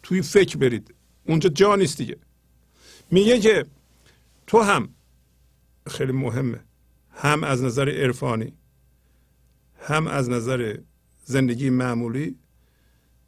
توی 0.02 0.22
فکر 0.22 0.56
برید. 0.56 0.94
اونجا 1.26 1.48
جا 1.48 1.76
نیست 1.76 1.98
دیگه. 1.98 2.16
میگه 3.10 3.40
که 3.40 3.66
تو 4.46 4.60
هم 4.60 4.88
خیلی 5.86 6.12
مهمه 6.12 6.60
هم 7.10 7.44
از 7.44 7.62
نظر 7.62 7.88
عرفانی 7.88 8.52
هم 9.78 10.06
از 10.06 10.28
نظر 10.30 10.76
زندگی 11.24 11.70
معمولی 11.70 12.36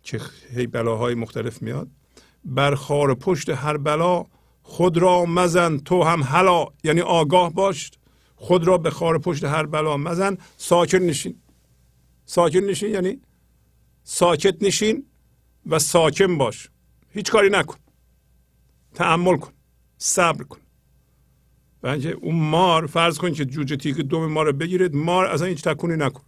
که 0.03 0.21
هی 0.55 0.67
بلاهای 0.67 1.15
مختلف 1.15 1.63
میاد 1.63 1.89
بر 2.45 2.75
خار 2.75 3.15
پشت 3.15 3.51
هر 3.51 3.77
بلا 3.77 4.27
خود 4.67 4.99
را 4.99 5.25
مزن 5.25 5.79
تو 5.79 6.03
هم 6.03 6.23
حلا 6.25 6.67
یعنی 6.85 7.01
آگاه 7.01 7.55
باش. 7.55 7.91
خود 8.37 8.65
را 8.65 8.79
به 8.79 8.91
خار 8.91 9.19
پشت 9.19 9.45
هر 9.45 9.67
بلا 9.67 9.97
مزن. 9.97 10.39
ساکن 10.57 10.99
نشین. 10.99 11.37
ساکن 12.25 12.59
نشین 12.59 12.91
یعنی 12.91 13.21
ساکت 14.05 14.63
نشین 14.63 15.07
و 15.67 15.79
ساکن 15.79 16.39
باش. 16.39 16.71
هیچ 17.11 17.31
کاری 17.31 17.51
نکن. 17.51 17.77
تعمل 18.95 19.37
کن. 19.37 19.53
صبر 19.99 20.45
کن. 20.45 20.59
بنجه 21.83 22.11
اون 22.11 22.35
مار 22.35 22.87
فرض 22.87 23.19
کن 23.19 23.33
که 23.33 23.45
جوجه 23.45 23.77
تیک 23.77 23.97
دوم 23.97 24.33
ما 24.33 24.43
رو 24.43 24.53
بگیرید 24.53 24.95
مار 24.97 25.27
اصلا 25.27 25.47
هیچ 25.47 25.63
تکونی 25.63 25.97
نکن. 25.97 26.23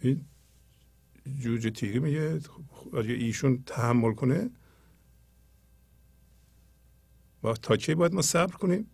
این 0.00 0.24
جوجه 1.40 1.70
تیگه 1.70 2.00
میگه 2.00 2.40
اگه 2.98 3.14
ایشون 3.14 3.62
تحمل 3.66 4.12
کنه 4.12 4.50
و 7.44 7.52
تا 7.52 7.76
کی 7.76 7.94
باید 7.94 8.14
ما 8.14 8.22
صبر 8.22 8.54
کنیم؟ 8.54 8.86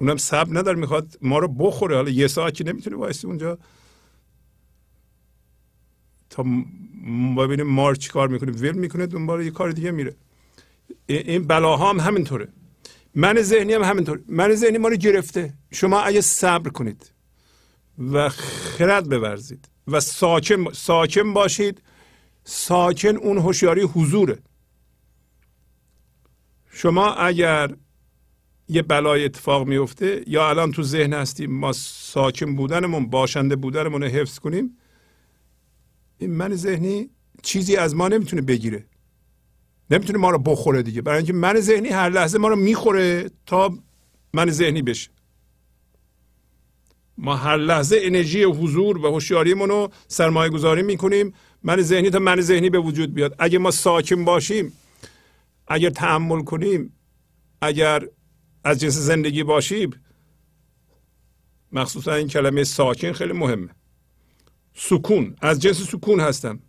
اونم 0.00 0.16
صبر 0.16 0.58
نداره 0.58 0.78
می‌خواد 0.78 1.18
ما 1.22 1.38
رو 1.38 1.48
بخوره. 1.48 1.96
حالا 1.96 2.10
یه 2.10 2.26
ساعت 2.26 2.54
که 2.54 2.64
نمی‌تونه 2.64 2.96
وایسی 2.96 3.26
اونجا. 3.26 3.58
تا 6.30 6.44
ببینیم 7.38 7.66
مار 7.66 7.94
چی 7.94 8.10
کار 8.10 8.28
می‌کنه. 8.28 8.52
ول 8.52 8.72
می‌کنه 8.72 9.06
دنبال 9.06 9.44
یه 9.44 9.50
کار 9.50 9.70
دیگه 9.70 9.90
میره. 9.90 10.16
این 11.06 11.46
بلاها 11.46 11.90
هم 11.90 12.00
همینطوره. 12.00 12.48
من 13.14 13.42
ذهنی 13.42 13.72
هم 13.72 13.82
همینطور 13.82 14.20
من 14.28 14.54
ذهنی 14.54 14.78
ما 14.78 14.88
رو 14.88 14.96
گرفته. 14.96 15.54
شما 15.70 16.00
اگه 16.00 16.20
صبر 16.20 16.70
کنید 16.70 17.12
و 18.12 18.28
خرد 18.28 19.08
بورزید 19.08 19.68
و 19.88 20.00
ساکن 20.00 20.72
ساکن 20.72 21.32
باشید 21.32 21.82
ساکن 22.44 23.16
اون 23.16 23.38
هوشیاری 23.38 23.82
حضوره. 23.82 24.38
شما 26.74 27.14
اگر 27.14 27.74
یه 28.68 28.82
بلای 28.82 29.24
اتفاق 29.24 29.66
میفته 29.66 30.24
یا 30.26 30.48
الان 30.48 30.72
تو 30.72 30.82
ذهن 30.82 31.12
هستیم 31.12 31.52
ما 31.52 31.72
ساکن 31.72 32.56
بودنمون 32.56 33.06
باشنده 33.06 33.56
بودنمون 33.56 34.02
رو 34.02 34.08
حفظ 34.08 34.38
کنیم 34.38 34.76
این 36.18 36.30
من 36.30 36.54
ذهنی 36.54 37.10
چیزی 37.42 37.76
از 37.76 37.94
ما 37.94 38.08
نمی‌تونه 38.08 38.42
بگیره. 38.42 38.84
نمی‌تونه 39.90 40.18
ما 40.18 40.30
رو 40.30 40.38
بخوره 40.38 40.82
دیگه. 40.82 41.02
برای 41.02 41.16
اینکه 41.16 41.32
من 41.32 41.60
ذهنی 41.60 41.88
هر 41.88 42.08
لحظه 42.08 42.38
ما 42.38 42.48
رو 42.48 42.56
می‌خوره 42.56 43.30
تا 43.46 43.78
من 44.32 44.50
ذهنی 44.50 44.82
بشه. 44.82 45.10
ما 47.18 47.36
هر 47.36 47.56
لحظه 47.56 47.98
انرژی 48.02 48.42
حضور 48.42 48.98
و 48.98 49.06
هوشیاریمون 49.06 49.68
رو 49.68 49.90
سرمایه 50.08 50.50
گذاری 50.50 50.82
می‌کنیم. 50.82 51.34
من 51.62 51.82
ذهنی 51.82 52.10
تا 52.10 52.18
من 52.18 52.40
ذهنی 52.40 52.70
به 52.70 52.78
وجود 52.78 53.14
بیاد. 53.14 53.36
اگه 53.38 53.58
ما 53.58 53.70
ساکن 53.70 54.24
باشیم 54.24 54.72
اگر 55.66 55.90
تحمل 55.90 56.44
کنیم 56.44 56.96
اگر 57.62 58.08
از 58.64 58.80
جنس 58.80 58.94
زندگی 58.94 59.42
باشیم 59.42 59.90
مخصوصا 61.72 62.14
این 62.14 62.28
کلمه 62.28 62.64
ساکن 62.64 63.12
خیلی 63.12 63.32
مهمه. 63.32 63.68
سکون 64.74 65.36
از 65.40 65.60
جنس 65.60 65.80
سکون 65.80 66.20
هستم. 66.20 66.60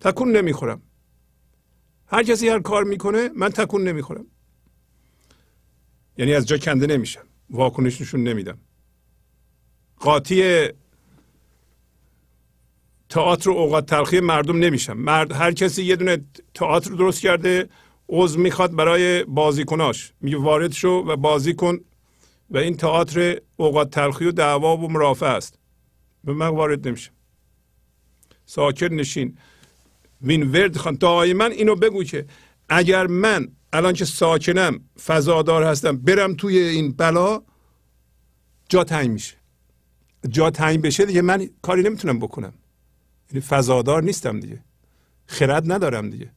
تکون 0.00 0.36
نمی‌خورم. 0.36 0.82
هر 2.06 2.22
کسی 2.22 2.48
هر 2.48 2.60
کار 2.60 2.84
می‌کنه 2.84 3.28
من 3.28 3.48
تکون 3.48 3.88
نمی‌خورم. 3.88 4.26
یعنی 6.18 6.34
از 6.34 6.46
جا 6.46 6.58
کنده 6.58 6.86
نمیشم. 6.86 7.24
واکنش 7.50 8.00
نشون 8.00 8.22
نمیدم. 8.22 8.58
قاطی 9.96 10.68
تئاتر 13.12 13.50
و 13.50 13.52
اوقات 13.52 13.86
تلخی 13.86 14.20
مردم 14.20 14.56
نمیشم 14.56 14.92
مرد 14.92 15.32
هر 15.32 15.52
کسی 15.52 15.82
یه 15.82 15.96
دونه 15.96 16.24
تئاتر 16.54 16.90
درست 16.90 17.20
کرده 17.20 17.68
عضو 18.08 18.40
می‌خواد 18.40 18.76
برای 18.76 19.24
بازیکناش. 19.24 20.12
میگه 20.20 20.36
وارد 20.36 20.72
شو 20.72 20.88
و 20.88 21.16
بازی 21.16 21.54
کن. 21.54 21.78
و 22.50 22.58
این 22.58 22.76
تئاتر 22.76 23.40
اوقات 23.56 23.90
تلخی 23.90 24.24
و 24.24 24.32
دعوا 24.32 24.76
و 24.76 24.88
مرافع 24.88 25.26
است. 25.26 25.58
به 26.24 26.32
من 26.32 26.46
وارد 26.46 26.88
نمیشم 26.88 27.12
ساکن 28.46 28.86
نشین. 28.86 29.38
وین 30.22 30.50
ورد 30.50 30.76
خان 30.76 30.94
دائما 30.94 31.44
اینو 31.44 31.74
بگو 31.74 32.04
که 32.04 32.26
اگر 32.68 33.06
من 33.06 33.48
الان 33.72 33.92
که 33.92 34.04
ساکنم 34.04 34.80
فضادار 35.04 35.62
هستم 35.62 35.96
برم 35.96 36.34
توی 36.34 36.58
این 36.58 36.92
بلا 36.92 37.42
جا 38.68 38.84
تنگ 38.84 39.10
میشه. 39.10 39.36
جا 40.28 40.50
تنگ 40.50 40.82
بشه 40.82 41.04
دیگه 41.04 41.22
من 41.22 41.48
کاری 41.62 41.82
نمی‌تونم 41.82 42.18
بکنم. 42.18 42.52
یعنی 43.32 43.40
فضادار 43.40 44.02
نیستم 44.02 44.40
دیگه. 44.40 44.64
خرد 45.26 45.72
ندارم 45.72 46.10
دیگه. 46.10 46.30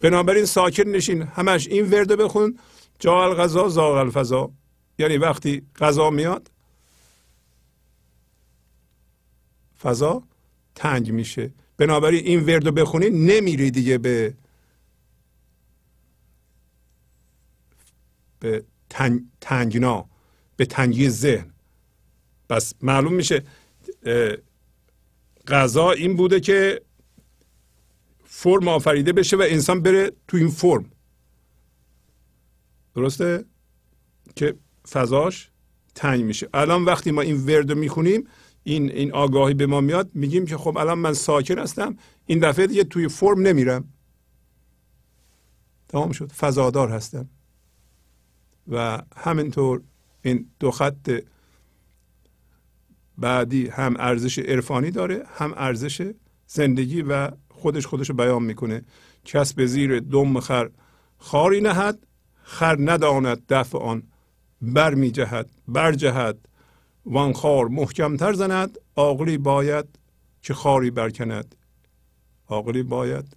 بنابراین 0.00 0.44
ساکن 0.44 0.88
نشین. 0.88 1.22
همش 1.22 1.68
این 1.68 1.90
ورده 1.90 2.16
بخون. 2.16 2.58
جا 2.98 3.24
الغذا 3.24 3.68
زاغ 3.68 3.94
الفضا. 3.94 4.50
یعنی 4.98 5.16
وقتی 5.16 5.62
غذا 5.78 6.10
میاد 6.10 6.50
فضا 9.82 10.22
تنگ 10.74 11.12
میشه. 11.12 11.52
بنابراین 11.76 12.26
این 12.26 12.40
وردو 12.40 12.72
بخونی 12.72 13.10
نمیری 13.10 13.70
دیگه 13.70 13.98
به 13.98 14.34
به 18.40 18.64
تنگ، 18.90 19.22
تنگنا 19.40 20.08
به 20.56 20.66
تنگی 20.66 21.08
ذهن. 21.10 21.50
پس 22.48 22.74
معلوم 22.82 23.12
میشه 23.14 23.42
غذا 25.46 25.90
این 25.90 26.16
بوده 26.16 26.40
که 26.40 26.82
فرم 28.24 28.68
آفریده 28.68 29.12
بشه 29.12 29.36
و 29.36 29.44
انسان 29.48 29.82
بره 29.82 30.12
تو 30.28 30.36
این 30.36 30.48
فرم. 30.48 30.90
درسته؟ 32.94 33.44
که 34.36 34.54
فضاش 34.90 35.50
تنگ 35.94 36.24
میشه. 36.24 36.48
الان 36.54 36.84
وقتی 36.84 37.10
ما 37.10 37.20
این 37.22 37.46
ورد 37.46 37.72
می‌خونیم 37.72 38.28
این 38.62 38.90
این 38.90 39.12
آگاهی 39.12 39.54
به 39.54 39.66
ما 39.66 39.80
میاد 39.80 40.10
میگیم 40.14 40.46
که 40.46 40.56
خب 40.56 40.78
الان 40.78 40.98
من 40.98 41.12
ساکن 41.12 41.58
هستم 41.58 41.96
این 42.26 42.38
دفعه 42.38 42.66
دیگه 42.66 42.84
توی 42.84 43.08
فرم 43.08 43.40
نمیرم. 43.40 43.92
تمام 45.88 46.12
شد. 46.12 46.32
فضادار 46.32 46.88
هستم. 46.88 47.28
و 48.68 49.02
همینطور 49.16 49.82
این 50.22 50.50
دو 50.60 50.70
خط 50.70 51.10
بعدی 53.18 53.68
هم 53.68 53.96
ارزش 53.98 54.38
عرفانی 54.38 54.90
داره 54.90 55.22
هم 55.34 55.54
ارزش 55.56 56.12
زندگی 56.46 57.02
و 57.02 57.30
خودش 57.48 57.86
خودش 57.86 58.10
بیان 58.10 58.42
می‌کنه. 58.42 58.82
کس 59.24 59.54
به 59.54 59.66
زیر 59.66 60.00
دم 60.00 60.40
خر 60.40 60.70
خاری 61.18 61.60
نهد 61.60 62.06
خر 62.42 62.76
نداند 62.80 63.42
دفع 63.48 63.78
آن 63.78 64.02
بر 64.62 64.94
می 64.94 65.10
جهد 65.10 65.50
بر 65.68 65.92
جهد. 65.92 66.48
وان 67.06 67.32
خار 67.32 67.68
محکمتر 67.68 68.32
زند 68.32 68.78
عاقلی 68.96 69.38
باید 69.38 69.86
که 70.42 70.54
خاری 70.54 70.90
برکند. 70.90 71.54
عاقلی 72.48 72.82
باید 72.82 73.36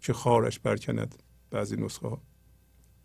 که 0.00 0.12
خارش 0.12 0.58
برکند. 0.58 1.14
بعضی 1.50 1.76
نسخه 1.76 2.08
ها 2.08 2.20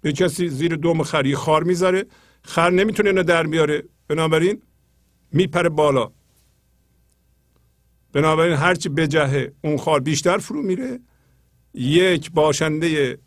به 0.01 0.13
کسی 0.13 0.49
زیر 0.49 0.75
دوم 0.75 1.03
خری 1.03 1.35
خار 1.35 1.63
می‌ذاره 1.63 2.05
خر 2.41 2.69
نمی‌تونه 2.69 3.09
اینو 3.09 3.23
در 3.23 3.47
بیاره. 3.47 3.83
بنابراین 4.07 4.61
میپره 5.35 5.69
بالا. 5.69 6.11
بنابراین 8.13 8.53
هرچی 8.53 8.89
بجهه 8.89 9.53
اون 9.63 9.77
خار 9.77 9.99
بیشتر 9.99 10.37
فرو 10.37 10.61
میره. 10.61 10.99
یک 11.73 12.31
باشنده 12.31 13.17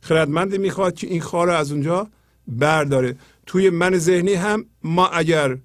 خردمندی 0.00 0.58
می‌خواد 0.58 0.94
که 0.94 1.06
این 1.06 1.20
خار 1.20 1.46
رو 1.46 1.52
از 1.52 1.72
اونجا 1.72 2.08
برداره. 2.48 3.16
توی 3.46 3.70
من 3.70 3.98
ذهنی 3.98 4.34
هم 4.34 4.66
ما 4.82 5.06
اگر 5.06 5.58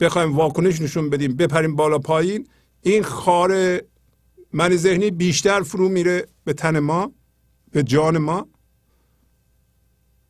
بخوایم 0.00 0.36
واکنش 0.36 0.80
نشون 0.80 1.10
بدیم 1.10 1.36
بپریم 1.36 1.76
بالا 1.76 1.98
پایین 1.98 2.48
این 2.82 3.02
خار 3.02 3.80
من 4.52 4.76
ذهنی 4.76 5.10
بیشتر 5.10 5.62
فرو 5.62 5.88
میره 5.88 6.26
به 6.44 6.52
تن 6.52 6.78
ما 6.78 7.12
به 7.72 7.82
جان 7.82 8.18
ما. 8.18 8.48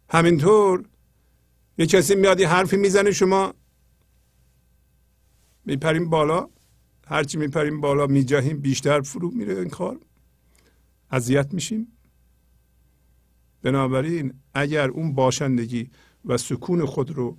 همینطور 0.08 0.84
یه 1.78 1.86
کسی 1.86 2.14
میاد 2.14 2.40
یه 2.40 2.48
حرفی 2.48 2.76
می‌زنه 2.76 3.12
شما 3.12 3.54
میپریم 5.66 6.10
بالا. 6.10 6.48
هرچی 7.06 7.38
میپریم 7.38 7.80
بالا 7.80 8.06
میجهیم 8.06 8.60
بیشتر 8.60 9.00
فرو 9.00 9.30
میره 9.30 9.54
این 9.54 9.68
کار. 9.68 9.98
اذیت 11.10 11.54
میشیم. 11.54 11.86
بنابراین 13.62 14.34
اگر 14.54 14.88
اون 14.88 15.14
باشندگی 15.14 15.90
و 16.24 16.36
سکون 16.38 16.84
خود 16.84 17.10
رو 17.10 17.36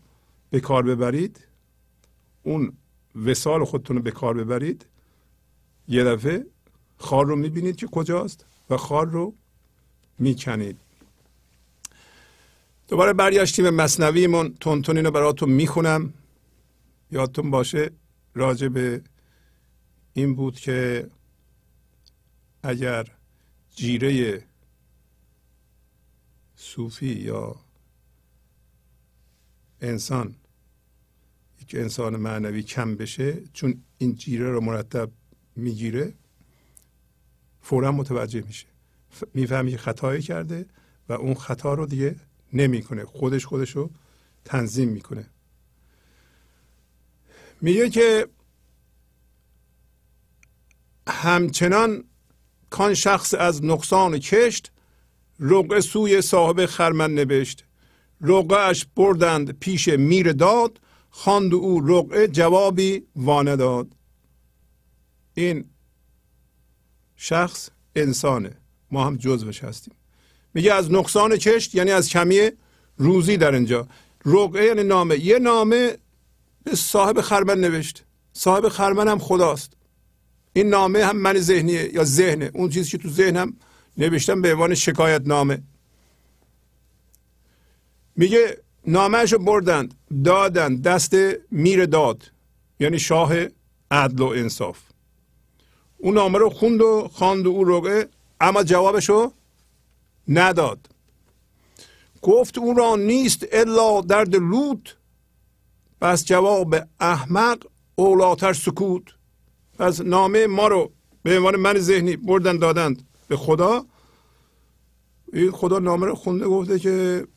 به 0.49 0.59
کار 0.59 0.83
ببرید 0.83 1.47
اون 2.43 2.73
وسال 3.25 3.65
خودتون 3.65 3.97
رو 3.97 4.01
به 4.01 4.11
کار 4.11 4.33
ببرید 4.33 4.85
یه 5.87 6.03
دفعه 6.03 6.45
خار 6.97 7.25
رو 7.25 7.35
می‌بینید 7.35 7.75
که 7.75 7.87
کجاست 7.87 8.45
و 8.69 8.77
خار 8.77 9.07
رو 9.07 9.33
می‌کنید. 10.19 10.77
دوباره 12.87 13.13
برگشتیم 13.13 13.69
مصنویمون. 13.69 14.55
تونتون 14.59 14.97
اینو 14.97 15.11
براتون 15.11 15.49
می‌خونم. 15.49 16.13
یادتون 17.11 17.51
باشه 17.51 17.91
راجع 18.35 18.67
به 18.67 19.01
این 20.13 20.35
بود 20.35 20.59
که 20.59 21.09
اگر 22.63 23.07
جیره 23.75 24.43
صوفی 26.55 27.05
یا 27.05 27.55
انسان 29.81 30.35
یک 31.61 31.75
انسان 31.75 32.15
معنوی 32.15 32.63
کم 32.63 32.95
بشه 32.95 33.41
چون 33.53 33.83
این 33.97 34.15
جیره 34.15 34.51
رو 34.51 34.61
مرتب 34.61 35.11
می‌گیره 35.55 36.13
فورا 37.61 37.91
متوجه 37.91 38.41
میشه. 38.41 38.67
می‌فهمی 39.33 39.71
که 39.71 39.77
خطایی 39.77 40.21
کرده 40.21 40.65
و 41.09 41.13
اون 41.13 41.33
خطا 41.33 41.73
رو 41.73 41.85
دیگه 41.85 42.15
نمی‌کنه. 42.53 43.05
خودش 43.05 43.45
خودش 43.45 43.69
رو 43.69 43.89
تنظیم 44.45 44.89
می‌کنه. 44.89 45.25
میگه 47.65 47.89
که 47.89 48.27
همچنان 51.07 52.03
کان 52.69 52.93
شخص 52.93 53.33
از 53.33 53.65
نقصان 53.65 54.19
کشت 54.19 54.71
رقعه 55.39 55.81
سوی 55.81 56.21
صاحب 56.21 56.65
خرمن 56.65 57.13
نوشت 57.13 57.65
رقعه 58.21 58.59
اش 58.59 58.85
بردند 58.95 59.59
پیش 59.59 59.87
میر 59.87 60.31
داد 60.31 60.79
خواند 61.09 61.53
او 61.53 61.87
رقعه 61.87 62.27
جوابی 62.27 63.03
وانه 63.15 63.55
داد. 63.55 63.87
این 65.33 65.65
شخص 67.15 67.69
انسانه. 67.95 68.57
ما 68.91 69.05
هم 69.05 69.15
جزوش 69.17 69.63
هستیم. 69.63 69.93
میگه 70.53 70.73
از 70.73 70.91
نقصان 70.91 71.37
کشت 71.37 71.75
یعنی 71.75 71.91
از 71.91 72.09
کمی 72.09 72.49
روزی 72.97 73.37
در 73.37 73.53
اینجا. 73.53 73.87
رقعه 74.25 74.65
یعنی 74.65 74.83
نامه. 74.83 75.19
یه 75.19 75.39
نامه 75.39 75.97
صاحب 76.73 77.21
خرمن 77.21 77.59
نوشت. 77.59 78.03
صاحب 78.33 78.67
خرمن 78.67 79.07
هم 79.07 79.19
خداست. 79.19 79.73
این 80.53 80.69
نامه 80.69 81.05
هم 81.05 81.17
من 81.17 81.37
ذهنیه 81.37 81.93
یا 81.93 82.03
ذهنه؟ 82.03 82.51
اون 82.53 82.69
چیزی 82.69 82.91
که 82.91 82.97
تو 82.97 83.09
ذهنم 83.09 83.53
نوشتم 83.97 84.41
به 84.41 84.53
عنوان 84.53 84.75
شکایت 84.75 85.21
نامه 85.25 85.61
میگه 88.15 88.57
نامهش 88.87 89.33
رو 89.33 89.39
بردند 89.39 89.93
دادند 90.23 90.81
دست 90.83 91.15
میر 91.51 91.85
داد 91.85 92.31
یعنی 92.79 92.99
شاه 92.99 93.33
عدل 93.91 94.23
و 94.23 94.25
انصاف. 94.25 94.79
اون 95.97 96.13
نامه 96.13 96.37
رو 96.37 96.49
خوند 96.49 96.81
و 96.81 97.09
خواند 97.13 97.47
و 97.47 97.49
او 97.49 97.63
رقعه 97.63 98.07
اما 98.41 98.63
جوابش 98.63 99.09
رو 99.09 99.33
نداد. 100.27 100.89
گفت 102.21 102.57
او 102.57 102.73
را 102.73 102.95
نیست 102.95 103.45
الا 103.51 104.01
درد 104.01 104.35
لوت 104.35 104.95
پس 106.01 106.25
جواب 106.25 106.75
احمق 106.99 107.63
اولاتر 107.95 108.53
سکوت. 108.53 109.03
پس 109.79 110.01
نامه 110.01 110.47
ما 110.47 110.67
رو 110.67 110.91
به 111.23 111.37
عنوان 111.37 111.55
من 111.55 111.77
ذهنی 111.79 112.15
بردن 112.15 112.57
دادند. 112.57 113.07
به 113.27 113.37
خدا. 113.37 113.85
این 115.33 115.51
خدا 115.51 115.79
نامه 115.79 116.05
رو 116.05 116.15
خونده 116.15 116.45
گفته 116.45 116.79
که 116.79 117.27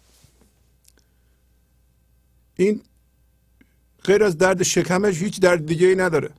این 2.56 2.82
غیر 4.04 4.24
از 4.24 4.38
درد 4.38 4.62
شکمش 4.62 5.22
هیچ 5.22 5.40
درد 5.40 5.66
دیگه 5.66 5.86
ای 5.86 5.94
نداره. 5.94 6.30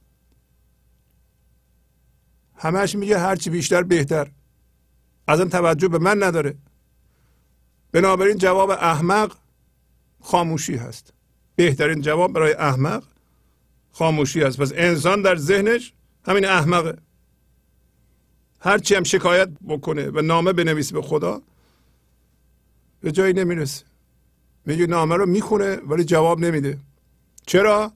همش 2.55 2.95
میگه 2.95 3.19
هرچی 3.19 3.49
بیشتر 3.49 3.83
بهتر. 3.83 4.31
از 5.27 5.39
این 5.39 5.49
توجه 5.49 5.87
به 5.87 5.97
من 5.97 6.23
نداره. 6.23 6.57
بنابراین 7.91 8.37
جواب 8.37 8.69
احمق 8.69 9.35
خاموشی 10.21 10.75
هست. 10.75 11.13
بهترین 11.59 12.01
جواب 12.01 12.33
برای 12.33 12.53
احمق 12.53 13.03
خاموشی 13.91 14.41
هست 14.41 14.61
پس 14.61 14.71
انسان 14.75 15.21
در 15.21 15.35
ذهنش 15.35 15.93
همین 16.25 16.45
احمقه. 16.45 16.97
هرچی 18.59 18.95
هم 18.95 19.03
شکایت 19.03 19.49
بکنه 19.67 20.09
و 20.09 20.21
نامه 20.21 20.53
بنویسه 20.53 20.93
به 20.93 21.01
خدا 21.01 21.41
به 23.01 23.11
جایی 23.11 23.33
نمی‌رسه. 23.33 23.85
میگه 24.65 24.87
نامه 24.87 25.15
رو 25.15 25.25
می‌خونه 25.25 25.75
ولی 25.75 26.03
جواب 26.03 26.39
نمیده. 26.39 26.77
چرا؟ 27.45 27.93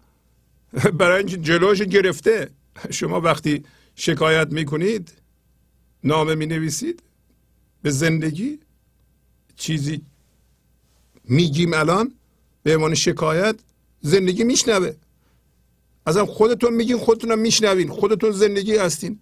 برای 0.99 1.18
اینکه 1.18 1.38
جلوش 1.38 1.81
گرفته. 1.81 2.49
شما 2.91 3.22
وقتی 3.22 3.64
شکایت 3.95 4.52
می‌کنید 4.52 5.14
نامه 6.03 6.35
می‌نویسید 6.35 7.03
به 7.81 7.91
زندگی 7.91 8.60
چیزی 9.56 10.02
میگیم 11.23 11.73
الان 11.73 12.14
به 12.64 12.76
عنوان 12.76 12.94
شکایت 12.94 13.56
زندگی 14.02 14.44
میشنوه. 14.44 14.94
ازم 16.06 16.26
خودتون 16.26 16.73
میگین 16.73 16.98
خودتون 16.98 17.31
هم 17.31 17.40
میشنوین. 17.40 17.90
خودتون 17.90 18.31
زندگی 18.31 18.77
هستین. 18.77 19.19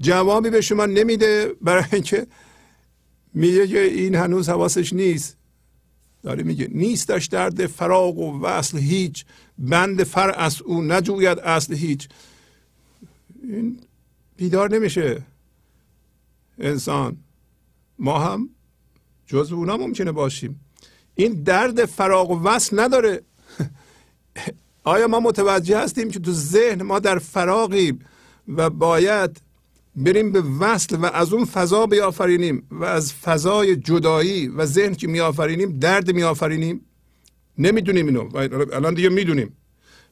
جوابی 0.00 0.50
به 0.50 0.60
شما 0.60 0.86
نمیده 0.86 1.52
برای 1.60 1.84
اینکه 1.92 2.26
میگه 3.34 3.66
که 3.66 3.80
این 3.80 4.14
هنوز 4.14 4.48
حواسش 4.48 4.92
نیست. 4.92 5.36
داره 6.22 6.42
میگه 6.42 6.68
نیستش 6.70 7.26
درد 7.26 7.66
فراغ 7.66 8.18
و 8.18 8.40
وصل 8.40 8.78
هیچ. 8.78 9.24
بند 9.58 10.02
فر 10.02 10.32
از 10.36 10.62
او 10.62 10.82
نجوید 10.82 11.38
اصل 11.38 11.74
هیچ. 11.74 12.08
این 13.42 13.80
بیدار 14.36 14.74
نمیشه. 14.74 15.22
انسان 16.58 17.16
ما 17.98 18.18
هم 18.18 18.50
جز 19.26 19.52
اونا 19.52 19.76
ممکنه 19.76 20.12
باشیم. 20.12 20.60
این 21.16 21.42
درد 21.42 21.84
فراغ 21.84 22.30
و 22.30 22.42
وصل 22.42 22.80
نداره. 22.80 23.22
آیا 24.84 25.08
ما 25.08 25.20
متوجه 25.20 25.78
هستیم 25.78 26.10
که 26.10 26.18
تو 26.18 26.32
ذهن 26.32 26.82
ما 26.82 26.98
در 26.98 27.18
فراغیم 27.18 28.04
و 28.48 28.70
باید 28.70 29.40
بریم 29.96 30.32
به 30.32 30.42
وصل 30.60 30.96
و 30.96 31.06
از 31.06 31.32
اون 31.32 31.44
فضا 31.44 31.86
بیافرینیم 31.86 32.66
و 32.70 32.84
از 32.84 33.12
فضای 33.12 33.76
جدایی 33.76 34.48
و 34.48 34.66
ذهن 34.66 34.94
که 34.94 35.06
میآفرینیم 35.06 35.78
درد 35.78 36.10
میآفرینیم 36.10 36.80
نمی‌دونیم 37.58 38.06
اینو. 38.06 38.36
الان 38.72 38.94
دیگه 38.94 39.08
می‌دونیم. 39.08 39.56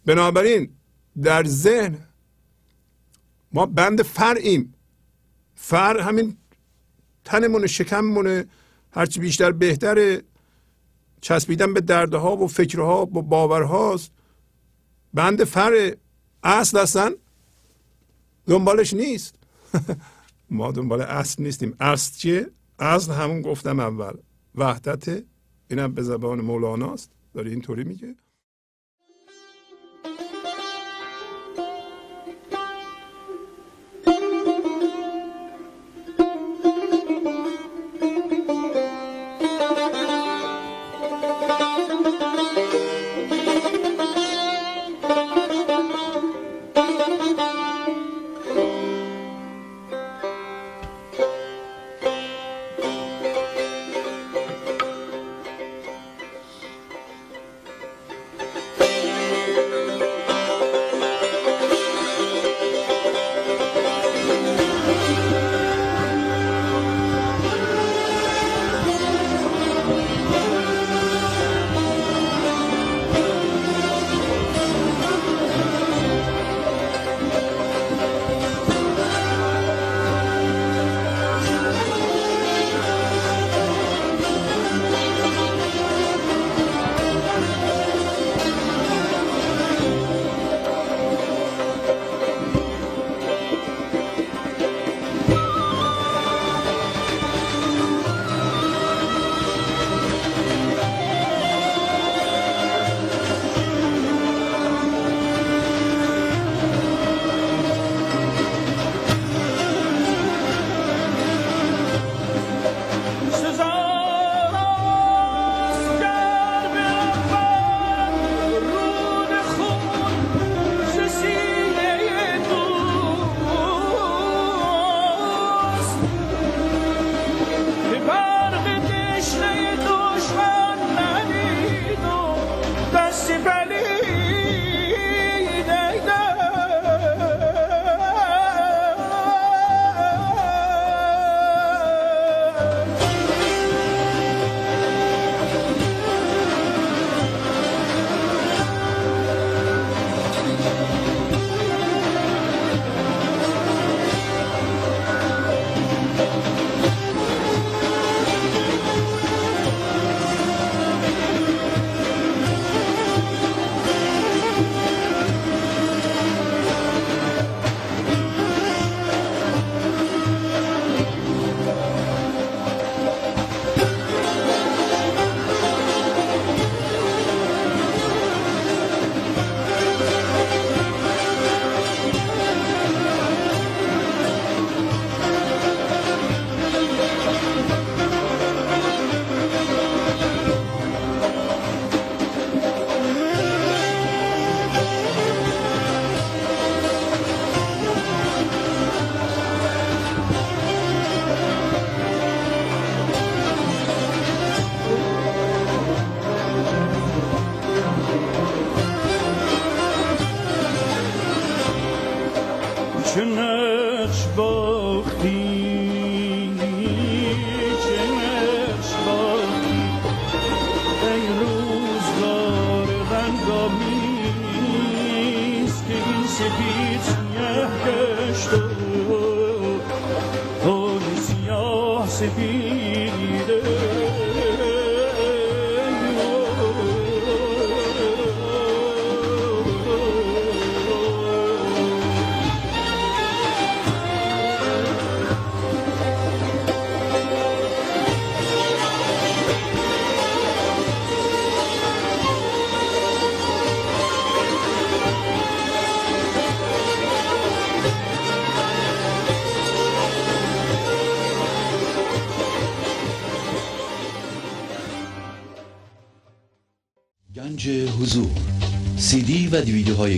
بنابراین 0.07 0.69
در 1.23 1.45
ذهن 1.45 1.99
ما 3.53 3.67
بند 3.67 4.03
فرعیم. 4.03 4.75
فر 5.55 6.01
همین 6.01 6.37
تنمونه 7.25 7.67
شکممونه. 7.67 8.45
هرچی 8.93 9.21
بیشتر 9.21 9.53
بهتره. 9.53 10.23
چسبیدن 11.25 11.75
به 11.75 11.81
دردها 11.81 12.37
و 12.37 12.47
فکرها 12.47 13.03
و 13.03 13.23
باورهاست. 13.23 14.13
بند 15.15 15.45
فر 15.45 15.97
اصل 16.43 16.79
هستن. 16.79 17.11
دنبالش 18.47 18.95
نیست. 18.95 19.35
ما 20.51 20.73
دنبال 20.73 21.01
اصل 21.01 21.43
نیستیم. 21.43 21.77
اصل 21.81 22.19
چیه؟ 22.19 22.51
اصل 22.79 23.13
همون 23.13 23.43
گفتم 23.43 23.81
اول. 23.81 24.13
وحدت 24.55 25.25
اینم 25.71 25.95
به 25.95 26.03
زبان 26.03 26.41
مولاناست 26.41 27.11
داره 27.35 27.51
اینطوری 27.51 27.85
میگه. 27.85 28.15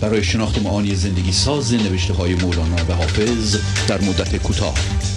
برای 0.00 0.24
شناخت 0.24 0.62
معانی 0.62 0.94
زندگی 0.94 1.32
ساز 1.32 1.74
نوشته 1.74 2.14
های 2.14 2.34
مولانا 2.34 2.76
و 2.88 2.92
حافظ 2.92 3.56
در 3.88 4.00
مدت 4.00 4.36
کوتاه. 4.36 4.74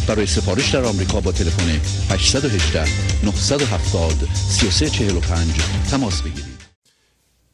برای 0.08 0.26
سفارش 0.26 0.74
در 0.74 0.86
آمریکا 0.86 1.22
با 1.22 1.32
تلفن 1.32 1.70
818 2.10 2.86
970 3.26 4.14
3345 4.36 5.52
تماس 5.92 6.22
بگیرید. 6.22 6.54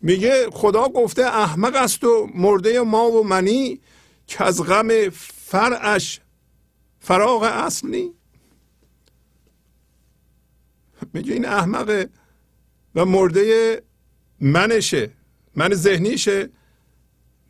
میگه 0.02 0.48
خدا 0.52 0.88
گفته 0.88 1.26
احمق 1.26 1.76
است 1.76 2.04
و 2.04 2.30
مرده 2.36 2.82
ما 2.82 3.12
و 3.12 3.24
منی 3.24 3.80
که 4.28 4.44
از 4.44 4.64
غم 4.64 5.10
فرعش 5.46 6.20
فراغ 7.00 7.44
اصلی 7.44 8.12
میگه 11.14 11.34
این 11.34 11.46
احمقه 11.46 12.10
و 12.96 13.06
مرده 13.06 13.82
منشه 14.42 15.12
من 15.56 15.74
ذهنیشه. 15.74 16.50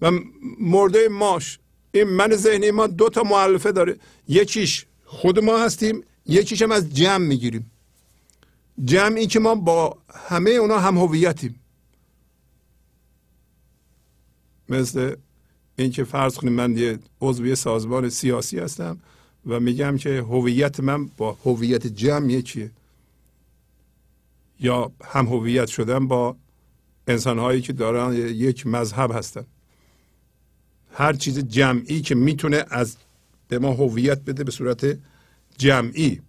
و 0.02 0.12
مرده 0.60 1.08
ماش. 1.08 1.60
این 1.92 2.04
من 2.04 2.36
ذهنی 2.36 2.72
ما 2.72 2.88
دو 2.88 3.10
تا 3.10 3.24
معلفه 3.24 3.72
داره. 3.72 3.98
یکیش 4.28 4.86
خود 5.06 5.40
ما 5.40 5.58
هستیم 5.58 6.04
یکیش 6.26 6.62
هم 6.62 6.72
از 6.72 6.96
جمع 6.96 7.26
می‌گیریم. 7.26 7.72
جمعی 8.86 9.28
که 9.28 9.40
ما 9.40 9.56
با 9.56 9.98
همه 10.14 10.52
اونا 10.52 10.80
هم 10.80 10.98
هویتیم. 10.98 11.60
مثل 14.70 15.16
اینکه 15.76 16.04
فرض 16.04 16.36
کنیم 16.36 16.54
من 16.54 16.78
یه 16.78 17.00
عضو 17.22 17.56
سازمان 17.56 18.10
سیاسی 18.10 18.60
هستم 18.60 19.00
و 19.46 19.60
میگم 19.60 19.98
که 19.98 20.10
هویت 20.22 20.80
من 20.80 21.06
با 21.06 21.38
هویت 21.46 21.88
جمع 21.88 22.32
یکیه 22.32 22.72
یا 24.60 24.92
هم 25.04 25.26
هویت 25.26 25.68
شدن 25.68 26.08
با 26.08 26.36
انسان 27.08 27.40
هایی 27.40 27.62
که 27.62 27.74
دارن 27.74 28.14
یک 28.16 28.68
مذهب 28.68 29.12
هستن. 29.12 29.46
هر 30.94 31.14
چیز 31.14 31.40
جمعی 31.40 32.02
که 32.02 32.16
می‌تونه 32.16 32.66
از 32.70 32.98
به 33.48 33.60
ما 33.60 33.72
هویت 33.72 34.22
بده 34.22 34.44
به 34.44 34.52
صورت 34.52 34.98
جمعی 35.58 36.22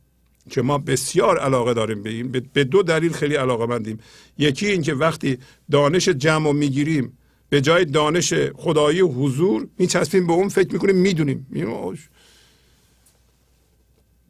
که 0.51 0.63
ما 0.63 0.79
بسیار 0.79 1.39
علاقه 1.39 1.75
داریم 1.75 2.03
به 2.03 2.11
این 2.11 2.29
به 2.53 2.65
دو 2.65 2.83
دلیل 2.83 3.13
خیلی 3.13 3.35
علاقه 3.35 3.67
مندیم. 3.67 3.99
یکی 4.39 4.67
اینکه 4.67 4.95
وقتی 4.95 5.39
دانش 5.71 6.09
جمع 6.09 6.47
رو 6.47 6.53
می‌گیریم 6.53 7.19
به 7.49 7.61
جای 7.61 7.85
دانش 7.85 8.35
خدایی 8.35 9.01
و 9.01 9.09
حضور 9.09 9.69
میچسبیم 9.79 10.27
به 10.27 10.33
اون 10.33 10.49
فکر 10.49 10.73
می‌کنیم 10.73 10.97
می‌دونیم. 10.97 11.47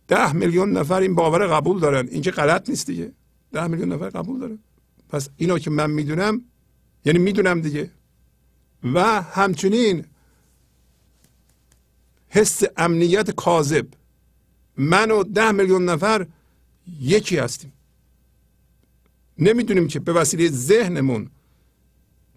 ده 0.09 0.33
میلیون 0.33 0.73
نفر 0.73 1.01
این 1.01 1.15
باور 1.15 1.47
قبول 1.47 1.81
دارن. 1.81 2.09
این 2.09 2.23
که 2.23 2.31
غلط 2.31 2.71
نیست 2.71 2.87
دیگه. 2.87 3.13
ده 3.53 3.67
میلیون 3.67 3.93
نفر 3.93 4.09
قبول 4.09 4.41
دارن. 4.41 4.59
پس 5.09 5.29
اینا 5.37 5.59
که 5.59 5.71
من 5.71 5.91
می‌دونم 5.91 6.43
یعنی 7.05 7.19
می‌دونم 7.19 7.61
دیگه. 7.61 7.91
و 8.95 9.23
همچنین 9.23 10.05
حس 12.31 12.63
امنیت 12.77 13.31
کاذب. 13.31 13.87
من 14.77 15.11
و 15.11 15.23
ده 15.23 15.51
میلیون 15.53 15.85
نفر 15.85 16.27
یکی 17.01 17.37
هستیم. 17.37 17.73
نمی‌دونیم 19.39 19.89
که 19.89 20.01
به 20.01 20.13
وسیله 20.13 20.49
ذهنمون. 20.49 21.31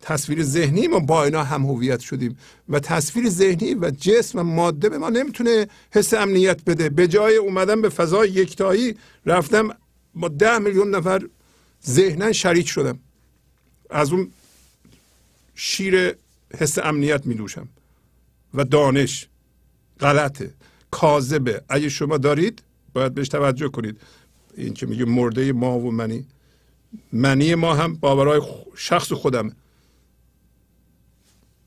تصویر 0.02 0.44
ذهنی 0.44 0.88
ما 0.88 1.00
با 1.00 1.24
اینا 1.24 1.44
هم 1.44 1.66
هویت 1.66 2.00
شدیم 2.00 2.38
و 2.70 2.80
تصویر 2.80 3.30
ذهنی 3.30 3.74
و 3.74 3.92
جسم 3.92 4.40
و 4.40 4.44
ماده 4.44 4.90
به 4.90 4.98
ما 4.98 5.10
نمی‌تونه 5.10 5.68
حس 5.92 6.14
امنیت 6.14 6.64
بده. 6.64 6.90
به 6.90 7.08
جای 7.08 7.36
اومدن 7.36 7.82
به 7.82 7.90
فضای 7.90 8.30
یکتایی 8.30 8.98
رفتم 9.26 9.78
با 10.16 10.28
ده 10.28 10.58
میلیون 10.58 10.96
نفر 10.96 11.28
ذهنا 11.88 12.32
شریک 12.32 12.68
شدم. 12.68 13.00
از 13.90 14.12
اون 14.12 14.32
شیر 15.56 16.16
حس 16.58 16.78
امنیت 16.78 17.26
می 17.26 17.36
دوشم 17.36 17.68
و 18.54 18.64
دانش. 18.64 19.28
غلطه. 20.00 20.54
کاذبه. 20.92 21.64
اگه 21.70 21.90
شما 21.90 22.18
دارید 22.18 22.64
باید 22.94 23.14
بهش 23.14 23.28
توجه 23.28 23.70
کنید. 23.70 24.02
این 24.58 24.74
که 24.74 24.86
میگه 24.86 25.06
مرده 25.06 25.54
ما 25.54 25.80
و 25.80 25.92
منی. 25.92 26.28
منی 27.14 27.56
ما 27.56 27.76
هم 27.76 27.96
باورهای 27.96 28.42
شخص 28.76 29.12
خودم 29.14 29.56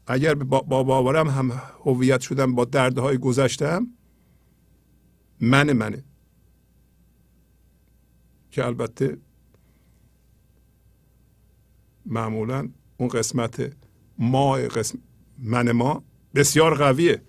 اگر 0.07 0.35
با 0.35 0.83
باورم 0.83 1.29
هم 1.29 1.63
هویت 1.85 2.21
شدم 2.21 2.55
با 2.55 2.65
دردهای 2.65 3.19
گذشتم 3.19 3.87
من 5.41 5.73
منه. 5.73 6.05
که 8.51 8.67
البته 8.67 9.19
معمولا 12.07 12.69
اون 12.97 13.09
قسمت 13.09 13.73
ما 14.19 14.57
قسم 14.57 14.99
من 15.39 15.73
ما 15.73 16.05
بسیار 16.35 16.75
قویه. 16.75 17.23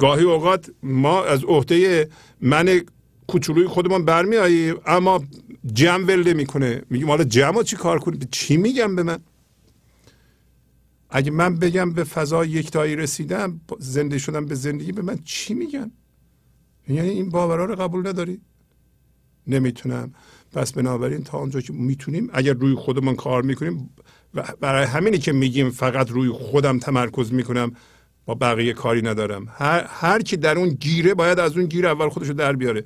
گاهی 0.00 0.24
اوقات 0.24 0.70
ما 0.82 1.24
از 1.24 1.44
عهده 1.44 2.08
من 2.40 2.80
کوچولوی 3.26 3.66
خودمان 3.66 4.04
برمیاییم 4.04 4.74
اما 4.86 5.24
جمع 5.72 6.04
ول 6.04 6.32
می‌کنه. 6.32 6.82
میگیم 6.90 7.08
حالا 7.08 7.24
جمع 7.24 7.62
چی 7.62 7.76
کار 7.76 7.98
کنیم؟ 7.98 8.20
چی 8.30 8.56
میگم 8.56 8.96
به 8.96 9.02
من؟ 9.02 9.18
اگه 11.10 11.30
من 11.30 11.56
بگم 11.56 11.92
به 11.92 12.04
فضا 12.04 12.44
یکتایی 12.44 12.96
رسیدم 12.96 13.60
زنده 13.78 14.18
شدم 14.18 14.46
به 14.46 14.54
زندگی 14.54 14.92
به 14.92 15.02
من 15.02 15.18
چی 15.24 15.54
میگن؟ 15.54 15.90
یعنی 16.88 17.08
این 17.08 17.30
باورها 17.30 17.64
رو 17.64 17.76
قبول 17.76 18.08
نداری؟ 18.08 18.40
نمی‌تونم. 19.46 20.14
پس 20.52 20.72
بنابراین 20.72 21.24
تا 21.24 21.38
اونجا 21.38 21.60
که 21.60 21.72
می‌تونیم 21.72 22.30
اگر 22.32 22.52
روی 22.52 22.74
خودمون 22.74 23.16
کار 23.16 23.42
می‌کنیم 23.42 23.90
و 24.34 24.44
برای 24.60 24.84
همینی 24.84 25.18
که 25.18 25.32
میگیم 25.32 25.70
فقط 25.70 26.10
روی 26.10 26.30
خودم 26.30 26.78
تمرکز 26.78 27.32
می‌کنم 27.32 27.72
با 28.26 28.34
بقیه 28.34 28.72
کاری 28.72 29.02
ندارم. 29.02 29.48
هر, 29.58 29.86
هر 29.88 30.22
کی 30.22 30.36
در 30.36 30.58
اون 30.58 30.68
گیره 30.68 31.14
باید 31.14 31.38
از 31.38 31.56
اون 31.56 31.66
گیر 31.66 31.86
اول 31.86 32.08
خودشو 32.08 32.32
در 32.32 32.52
بیاره. 32.52 32.84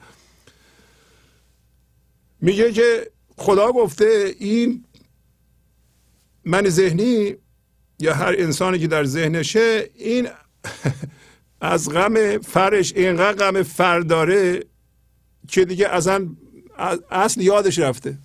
میگه 2.41 2.73
که 2.73 3.11
خدا 3.37 3.73
گفته 3.73 4.35
این 4.39 4.85
من 6.45 6.69
ذهنی 6.69 7.35
یا 7.99 8.15
هر 8.15 8.35
انسانی 8.39 8.79
که 8.79 8.87
در 8.87 9.05
ذهنشه 9.05 9.91
این 9.95 10.29
از 11.61 11.91
غم 11.91 12.39
فرش 12.39 12.93
اینقدر 12.97 13.51
غم 13.51 13.63
فر 13.63 14.01
داره 14.01 14.65
که 15.49 15.65
دیگه 15.65 15.89
اصلا 15.89 16.29
اصل 17.11 17.41
یادش 17.41 17.79
رفته. 17.79 18.19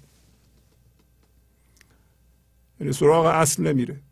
یعنی 2.80 2.94
سراغ 2.94 3.26
اصل 3.26 3.64
نمیره. 3.64 4.05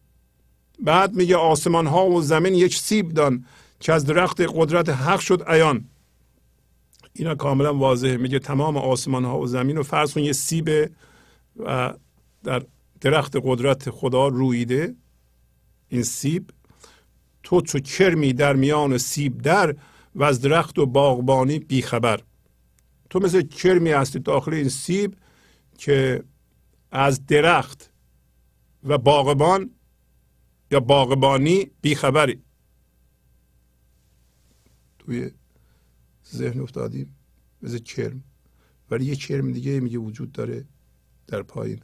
بعد 0.83 1.15
میگه 1.15 1.37
آسمان 1.37 1.87
ها 1.87 2.05
و 2.09 2.21
زمین 2.21 2.53
یک 2.53 2.75
سیب 2.75 3.09
دان 3.09 3.45
که 3.79 3.93
از 3.93 4.05
درخت 4.05 4.41
قدرت 4.41 4.89
حق 4.89 5.19
شد 5.19 5.43
ایان 5.49 5.85
اینا 7.13 7.35
کاملا 7.35 7.75
واضحه. 7.77 8.17
میگه 8.17 8.39
تمام 8.39 8.77
آسمان 8.77 9.25
ها 9.25 9.39
و 9.39 9.47
زمین 9.47 9.75
رو 9.75 9.83
فرض 9.83 10.13
کن 10.13 10.21
یه 10.21 10.33
سیب 10.33 10.69
و 11.59 11.93
در 12.43 12.63
درخت 13.01 13.35
قدرت 13.43 13.89
خدا 13.89 14.27
رویده 14.27 14.95
این 15.89 16.03
سیب 16.03 16.49
تو 17.43 17.61
چو 17.61 17.79
کرمی 17.79 18.33
در 18.33 18.53
میان 18.53 18.97
سیب 18.97 19.41
در 19.41 19.75
و 20.15 20.23
از 20.23 20.41
درخت 20.41 20.79
و 20.79 20.85
باغبانی 20.85 21.59
بیخبر 21.59 22.19
تو 23.09 23.19
مثل 23.19 23.41
کرمی 23.41 23.91
هستی 23.91 24.19
داخل 24.19 24.53
این 24.53 24.69
سیب 24.69 25.15
که 25.77 26.23
از 26.91 27.25
درخت 27.25 27.91
و 28.83 28.97
باغبان 28.97 29.69
یا 30.73 30.79
باغبانی 30.79 31.71
بیخبری. 31.81 32.41
توی 34.99 35.31
ذهن 36.35 36.59
افتادیم 36.61 37.15
مثل 37.61 37.77
کرم 37.77 38.23
ولی 38.91 39.05
یه 39.05 39.15
کرم 39.15 39.51
دیگه 39.51 39.79
میگه 39.79 39.97
وجود 39.97 40.31
داره 40.31 40.65
در 41.27 41.41
پایین. 41.43 41.79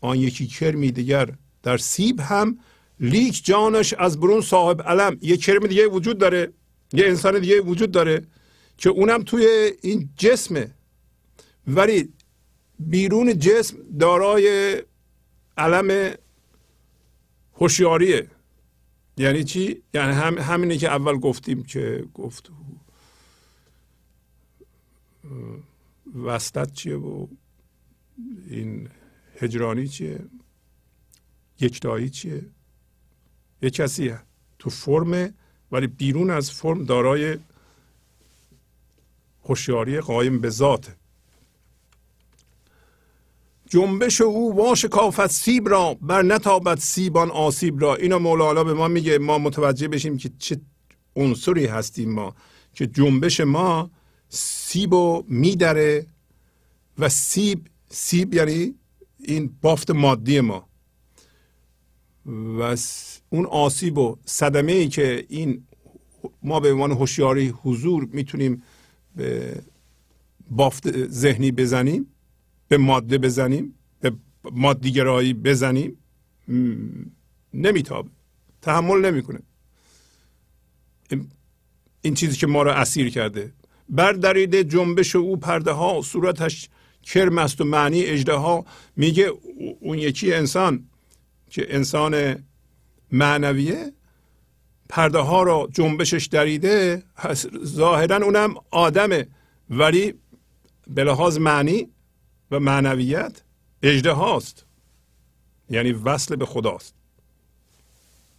آن 0.00 0.18
یکی 0.18 0.46
کرمی 0.46 0.90
دیگر 0.90 1.34
در 1.62 1.76
سیب 1.76 2.20
هم 2.20 2.58
لیک 3.00 3.44
جانش 3.44 3.94
از 3.94 4.20
برون 4.20 4.40
صاحب 4.40 4.82
علم. 4.82 5.18
یه 5.20 5.36
کرم 5.36 5.66
دیگه 5.66 5.86
وجود 5.86 6.18
داره 6.18 6.52
یه 6.92 7.06
انسان 7.06 7.40
دیگه 7.40 7.60
وجود 7.60 7.90
داره 7.90 8.22
که 8.78 8.90
اونم 8.90 9.22
توی 9.22 9.72
این 9.82 10.10
جسمه. 10.16 10.74
ولی 11.66 12.12
بیرون 12.78 13.38
جسم 13.38 13.76
دارای 13.98 14.76
علم 15.56 16.14
هوشیاریه. 17.62 18.28
یعنی 19.16 19.44
چی؟ 19.44 19.82
یعنی 19.94 20.12
هم 20.12 20.38
همینه 20.38 20.76
که 20.76 20.88
اول 20.88 21.16
گفتیم 21.18 21.62
که 21.62 22.04
گفت 22.14 22.50
وسطت 26.14 26.72
چیه 26.72 26.96
و 26.96 27.26
این 28.48 28.88
هجرانی 29.40 29.88
چیه؟ 29.88 30.18
یکتایی 31.60 32.10
چیه؟ 32.10 32.46
یه 33.62 33.70
کسی 33.70 34.14
تو 34.58 34.70
فرم 34.70 35.34
ولی 35.72 35.86
بیرون 35.86 36.30
از 36.30 36.50
فرم 36.50 36.84
دارای 36.84 37.38
هوشیاری 39.44 40.00
قایم 40.00 40.40
به 40.40 40.50
ذات 40.50 40.96
جنبش 43.72 44.20
او 44.20 44.56
واش 44.56 44.84
کافت 44.84 45.26
سیب 45.26 45.68
را 45.68 45.94
بر 45.94 46.22
نتابت 46.22 46.80
سیبان 46.80 47.30
آسیب 47.30 47.82
را. 47.82 47.96
اینو 47.96 48.18
مولانا 48.18 48.64
به 48.64 48.74
ما 48.74 48.88
میگه 48.88 49.18
ما 49.18 49.38
متوجه 49.38 49.88
بشیم 49.88 50.16
که 50.16 50.30
چه 50.38 50.60
عنصری 51.16 51.66
هستیم 51.66 52.12
ما 52.12 52.34
که 52.74 52.86
جنبش 52.86 53.40
ما 53.40 53.90
سیب 54.28 54.92
و 54.92 55.24
میدره 55.28 56.06
و 56.98 57.08
سیب 57.08 57.66
سیب 57.88 58.34
یعنی 58.34 58.74
این 59.18 59.56
بافت 59.62 59.90
مادی 59.90 60.40
ما. 60.40 60.68
و 62.58 62.76
اون 63.30 63.46
آسیب 63.46 63.98
و 63.98 64.16
صدمه 64.24 64.72
ای 64.72 64.88
که 64.88 65.26
این 65.28 65.66
ما 66.42 66.60
به 66.60 66.72
عنوان 66.72 66.92
هوشیاری 66.92 67.48
حضور 67.62 68.08
می‌تونیم 68.12 68.62
به 69.16 69.62
بافت 70.50 71.08
ذهنی 71.08 71.52
بزنیم 71.52 72.11
به 72.72 72.78
ماده 72.78 73.18
بزنیم 73.18 73.74
به 74.00 74.12
مادیگرایی 74.52 75.34
بزنیم 75.34 75.98
نمیتابه 77.54 78.10
تحمل 78.62 79.10
نمی‌کنه. 79.10 79.38
این 82.02 82.14
چیزی 82.14 82.36
که 82.36 82.46
ما 82.46 82.62
را 82.62 82.74
اسیر 82.74 83.10
کرده. 83.10 83.52
بر 83.88 84.12
دریده 84.12 84.64
جنبش 84.64 85.16
او 85.16 85.36
پرده 85.36 85.70
ها 85.70 86.02
صورتش 86.02 86.68
کرم 87.02 87.38
است 87.38 87.60
و 87.60 87.64
معنی 87.64 88.02
اجده 88.02 88.32
ها 88.32 88.64
میگه 88.96 89.32
اون 89.80 89.98
یکی 89.98 90.32
انسان 90.32 90.84
که 91.50 91.74
انسان 91.74 92.44
معنویه 93.10 93.92
پرده 94.88 95.18
ها 95.18 95.42
را 95.42 95.68
جنبشش 95.72 96.26
دریده 96.26 97.02
ظاهرا 97.64 98.16
اونم 98.16 98.54
آدمه. 98.70 99.26
ولی 99.70 100.14
به 100.88 101.04
لحاظ 101.04 101.38
معنی 101.38 101.91
و 102.52 102.60
معنویت 102.60 103.42
اجده 103.82 104.12
هاست. 104.12 104.64
یعنی 105.70 105.92
وصل 105.92 106.36
به 106.36 106.46
خداست. 106.46 106.94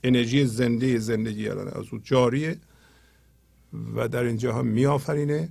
انرژی 0.03 0.45
زنده 0.45 0.99
زندگی 0.99 1.49
الان 1.49 1.67
از 1.67 1.85
او 1.91 1.99
جاریه 1.99 2.59
و 3.95 4.07
در 4.07 4.23
این 4.23 4.37
جهان 4.37 4.67
میآفرینه. 4.67 5.49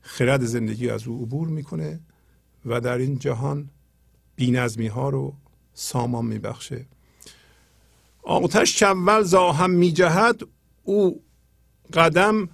خرد 0.00 0.44
زندگی 0.44 0.90
از 0.90 1.06
او 1.06 1.22
عبور 1.22 1.48
می‌کنه 1.48 2.00
و 2.66 2.80
در 2.80 2.98
این 2.98 3.18
جهان 3.18 3.70
بینظمی 4.36 4.86
ها 4.86 5.08
رو 5.08 5.34
سامان 5.74 6.24
میبخشه. 6.26 6.86
آتش 8.22 8.78
چول 8.78 9.22
زاهم 9.22 9.70
میجهد 9.70 10.42
او 10.82 11.22
قدم 11.92 12.48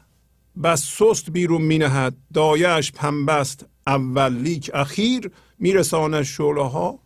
بس 0.62 0.82
سست 0.82 1.30
بیرون 1.30 1.62
مینهد. 1.62 2.16
دایش 2.34 2.92
پنبست 2.92 3.66
اول 3.86 4.32
لیک 4.32 4.70
اخیر 4.74 5.30
میرسانه 5.58 6.22
شعله 6.22 6.62
ها 6.68 6.98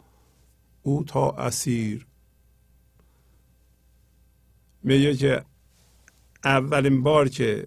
او 0.83 1.05
تا 1.05 1.31
اسیر. 1.31 2.07
میگه 4.83 5.15
که 5.17 5.45
اولین 6.45 7.03
بار 7.03 7.29
که 7.29 7.67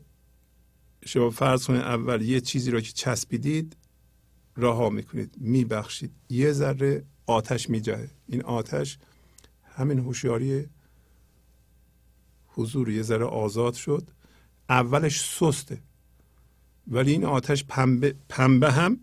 شما 1.06 1.30
فرض 1.30 1.66
کنید 1.66 1.82
اول 1.82 2.22
یه 2.22 2.42
چیزی 2.42 2.72
رو 2.72 2.82
که 2.82 2.92
چسبیدید 2.92 3.78
رها 4.58 4.90
می‌کنید 4.90 5.36
میبخشید. 5.38 6.12
یه 6.30 6.52
ذره 6.52 7.04
آتش 7.26 7.70
میجهه. 7.70 8.10
این 8.28 8.44
آتش 8.44 8.98
همین 9.64 10.00
هوشیاری 10.00 10.70
حضور 12.48 12.90
یه 12.90 13.02
ذره 13.02 13.26
آزاد 13.26 13.74
شد. 13.74 14.10
اولش 14.70 15.22
سسته. 15.22 15.82
ولی 16.90 17.12
این 17.12 17.26
آتش 17.26 17.64
پنبه, 17.64 18.16
پنبه 18.30 18.72
هم 18.72 19.00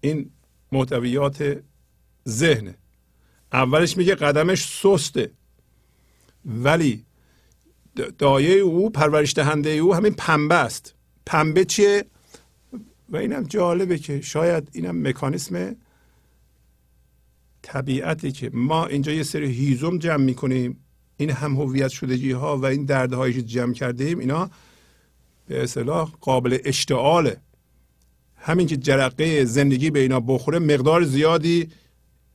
این 0.00 0.30
محتویات 0.72 1.62
ذهنه. 2.28 2.74
اولش 3.52 3.96
میگه 3.96 4.14
قدمش 4.14 4.64
سسته. 4.64 5.30
ولی 6.44 7.04
دایه 8.18 8.54
او 8.54 8.90
پرورش 8.90 9.34
دهنده 9.34 9.70
او 9.70 9.94
همین 9.94 10.14
پنبه 10.14 10.54
است. 10.54 10.94
پنبه 11.26 11.64
چیه؟ 11.64 12.04
و 13.08 13.16
اینم 13.16 13.42
جالبه 13.42 13.98
که 13.98 14.20
شاید 14.20 14.68
اینم 14.72 15.08
مکانیسم 15.08 15.76
طبیعتی 17.62 18.32
که 18.32 18.50
ما 18.54 18.86
اینجا 18.86 19.12
یه 19.12 19.22
سری 19.22 19.46
هیزم 19.46 19.98
جمع 19.98 20.24
می‌کنیم. 20.24 20.84
این 21.16 21.30
هم 21.30 21.56
هویت 21.56 21.88
شدگی 21.88 22.32
ها 22.32 22.58
و 22.58 22.64
این 22.64 22.84
دردهایی 22.84 23.34
که 23.34 23.42
جمع 23.42 23.72
کرده 23.72 24.04
ایم 24.04 24.18
اینا 24.18 24.50
به 25.50 25.62
اصطلاح 25.62 26.10
قابل 26.20 26.58
اشتعاله. 26.64 27.36
همین 28.36 28.66
که 28.66 28.76
جرقه 28.76 29.44
زندگی 29.44 29.90
به 29.90 30.00
اینا 30.00 30.20
بخوره 30.20 30.58
مقدار 30.58 31.04
زیادی 31.04 31.68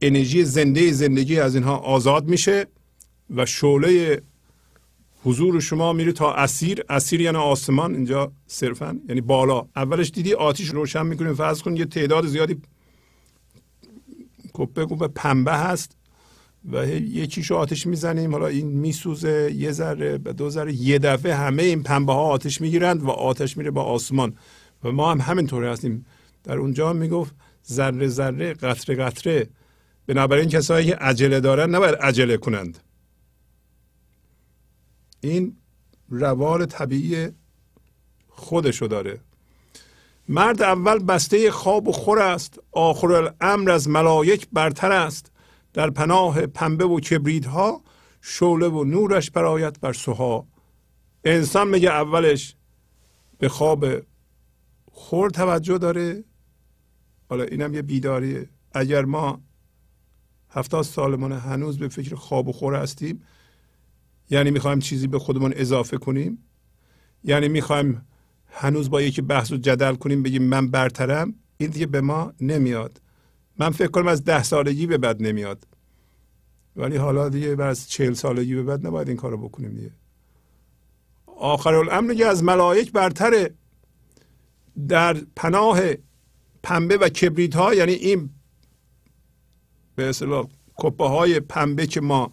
انرژی 0.01 0.43
زنده 0.43 0.91
زندگی 0.91 1.39
از 1.39 1.55
اینها 1.55 1.77
آزاد 1.77 2.25
میشه 2.25 2.67
و 3.35 3.45
شعله 3.45 4.21
حضور 5.23 5.59
شما 5.59 5.93
میره 5.93 6.11
تا 6.11 6.33
اسیر. 6.33 6.83
اسیر 6.89 7.21
یعنی 7.21 7.37
آسمان. 7.37 7.95
اینجا 7.95 8.31
صرفا 8.47 8.99
یعنی 9.09 9.21
بالا. 9.21 9.67
اولش 9.75 10.09
دیدی 10.09 10.33
آتیش 10.33 10.67
روشن 10.69 11.05
می‌کنیم 11.05 11.33
فرض 11.33 11.61
کن 11.61 11.75
یه 11.75 11.85
تعداد 11.85 12.25
زیادی 12.25 12.61
کپه 14.53 14.85
کپه 14.85 15.07
پنبه 15.07 15.53
هست. 15.53 15.97
و 16.71 16.87
یکیش 16.87 17.51
آتش 17.51 17.87
می‌زنیم. 17.87 18.31
حالا 18.31 18.47
این 18.47 18.67
میسوزه 18.67 19.51
یه 19.55 19.71
ذره 19.71 20.17
به 20.17 20.33
دو 20.33 20.49
ذره 20.49 20.73
یه 20.73 20.99
دفعه 20.99 21.35
همه 21.35 21.63
این 21.63 21.83
پنبه 21.83 22.13
ها 22.13 22.21
آتش 22.21 22.61
می‌گیرند 22.61 23.03
و 23.03 23.09
آتش 23.09 23.57
میره 23.57 23.71
با 23.71 23.83
آسمان. 23.83 24.37
و 24.83 24.91
ما 24.91 25.11
هم 25.11 25.21
همینطوری 25.21 25.67
هستیم. 25.67 26.05
در 26.43 26.57
اونجا 26.57 26.93
می‌گفت 26.93 27.35
ذره 27.71 28.07
ذره 28.07 28.53
قطره 28.53 28.95
قطره. 28.95 29.49
بنابراین 30.07 30.49
کسایی 30.49 30.87
که 30.87 30.95
عجله 30.95 31.39
دارن 31.39 31.75
نباید 31.75 31.95
عجله 31.95 32.37
کنند. 32.37 32.77
این 35.21 35.55
روال 36.09 36.65
طبیعی 36.65 37.27
خودشو 38.27 38.87
داره. 38.87 39.19
مرد 40.29 40.61
اول 40.61 40.99
بسته 40.99 41.51
خواب 41.51 41.87
و 41.87 41.91
خور 41.91 42.19
است. 42.19 42.59
آخر 42.71 43.11
الامر 43.11 43.71
از 43.71 43.89
ملایک 43.89 44.47
برتر 44.53 44.91
است. 44.91 45.31
در 45.75 45.89
پناه 45.89 46.47
پنبه 46.47 46.85
و 46.85 46.99
کبریدها 46.99 47.81
شعله 48.21 48.67
و 48.67 48.83
نورش 48.83 49.31
برایت 49.31 49.79
بر 49.79 49.93
سوها. 49.93 50.47
انسان 51.23 51.67
میگه 51.67 51.89
اولش 51.89 52.55
به 53.37 53.49
خواب 53.49 53.85
خور 54.91 55.29
توجه 55.29 55.77
داره. 55.77 56.23
حالا 57.29 57.43
اینم 57.43 57.73
یه 57.73 57.81
بیداریه 57.81 58.49
اگر 58.71 59.05
ما 59.05 59.41
هفتاد 60.49 60.83
سالمون 60.83 61.31
هنوز 61.31 61.77
به 61.77 61.87
فکر 61.87 62.15
خواب 62.15 62.47
و 62.47 62.51
خور 62.51 62.75
هستیم 62.75 63.23
یعنی 64.29 64.51
می‌خوایم 64.51 64.79
چیزی 64.79 65.07
به 65.07 65.19
خودمون 65.19 65.53
اضافه 65.55 65.97
کنیم 65.97 66.43
یعنی 67.23 67.47
می‌خوایم 67.47 68.05
هنوز 68.47 68.89
با 68.89 69.01
یکی 69.01 69.21
بحث 69.21 69.51
و 69.51 69.57
جدل 69.57 69.95
کنیم 69.95 70.23
بگیم 70.23 70.43
من 70.43 70.71
برترم 70.71 71.33
این 71.57 71.69
دیگه 71.69 71.85
به 71.85 72.01
ما 72.01 72.33
نمیاد. 72.41 73.01
من 73.59 73.69
فکر 73.69 73.87
کنم 73.87 74.07
از 74.07 74.23
ده 74.23 74.43
سالگی 74.43 74.87
به 74.87 74.97
بعد 74.97 75.23
نمیاد. 75.23 75.67
ولی 76.75 76.97
حالا 76.97 77.29
دیگه 77.29 77.63
از 77.63 77.89
چهل 77.89 78.13
سالگی 78.13 78.55
به 78.55 78.63
بعد 78.63 78.87
نباید 78.87 79.07
این 79.07 79.17
کارو 79.17 79.37
بکنیم 79.37 79.73
دیگه. 79.73 79.91
آخر 81.25 81.73
الامر 81.73 82.23
از 82.23 82.43
ملائک 82.43 82.91
برتره. 82.91 83.53
در 84.87 85.17
پناه 85.35 85.79
پنبه 86.63 86.97
و 86.97 87.09
کبریت 87.09 87.55
ها 87.55 87.73
یعنی 87.73 87.93
این 87.93 88.29
به 89.95 90.09
اصطلاح 90.09 90.47
کپه 90.75 91.03
های 91.03 91.39
پنبه 91.39 91.87
که 91.87 92.01
ما 92.01 92.31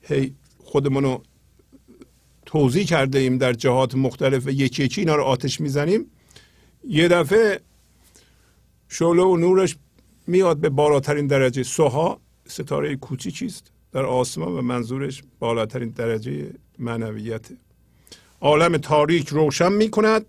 هی 0.00 0.34
خودمونو 0.58 1.18
توضیح 2.46 2.84
کرده 2.84 3.18
ایم 3.18 3.38
در 3.38 3.52
جهات 3.52 3.94
مختلف 3.94 4.46
و 4.46 4.50
یکی 4.50 4.84
یکی 4.84 5.00
اینا 5.00 5.16
رو 5.16 5.24
آتش 5.24 5.60
می‌زنیم 5.60 6.10
یه 6.84 7.08
دفعه 7.08 7.60
شعله 8.88 9.22
و 9.22 9.36
نورش 9.36 9.76
میاد 10.28 10.58
به 10.58 10.68
بالاترین 10.68 11.26
درجه. 11.26 11.62
سوها 11.62 12.20
ستاره 12.46 12.96
کوچیکی 12.96 13.46
است 13.46 13.72
در 13.92 14.04
آسمان 14.04 14.52
و 14.52 14.62
منظورش 14.62 15.22
بالاترین 15.38 15.88
درجه 15.88 16.50
معنویت. 16.78 17.46
عالم 18.40 18.76
تاریک 18.76 19.28
روشن 19.28 19.72
می 19.72 19.90
کند 19.90 20.26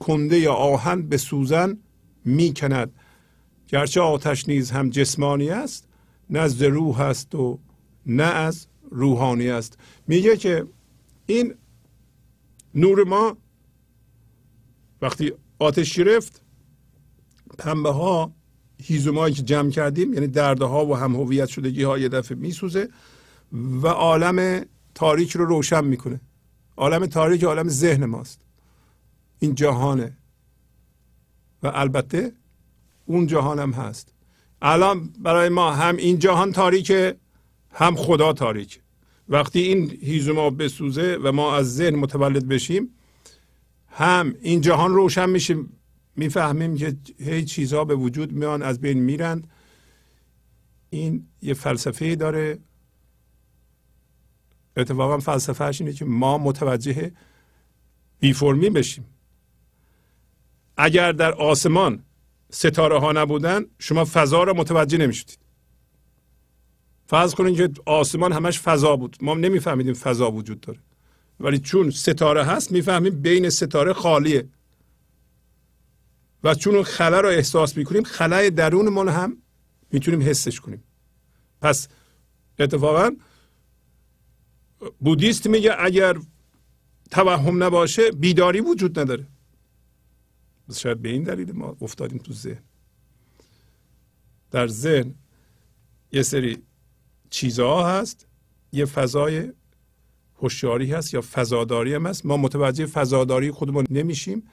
کنده 0.00 0.48
آهن 0.50 1.02
به 1.02 1.16
سوزن 1.16 1.78
می 2.24 2.54
کند 2.56 2.92
گرچه 3.68 4.00
آتش 4.00 4.48
نیز 4.48 4.70
هم 4.70 4.90
جسمانی 4.90 5.50
است 5.50 5.88
از 6.34 6.62
روح 6.62 7.00
است 7.00 7.34
و 7.34 7.58
نه 8.06 8.22
از 8.22 8.66
روحانی 8.90 9.50
است. 9.50 9.78
میگه 10.06 10.36
که 10.36 10.66
این 11.26 11.54
نور 12.74 13.04
ما 13.04 13.36
وقتی 15.02 15.32
آتش 15.58 15.98
گرفت 15.98 16.42
پنبه 17.58 17.90
ها 17.90 18.32
هیزومایی 18.82 19.34
که 19.34 19.42
جمع 19.42 19.70
کردیم 19.70 20.14
یعنی 20.14 20.26
درده 20.26 20.64
ها 20.64 20.86
و 20.86 20.96
هم 20.96 21.16
هویت 21.16 21.48
شدگی 21.48 21.82
ها 21.82 21.98
یه 21.98 22.08
دفعه 22.08 22.38
میسوزه 22.38 22.88
و 23.52 23.86
عالم 23.86 24.64
تاریک 24.94 25.36
رو 25.36 25.44
روشن 25.44 25.84
می‌کنه. 25.84 26.20
عالم 26.76 27.06
تاریک 27.06 27.44
عالم 27.44 27.68
ذهن 27.68 28.04
ماست. 28.04 28.40
این 29.38 29.54
جهانه. 29.54 30.16
و 31.62 31.70
البته 31.74 32.32
اون 33.06 33.26
جهان 33.26 33.58
هم 33.58 33.70
هست. 33.70 34.14
الان 34.62 35.10
برای 35.18 35.48
ما 35.48 35.72
هم 35.72 35.96
این 35.96 36.18
جهان 36.18 36.52
تاریکه 36.52 37.16
هم 37.72 37.96
خدا 37.96 38.32
تاریک 38.32 38.80
وقتی 39.28 39.60
این 39.60 39.90
هیزوما 40.02 40.50
بسوزه 40.50 41.18
و 41.22 41.32
ما 41.32 41.56
از 41.56 41.74
ذهن 41.74 41.94
متولد 41.94 42.48
بشیم 42.48 42.88
هم 43.88 44.34
این 44.42 44.60
جهان 44.60 44.94
روشن 44.94 45.30
میشیم. 45.30 45.72
می‌فهمیم 46.16 46.76
که 46.76 46.96
هی 47.18 47.44
چیزها 47.44 47.84
به 47.84 47.94
وجود 47.94 48.32
میان 48.32 48.62
از 48.62 48.80
بین 48.80 48.98
میرند 48.98 49.50
این 50.90 51.26
یه 51.42 51.54
فلسفه 51.54 52.14
داره. 52.16 52.58
اتفاقا 54.76 55.18
فلسفهش 55.18 55.80
اینه 55.80 55.92
که 55.92 56.04
ما 56.04 56.38
متوجه 56.38 57.12
بی 58.20 58.32
فرمی 58.32 58.70
بشیم. 58.70 59.04
اگر 60.76 61.12
در 61.12 61.32
آسمان 61.32 62.04
ستاره 62.50 62.98
ها 62.98 63.12
نبودن 63.12 63.64
شما 63.78 64.04
فضا 64.04 64.42
را 64.42 64.52
متوجه 64.52 64.98
نمی‌شدید. 64.98 65.38
فرض 67.06 67.34
کنید 67.34 67.56
که 67.56 67.70
آسمان 67.86 68.32
همش 68.32 68.60
فضا 68.60 68.96
بود. 68.96 69.16
ما 69.20 69.34
نمیفهمیدیم 69.34 69.94
فضا 69.94 70.30
وجود 70.30 70.60
داره. 70.60 70.78
ولی 71.40 71.58
چون 71.58 71.90
ستاره 71.90 72.44
هست 72.44 72.72
می‌فهمیم 72.72 73.20
بین 73.22 73.50
ستاره 73.50 73.92
خالیه. 73.92 74.48
و 76.44 76.54
چون 76.54 76.74
اون 76.74 76.84
خلا 76.84 77.20
رو 77.20 77.28
احساس 77.28 77.76
می‌کنیم 77.76 78.02
خلای 78.02 78.50
درونمون 78.50 79.08
هم 79.08 79.36
می‌تونیم 79.90 80.22
حسش 80.22 80.60
کنیم. 80.60 80.84
پس 81.60 81.88
اتفاقا 82.58 83.10
بودیست 85.00 85.46
میگه 85.46 85.74
اگر 85.78 86.16
توهم 87.10 87.62
نباشه 87.62 88.10
بیداری 88.10 88.60
وجود 88.60 88.98
نداره. 88.98 89.26
شاید 90.74 91.02
به 91.02 91.08
این 91.08 91.22
دلیل 91.22 91.52
ما 91.52 91.76
افتادیم 91.80 92.18
تو 92.18 92.32
ذهن. 92.32 92.62
در 94.50 94.66
ذهن 94.66 95.14
یه 96.12 96.22
سری 96.22 96.62
چیزها 97.30 97.98
هست. 98.00 98.26
یه 98.72 98.84
فضای 98.84 99.52
هوشیاری 100.36 100.92
هست 100.92 101.14
یا 101.14 101.20
فضاداری 101.20 101.94
هم 101.94 102.06
هست. 102.06 102.26
ما 102.26 102.36
متوجه 102.36 102.86
فضاداری 102.86 103.50
خودمون 103.50 103.86
نمیشیم. 103.90 104.48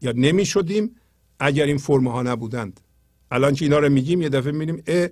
یا 0.00 0.12
نمی‌شدیم 0.12 0.96
اگر 1.38 1.64
این 1.64 1.78
فرم 1.78 2.08
ها 2.08 2.22
نبودند. 2.22 2.80
الان 3.30 3.54
که 3.54 3.64
اینا 3.64 3.78
رو 3.78 3.88
میگیم 3.88 4.22
یه 4.22 4.28
دفعه 4.28 4.52
می‌بینیم 4.52 4.82
اه 4.86 5.08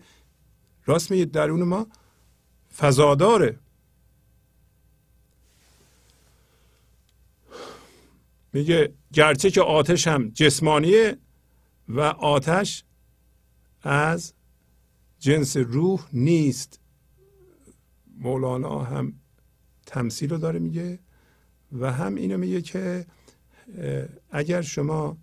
راست 0.86 1.10
میگه 1.10 1.24
درون 1.24 1.62
ما 1.62 1.86
فضاداره. 2.76 3.58
میگه 8.52 8.92
گرچه 9.12 9.50
که 9.50 9.60
آتش 9.60 10.08
هم 10.08 10.28
جسمانیه 10.28 11.18
و 11.88 12.00
آتش 12.00 12.84
از 13.82 14.32
جنس 15.18 15.56
روح 15.56 16.06
نیست. 16.12 16.80
مولانا 18.18 18.78
هم 18.78 19.12
تمثیل 19.86 20.30
رو 20.30 20.38
داره 20.38 20.58
میگه 20.58 20.98
و 21.72 21.92
هم 21.92 22.14
اینو 22.14 22.38
میگه 22.38 22.62
که 22.62 23.06
اگر 24.30 24.62
شما 24.62 25.16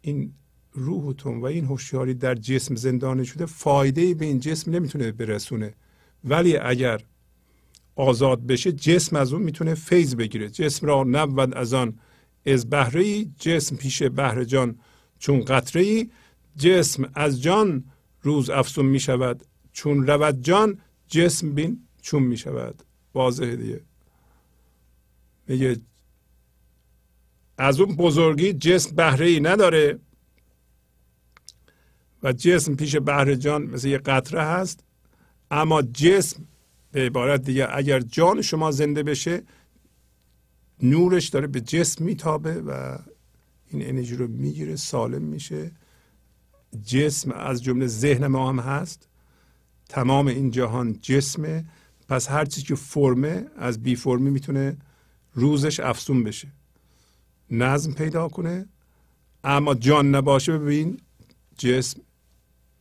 این 0.00 0.32
روحتون 0.72 1.40
و 1.40 1.44
این 1.44 1.64
هوشیاری 1.64 2.14
در 2.14 2.34
جسم 2.34 2.74
زندانی 2.74 3.24
شده 3.24 3.46
فایده 3.46 4.14
به 4.14 4.24
این 4.24 4.40
جسم 4.40 4.70
نمی‌تونه 4.70 5.12
برسونه. 5.12 5.74
ولی 6.24 6.56
اگر 6.56 7.00
آزاد 7.96 8.46
بشه 8.46 8.72
جسم 8.72 9.16
از 9.16 9.32
اون 9.32 9.42
می‌تونه 9.42 9.74
فیض 9.74 10.14
بگیره. 10.14 10.50
جسم 10.50 10.86
را 10.86 11.04
نبود 11.04 11.54
از 11.54 11.74
آن 11.74 11.98
از 12.46 12.70
بهره 12.70 13.24
جسم 13.24 13.76
پیش 13.76 14.02
بهره 14.02 14.44
جان 14.44 14.78
چون 15.18 15.44
قطره 15.44 16.06
جسم 16.56 17.10
از 17.14 17.42
جان 17.42 17.84
روز 18.22 18.50
افسون 18.50 18.86
می 18.86 19.00
شود 19.00 19.44
چون 19.72 20.06
رود 20.06 20.40
جان 20.40 20.78
جسم 21.08 21.54
بین 21.54 21.86
چون 22.02 22.22
می 22.22 22.36
شود 22.36 22.82
واضحه 23.14 23.56
دیگه. 23.56 23.80
میگه 25.48 25.76
از 27.62 27.80
اون 27.80 27.96
بزرگی 27.96 28.52
جسم 28.52 28.96
بهره 28.96 29.26
ای 29.26 29.40
نداره 29.40 29.98
و 32.22 32.32
جسم 32.32 32.74
پیش 32.74 32.96
بهره 32.96 33.36
جان 33.36 33.62
مثل 33.62 33.88
یه 33.88 33.98
قطره 33.98 34.42
هست 34.42 34.84
اما 35.50 35.82
جسم 35.82 36.44
به 36.92 37.00
عبارت 37.00 37.42
دیگه 37.42 37.68
اگر 37.76 38.00
جان 38.00 38.42
شما 38.42 38.70
زنده 38.70 39.02
بشه 39.02 39.42
نورش 40.82 41.28
داره 41.28 41.46
به 41.46 41.60
جسم 41.60 42.04
میتابه 42.04 42.60
و 42.60 42.98
این 43.68 43.88
انرژی 43.88 44.16
رو 44.16 44.28
می‌گیره 44.28 44.76
سالم 44.76 45.22
میشه. 45.22 45.70
جسم 46.86 47.32
از 47.32 47.62
جمله 47.62 47.86
ذهن 47.86 48.26
ما 48.26 48.48
هم 48.48 48.58
هست. 48.58 49.08
تمام 49.88 50.26
این 50.26 50.50
جهان 50.50 50.98
جسمه. 51.02 51.64
پس 52.08 52.30
هر 52.30 52.44
چیزی 52.44 52.66
که 52.66 52.74
فرمه 52.74 53.46
از 53.56 53.82
بی 53.82 53.96
فرمی 53.96 54.30
می‌تونه 54.30 54.76
روزش 55.34 55.80
افزون 55.80 56.24
بشه. 56.24 56.48
نظم 57.50 57.92
پیدا 57.92 58.28
کنه. 58.28 58.68
اما 59.44 59.74
جان 59.74 60.14
نباشه 60.14 60.58
ببین 60.58 61.00
جسم 61.58 62.00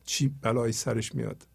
چی 0.06 0.28
بلایی 0.42 0.74
سرش 0.74 1.16
میاد. 1.16 1.48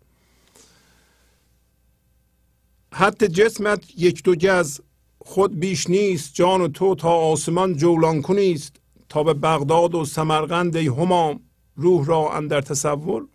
حتی 2.93 3.29
جسمت 3.29 3.99
یک 3.99 4.23
دو 4.23 4.35
گز 4.35 4.81
خود 5.19 5.61
بیش 5.61 5.91
نیست. 5.91 6.35
جان 6.35 6.61
و 6.61 6.69
تو 6.69 6.95
تا 6.95 7.11
آسمان 7.11 7.77
جولان 7.77 8.23
کنیست 8.23 8.77
تا 9.09 9.23
به 9.23 9.35
بغداد 9.35 9.95
و 9.95 10.05
سمرقند 10.05 10.77
ای 10.77 10.89
همام. 10.89 11.41
روح 11.75 12.07
را 12.07 12.33
اندر 12.33 12.61
تصور 12.61 13.29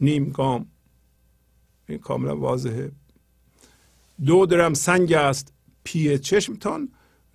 نیم 0.00 0.30
گام. 0.30 0.66
این 1.88 1.98
کاملا 1.98 2.36
واضحه. 2.36 2.92
دو 4.26 4.46
درم 4.46 4.74
سنگ 4.74 5.12
است. 5.12 5.52
پی 5.84 6.18
چشمتان. 6.18 6.88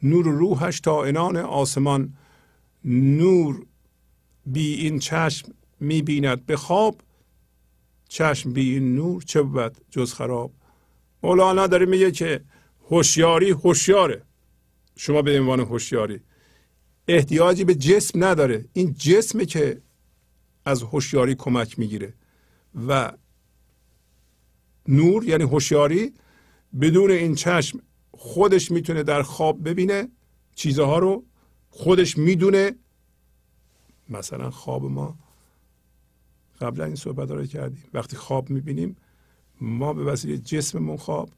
نور 0.04 0.26
روحش 0.26 0.80
تا 0.80 1.04
انان 1.04 1.38
آسمان. 1.38 2.14
نور 2.86 3.66
بی 4.46 4.74
این 4.74 5.00
چشم 5.00 5.54
می 5.80 6.02
بیند 6.02 6.46
به 6.46 6.56
خواب 6.56 6.96
چشم 8.10 8.54
بی 8.54 8.74
این 8.74 8.96
نور 8.96 9.22
چه 9.22 9.42
بود 9.42 9.78
جز 9.90 10.14
خراب؟ 10.14 10.52
مولانا 11.24 11.68
داره 11.68 11.86
میگه 11.86 12.12
که 12.12 12.42
هوشیاری 12.90 13.52
هوشیاره. 13.52 14.22
شما 14.96 15.22
به 15.22 15.40
عنوان 15.40 15.60
هوشیاری. 15.60 16.20
احتیاجی 17.08 17.64
به 17.64 17.76
جسم 17.76 18.24
نداره. 18.24 18.66
این 18.74 18.94
جسمه 18.94 19.46
که 19.46 19.82
از 20.66 20.84
هوشیاری 20.84 21.36
کمک 21.36 21.80
می‌گیره. 21.80 22.14
و 22.88 23.12
نور 24.88 25.24
یعنی 25.24 25.44
هوشیاری 25.44 26.14
بدون 26.82 27.12
این 27.12 27.36
چشم 27.36 27.80
خودش 28.24 28.72
می‌تونه 28.72 29.04
در 29.04 29.22
خواب 29.22 29.70
ببینه 29.70 30.10
چیزها 30.56 31.00
رو 31.00 31.24
خودش 31.70 32.18
می‌دونه. 32.18 32.76
مثلا 34.10 34.50
خواب 34.50 34.84
ما 34.84 35.20
قبلا 36.62 36.86
این 36.86 36.96
صحبت 36.96 37.32
رو 37.32 37.46
کردیم. 37.46 37.84
وقتی 37.94 38.16
خواب 38.16 38.50
می‌بینیم 38.50 38.96
ما 39.62 39.94
به 39.94 40.04
وسیله 40.04 40.38
جسممون 40.38 40.98
خواب 40.98 41.30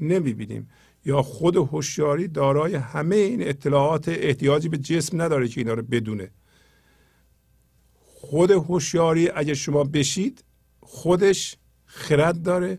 نمی‌بینیم. 0.00 0.70
یا 1.04 1.22
خود 1.22 1.56
هوشیاری 1.56 2.28
دارای 2.28 2.74
همه 2.74 3.16
این 3.16 3.48
اطلاعات 3.48 4.08
احتیاجی 4.08 4.68
به 4.68 4.78
جسم 4.78 5.22
نداره 5.22 5.48
که 5.48 5.60
اینا 5.60 5.74
رو 5.74 5.82
بدونه. 5.82 6.30
خود 8.04 8.50
هوشیاری 8.50 9.28
اگه 9.28 9.54
شما 9.54 9.84
بشید 9.84 10.44
خودش 10.80 11.56
خرد 11.84 12.42
داره 12.42 12.78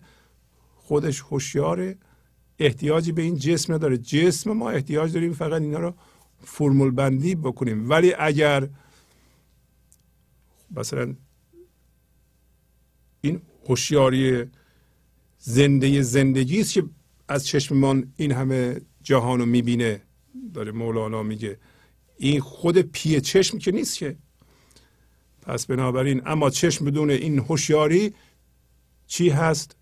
خودش 0.75 1.21
هوشیاره. 1.21 1.97
احتیاجی 2.59 3.11
به 3.11 3.21
این 3.21 3.35
جسم 3.35 3.73
نداره. 3.73 3.97
جسم 3.97 4.51
ما 4.51 4.69
احتیاج 4.69 5.13
داریم 5.13 5.33
فقط 5.33 5.61
اینا 5.61 5.79
رو 5.79 5.93
فرمول 6.43 6.91
بندی 6.91 7.35
بکنیم. 7.35 7.89
ولی 7.89 8.13
اگر 8.13 8.69
مثلا 10.71 11.15
این 13.21 13.41
هوشیاری 13.67 14.45
زنده 15.39 16.01
زندگی 16.01 16.61
است 16.61 16.73
که 16.73 16.83
از 17.27 17.47
چشممان 17.47 18.13
این 18.15 18.31
همه 18.31 18.81
جهان 19.01 19.39
رو 19.39 19.45
می‌بینه 19.45 20.01
داره 20.53 20.71
مولانا 20.71 21.23
میگه 21.23 21.59
این 22.17 22.39
خود 22.39 22.77
پی 22.77 23.21
چشم 23.21 23.57
که 23.57 23.71
نیست 23.71 23.97
که. 23.97 24.17
پس 25.41 25.65
بنابراین 25.65 26.21
اما 26.25 26.49
چشم 26.49 26.85
بدون 26.85 27.09
این 27.09 27.39
هوشیاری 27.39 28.13
چی 29.07 29.29
هست؟ 29.29 29.75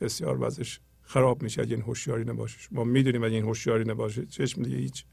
بسیار 0.00 0.42
وضعش 0.42 0.80
خراب 1.04 1.42
میشه 1.42 1.62
اگه 1.62 1.74
این 1.74 1.82
هوشیاری 1.82 2.24
نباشه. 2.24 2.58
ما 2.72 2.84
می‌دونیم 2.84 3.24
اگه 3.24 3.34
این 3.34 3.44
هوشیاری 3.44 3.84
نباشه 3.84 4.26
چشم 4.26 4.62
دیگه 4.62 4.76
هیچ 4.76 5.04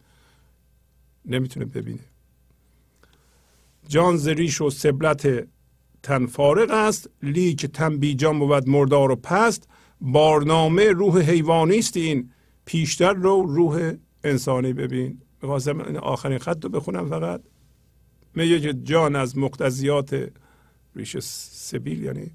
نمی‌تونه 1.25 1.65
ببینه. 1.65 1.99
جان 3.87 4.17
زریش 4.17 4.61
و 4.61 4.69
سبلت 4.69 5.47
تن 6.03 6.25
فارغ 6.25 6.71
است. 6.71 7.09
لیک 7.23 7.65
تن 7.65 7.97
بی 7.97 8.15
جان 8.15 8.39
بود 8.39 8.69
مردار 8.69 9.11
و 9.11 9.15
پست. 9.15 9.67
بارنامه 10.01 10.91
روح 10.91 11.21
حیوانی 11.21 11.79
است 11.79 11.97
این. 11.97 12.31
پیشتر 12.65 13.13
رو 13.13 13.41
روح 13.41 13.93
انسانی 14.23 14.73
ببین. 14.73 15.21
می‌خواستم 15.41 15.79
آخرین 15.95 16.37
خط 16.37 16.63
رو 16.63 16.69
بخونم 16.69 17.09
فقط. 17.09 17.41
میگه 18.35 18.59
که 18.59 18.73
جان 18.73 19.15
از 19.15 19.37
مقتضیات 19.37 20.31
ریش 20.95 21.17
سبیل 21.19 22.03
یعنی 22.03 22.31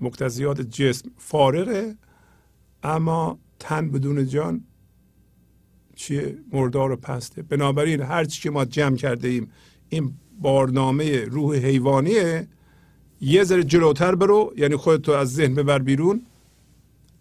مقتضیات 0.00 0.60
جسم 0.60 1.10
فارغه. 1.16 1.96
اما 2.86 3.38
تن 3.58 3.90
بدون 3.90 4.26
جان 4.26 4.64
چیه؟ 5.94 6.38
مردار 6.52 6.92
و 6.92 6.96
پسته. 6.96 7.42
بنابراین 7.42 8.00
هر 8.00 8.24
چی 8.24 8.42
که 8.42 8.50
ما 8.50 8.64
جمع 8.64 8.96
کرده 8.96 9.28
ایم 9.28 9.50
این 9.88 10.12
بارنامه 10.40 11.24
روح 11.24 11.56
حیوانیه. 11.56 12.48
یه 13.20 13.44
ذره 13.44 13.64
جلوتر 13.64 14.14
برو 14.14 14.52
یعنی 14.56 14.76
خودتو 14.76 15.12
از 15.12 15.34
ذهن 15.34 15.54
ببر 15.54 15.78
بیرون. 15.78 16.26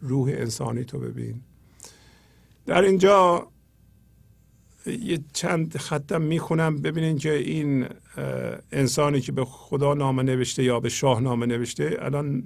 روح 0.02 0.30
انسانی 0.30 0.84
تو 0.84 1.00
ببین. 1.00 1.42
در 2.66 2.82
اینجا 2.82 3.48
یه 4.85 5.19
چند 5.34 5.77
خطم 5.77 6.22
می‌خونم 6.22 6.77
ببینین 6.77 7.18
که 7.18 7.34
این 7.34 7.85
انسانی 8.72 9.22
که 9.22 9.32
به 9.32 9.45
خدا 9.45 9.94
نامه 9.94 10.24
نوشته 10.24 10.64
یا 10.64 10.80
به 10.80 10.90
شاه 10.90 11.22
نامه 11.22 11.45
نوشته 11.45 11.98
الان 12.00 12.44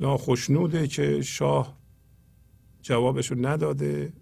ناخشنوده 0.00 0.86
که 0.86 1.22
شاه 1.22 1.78
جوابشو 2.82 3.34
نداده. 3.38 4.12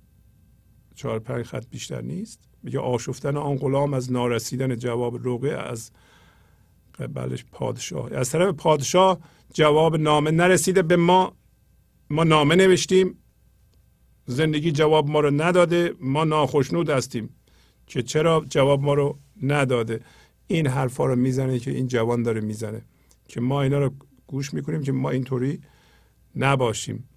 چهار 0.95 1.19
پنج 1.19 1.47
خط 1.47 1.67
بیشتر 1.71 2.01
نیست. 2.01 2.49
میگه 2.63 2.79
آشفتن 2.79 3.37
آن 3.37 3.57
غلام 3.57 3.95
از 3.95 4.13
نارسیدن 4.13 4.77
جواب 4.77 5.25
روغه 5.25 5.51
از 5.51 5.91
قبلش 6.99 7.45
پادشاه. 7.53 8.13
از 8.13 8.31
طرف 8.31 8.55
پادشاه 8.55 9.21
جواب 9.55 9.97
نامه 9.97 10.31
نرسیده 10.31 10.83
به 10.83 10.97
ما. 10.97 11.37
ما 12.11 12.25
نامه 12.25 12.55
نوشتیم. 12.55 13.19
زندگی 14.27 14.73
جواب 14.73 15.11
ما 15.11 15.21
رو 15.21 15.31
نداده. 15.31 15.95
ما 16.01 16.25
ناخشنود 16.25 16.91
هستیم 16.91 17.37
که 17.87 18.03
چرا 18.03 18.45
جواب 18.49 18.83
ما 18.83 18.95
رو 18.95 19.19
نداده. 19.43 20.01
این 20.47 20.67
حرفا 20.67 21.07
رو 21.07 21.17
می‌زنه 21.17 21.59
که 21.59 21.71
این 21.71 21.87
جوان 21.87 22.23
داره 22.23 22.41
می‌زنه 22.41 22.83
که 23.29 23.41
ما 23.41 23.63
اینا 23.63 23.79
رو 23.79 23.91
گوش 24.31 24.55
می‌کنیم 24.55 24.83
که 24.83 24.93
ما 24.93 25.11
اینطوری 25.11 25.61
نباشیم. 26.37 27.09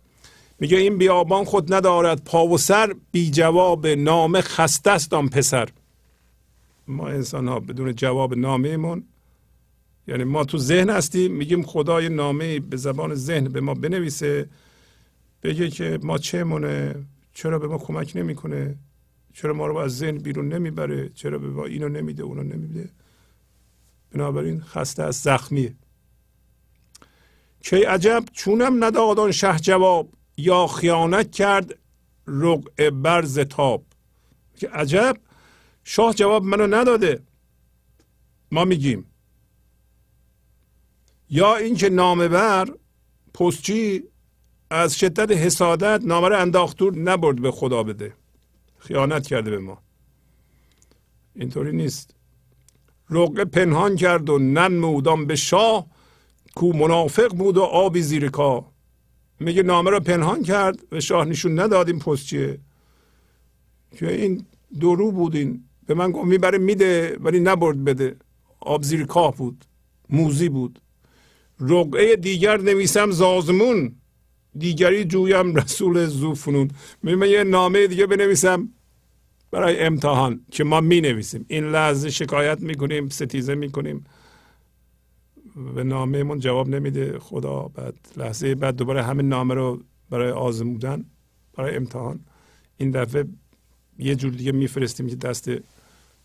میگه 0.59 0.77
این 0.77 0.97
بیابان 0.97 1.43
خود 1.43 1.73
ندارد 1.73 2.23
پا 2.23 2.47
و 2.47 2.57
سر 2.57 2.95
بی 3.11 3.31
جواب 3.31 3.87
نامه 3.87 4.41
خسته 4.41 4.91
است 4.91 5.13
آن 5.13 5.29
پسر. 5.29 5.69
ما 6.87 7.07
انسان 7.07 7.47
ها 7.47 7.59
بدون 7.59 7.95
جواب 7.95 8.37
نامه 8.37 8.77
من 8.77 9.03
یعنی 10.07 10.23
ما 10.23 10.43
تو 10.43 10.57
ذهن 10.57 10.89
هستیم 10.89 11.31
میگیم 11.31 11.63
خدای 11.63 12.09
نامه 12.09 12.59
به 12.59 12.77
زبان 12.77 13.15
ذهن 13.15 13.43
به 13.43 13.61
ما 13.61 13.73
بنویسه 13.73 14.49
بگه 15.43 15.69
که 15.69 15.99
ما 16.03 16.17
چه 16.17 16.43
مونه؟ 16.43 16.95
چرا 17.33 17.59
به 17.59 17.67
ما 17.67 17.77
کمک 17.77 18.11
نمی‌کنه؟ 18.15 18.75
چرا 19.33 19.53
ما 19.53 19.67
رو 19.67 19.77
از 19.77 19.97
ذهن 19.97 20.17
بیرون 20.17 20.47
نمی‌بره؟ 20.53 21.09
چرا 21.15 21.37
به 21.37 21.47
ما 21.47 21.65
اینو 21.65 21.89
نمیده 21.89 22.23
اونو 22.23 22.43
نمیده؟ 22.43 22.89
بنابراین 24.11 24.61
خسته 24.61 25.03
از 25.03 25.15
زخمیه. 25.15 25.73
چه 27.63 27.87
عجب 27.87 28.23
چونم 28.33 28.83
نداد 28.83 29.19
آن 29.19 29.31
شه 29.31 29.57
جواب 29.57 30.09
یا 30.37 30.67
خیانت 30.67 31.31
کرد 31.31 31.79
رقع 32.27 32.89
بر 32.89 33.21
زتاب 33.25 33.85
که 34.55 34.69
عجب 34.69 35.17
شاه 35.83 36.13
جواب 36.13 36.43
منو 36.43 36.67
نداده. 36.67 37.23
ما 38.51 38.65
میگیم. 38.65 39.05
یا 41.29 41.55
اینکه 41.55 41.89
نامه 41.89 42.27
بر 42.27 42.67
پستچی 43.33 44.03
از 44.69 44.99
شدت 44.99 45.31
حسادت 45.31 46.05
نامه 46.05 46.29
رو 46.29 46.39
انداخت 46.39 46.81
نبرد 46.81 47.41
به 47.41 47.51
خدا 47.51 47.83
بده. 47.83 48.13
خیانت 48.77 49.27
کرده 49.27 49.51
به 49.51 49.59
ما. 49.59 49.81
اینطوری 51.35 51.71
نیست. 51.71 52.15
رقه 53.09 53.45
پنهان 53.45 53.95
کرد 53.95 54.29
و 54.29 54.39
ننمودان 54.39 55.27
به 55.27 55.35
شاه. 55.35 55.92
کو 56.55 56.73
منافق 56.73 57.35
بود 57.35 57.57
و 57.57 57.61
آبی 57.61 58.01
زیر 58.01 58.29
کا. 58.29 58.65
میگه 59.39 59.63
نامه 59.63 59.89
رو 59.91 59.99
پنهان 59.99 60.43
کرد 60.43 60.89
به 60.89 60.99
شاه 60.99 61.25
نشون 61.25 61.59
نداد 61.59 61.89
این 61.89 61.99
پست 61.99 62.25
چیه. 62.25 62.59
که 63.97 64.13
این 64.13 64.45
درو 64.81 65.11
بود 65.11 65.35
این. 65.35 65.63
به 65.87 65.93
من 65.93 66.11
گفت 66.11 66.25
می‌بره 66.25 66.57
میده 66.57 67.17
ولی 67.19 67.39
نبرد 67.39 67.83
بده. 67.83 68.15
آب 68.59 68.83
زیر 68.83 69.05
کاه 69.05 69.35
بود. 69.35 69.65
موزی 70.09 70.49
بود. 70.49 70.79
رقعه 71.59 72.15
دیگر 72.15 72.57
نویسم 72.57 73.11
زازمون. 73.11 73.95
دیگری 74.57 75.05
جویم 75.05 75.55
رسول 75.55 76.05
زوفنون. 76.05 76.71
من 77.03 77.29
یه 77.29 77.43
نامه 77.43 77.87
دیگه 77.87 78.07
بنویسم 78.07 78.69
برای 79.51 79.79
امتحان 79.79 80.45
که 80.51 80.63
ما 80.63 80.81
می 80.81 81.01
نویسیم 81.01 81.45
این 81.47 81.63
لحظه 81.63 82.09
شکایت 82.09 82.59
می‌کنیم 82.61 83.09
ستیزه 83.09 83.55
می‌کنیم. 83.55 84.05
به 85.75 85.83
نامه 85.83 86.23
من 86.23 86.39
جواب 86.39 86.69
نمیده. 86.69 87.19
خدا 87.19 87.59
بعد 87.59 87.95
لحظه 88.17 88.55
بعد 88.55 88.75
دوباره 88.75 89.03
همین 89.03 89.27
نامه 89.27 89.53
رو 89.53 89.81
برای 90.09 90.31
آزمودن 90.31 91.05
برای 91.53 91.75
امتحان. 91.75 92.19
این 92.77 92.91
دفعه 92.91 93.25
یه 93.99 94.15
جور 94.15 94.31
دیگه 94.31 94.51
میفرستیم 94.51 95.07
که 95.07 95.15
دست 95.15 95.51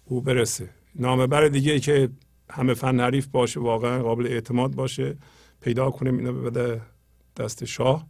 او 0.04 0.20
برسه. 0.20 0.70
نامه 0.94 1.26
بر 1.26 1.48
دیگه 1.48 1.80
که 1.80 2.08
همه 2.50 2.74
فن 2.74 3.00
حریف 3.00 3.26
باشه 3.26 3.60
واقعا 3.60 4.02
قابل 4.02 4.26
اعتماد 4.26 4.74
باشه 4.74 5.16
پیدا 5.60 5.90
کنیم 5.90 6.18
اینو 6.18 6.32
بده 6.42 6.80
دست 7.36 7.64
شاه. 7.64 8.06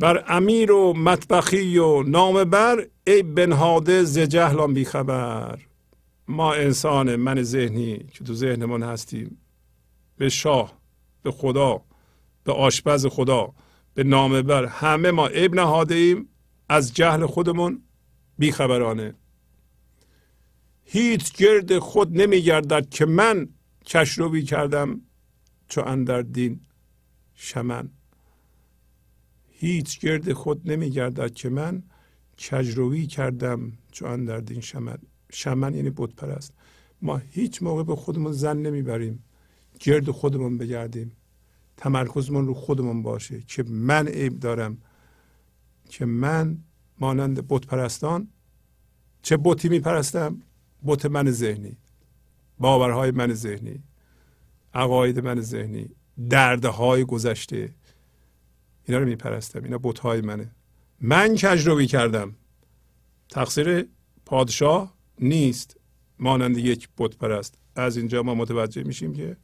بر 0.00 0.24
امیر 0.28 0.72
و 0.72 0.92
مطبخی 0.92 1.78
و 1.78 2.02
نام 2.02 2.44
بر 2.44 2.86
ای 3.06 3.22
بنهاده 3.22 4.04
ز 4.04 4.18
جهلان 4.18 4.74
بیخبر. 4.74 5.58
ما 6.28 6.54
انسان 6.54 7.16
من 7.16 7.42
ذهنی 7.42 7.98
که 7.98 8.24
تو 8.24 8.34
ذهنمون 8.34 8.82
هستیم 8.82 9.38
به 10.16 10.28
شاه 10.28 10.78
به 11.22 11.30
خدا 11.30 11.84
به 12.44 12.52
آشپز 12.52 13.06
خدا 13.06 13.54
به 13.94 14.04
نام 14.04 14.42
بر 14.42 14.64
همه 14.64 15.10
ما 15.10 15.26
عیب 15.26 15.54
نهاده 15.54 15.94
ایم 15.94 16.28
از 16.68 16.94
جهل 16.94 17.26
خودمون 17.26 17.82
بیخبرانه. 18.38 19.14
هیچ 20.84 21.32
گرد 21.32 21.78
خود 21.78 22.20
نمیگردد 22.20 22.88
که 22.88 23.06
من 23.06 23.48
کشروی 23.86 24.42
کردم 24.42 25.00
چو 25.68 25.84
اندر 25.86 26.22
دین 26.22 26.60
شمن. 27.34 27.90
هیچ 29.48 30.00
گرد 30.00 30.32
خود 30.32 30.70
نمیگردد 30.70 31.34
که 31.34 31.48
من 31.48 31.82
کجروی 32.38 33.06
کردم 33.06 33.72
چون 33.92 34.24
در 34.24 34.40
دین 34.40 34.60
شمن. 34.60 34.98
شمن 35.34 35.74
یعنی 35.74 35.90
بت 35.90 36.14
پرست 36.14 36.52
ما 37.02 37.16
هیچ 37.16 37.62
موقع 37.62 37.82
به 37.82 37.96
خودمون 37.96 38.32
زن 38.32 38.56
نمی‌بریم. 38.56 39.24
گرد 39.80 40.10
خودمون 40.10 40.58
بگردیم. 40.58 41.12
تمرکزمون 41.76 42.46
رو 42.46 42.54
خودمون 42.54 43.02
باشه 43.02 43.40
که 43.40 43.62
من 43.62 44.08
عیب 44.08 44.40
دارم. 44.40 44.78
که 45.88 46.04
من 46.04 46.58
مانند 47.00 47.48
بت 47.48 47.66
پرستان 47.66 48.28
چه 49.22 49.36
بتی 49.36 49.68
میپرستم؟ 49.68 50.42
بت 50.86 51.06
من 51.06 51.30
ذهنی. 51.30 51.76
باورهای 52.58 53.10
من 53.10 53.34
ذهنی. 53.34 53.82
عقاید 54.74 55.20
من 55.20 55.40
ذهنی. 55.40 55.88
دردهای 56.30 57.04
گذشته. 57.04 57.74
اینا 58.84 59.00
رو 59.00 59.06
میپرستم. 59.06 59.64
اینا 59.64 59.78
بتهای 59.82 60.20
منه. 60.20 60.50
من 61.00 61.34
کجروی 61.34 61.86
کردم 61.86 62.34
تقصیر 63.28 63.86
پادشاه 64.24 64.94
نیست 65.18 65.76
مانند 66.18 66.58
یک 66.58 66.88
بت 66.98 67.16
پرست 67.16 67.58
از 67.76 67.96
اینجا 67.96 68.22
ما 68.22 68.34
متوجه 68.34 68.82
میشیم 68.82 69.12
که 69.12 69.36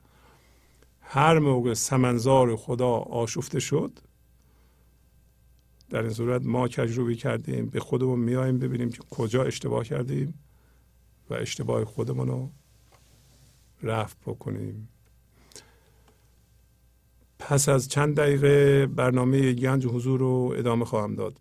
هر 1.00 1.38
موقع 1.38 1.74
سمنزار 1.74 2.56
خدا 2.56 2.90
آشفته 2.90 3.60
شد 3.60 3.98
در 5.90 6.02
این 6.02 6.12
صورت 6.12 6.42
ما 6.44 6.68
کجروی 6.68 7.14
کردیم 7.16 7.66
به 7.66 7.80
خودمون 7.80 8.18
میایم 8.18 8.58
ببینیم 8.58 8.90
که 8.90 8.98
کجا 9.10 9.44
اشتباه 9.44 9.84
کردیم 9.84 10.34
و 11.30 11.34
اشتباه 11.34 11.84
خودمون 11.84 12.28
رو 12.28 12.50
رفت 13.82 14.16
بکنیم. 14.26 14.88
پس 17.38 17.68
از 17.68 17.88
چند 17.88 18.16
دقیقه 18.16 18.86
برنامه 18.86 19.52
گنج 19.52 19.86
حضور 19.86 20.20
رو 20.20 20.54
ادامه 20.56 20.84
خواهم 20.84 21.14
داد. 21.14 21.40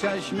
چشم 0.00 0.40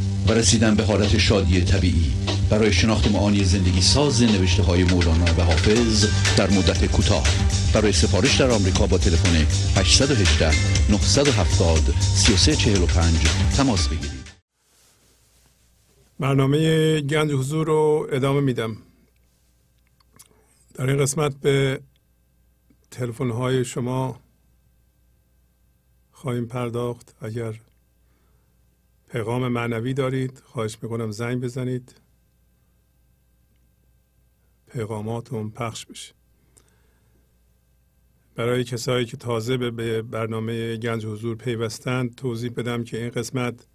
و 0.27 0.31
رسیدن 0.31 0.75
به 0.75 0.83
حالت 0.83 1.17
شادی 1.17 1.61
طبیعی. 1.61 2.13
برای 2.49 2.73
شناخت 2.73 3.11
معانی 3.11 3.43
زندگی 3.43 3.81
ساز 3.81 4.23
نوشته 4.23 4.63
های 4.63 4.83
مولانا 4.83 5.25
و 5.37 5.41
حافظ 5.41 6.05
در 6.37 6.49
مدت 6.49 6.85
کوتاه. 6.85 7.27
برای 7.73 7.91
سفارش 7.91 8.41
در 8.41 8.51
آمریکا 8.51 8.87
با 8.87 8.97
تلفن 8.97 9.35
818 9.79 10.51
970 10.91 11.79
3345 12.01 13.17
تماس 13.57 13.87
بگیرید. 13.87 14.21
برنامه 16.19 17.01
گنج 17.01 17.31
حضور 17.31 17.67
رو 17.67 18.07
ادامه 18.11 18.41
میدم. 18.41 18.77
در 20.73 20.89
این 20.89 20.97
قسمت 20.97 21.35
به 21.35 21.81
تلفن 22.91 23.29
های 23.29 23.65
شما 23.65 24.19
خواهیم 26.11 26.45
پرداخت. 26.45 27.15
اگر 27.21 27.53
پیغام 29.11 29.47
معنوی 29.47 29.93
دارید. 29.93 30.41
خواهش 30.45 30.77
می‌کنم 30.81 31.11
زنگ 31.11 31.41
بزنید. 31.41 32.01
پیغاماتون 34.67 35.49
پخش 35.49 35.85
بشه. 35.85 36.13
برای 38.35 38.63
کسایی 38.63 39.05
که 39.05 39.17
تازه 39.17 39.57
به 39.57 40.01
برنامه 40.01 40.77
گنج 40.77 41.05
حضور 41.05 41.35
پیوستند 41.35 42.15
توضیح 42.15 42.51
بدم 42.51 42.83
که 42.83 43.01
این 43.01 43.09
قسمت 43.09 43.67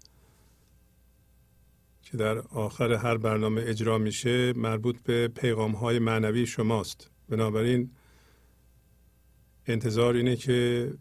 که 2.01 2.17
در 2.17 2.37
آخر 2.37 2.93
هر 2.93 3.17
برنامه 3.17 3.63
اجرا 3.65 3.97
میشه 3.97 4.53
مربوط 4.53 5.01
به 5.03 5.27
پیغام 5.27 5.71
های 5.71 5.99
معنوی 5.99 6.45
شماست. 6.45 7.11
بنابراین 7.29 7.91
انتظار 9.65 10.15
اینه 10.15 10.35
که 10.35 10.93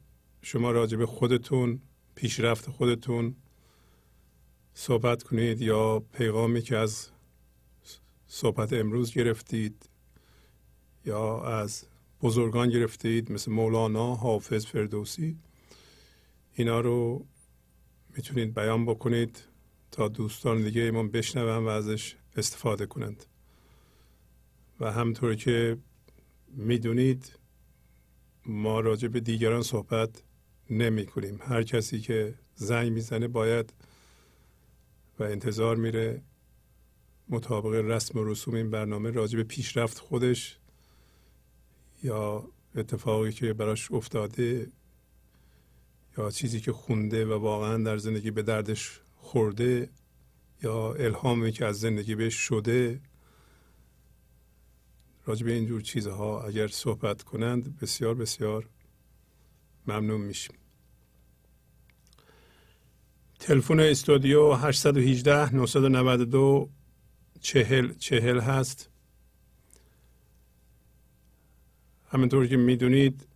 شما 0.43 0.71
راجع 0.71 0.97
به 0.97 1.07
خودتون 1.07 1.81
پیشرفت 2.15 2.71
خودتون 2.71 3.37
صحبت 4.79 5.23
کنید 5.23 5.61
یا 5.61 6.01
پیغامی 6.13 6.63
که 6.63 6.77
از 6.77 7.09
صحبت 8.27 8.73
امروز 8.73 9.13
گرفتید 9.13 9.89
یا 11.05 11.43
از 11.43 11.85
بزرگان 12.23 12.71
گرفتید 12.71 13.33
مثل 13.33 13.53
مولانا 13.53 14.15
حافظ 14.15 14.67
فردوسی 14.67 15.39
اینا 16.55 16.81
رو 16.81 17.27
می‌تونید 18.17 18.55
بیان 18.55 18.87
بکنید 18.87 19.45
تا 19.91 20.09
دوستان 20.09 20.63
دیگه 20.63 20.83
ایمان 20.83 21.11
بشنون 21.11 21.65
و 21.65 21.69
ازش 21.69 22.17
استفاده 22.37 22.87
کنند. 22.87 23.25
و 24.81 24.93
همطور 24.93 25.35
که 25.35 25.79
می‌دونید 26.49 27.39
ما 28.47 28.81
راجع 28.81 29.09
به 29.09 29.21
دیگران 29.21 29.63
صحبت 29.63 30.23
نمی 30.71 31.07
کنیم 31.07 31.39
هر 31.43 31.63
کسی 31.63 32.01
که 32.01 32.35
زنگ 32.55 32.93
می‌زنه 32.93 33.29
باید 33.29 33.73
و 35.19 35.23
انتظار 35.23 35.77
میره 35.77 36.23
مطابق 37.29 37.75
رسم 37.75 38.19
و 38.19 38.25
رسوم 38.25 38.55
این 38.55 38.71
برنامه 38.71 39.11
راجع 39.11 39.37
به 39.37 39.45
پیشرفت 39.45 39.99
خودش 39.99 40.59
یا 42.03 42.49
اتفاقی 42.75 43.33
که 43.33 43.53
براش 43.53 43.91
افتاده 43.91 44.69
یا 46.19 46.31
چیزی 46.31 46.61
که 46.61 46.73
خونده 46.73 47.27
و 47.27 47.33
واقعا 47.33 47.77
در 47.83 47.97
زندگی 47.97 48.31
به 48.31 48.43
دردش 48.43 49.01
خورده 49.17 49.91
یا 50.63 50.93
الهامی 50.93 51.53
که 51.53 51.67
از 51.67 51.81
زندگی 51.81 52.15
بهش 52.15 52.35
شده 52.35 53.01
راجع 55.27 55.47
به 55.47 55.53
اینجور 55.53 55.81
چیزها 55.81 56.43
اگر 56.43 56.69
صحبت 56.69 57.23
کنند 57.23 57.79
بسیار 57.79 58.15
بسیار 58.15 58.69
ممنون 59.87 60.21
میشیم. 60.21 60.57
تلفن 63.39 63.81
استودیو 63.81 64.53
818 64.53 65.55
992 65.55 66.71
چهل 67.41 67.93
چهل 67.93 68.41
هست. 68.41 68.91
همینطور 72.09 72.47
که 72.47 72.57
می‌دونید 72.57 73.29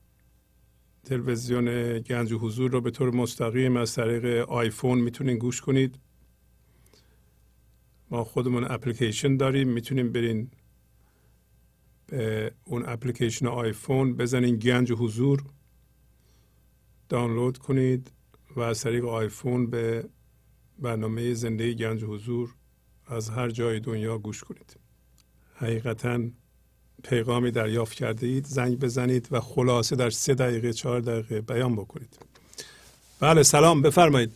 تلویزیون 1.04 1.98
گنج 1.98 2.32
حضور 2.32 2.70
رو 2.70 2.80
به 2.80 2.90
طور 2.90 3.14
مستقیم 3.14 3.76
از 3.76 3.94
طریق 3.94 4.24
آیفون 4.48 4.98
می‌تونید 4.98 5.38
گوش 5.38 5.60
کنید. 5.60 5.98
ما 8.10 8.24
خودمون 8.24 8.64
اپلیکیشن 8.64 9.36
داریم 9.36 9.68
می‌تونیم 9.68 10.12
برین 10.12 10.50
به 12.06 12.52
اون 12.64 12.84
اپلیکیشن 12.86 13.46
آیفون 13.46 14.16
بزنین 14.16 14.56
گنج 14.56 14.92
حضور 14.92 15.44
دانلود 17.08 17.58
کنید. 17.58 18.10
و 18.56 18.60
از 18.60 18.82
طریق 18.82 19.04
آیفون 19.04 19.70
به 19.70 20.04
برنامه 20.78 21.34
زنده 21.34 21.72
گنج 21.72 22.04
حضور 22.04 22.48
از 23.08 23.30
هر 23.30 23.48
جای 23.48 23.80
دنیا 23.80 24.18
گوش 24.18 24.44
کنید. 24.44 24.76
حقیقتا 25.56 26.20
پیغامی 27.08 27.50
دریافت 27.50 27.94
کرده 27.94 28.26
اید. 28.26 28.44
زنگ 28.44 28.78
بزنید 28.78 29.28
و 29.30 29.40
خلاصه 29.40 29.96
در 29.96 30.10
سه 30.10 30.34
دقیقه 30.34 30.72
چهار 30.72 31.00
دقیقه 31.00 31.40
بیان 31.40 31.76
بکنید. 31.76 32.18
بله 33.20 33.42
سلام. 33.42 33.82
بفرمایید. 33.82 34.30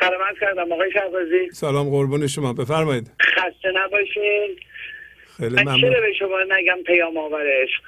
سلام 0.00 0.20
کردم 0.40 0.72
آقای 0.72 0.92
شهبازی. 0.92 1.50
سلام 1.52 1.90
قربون 1.90 2.26
شما. 2.26 2.52
بفرمایید. 2.52 3.10
خسته 3.22 3.72
نباشین. 3.74 4.56
خیلی 5.36 5.54
من 5.54 5.62
ممنون. 5.62 5.80
چرا 5.80 6.00
به 6.00 6.12
شما 6.18 6.38
نگم 6.48 6.82
پیام 6.86 7.16
آور 7.16 7.62
عشق؟ 7.62 7.82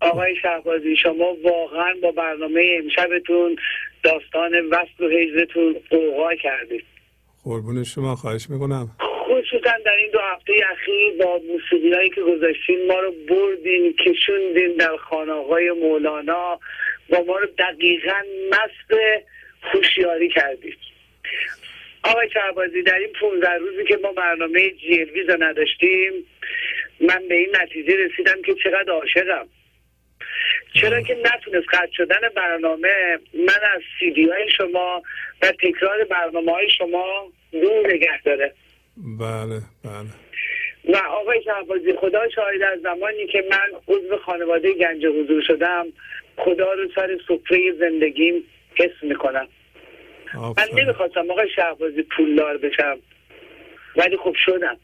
آقای 0.00 0.36
شهبازی 0.42 0.96
شما 0.96 1.36
واقعا 1.44 1.94
با 2.02 2.12
برنامه 2.12 2.80
امشبتون 2.82 3.56
داستان 4.02 4.66
وصل 4.70 5.04
و 5.04 5.08
هجرتون 5.08 5.76
قوقا 5.90 6.34
کردید 6.34 6.84
قربون 7.44 7.84
شما 7.84 8.16
خواهش 8.16 8.50
می‌کنم. 8.50 8.90
خصوصا 9.26 9.72
در 9.84 9.96
این 9.98 10.10
دو 10.12 10.18
هفته 10.18 10.52
اخیر 10.72 11.24
با 11.24 11.40
موسیقی 11.48 11.92
هایی 11.94 12.10
که 12.10 12.20
گذاشتین 12.20 12.86
ما 12.88 13.00
رو 13.00 13.12
بردین 13.28 13.94
کشوندین 13.96 14.76
در 14.76 14.96
خانه 14.96 15.72
مولانا. 15.72 16.60
و 17.10 17.24
ما 17.24 17.38
رو 17.38 17.46
دقیقا 17.58 18.22
مست 18.50 19.00
خوشیاری 19.72 20.28
کردید 20.28 20.78
آقای 22.04 22.30
شهبازی 22.30 22.82
در 22.82 22.98
این 22.98 23.12
15 23.20 23.48
روزی 23.50 23.84
که 23.88 23.98
ما 24.02 24.12
برنامه 24.12 24.70
جیلویز 24.70 25.30
رو 25.30 25.42
نداشتیم 25.42 26.12
من 27.00 27.28
به 27.28 27.34
این 27.34 27.56
نتیجه 27.62 27.96
رسیدم 27.96 28.42
که 28.46 28.54
چقدر 28.54 28.92
عاشقم. 28.92 29.46
چرا 30.74 31.02
که 31.02 31.14
نتونست 31.14 31.66
قطع 31.72 31.92
شدن 31.92 32.20
برنامه 32.36 33.18
من 33.34 33.60
از 33.74 33.80
سیدی 33.98 34.28
های 34.28 34.50
شما 34.56 35.02
و 35.42 35.52
تکرار 35.52 36.04
برنامه 36.04 36.52
های 36.52 36.68
شما 36.78 37.32
دور 37.52 37.94
نگه 37.94 38.22
داره. 38.24 38.54
بله 38.96 39.60
بله. 39.84 40.08
و 40.88 40.96
آقای 40.96 41.42
شهبازی 41.44 41.92
خدا 41.92 42.28
شاهد 42.28 42.62
از 42.62 42.80
زمانی 42.80 43.26
که 43.26 43.44
من 43.50 43.78
عضو 43.88 44.16
خانواده 44.16 44.72
گنج 44.72 45.06
حضور 45.06 45.42
شدم 45.42 45.86
خدا 46.36 46.72
رو 46.72 46.88
سر 46.94 47.18
سفره 47.28 47.72
زندگیم 47.78 48.44
حس 48.74 49.02
می‌کنم. 49.02 49.48
من 50.34 50.40
آفرین. 50.40 50.80
نمی‌خواستم 50.80 51.30
آقای 51.30 51.48
شهبازی 51.56 52.02
پولدار 52.02 52.58
بشم 52.58 52.98
ولی 53.96 54.16
خب 54.16 54.34
شدم. 54.44 54.76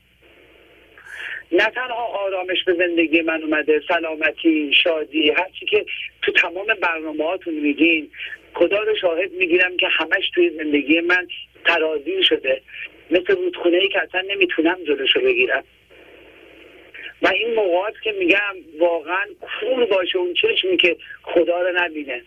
نه 1.52 1.70
تنها 1.70 2.04
آرامش 2.04 2.64
به 2.64 2.74
زندگی 2.74 3.22
من 3.22 3.42
اومده 3.42 3.82
سلامتی 3.88 4.72
شادی 4.84 5.30
هرچی 5.30 5.66
که 5.66 5.86
تو 6.22 6.32
تمام 6.32 6.66
برنامه 6.82 7.24
هاتون 7.24 7.54
میگین 7.54 8.10
خدا 8.54 8.82
رو 8.82 8.96
شاهد 8.96 9.32
می‌گیرم 9.32 9.76
که 9.76 9.86
همش 9.88 10.30
توی 10.34 10.50
زندگی 10.50 11.00
من 11.00 11.28
ترازی 11.64 12.22
شده. 12.22 12.62
مثل 13.10 13.36
رودخونه 13.36 13.76
ای 13.76 13.88
که 13.88 14.02
اصلا 14.02 14.20
نمی‌تونم 14.20 14.78
جلوشو 14.84 15.20
بگیرم. 15.20 15.64
و 17.22 17.28
این 17.28 17.54
موقعات 17.54 17.94
که 18.04 18.12
میگم 18.12 18.54
واقعا 18.78 19.24
کور 19.40 19.86
باشه 19.86 20.18
اون 20.18 20.34
چشمی 20.34 20.76
که 20.76 20.96
خدا 21.22 21.62
رو 21.62 21.72
نبینه. 21.76 22.22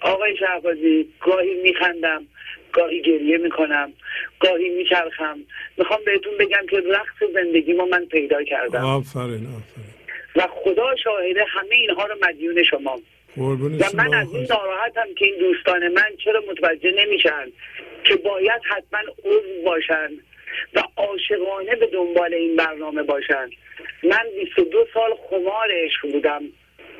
آقای 0.00 0.36
شهبازی 0.36 1.08
گاهی 1.20 1.54
میخندم. 1.54 2.26
گاهی 2.72 3.02
گریه 3.02 3.38
می‌کنم 3.38 3.92
گاهی 4.40 4.68
میچرخم. 4.68 5.38
می‌خوام 5.76 6.00
بهتون 6.06 6.32
بگم 6.38 6.66
که 6.70 6.76
رقص 6.76 7.32
زندگی 7.34 7.72
ما 7.72 7.84
من 7.84 8.04
پیدا 8.04 8.42
کردم. 8.42 8.84
آفرین 8.84 9.46
آفرین. 9.46 9.90
و 10.36 10.46
خدا 10.50 10.96
شاهده 11.04 11.44
همه 11.48 11.74
اینها 11.74 12.06
رو 12.06 12.14
مدیون 12.22 12.62
شما. 12.62 13.00
و 13.36 13.42
من 13.94 14.14
از 14.14 14.34
این 14.34 14.46
ناراحتم 14.50 15.14
که 15.18 15.24
این 15.24 15.38
دوستان 15.38 15.88
من 15.88 16.16
چرا 16.24 16.42
متوجه 16.50 16.90
نمیشن 16.90 17.46
که 18.04 18.16
باید 18.16 18.62
حتما 18.64 18.98
عضو 19.24 19.62
باشن 19.64 20.10
و 20.74 20.82
عاشقانه 20.96 21.76
به 21.76 21.86
دنبال 21.86 22.34
این 22.34 22.56
برنامه 22.56 23.02
باشن. 23.02 23.50
من 24.02 24.24
22 24.40 24.86
سال 24.94 25.10
خمار 25.30 25.68
عشق 25.70 26.12
بودم. 26.12 26.42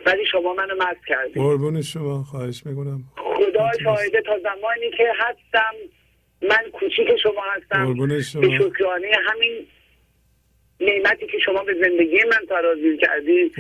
ولی 0.06 0.26
شما 0.32 0.54
منو 0.54 0.74
مست 0.74 1.06
کردید 1.06 1.34
قربون 1.34 1.82
شما 1.82 2.22
خواهش 2.22 2.62
می‌کنم. 2.66 3.00
خدا 3.16 3.70
شاهده 3.84 4.22
تا 4.22 4.38
زمانی 4.38 4.90
که 4.96 5.12
هستم 5.18 5.74
من 6.42 6.70
کوچیک 6.72 7.16
شما 7.22 7.42
هستم. 7.56 7.86
قربون 7.86 8.22
شما. 8.22 8.40
به 8.40 8.48
شکرانه 8.58 9.16
همین 9.26 9.66
نعمتی 10.80 11.26
که 11.26 11.38
شما 11.38 11.64
به 11.64 11.74
زندگی 11.82 12.18
من 12.24 12.46
ترازی 12.48 12.96
کردید. 12.96 13.54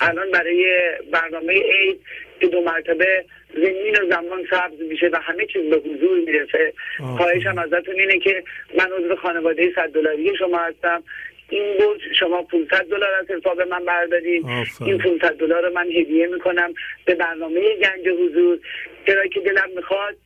الان 0.00 0.30
برای 0.30 0.64
برنامه 1.12 1.52
عید 1.52 2.00
که 2.40 2.46
دو 2.46 2.60
مرتبه 2.60 3.24
زمین 3.54 3.96
و 4.02 4.10
زمان 4.10 4.46
سبز 4.50 4.80
میشه 4.90 5.08
و 5.12 5.16
همه 5.22 5.46
چیز 5.46 5.70
به 5.70 5.76
حضور 5.76 6.18
می‌رسه. 6.18 6.72
خواهشم 7.16 7.58
ازتون 7.58 8.00
اینه 8.00 8.18
که 8.18 8.44
من 8.78 8.92
عضو 8.92 9.16
خانواده 9.16 9.72
100 9.74 9.88
دلاری 9.88 10.36
شما 10.38 10.58
هستم. 10.58 11.02
این 11.48 11.78
برج 11.78 12.00
شما 12.18 12.42
500 12.42 12.84
دلار 12.84 13.14
از 13.14 13.30
حساب 13.30 13.60
من 13.60 13.84
بردارید. 13.84 14.46
این 14.80 14.98
500 14.98 15.32
دلار 15.36 15.62
رو 15.62 15.74
من 15.74 15.86
هدیه 15.86 16.26
می‌کنم 16.26 16.74
به 17.04 17.14
برنامه 17.14 17.76
گنج 17.76 18.08
حضور 18.08 18.58
چرا 19.06 19.26
که 19.26 19.40
دلم 19.40 19.70
می‌خواد 19.76 20.16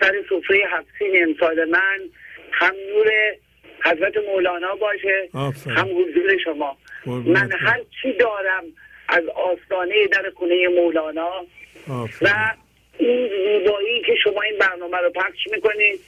سر 0.00 0.24
سفره 0.30 0.64
هفتین 0.70 1.22
امسال 1.22 1.64
من 1.64 1.98
هم 2.52 2.74
نور 2.94 3.10
حضرت 3.84 4.16
مولانا 4.16 4.74
باشه 4.74 5.28
آفرین. 5.34 5.76
هم 5.76 5.88
حضور 5.88 6.38
شما 6.44 6.76
من. 7.06 7.52
هر 7.52 7.80
چی 8.02 8.12
دارم 8.12 8.64
از 9.08 9.24
آستانه 9.28 10.06
در 10.06 10.30
خونه 10.34 10.68
مولانا 10.68 11.46
آفرین. 11.90 12.32
و 12.32 12.54
این 12.98 13.28
زیبایی 13.28 14.02
که 14.06 14.14
شما 14.24 14.42
این 14.42 14.58
برنامه 14.58 14.98
رو 14.98 15.10
پخش 15.10 15.46
می‌کنید 15.52 16.00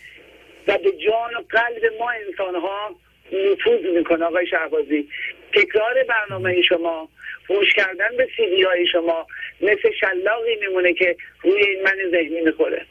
و 0.68 0.78
به 0.78 0.92
جان 0.92 1.34
و 1.34 1.42
قلب 1.50 1.92
ما 1.98 2.10
انسان 2.10 2.54
ها 2.54 2.96
نفوذ 3.32 3.96
می‌کنه 3.96 4.24
آقای 4.24 4.46
شهبازی 4.46 5.08
تکرار 5.52 5.94
برنامه 6.08 6.62
شما 6.62 7.08
فوش 7.46 7.72
کردن 7.72 8.16
به 8.16 8.28
سیدی 8.36 8.62
های 8.62 8.86
شما 8.86 9.26
مثل 9.60 9.90
شلاقی 10.00 10.56
میمونه 10.60 10.92
که 10.92 11.16
روی 11.42 11.64
این 11.64 11.82
من 11.82 11.96
ذهنی 12.10 12.40
می‌خوره 12.40 12.86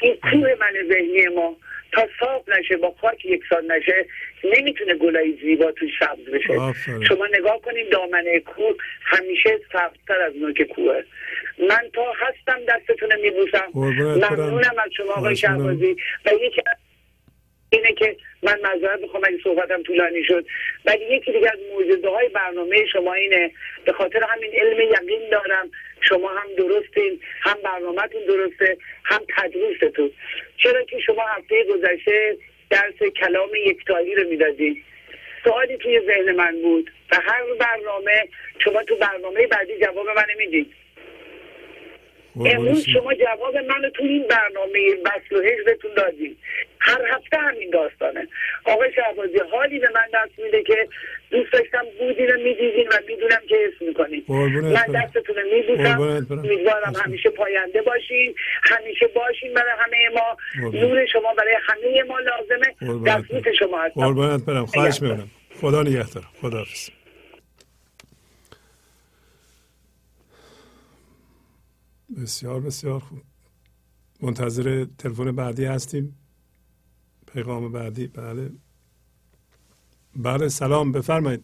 این 0.00 0.16
کوه 0.16 0.54
من 0.60 0.72
ذهنی 0.88 1.28
ما 1.28 1.56
تا 1.92 2.08
صاف 2.20 2.48
نشه 2.48 2.76
با 2.76 2.94
خاک 3.00 3.24
یکسان 3.24 3.72
نشه 3.72 4.06
نمی‌تونه 4.44 4.94
گلای 4.94 5.38
زیبا 5.42 5.72
توش 5.72 5.90
سبز 6.00 6.24
بشه 6.24 6.52
آفرین. 6.52 7.04
شما 7.04 7.26
نگاه 7.26 7.60
کنید 7.60 7.90
دامنه 7.90 8.40
کوه 8.40 8.76
همیشه 9.04 9.58
سبزتر 9.72 10.20
از 10.22 10.36
نوک 10.36 10.62
کوه 10.62 11.02
من 11.68 11.90
تا 11.94 12.12
هستم 12.12 12.60
دستتون 12.68 13.20
میبوسم. 13.20 13.68
ممنونم 13.74 14.74
از 14.84 14.90
شما 14.96 15.12
آقای. 15.12 15.36
شهبازی 15.36 15.96
و 16.26 16.30
یکی 16.40 16.62
از 16.66 16.76
اینه 17.70 17.92
که 17.92 18.16
من 18.42 18.60
معذرت 18.60 19.00
می‌خوام 19.00 19.22
اگه 19.26 19.38
صحبتم 19.44 19.82
طولانی 19.82 20.24
شد. 20.24 20.46
ولی 20.84 21.04
یکی 21.04 21.32
دیگه 21.32 21.50
از 21.52 21.58
معجزه 21.74 22.08
های 22.08 22.28
برنامه 22.28 22.86
شما 22.86 23.14
اینه. 23.14 23.50
به 23.84 23.92
خاطر 23.92 24.22
همین 24.22 24.50
علم 24.52 24.80
یقین 24.80 25.28
دارم 25.30 25.70
شما 26.00 26.28
هم 26.28 26.48
درستین 26.56 27.20
هم 27.40 27.56
برنامهتون 27.64 28.20
درسته 28.28 28.76
هم 29.04 29.20
تدریستون. 29.36 30.10
چرا 30.56 30.82
که 30.82 30.98
شما 31.00 31.22
هفته 31.22 31.64
گذشته 31.64 32.36
درس 32.70 33.02
کلام 33.20 33.50
یکتایی 33.66 34.14
رو 34.14 34.28
می‌دادید. 34.28 34.84
سوالی 35.44 35.76
توی 35.76 36.00
ذهن 36.00 36.32
من 36.32 36.62
بود 36.62 36.90
و 37.12 37.16
هر 37.22 37.42
برنامه 37.60 38.28
شما 38.58 38.82
تو 38.82 38.96
برنامه 38.96 39.46
بعدی 39.46 39.78
جواب 39.78 40.06
منو 40.08 40.38
می‌دید. 40.38 40.72
امروز 42.36 42.84
شما. 42.84 43.14
جواب 43.14 43.56
منو 43.56 43.90
تو 43.90 44.02
این 44.02 44.26
برنامه 44.28 44.94
بسل 45.04 45.36
و 45.36 45.40
هجرتون 45.40 45.90
دادید 45.96 46.36
هر 46.80 47.00
هفته 47.12 47.36
همین 47.36 47.70
داستانه 47.70 48.28
آقای 48.64 48.92
شهبازی 48.92 49.38
حالی 49.52 49.78
به 49.78 49.88
من 49.94 50.06
دست 50.14 50.38
میده 50.38 50.62
که 50.62 50.88
دوست 51.30 51.52
داشتم 51.52 51.84
بودین 51.98 52.30
و 52.30 52.36
می‌دیدین 52.36 52.88
و 52.88 52.98
می‌دونم 53.08 53.40
که 53.48 53.56
حس 53.56 53.82
می‌کنین 53.88 54.24
من. 54.28 55.00
دستتون 55.00 55.36
رو 55.36 55.42
میبوسم. 55.54 56.00
امیدوارم. 56.00 56.92
همیشه 57.04 57.30
پاینده 57.30 57.82
باشین 57.82 58.34
همیشه 58.62 59.06
باشین 59.06 59.54
برای 59.54 59.72
همه 59.78 60.08
ما. 60.14 60.36
نور 60.72 61.06
شما 61.06 61.34
برای 61.34 61.56
همه 61.62 62.02
ما 62.02 62.18
لازمه 62.18 63.00
برم. 63.04 63.52
شما 63.58 63.82
هستم 63.82 64.00
قربانت 64.00 64.44
برم 64.44 64.66
خواهش. 64.66 65.02
می‌کنم 65.02 65.30
خدا 65.60 65.82
نگهدار 65.82 66.24
خدا 66.40 66.58
حافظ 66.58 66.90
بسیار 72.16 72.60
بسیار 72.60 73.00
خوب. 73.00 73.18
منتظر 74.22 74.86
تلفن 74.98 75.36
بعدی 75.36 75.64
هستیم. 75.64 76.16
پیغام 77.34 77.72
بعدی 77.72 78.06
بله. 78.06 78.50
بله 80.16 80.48
سلام 80.48 80.92
بفرمایید. 80.92 81.42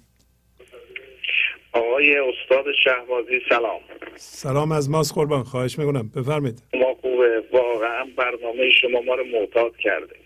آقای 1.73 2.17
استاد 2.19 2.65
شهبازی 2.85 3.41
سلام. 3.49 3.81
سلام 4.17 4.73
از 4.73 4.91
ماست 4.91 5.15
قربان 5.15 5.43
خواهش 5.43 5.79
می‌کنم. 5.79 6.09
بفرمایید. 6.09 6.63
ما 6.75 6.95
خوبه. 6.95 7.43
واقعا 7.53 8.05
برنامه 8.17 8.71
شما 8.81 9.01
ما 9.01 9.15
رو 9.15 9.25
معتاد 9.25 9.77
کرده. 9.77 10.17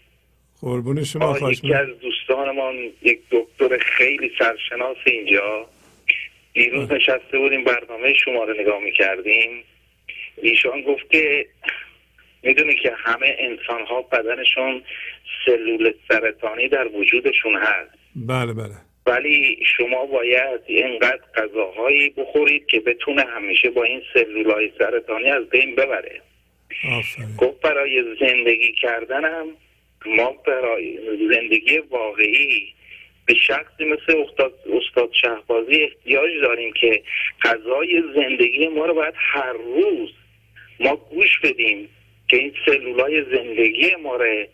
قربون 0.60 1.04
شما 1.04 1.26
ما 1.26 1.34
خواهش 1.34 1.58
یکی 1.58 1.74
از 1.74 1.88
دوستانمان 2.02 2.74
یک 3.02 3.20
دکتر 3.30 3.78
خیلی 3.78 4.30
سرشناس 4.38 4.96
اینجا. 5.06 5.66
دیروز 6.52 6.92
نشسته 6.92 7.38
بودیم 7.38 7.64
برنامه 7.64 8.14
شما 8.24 8.44
رو 8.44 8.54
نگاه 8.60 8.80
می‌کردیم. 8.84 9.64
ایشان 10.42 10.82
گفت 10.82 11.10
که 11.10 11.46
می‌دونی 12.42 12.74
که 12.74 12.92
همه 12.96 13.36
انسان 13.38 13.86
ها 13.86 14.02
بدنشون 14.02 14.82
سلول 15.46 15.92
سرطانی 16.08 16.68
در 16.68 16.88
وجودشون 16.88 17.56
هست. 17.56 17.90
بله 18.16 18.52
بله. 18.52 18.74
ولی 19.06 19.58
شما 19.76 20.06
باید 20.06 20.60
اینقدر 20.66 21.20
غذاهایی 21.36 22.10
بخورید 22.10 22.66
که 22.66 22.80
بتونه 22.80 23.22
همیشه 23.22 23.70
با 23.70 23.84
این 23.84 24.02
سلولای 24.14 24.72
سرطانی 24.78 25.30
از 25.30 25.48
بین 25.48 25.74
ببره. 25.74 26.20
آفرین. 26.98 27.36
گفت 27.38 27.60
برای 27.60 28.04
زندگی 28.20 28.72
کردنم 28.72 29.46
ما 30.06 30.32
برای 30.46 30.98
زندگی 31.34 31.78
واقعی 31.78 32.74
به 33.26 33.34
شخصی 33.34 33.84
مثل 33.84 34.18
استاد, 34.28 34.54
استاد 34.72 35.10
شهبازی 35.12 35.82
احتیاج 35.82 36.30
داریم 36.42 36.72
که 36.72 37.02
غذای 37.42 38.02
زندگی 38.14 38.68
ما 38.68 38.86
رو 38.86 38.94
باید 38.94 39.14
هر 39.16 39.52
روز 39.52 40.10
ما 40.81 40.97
گوش 40.97 41.39
بدیم 41.42 41.89
که 42.28 42.36
این 42.36 42.52
سلولای 42.67 43.25
زندگی 43.25 43.94
ما 44.02 44.17
رو 44.17 44.47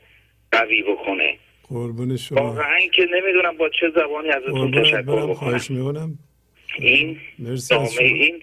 قوی 0.52 0.82
بکنه. 0.82 1.38
قربون 1.68 2.16
شما. 2.16 2.40
واقعا 2.40 2.80
که 2.92 3.08
نمی‌دونم 3.12 3.56
با 3.56 3.68
چه 3.68 3.90
زبانی 3.96 4.28
ازتون 4.28 4.82
تشکر 4.82 5.02
بکنم. 5.02 5.34
خواهش 5.34 5.70
می‌کنم. 5.70 6.18
این 6.78 7.18
دامه 7.70 7.88
این 8.00 8.42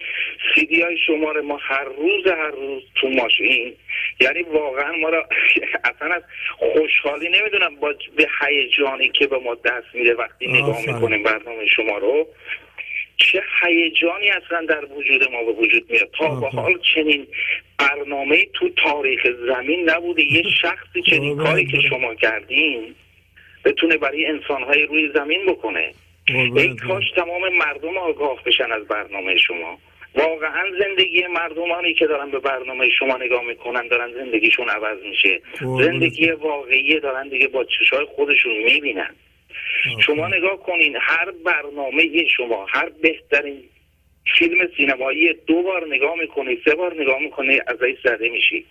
سیدی 0.56 0.82
های 0.82 0.98
شما 1.08 1.32
رو 1.32 1.44
ما 1.44 1.58
هر 1.62 1.84
روز 1.84 2.28
هر 2.28 2.52
روز 2.52 2.84
تو 2.95 3.10
ماشین. 3.10 3.74
یعنی 4.20 4.42
واقعا 4.42 4.92
ما 4.92 5.10
را 5.10 5.28
اصلا 5.95 6.14
از 6.14 6.24
خوشحالی 6.58 7.30
نمی‌دونم 7.30 7.76
با 7.76 7.94
به 8.18 8.28
هیجانی 8.42 9.10
که 9.10 9.28
به 9.28 9.38
ما 9.38 9.56
دست 9.56 9.88
میده 9.94 10.14
وقتی 10.14 10.48
نگاه. 10.48 10.80
می‌کنیم 10.88 11.24
برنامه 11.24 11.66
شما 11.76 11.98
رو. 11.98 12.28
چه 13.32 13.43
هیجانی 13.61 14.30
اصلا 14.30 14.66
در 14.66 14.85
وجود 14.85 15.32
ما 15.32 15.43
به 15.43 15.52
وجود 15.52 15.92
میاد 15.92 16.10
تا 16.18 16.35
به. 16.35 16.48
حال 16.48 16.80
چنین 16.95 17.27
برنامه 17.80 18.45
تو 18.53 18.69
تاریخ 18.69 19.27
زمین 19.48 19.90
نبوده 19.90 20.24
یه 20.34 20.43
شخصی 20.61 21.02
چنین 21.10 21.38
کاری 21.38 21.66
که. 21.66 21.80
شما 21.90 22.16
کردین 22.16 22.95
بتونه 23.66 23.98
برای 23.98 24.26
انسانهای 24.26 24.84
روی 24.84 25.11
زمین 25.16 25.45
بکنه 25.45 25.93
ای. 26.27 26.76
کاش 26.76 27.11
تمام 27.16 27.42
مردم 27.53 27.98
آگاه 27.98 28.43
بشن 28.45 28.72
از 28.72 28.88
برنامه 28.88 29.38
شما 29.38 29.77
واقعا 30.16 30.64
زندگی 30.80 31.27
مردمانی 31.27 31.93
که 31.93 32.08
دارن 32.08 32.32
به 32.32 32.40
برنامه 32.40 32.90
شما 33.00 33.18
نگاه 33.18 33.43
می‌کنن 33.43 33.88
دارن 33.88 34.14
زندگیشون 34.14 34.69
عوض 34.69 34.98
میشه 35.03 35.42
زندگی 35.61 36.32
واقعی 36.32 37.00
دارن 37.00 37.27
دیگه 37.27 37.48
با 37.48 37.64
چشای 37.64 38.06
خودشون 38.06 38.58
می‌بینن 38.58 39.16
شما 40.06 40.27
نگاه 40.27 40.64
کنین 40.64 40.98
هر 41.01 41.32
برنامه 41.45 42.27
شما 42.38 42.65
هر 42.65 42.90
بهترین 43.01 43.64
فیلم 44.38 44.69
سینمایی 44.77 45.33
دو 45.33 45.61
بار 45.61 45.88
نگاه 45.88 46.19
می‌کنی 46.19 46.57
سه 46.65 46.75
بار 46.75 47.01
نگاه 47.01 47.19
می‌کنی 47.19 47.59
ازش 47.67 47.95
زده 48.03 48.30
میشی. 48.30 48.65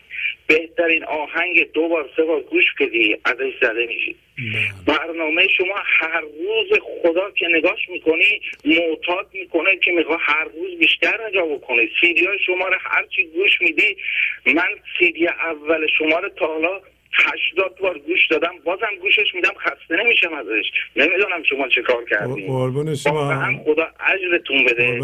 بهترین 0.47 1.05
آهنگ 1.05 1.73
دو 1.73 1.89
بار 1.89 2.11
سه 2.17 2.23
بار 2.23 2.41
گوش 2.41 2.65
بدی 2.81 3.17
ازش 3.25 3.53
زده 3.61 3.87
میشی. 3.87 4.17
برنامه 4.87 5.49
شما 5.49 5.75
هر 5.85 6.21
روز 6.21 6.79
خدا 7.03 7.31
که 7.31 7.47
نگاش 7.47 7.89
می‌کنی 7.89 8.41
معتاد 8.65 9.29
می‌کنه 9.33 9.77
که 9.77 9.93
میخوا 9.93 10.17
هر 10.21 10.45
روز 10.45 10.79
بیشتر 10.79 11.29
نگاه 11.29 11.49
بکنی. 11.49 11.91
سیدی 12.01 12.27
های 12.27 12.39
شما 12.47 12.69
رو 12.69 12.77
هرچی 12.81 13.25
گوش 13.25 13.61
میدی 13.61 13.97
من 14.47 14.69
سیدی 14.99 15.27
اول 15.27 15.87
شما 15.99 16.19
رو 16.19 16.29
تا 16.29 16.47
حالا 16.47 16.81
هشتاد 17.15 17.79
بار 17.81 17.99
گوش 17.99 18.27
دادم 18.27 18.55
بازم 18.65 18.97
گوشش 19.01 19.35
میدم 19.35 19.55
خسته 19.59 19.97
نمیشم 19.97 20.35
ازش. 20.35 20.71
نمی‌دونم 20.97 21.43
شما 21.43 21.69
چه 21.69 21.83
کار 21.83 22.05
کردین. 22.11 22.47
قربون 22.47 22.95
شما. 22.95 23.15
واقعا 23.15 23.59
خدا 23.65 23.89
اجرتون 24.01 24.65
بده. 24.65 24.99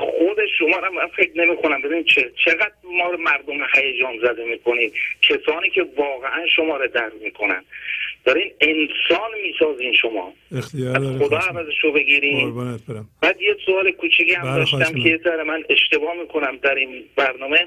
خود 0.00 0.38
شما 0.58 0.78
رو 0.78 0.92
من 0.92 1.06
فکر 1.16 1.30
نمی 1.36 1.56
کنم 1.56 1.82
ببین 1.82 2.04
چه 2.04 2.30
چقدر 2.44 2.72
ما 2.84 3.10
رو 3.10 3.18
مردم 3.18 3.66
هیجان 3.74 4.18
زده 4.22 4.44
می‌کنید 4.44 4.92
کسانی 5.22 5.70
که 5.70 5.86
واقعا 5.96 6.46
شما 6.56 6.76
رو 6.76 6.88
درد 6.88 7.12
می‌کنن. 7.24 7.64
دارین 8.24 8.52
انسان 8.60 9.30
می‌سازین 9.42 9.94
شما. 9.94 10.32
اختیار 10.56 10.96
از 10.96 11.18
خدا 11.18 11.38
عوضش 11.38 11.84
رو 11.84 11.92
بگیرین. 11.92 12.54
بعد 13.22 13.40
یه 13.40 13.56
سوال 13.66 13.90
کوچیکی 13.90 14.34
هم 14.34 14.42
بله، 14.42 14.54
داشتم. 14.54 15.02
که 15.02 15.08
یه 15.08 15.42
من 15.46 15.64
اشتباه 15.70 16.14
می‌کنم 16.20 16.56
در 16.62 16.74
این 16.74 17.04
برنامه. 17.16 17.66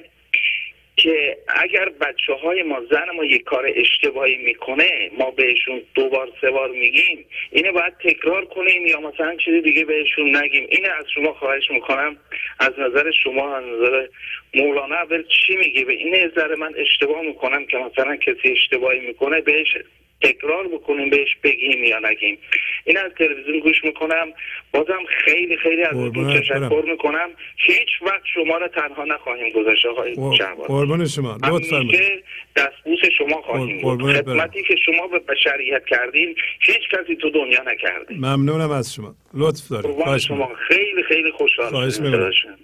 که 0.97 1.37
اگر 1.47 1.89
بچه 1.89 2.33
های 2.33 2.63
ما 2.63 2.81
زن 2.91 3.15
ما 3.15 3.25
یک 3.25 3.43
کار 3.43 3.71
اشتباهی 3.75 4.35
می‌کنه 4.35 5.11
ما 5.17 5.31
بهشون 5.31 5.81
دو 5.95 6.09
بار 6.09 6.29
سه 6.41 6.51
بار 6.51 6.69
میگیم 6.69 7.25
اینه 7.51 7.71
باید 7.71 7.93
تکرار 8.03 8.45
کنیم 8.45 8.85
یا 8.85 8.99
مثلا 8.99 9.35
چیزی 9.35 9.61
دیگه 9.61 9.85
بهشون 9.85 10.35
نگیم. 10.35 10.67
اینه 10.69 10.89
از 10.89 11.05
شما 11.15 11.33
خواهش 11.33 11.71
می‌کنم. 11.71 12.17
از 12.59 12.73
نظر 12.79 13.11
شما 13.23 13.55
از 13.55 13.63
نظر 13.65 14.07
مولانا 14.53 14.95
اول 14.95 15.23
چی 15.23 15.55
میگه 15.55 15.85
به 15.85 15.93
اینه 15.93 16.17
یه 16.17 16.31
ذره 16.35 16.55
من 16.55 16.73
اشتباه 16.77 17.21
می‌کنم 17.21 17.65
که 17.65 17.77
مثلا 17.77 18.15
کسی 18.15 18.51
اشتباهی 18.51 18.99
می‌کنه 18.99 19.41
بهش 19.41 19.77
تکرار 20.21 20.67
بکنیم 20.67 21.09
بهش 21.09 21.35
بگیم 21.43 21.83
یا 21.83 21.99
نگیم. 21.99 22.37
این 22.85 22.97
از 22.97 23.11
تلویزیون 23.17 23.59
گوش 23.59 23.83
می‌کنم. 23.83 24.27
بازم 24.73 25.03
خیلی 25.25 25.57
خیلی 25.57 25.83
ازتون 25.83 26.03
قربونت 26.03 26.39
تشکر. 26.39 26.81
می‌کنم. 26.91 27.29
هیچ 27.57 27.89
وقت 28.01 28.21
شما 28.33 28.57
رو 28.57 28.67
تنها 28.67 29.03
نخواهیم 29.03 29.53
گذاشت 29.53 29.85
آقای 29.85 30.13
قر- 30.13 30.35
شهباز. 30.37 30.67
قربون 30.67 31.05
شما. 31.07 31.37
همیشه 31.43 32.23
دستبوس 32.55 32.99
شما 33.17 33.41
خواهیم 33.41 33.81
بود. 33.81 34.13
خدمتی 34.15 34.63
که 34.63 34.75
شما 34.85 35.07
به 35.07 35.19
بشریت 35.19 35.85
کردین 35.85 36.35
هیچ 36.61 36.89
کسی 36.91 37.15
تو 37.15 37.29
دنیا 37.29 37.63
نکرده. 37.67 38.15
ممنونم 38.15 38.71
از 38.71 38.93
شما. 38.93 39.15
لطف 39.33 39.69
دارید. 39.71 39.85
قربان 39.91 40.17
شما. 40.17 40.51
خیلی 40.67 41.03
خیلی 41.03 41.31
خوشحال. 41.31 41.89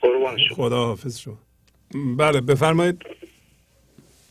قربان 0.02 0.38
شما 0.38 0.56
خدا 0.56 0.76
حافظ 0.76 1.20
شما. 1.20 1.38
بله 2.18 2.42
بفرمایید. 2.42 3.06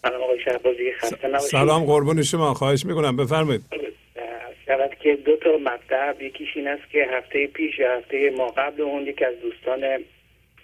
سلام 0.02 0.22
آقای 0.22 0.40
شهبازی 0.40 0.92
خسته 0.92 1.28
نباشید. 1.28 1.50
سلام 1.50 1.84
قربون 1.84 2.22
شما 2.22 2.54
خواهش 2.54 2.86
می‌کنم. 2.86 3.16
بفرمایید. 3.16 3.62
شود 4.66 4.94
که 5.02 5.16
دو 5.16 5.36
تا 5.36 5.56
مطلب 5.56 6.22
یکیش 6.22 6.48
این 6.54 6.68
است 6.68 6.90
که 6.90 7.06
هفته 7.10 7.46
پیش 7.46 7.80
هفته 7.80 8.30
ما 8.30 8.46
قبل 8.46 8.82
اون 8.82 9.06
یکی 9.06 9.24
از 9.24 9.34
دوستان 9.40 10.04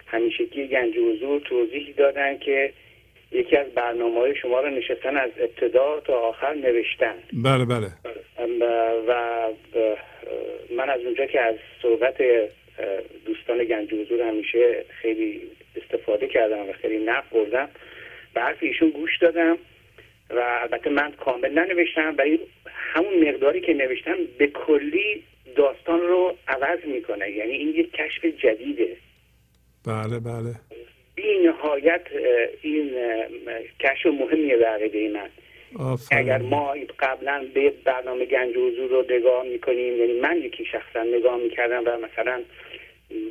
همیشگی 0.07 0.67
گنج 0.67 0.93
حضور 0.97 1.39
توضیح 1.39 1.93
دادن 1.97 2.37
که 2.37 2.73
یکی 3.31 3.57
از 3.57 3.67
برنامه 3.67 4.19
های 4.19 4.35
شما 4.35 4.61
رو 4.61 4.69
نشستن 4.69 5.17
از 5.17 5.29
ابتدا 5.39 5.99
تا 5.99 6.13
آخر 6.13 6.53
نوشتن. 6.53 7.15
بله 7.33 7.65
بله. 7.65 7.87
و 9.07 9.13
من 10.77 10.89
از 10.89 11.01
اونجا 11.01 11.25
که 11.25 11.41
از 11.41 11.55
صحبت 11.81 12.17
دوستان 13.25 13.63
گنج 13.63 13.93
حضور 13.93 14.21
همیشه 14.21 14.85
خیلی 15.01 15.41
استفاده 15.75 16.27
کردم 16.27 16.69
و 16.69 16.73
خیلی 16.73 17.05
نفع 17.05 17.29
بردم. 17.33 17.69
به 18.33 18.41
حرف 18.41 18.57
ایشون 18.59 18.89
گوش 18.89 19.17
دادم 19.21 19.57
و 20.29 20.39
البته 20.61 20.89
من 20.89 21.11
کامل 21.11 21.51
ننوشتم 21.51 22.15
ولی 22.17 22.39
همون 22.65 23.29
مقداری 23.29 23.61
که 23.61 23.73
نوشتم 23.73 24.17
به 24.37 24.47
کلی 24.47 25.23
داستان 25.55 25.99
رو 25.99 26.37
عوض 26.47 26.79
می‌کنه. 26.85 27.31
یعنی 27.31 27.51
این 27.51 27.69
یک 27.69 27.91
کشف 27.91 28.25
جدیده. 28.25 28.97
بله 29.87 30.19
بله. 30.19 30.55
بی 31.15 31.37
نهایت 31.43 32.01
این 32.61 32.91
کشف 33.79 34.05
مهمیه 34.05 34.57
در 34.57 34.73
عقیده 34.73 35.09
من. 35.09 35.29
اگر 36.11 36.35
آفرین 36.35 36.49
ما 36.49 36.75
قبلا 36.99 37.45
به 37.53 37.73
برنامه 37.85 38.25
گنج 38.25 38.55
حضور 38.55 38.89
رو 38.89 39.05
نگاه 39.09 39.43
می‌کنیم 39.43 39.97
یعنی 39.97 40.19
من 40.19 40.37
یکی 40.37 40.65
شخصا 40.65 41.03
نگاه 41.03 41.37
می‌کردم 41.37 41.83
و 41.85 41.97
مثلا 41.97 42.41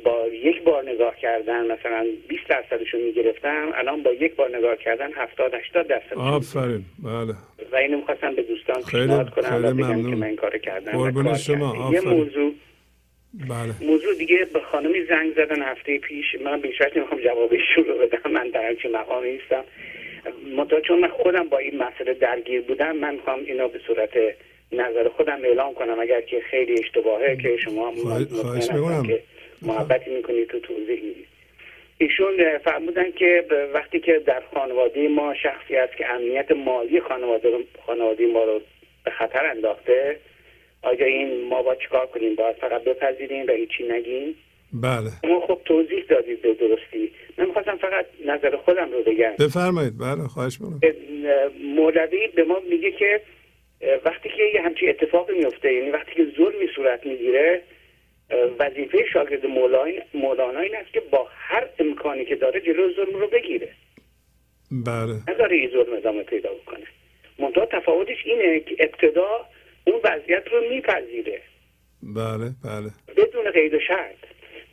با 0.03 0.27
یک 0.27 0.63
بار 0.63 0.89
نگاه 0.89 1.15
کردن 1.15 1.71
مثلا 1.71 2.05
20 2.27 2.47
درصدش 2.49 2.93
رو 2.93 2.99
می‌گرفتم 2.99 3.71
الان 3.75 4.03
با 4.03 4.11
یک 4.13 4.35
بار 4.35 4.57
نگاه 4.57 4.75
کردن 4.77 5.09
70 5.13 5.53
80 5.53 5.87
درصد 5.87 6.13
آفرین. 6.17 6.83
بله. 7.03 7.33
و 7.71 7.75
اینو 7.75 7.97
می‌خواستم 7.97 8.35
به 8.35 8.41
دوستان 8.41 8.81
خیلی- 8.83 9.03
پیشنهاد 9.03 9.29
کنم 9.29 9.49
خیلی 9.49 9.63
و 9.67 9.73
بگم. 9.73 10.09
که 10.09 10.15
من 10.15 10.27
این 10.27 10.35
کار 10.35 10.57
کردم 10.57 10.91
قربون 10.91 11.33
شما، 11.37 11.73
کردم. 11.73 11.93
یه. 11.93 12.01
موضوع 12.15 12.51
بله. 13.49 13.89
موضوع 13.91 14.13
دیگه 14.17 14.47
به 14.53 14.59
خانمی 14.59 15.03
زنگ 15.09 15.33
زدن 15.35 15.61
هفته 15.61 15.97
پیش. 15.99 16.25
من 16.43 16.61
به 16.61 16.67
وجه 16.67 16.91
نمی‌خوام 16.95 17.21
جوابش 17.21 17.59
رو 17.77 17.83
بدم. 17.83 18.31
من 18.31 18.49
در 18.49 18.67
همچین 18.69 18.91
مقامی 18.91 19.31
نیستم. 19.31 19.63
منتها 20.57 20.79
چون 20.81 20.99
من 20.99 21.07
خودم 21.07 21.49
با 21.49 21.57
این 21.57 21.77
مسئله 21.83 22.13
درگیر 22.13 22.61
بودم 22.61 22.95
من 22.95 23.13
می‌خوام 23.13 23.39
اینو 23.45 23.67
به 23.67 23.79
صورت 23.87 24.09
نظر 24.71 25.07
خودم 25.09 25.39
اعلام 25.43 25.73
کنم. 25.73 25.99
اگر 25.99 26.21
که 26.21 26.41
خیلی 26.51 26.73
اشتباهه 26.83 27.37
که 27.41 27.57
شما 27.57 27.91
خواهش- 27.91 28.57
هستم 28.57 28.75
می‌کنم. 28.75 29.03
محبتی 29.61 30.09
می‌کنید 30.09 30.47
تو 30.47 30.59
توضیح 30.59 31.15
ایشون 31.97 32.57
فرمودن 32.57 33.11
که 33.11 33.45
وقتی 33.73 33.99
که 33.99 34.21
در 34.25 34.43
خانواده 34.53 35.07
ما 35.07 35.33
شخصی 35.43 35.75
است 35.75 35.97
که 35.97 36.09
امنیت 36.09 36.51
مالی 36.51 37.01
خانواده 37.01 37.49
خانواده 37.85 38.27
ما 38.27 38.43
رو 38.43 38.61
به 39.05 39.11
خطر 39.11 39.45
انداخته 39.45 40.19
آیا 40.81 41.05
این 41.05 41.47
ما 41.49 41.61
با 41.61 41.75
چیکار 41.75 42.05
کنیم؟ 42.05 42.35
باید 42.35 42.55
فقط 42.55 42.83
بپذیریم 42.83 43.45
و 43.47 43.51
هیچی 43.51 43.83
نگیم؟ 43.89 44.35
بله. 44.73 45.09
ما 45.23 45.39
خب 45.39 45.61
توضیح 45.65 46.03
دادید 46.09 46.41
به 46.41 46.53
درستی. 46.53 47.11
من 47.37 47.45
می‌خواستم 47.45 47.77
فقط 47.77 48.05
نظر 48.25 48.55
خودم 48.55 48.91
رو 48.91 49.03
بگم. 49.03 49.33
بفرمایید. 49.39 49.93
بله 49.97 50.27
خواهش 50.27 50.57
می‌کنم. 50.61 50.79
مولوی 51.75 52.27
به 52.35 52.43
ما 52.43 52.59
میگه 52.69 52.91
که 52.91 53.21
وقتی 54.05 54.29
که 54.29 54.43
یه 54.53 54.61
همچین 54.61 54.89
اتفاقی 54.89 55.33
میفته 55.37 55.73
یعنی 55.73 55.89
وقتی 55.89 56.11
که 56.15 56.25
ظلمی 56.37 56.67
صورت 56.75 57.05
می‌گیره 57.05 57.61
وظیفه 58.59 59.05
شاگرد 59.13 59.45
مولانا 60.13 60.59
این 60.59 60.75
است 60.75 60.93
که 60.93 60.99
با 60.99 61.27
هر 61.31 61.69
امکانی 61.79 62.25
که 62.25 62.35
داره 62.35 62.61
جلو 62.61 62.93
ظلم 62.95 63.19
رو 63.19 63.27
بگیره. 63.27 63.69
بله. 64.71 65.13
نداره 65.27 65.55
این 65.55 65.69
ظلم 65.69 65.93
ادامه 65.93 66.23
پیدا 66.23 66.53
بکنه. 66.53 66.85
منتها 67.39 67.65
تفاوتش 67.65 68.25
اینه 68.25 68.59
که 68.59 68.75
ابتدا 68.79 69.45
اون 69.87 70.01
وضعیت 70.03 70.43
رو 70.51 70.69
میپذیره. 70.69 71.41
بله 72.03 72.51
بله. 72.63 72.89
بدون 73.17 73.51
قید 73.51 73.73
و 73.73 73.79
شرط. 73.79 74.17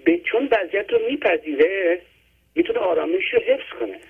به 0.04 0.20
چون 0.32 0.48
وضعیت 0.52 0.90
رو 0.92 0.98
میپذیره 1.10 2.00
می‌تونه 2.54 2.78
آرامش 2.78 3.22
رو 3.32 3.40
حفظ 3.40 3.78
کنه. 3.80 4.00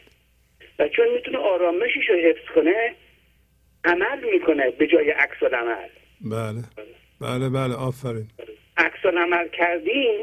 و 0.78 0.88
چون 0.88 1.08
می‌تونه 1.14 1.38
آرامشش 1.38 2.08
رو 2.08 2.16
حفظ 2.16 2.54
کنه 2.54 2.94
عمل 3.84 4.30
می‌کنه 4.32 4.70
به 4.70 4.86
جای 4.86 5.10
عکس 5.10 5.42
عمل 5.42 5.88
بله. 6.20 6.62
بله 7.20 7.48
بله. 7.48 7.74
آفرین. 7.74 8.28
عکس 8.76 9.06
عمل 9.06 9.48
کردیم 9.48 10.20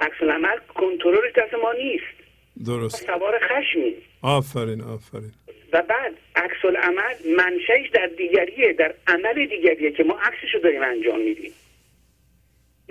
عکس 0.00 0.22
عمل 0.22 0.58
کنترلش 0.74 1.32
دست 1.36 1.54
ما 1.54 1.72
نیست. 1.72 2.22
درست. 2.66 3.06
سوار 3.06 3.38
خشمیم. 3.38 3.94
آفرین 4.22 4.80
آفرین. 4.80 5.32
و 5.72 5.82
بعد 5.82 6.12
عکس 6.36 6.64
عمل 6.64 7.14
منشأش 7.36 7.90
در 7.92 8.06
دیگریه 8.06 8.72
در 8.72 8.94
عمل 9.06 9.46
دیگریه 9.46 9.90
که 9.90 10.04
ما 10.04 10.18
عکسش 10.18 10.54
رو 10.54 10.60
داریم 10.60 10.82
انجام 10.82 11.20
میدیم. 11.20 11.52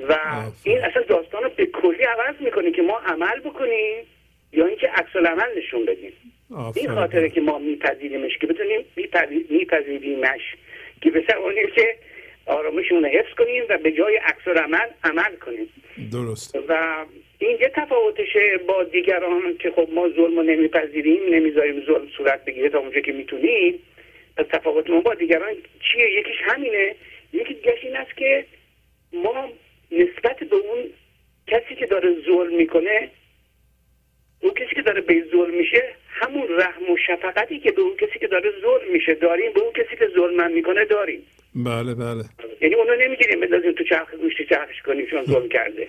و 0.09 0.17
این 0.63 0.77
اصلا 0.85 1.03
داستان 1.03 1.43
رو 1.43 1.49
به 1.49 1.65
کلی 1.65 2.03
عوض 2.03 2.35
می‌کنه 2.39 2.71
که 2.71 2.81
ما 2.81 2.97
عمل 2.97 3.39
بکنیم 3.39 4.05
یا 4.51 4.65
اینکه 4.65 4.87
عکس 4.87 5.15
عمل 5.15 5.57
نشون 5.57 5.85
بدیم. 5.85 6.13
این 6.49 6.59
آفرین 6.59 6.91
خاطره 6.91 7.29
که 7.29 7.41
ما 7.41 7.59
میپذیریمش 7.59 8.37
که 8.41 8.47
بتونیم 8.47 8.85
میپذی- 8.95 9.45
میپذیریمش. 9.49 10.41
که 11.01 11.11
به 11.11 11.21
که 11.75 11.95
آرامشمون 12.45 13.03
رو 13.03 13.09
حفظ 13.09 13.33
کنیم 13.37 13.63
و 13.69 13.77
به 13.77 13.91
جای 13.91 14.17
عکس 14.17 14.47
عمل 14.47 14.87
عمل 15.03 15.35
کنیم. 15.35 15.69
درست. 16.11 16.57
و 16.67 17.05
این 17.39 17.57
یه 17.61 17.71
تفاوتشه 17.75 18.57
با 18.67 18.83
دیگران 18.83 19.57
که 19.57 19.71
خب 19.71 19.87
ما 19.93 20.09
ظلم 20.09 20.35
رو 20.35 20.43
نمیپذیریم 20.43 21.33
نمی‌ذاریم 21.33 21.85
ظلم 21.85 22.07
صورت 22.17 22.45
بگیره 22.45 22.69
تا 22.69 22.79
اونجا 22.79 22.99
که 22.99 23.11
می‌تونیم. 23.11 23.79
پس 24.37 24.45
تفاوت 24.51 24.89
ما 24.89 25.01
با 25.01 25.13
دیگران 25.13 25.53
چیه؟ 25.79 26.19
یکیش 26.19 26.37
همینه. 26.41 26.95
یکی 27.33 27.53
دیگرش 27.53 27.83
این 27.83 27.95
است 27.95 28.17
که 28.17 28.45
ما 29.13 29.49
نسبت 29.91 30.39
به 30.39 30.55
اون 30.55 30.89
کسی 31.47 31.75
که 31.75 31.85
داره 31.85 32.15
ظلم 32.25 32.55
می‌کنه 32.55 33.09
اون 34.41 34.53
کسی 34.53 34.75
که 34.75 34.81
داره 34.81 35.01
به 35.01 35.23
ظلم 35.31 35.53
میشه 35.53 35.83
همون 36.07 36.47
رحم 36.49 36.91
و 36.91 36.97
شفقتی 37.07 37.59
که 37.59 37.71
به 37.71 37.81
اون 37.81 37.95
کسی 37.95 38.19
که 38.19 38.27
داره 38.27 38.51
ظلم 38.61 38.91
میشه 38.93 39.13
داریم 39.13 39.53
به 39.53 39.61
اون 39.61 39.71
کسی 39.73 39.95
که 39.99 40.07
ظلم 40.15 40.51
می‌کنه 40.51 40.85
داریم. 40.85 41.21
بله 41.55 41.95
بله. 41.95 42.23
یعنی 42.61 42.75
اونو 42.75 42.95
نمی‌گیریم 42.95 43.39
بندازیم 43.39 43.71
تو 43.71 43.83
چرخ 43.83 44.13
گوشتی 44.15 44.45
چرخش 44.45 44.81
کنیم 44.81 45.05
چون 45.05 45.25
ظلم 45.25 45.49
کرده. 45.49 45.87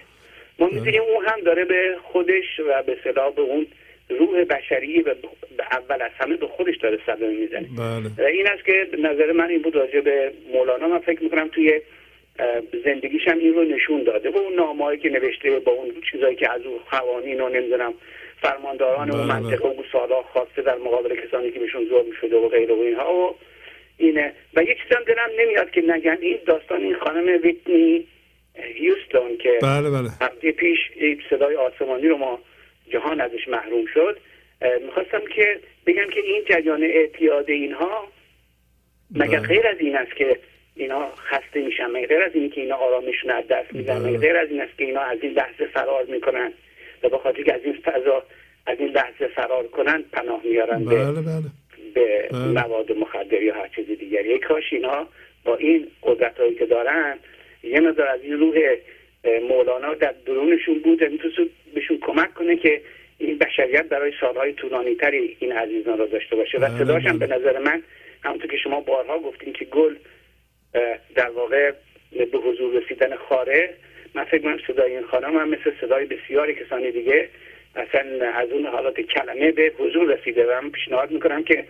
ما 0.58 0.66
می‌دونیم 0.66 1.02
اون 1.02 1.24
هم 1.26 1.40
داره 1.40 1.64
به 1.64 1.97
خودش 2.02 2.60
و 2.68 2.82
به 2.82 2.97
صلاح 3.05 3.34
به 3.34 3.42
اون 3.42 3.66
روح 4.08 4.44
بشری 4.44 5.00
و 5.00 5.14
به 5.56 5.64
اول 5.72 6.02
از 6.02 6.10
همه 6.18 6.36
به 6.36 6.47
خودش 6.47 6.76
داره 6.76 6.98
صدمه 7.06 7.34
می‌زنه. 7.34 7.68
بله. 7.78 8.10
و 8.18 8.28
این 8.28 8.47
است 8.47 8.64
که 8.64 8.89
نظر 8.98 9.32
من 9.32 9.48
این 9.48 9.62
بود 9.62 9.74
راجع 9.74 10.00
به 10.00 10.32
مولانا. 10.52 10.89
من 10.89 10.98
فکر 10.98 11.22
می‌کنم 11.22 11.48
توی 11.48 11.81
اه، 12.39 12.60
زندگیش 12.84 13.28
هم 13.28 13.39
این 13.39 13.55
رو 13.55 13.64
نشون 13.64 14.02
داده. 14.02 14.31
با 14.31 14.40
اون 14.40 14.55
نامه‌ای 14.55 14.98
که 14.98 15.08
نوشته 15.08 15.58
با 15.58 15.72
اون 15.72 15.92
چیزایی 16.10 16.36
که 16.36 16.50
از 16.50 16.62
اون 16.62 16.78
قوانین 16.90 17.40
و 17.40 17.48
نمی‌دونم 17.48 17.94
فرمانداران 18.42 19.10
بله، 19.10 19.24
منطقه 19.24 19.68
و 19.68 19.82
سالا 19.92 20.22
خواسته 20.22 20.62
در 20.62 20.78
مقابل 20.78 21.16
کسانی 21.26 21.50
که 21.50 21.58
بهشون 21.58 21.88
ظلم 21.88 22.12
شده 22.20 22.36
و 22.36 22.48
غیره 22.48 22.74
و 22.74 22.80
اینها 22.80 23.14
و 23.14 23.34
اینه. 23.96 24.32
و 24.54 24.62
یک 24.62 24.78
چیزم 24.82 25.02
دلم 25.06 25.30
نمیاد 25.38 25.70
که 25.70 25.80
نگن. 25.80 26.18
این 26.20 26.38
داستان 26.46 26.80
این 26.80 26.94
خانم 26.94 27.40
ویتنی 27.42 28.06
هیوستون 28.54 29.36
که 29.36 29.58
بله 29.62 29.90
بله. 29.90 30.08
هفته 30.20 30.52
پیش 30.52 30.78
این 30.96 31.22
صدای 31.30 31.56
آسمانی 31.56 32.08
رو 32.08 32.16
ما 32.16 32.38
جهان 32.90 33.20
ازش 33.20 33.48
محروم 33.48 33.86
شد. 33.94 34.18
می‌خواستم 34.86 35.22
که 35.36 35.60
بگم 35.86 36.10
که 36.10 36.20
این 36.20 36.44
جریان 36.44 36.82
اعتیاد 36.82 37.50
اینها 37.50 38.08
مگر 39.14 39.38
بله. 39.38 39.48
غیر 39.48 39.66
از 39.66 39.76
این 39.80 39.96
است 39.96 40.16
که 40.16 40.36
اینا 40.76 41.10
خسته 41.14 41.60
میشن؟ 41.60 41.86
مگر 41.86 42.06
غیر 42.06 42.22
از 42.22 42.34
این 42.34 42.50
که 42.50 42.60
اینا 42.60 42.76
آرامشون 42.76 43.30
از 43.30 43.48
دست 43.48 43.74
میدن؟ 43.74 43.98
بله. 43.98 44.08
مگر 44.08 44.18
غیر 44.18 44.36
از 44.36 44.50
این 44.50 44.60
است 44.60 44.78
که 44.78 44.84
اینا 44.84 45.00
از 45.00 45.18
این 45.22 45.32
لحظه 45.32 45.66
فرار 45.66 46.04
می‌کنن؟ 46.04 46.52
و 47.02 47.08
به 47.08 47.18
خاطر 47.18 47.42
که 47.42 47.55
از 47.55 47.60
این 47.64 47.74
فضا 47.84 48.22
از 48.66 48.78
این 48.78 48.89
لحظه 48.89 49.26
فرار 49.26 49.66
کنن 49.66 50.05
پناه 50.12 50.40
میارن 50.44 50.84
به 50.84 50.97
بله 50.97 51.20
بله 51.20 51.42
به 51.94 52.28
بله. 52.32 52.47
مواد 52.47 52.92
مخدر 52.92 53.42
یا 53.42 53.55
هر 53.55 53.68
چیز 53.68 53.86
دیگری 53.86 54.28
یک 54.28 54.40
کاش 54.44 54.72
اینا 54.72 55.06
با 55.44 55.56
این 55.56 55.89
قدرت 56.02 56.39
هایی 56.39 56.55
که 56.55 56.66
دارن 56.66 57.18
یه 57.62 57.81
مقدار 57.81 58.08
از 58.08 58.20
این 58.22 58.39
روح 58.39 58.55
مولانا 59.48 59.94
در 59.94 60.14
درونشون 60.26 60.78
بود 60.78 61.05
می‌تونست 61.05 61.36
بهشون 61.74 61.98
کمک 61.98 62.34
کنه 62.34 62.56
که 62.56 62.81
این 63.18 63.39
بشریت 63.39 63.89
برای 63.89 64.12
سالهای 64.20 64.52
طولانی 64.52 64.94
تری 64.94 65.36
این 65.40 65.52
عزیزان 65.52 65.98
را 65.98 66.06
داشته 66.06 66.36
باشه 66.36 66.58
و 66.58 66.60
بله، 66.60 66.78
صداش 66.78 67.06
هم 67.06 67.18
بله. 67.18 67.26
به 67.26 67.34
نظر 67.34 67.58
من 67.58 67.82
همونطور 68.22 68.50
که 68.50 68.56
شما 68.56 68.81
بارها 68.81 69.18
گفتین 69.18 69.52
که 69.52 69.64
گل 69.64 69.94
در 71.14 71.31
واقع 71.31 71.72
به 72.32 72.39
حضور 72.39 72.82
رسیدن 72.82 73.16
خاره 73.16 73.74
من 74.15 74.24
فکر 74.24 74.42
کنم 74.42 74.58
صدای 74.66 74.97
این 74.97 75.07
خانم 75.10 75.36
هم 75.36 75.49
مثل 75.49 75.73
صدای 75.81 76.07
بسیاری 76.07 76.55
کسانی 76.55 76.91
دیگه 76.92 77.28
اصلا 77.74 78.31
از 78.34 78.49
اون 78.50 78.66
حالات 78.66 79.00
کلمه 79.00 79.52
به 79.52 79.73
حضور 79.78 80.15
رسیده 80.15 80.47
و 80.47 80.60
من 80.62 80.70
پیشنهاد 80.70 81.10
می‌کنم 81.10 81.44
که 81.44 81.65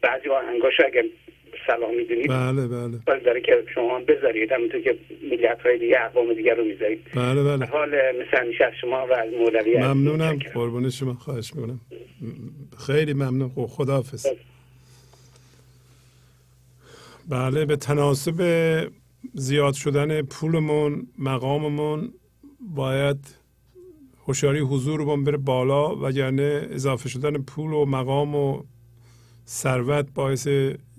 بعضی 0.00 0.28
آهنگاشو 0.28 0.82
اگر 0.86 1.04
سلام 1.66 1.94
می‌دونید 1.96 2.28
بله 2.28 2.66
بله. 2.68 2.98
باز 3.06 3.22
داره 3.22 3.40
که 3.40 3.64
شما 3.74 3.96
هم 3.96 4.04
بذارید 4.04 4.52
همونطور 4.52 4.80
که 4.80 4.98
ملیت 5.30 5.60
های 5.64 5.78
دیگه 5.78 6.04
اقوام 6.04 6.34
دیگه 6.34 6.54
رو 6.54 6.64
می‌ذارید. 6.64 7.00
بله 7.14 7.42
بله. 7.42 7.66
حال 7.66 7.88
مثل 7.88 8.38
همیشه 8.42 8.64
از 8.64 8.72
شما 8.80 9.06
و 9.06 9.12
از 9.12 9.32
مولوی 9.32 9.78
ممنونم. 9.78 10.38
قربون 10.54 10.90
شما. 10.90 11.14
خواهش 11.14 11.54
می‌کنم. 11.54 11.80
خیلی 12.86 13.12
ممنون. 13.14 13.48
خب، 13.48 13.66
خداحافظ. 13.66 14.26
بله 17.28 17.64
به 17.64 17.76
تناسب 17.76 18.34
زیاد 19.32 19.74
شدن 19.74 20.22
پولمون 20.22 21.06
مقاممون 21.18 22.12
باید 22.60 23.34
هوشیاری 24.26 24.60
حضورمون 24.60 25.24
بره 25.24 25.36
بالا 25.36 25.96
وگرنه 25.96 26.66
اضافه 26.70 27.08
شدن 27.08 27.42
پول 27.42 27.72
و 27.72 27.84
مقام 27.84 28.34
و 28.34 28.62
ثروت 29.46 30.10
باعث 30.14 30.48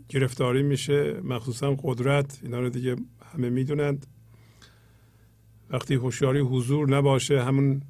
گرفتاری 0.09 0.63
میشه 0.63 1.21
مخصوصا 1.23 1.75
قدرت. 1.83 2.39
اینا 2.43 2.59
رو 2.59 2.69
دیگه 2.69 2.95
همه 3.33 3.49
می‌دونند. 3.49 4.05
وقتی 5.69 5.93
هوشیاری 5.93 6.39
حضور 6.39 6.89
نباشه 6.89 7.43
همون 7.43 7.81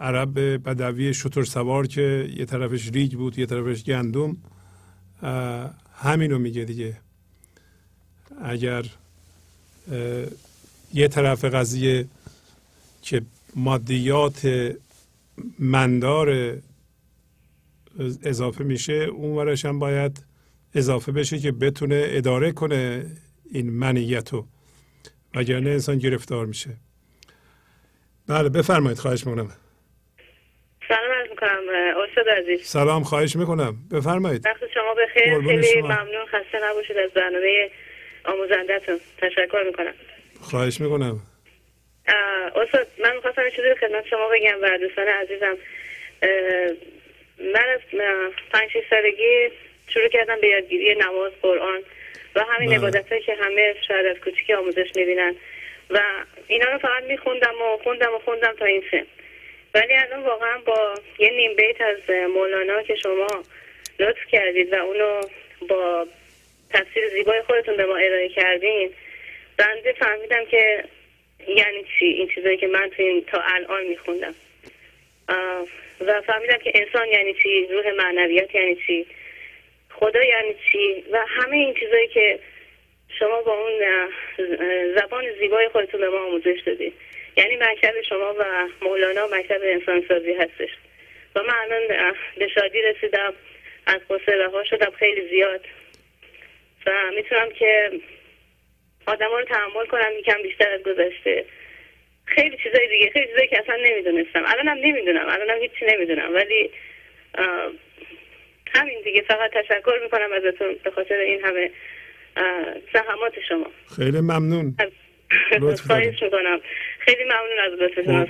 عرب 0.00 0.38
بدوی 0.68 1.14
شتر 1.14 1.42
سوار 1.42 1.86
که 1.86 2.30
یه 2.36 2.44
طرفش 2.44 2.88
ریگ 2.88 3.12
بود 3.12 3.38
یه 3.38 3.46
طرفش 3.46 3.84
گندم 3.84 4.36
همینو 5.92 6.38
میگه 6.38 6.64
دیگه. 6.64 7.00
اگر 8.42 8.86
یه 10.94 11.08
طرف 11.08 11.44
قضیه 11.44 12.06
که 13.02 13.22
مادیات 13.56 14.72
مندار 15.58 16.56
اضافه 18.22 18.64
میشه 18.64 18.92
اون 18.92 19.36
ورش 19.36 19.64
هم 19.64 19.78
باید 19.78 20.24
اضافه 20.74 21.12
بشه 21.12 21.38
که 21.38 21.52
بتونه 21.52 22.06
اداره 22.08 22.52
کنه 22.52 23.06
این 23.52 23.70
منیت 23.70 24.32
رو. 24.32 24.46
وگرنه 25.34 25.70
انسان 25.70 25.98
گرفتار 25.98 26.46
میشه. 26.46 26.70
بله 28.26 28.48
بفرمایید 28.48 28.98
خواهش 28.98 29.26
می‌کنم. 29.26 29.50
سلام 30.88 31.12
عرض 31.20 31.30
می‌کنم 31.30 31.60
استاد 32.08 32.28
عزیز. 32.28 32.66
سلام 32.66 33.02
خواهش 33.02 33.36
می‌کنم. 33.36 33.76
بفرمایید. 33.90 34.46
وقت 34.46 34.60
شما 34.74 34.94
بخیر. 34.94 35.40
خیلی 35.40 35.66
شما. 35.74 35.88
ممنون 35.88 36.26
خسته 36.26 36.58
نباشید 36.70 36.96
از 36.96 37.10
برنامه 37.10 37.70
آموزندهتون 38.28 39.00
تشکر 39.18 39.62
می‌کنم. 39.66 39.94
خواهش 40.40 40.80
می‌کنم. 40.80 41.20
استاد 42.56 42.86
من 42.98 43.14
می‌خواستم 43.14 43.44
یه 43.44 43.50
چیزی 43.50 43.74
خدمت 43.80 44.06
شما 44.06 44.28
بگم 44.28 44.58
و 44.62 44.78
دوستان 44.78 45.08
عزیزم. 45.08 45.56
من 47.38 47.64
از 47.74 47.80
پنج 48.52 48.70
سالگی 48.90 49.48
شروع 49.88 50.08
کردم 50.08 50.40
به 50.40 50.48
یادگیری 50.48 50.94
نماز 50.94 51.32
قرآن 51.42 51.80
و 52.34 52.44
همین 52.44 52.68
بله. 52.68 52.78
عبادت 52.78 53.22
که 53.26 53.34
همه 53.34 53.74
شاید 53.88 54.06
از 54.06 54.16
کوچیکی 54.16 54.54
آموزش 54.54 54.92
می‌بینن. 54.96 55.34
و 55.90 56.00
اینا 56.46 56.72
رو 56.72 56.78
فقط 56.78 57.02
میخوندم 57.02 57.54
و 57.62 57.76
خوندم 57.82 58.14
و 58.14 58.18
خوندم 58.18 58.54
تا 58.58 58.64
این 58.64 58.84
سن. 58.90 59.06
ولی 59.74 59.94
الان 59.94 60.22
واقعا 60.22 60.58
با 60.58 60.94
یه 61.18 61.30
نیم 61.30 61.56
بیت 61.56 61.80
از 61.80 62.10
مولانا 62.34 62.82
که 62.82 62.94
شما 62.94 63.26
لطف 63.98 64.26
کردید 64.30 64.72
و 64.72 64.76
اونو 64.76 65.20
با 65.68 66.06
تفسیر 66.70 67.08
زیبای 67.08 67.42
خودتون 67.42 67.76
به 67.76 67.86
ما 67.86 67.96
ارائه 67.96 68.28
کردین. 68.28 68.90
بنده 69.56 69.92
فهمیدم 69.92 70.44
که 70.44 70.84
یعنی 71.48 71.84
چی؟ 71.98 72.04
این 72.04 72.28
چیزایی 72.28 72.56
که 72.56 72.66
من 72.66 72.90
تو 72.96 73.02
این 73.02 73.24
تا 73.24 73.40
الان 73.40 73.84
میخوندم. 73.84 74.34
و 76.00 76.20
فهمیدم 76.20 76.58
که 76.58 76.72
انسان 76.74 77.08
یعنی 77.08 77.34
چی؟ 77.34 77.66
روح 77.66 77.90
معنویت 77.90 78.54
یعنی 78.54 78.76
چی؟ 78.86 79.06
خدا 79.90 80.24
یعنی 80.24 80.54
چی؟ 80.72 81.04
و 81.12 81.24
همه 81.28 81.56
این 81.56 81.74
چیزایی 81.74 82.08
که 82.08 82.38
شما 83.18 83.42
با 83.42 83.52
اون 83.52 83.82
زبان 84.94 85.24
زیبای 85.40 85.68
خودتون 85.68 86.00
به 86.00 86.08
ما 86.08 86.24
آموزش 86.24 86.60
دادید 86.66 86.92
یعنی 87.36 87.56
مکتب 87.56 88.00
شما 88.08 88.34
و 88.38 88.68
مولانا 88.82 89.26
مکتب 89.26 89.60
انسان 89.62 90.04
سازی 90.08 90.32
هستش. 90.32 90.70
و 91.34 91.42
من 91.42 91.54
الان 91.54 92.14
به 92.38 92.48
شادی 92.48 92.82
رسیدم. 92.82 93.34
از 93.86 94.00
قصه 94.10 94.32
رها 94.32 94.64
شدم 94.64 94.90
خیلی 94.90 95.28
زیاد. 95.28 95.60
و 96.88 97.10
می‌تونم 97.16 97.48
که 97.58 97.90
آدم 99.06 99.30
رو 99.30 99.44
تحمل 99.44 99.86
کنم 99.86 100.18
یکم 100.18 100.42
بیشتر 100.42 100.72
از 100.72 100.82
گذشته. 100.82 101.44
خیلی 102.24 102.56
چیزای 102.62 102.88
دیگه 102.88 103.10
خیلی 103.10 103.26
چیزایی 103.26 103.48
که 103.48 103.58
اصلا 103.58 103.76
نمی‌دونستم. 103.84 104.42
الانم 104.46 104.78
نمی‌دونم 104.84 105.28
الانم 105.28 105.62
هیچی 105.62 105.84
نمی‌دونم. 105.88 106.34
ولی 106.34 106.70
همین 108.74 109.00
دیگه 109.04 109.22
فقط 109.22 109.50
تشکر 109.50 109.98
می‌کنم 110.02 110.32
ازتون 110.32 110.76
به 110.84 110.90
خاطر 110.90 111.14
این 111.14 111.44
همه 111.44 111.70
زحمات 112.92 113.32
شما. 113.48 113.66
خیلی 113.96 114.20
ممنون. 114.20 114.76
خواهش 115.86 116.22
می‌کنم. 116.22 116.60
خیلی 116.98 117.24
ممنون 117.24 117.58
از 117.66 117.72
لطفتون. 117.80 118.26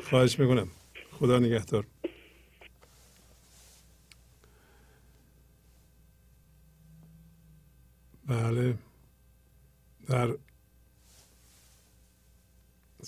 خواهش 0.00 0.38
می‌کنم. 0.38 0.68
خدا 1.12 1.38
نگهدار. 1.38 1.84
بله. 8.32 8.74
در 10.08 10.28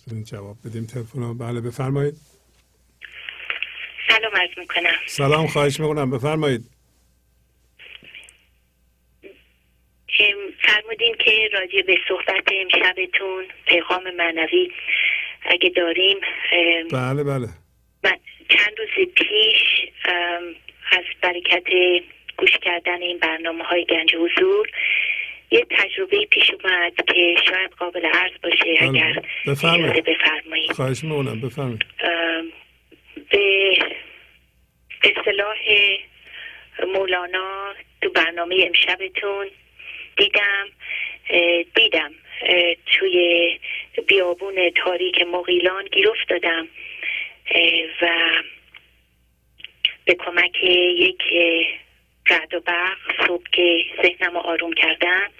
بریم 0.07 0.23
جواب 0.25 0.57
بدیم 0.65 0.87
تلفن. 0.87 1.39
بله 1.39 1.61
بفرمایید. 1.61 2.15
سلام 4.09 4.37
عرض 4.37 4.59
می‌کنم. 4.59 4.93
سلام 5.07 5.47
خواهش 5.47 5.81
می‌کنم. 5.81 6.11
بفرمایید. 6.11 6.71
فرمودین 10.63 11.15
که 11.19 11.49
راجع 11.53 11.83
به 11.83 11.99
صحبت 12.09 12.45
امشبتون 12.53 13.45
پیغام 13.67 14.11
معنوی 14.17 14.71
اگه 15.43 15.69
داریم 15.69 16.17
بله 16.93 17.25
بله. 17.25 17.49
من 18.05 18.17
چند 18.49 18.73
روز 18.79 19.09
پیش 19.15 19.63
از 20.93 21.05
برکت 21.23 21.65
گوش 22.37 22.51
کردن 22.63 23.03
این 23.03 23.19
برنامه 23.19 23.65
های 23.65 23.87
گنج 23.91 24.15
حضور 24.15 24.69
یه 25.55 25.67
تجربه 25.71 26.27
پیش 26.27 26.51
اومد 26.51 26.93
که 27.15 27.37
شاید 27.49 27.71
قابل 27.79 28.07
عرض 28.07 28.33
باشه 28.43 28.65
بله. 28.81 28.89
اگر 28.89 29.23
بفرمایید. 29.47 30.05
بفرمایید 30.05 30.73
خواهش 30.73 31.05
می‌کنم 31.05 31.41
بفرمایید 31.41 31.85
به 33.31 33.77
اصطلاح 35.03 35.57
مولانا 36.95 37.75
تو 38.03 38.11
برنامه 38.11 38.57
امشبتون 38.67 39.47
دیدم 40.17 40.67
دیدم 41.75 42.15
توی 42.87 43.59
بیابون 44.09 44.71
تاریک 44.85 45.23
مغیلان 45.23 45.85
گیر 45.93 46.09
افتادم 46.11 46.69
و 48.03 48.09
به 50.05 50.15
کمک 50.15 50.65
یک 50.97 51.23
رعد 52.31 52.55
و 52.55 52.61
برق 52.61 53.27
صبح 53.27 53.45
که 53.53 53.85
ذهنم 54.03 54.33
رو 54.35 54.39
آروم 54.39 54.73
کردم 54.73 55.31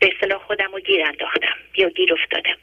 به 0.00 0.12
اصطلاح 0.14 0.42
خودم 0.42 0.72
رو 0.72 0.80
گیر 0.80 1.04
انداختم 1.04 1.56
یا 1.76 1.88
گیر 1.88 2.12
افتادم. 2.12 2.56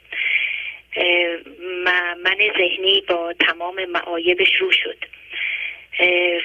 من 2.24 2.38
ذهنی 2.58 3.00
با 3.08 3.32
تمام 3.32 3.84
معایبش 3.84 4.56
رو 4.56 4.70
شد. 4.72 4.98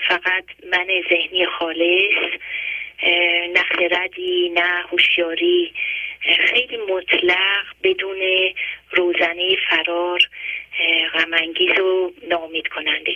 فقط 0.08 0.44
من 0.72 0.88
ذهنی 1.10 1.46
خالص 1.46 2.34
نه 3.54 3.64
خردی 3.64 4.50
نه 4.50 4.84
هوشیاری 4.92 5.74
خیلی 6.22 6.78
مطلق 6.78 7.66
بدون 7.84 8.20
روزنه 8.92 9.56
فرار 9.70 10.20
غمانگیز 11.14 11.80
و 11.80 12.14
نامید 12.30 12.68
کننده. 12.68 13.16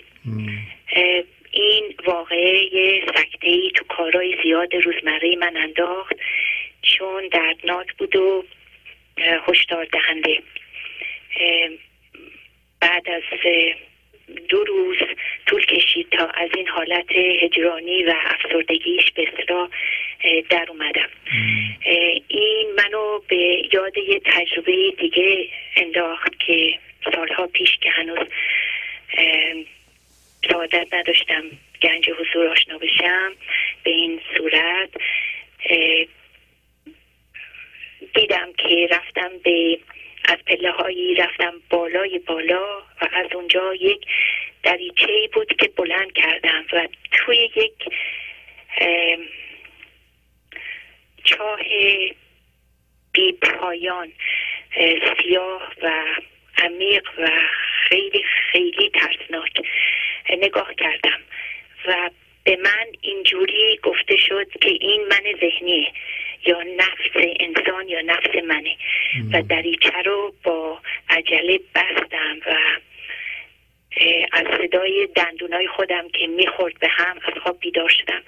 این 1.56 1.96
واقعه 2.06 2.76
یه 2.76 3.06
سکته 3.06 3.48
ای 3.48 3.72
تو 3.76 3.86
کارهای 3.86 4.38
زیاد 4.44 4.76
روزمره 4.76 5.36
من 5.36 5.58
انداخت 5.58 6.16
چون 6.82 7.28
دردناک 7.28 7.94
بود 7.94 8.16
و 8.16 8.44
هشدار 9.18 9.86
دهنده. 9.86 10.42
بعد 12.82 13.10
از 13.10 13.24
دو 14.50 14.64
روز 14.64 14.98
طول 15.46 15.66
کشید 15.66 16.10
تا 16.10 16.26
از 16.26 16.50
این 16.58 16.68
حالت 16.68 17.12
هجرانی 17.42 18.04
و 18.04 18.14
افسردگیش 18.26 19.12
به 19.12 19.28
اصطلاح 19.28 19.70
در 20.50 20.66
اومدم. 20.70 21.10
این 22.28 22.68
منو 22.78 23.20
به 23.28 23.64
یاد 23.74 23.98
یه 23.98 24.22
تجربه 24.26 24.92
دیگه 24.98 25.50
انداخت 25.76 26.40
که 26.40 26.80
سالها 27.14 27.48
پیش 27.48 27.78
که 27.82 27.90
هنوز 27.90 28.28
سعادت 30.50 30.94
نداشتم 30.94 31.44
گنج 31.82 32.10
حضور 32.10 32.48
آشنا 32.48 32.78
بشم. 32.78 33.34
به 33.84 33.92
این 33.92 34.22
صورت 34.38 34.90
دیدم 38.14 38.54
که 38.54 38.88
رفتم 38.92 39.32
به 39.44 39.80
از 40.28 40.38
پله 40.48 40.72
هایی 40.72 41.16
رفتم 41.16 41.54
بالای 41.70 42.20
بالا 42.20 42.80
و 43.02 43.10
از 43.14 43.28
اونجا 43.36 43.74
یک 43.74 44.06
دریچه 44.64 45.30
بود 45.34 45.56
که 45.60 45.68
بلند 45.68 46.14
کردم 46.14 46.66
و 46.74 46.88
توی 47.12 47.50
یک 47.56 47.74
اه، 48.78 49.18
چاه 51.24 51.60
بی 53.12 53.32
پایان 53.32 54.12
اه، 54.78 55.16
سیاه 55.22 55.74
و 55.82 55.92
عمیق 56.58 57.10
و 57.18 57.30
خیلی 57.90 58.24
خیلی 58.52 58.90
ترسناک. 58.90 59.62
نگاه 60.30 60.74
کردم 60.74 61.20
و 61.88 62.10
به 62.44 62.58
من 62.64 62.88
اینجوری 63.02 63.80
گفته 63.84 64.18
شد 64.18 64.48
که 64.62 64.70
این 64.70 65.02
من 65.02 65.40
ذهنیه 65.42 65.92
یا 66.46 66.64
نفس 66.78 67.26
انسان 67.40 67.88
یا 67.88 68.02
نفس 68.02 68.36
منه. 68.48 68.78
و 69.34 69.42
دریچه 69.42 70.02
رو 70.06 70.34
با 70.44 70.80
عجله 71.10 71.60
بستم 71.76 72.40
و 72.46 72.56
از 74.32 74.46
صدای 74.58 75.08
دندونای 75.16 75.68
خودم 75.68 76.10
که 76.10 76.28
می‌خورد 76.28 76.80
به 76.80 76.88
هم 76.88 77.18
از 77.28 77.34
خواب 77.44 77.60
بیدار 77.60 77.90
شدم. 77.90 78.22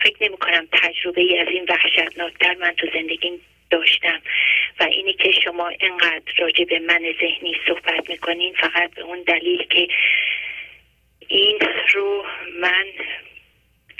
فکر 0.00 0.16
نمی 0.20 0.36
کنم 0.36 0.68
تجربه 0.72 1.20
ای 1.20 1.38
از 1.38 1.48
این 1.48 1.64
وحشتناکتر 1.68 2.54
من 2.54 2.74
تو 2.76 2.86
زندگیم 2.94 3.40
داشتم. 3.70 4.20
و 4.80 4.82
اینی 4.82 5.12
که 5.12 5.32
شما 5.44 5.72
انقدر 5.80 6.32
راجع 6.38 6.64
به 6.64 6.78
من 6.78 7.02
ذهنی 7.20 7.56
صحبت 7.66 8.10
می‌کنین 8.10 8.54
فقط 8.54 8.94
به 8.94 9.02
اون 9.02 9.22
دلیل 9.22 9.62
که 9.62 9.88
این 11.28 11.58
رو 11.92 12.24
من 12.60 12.86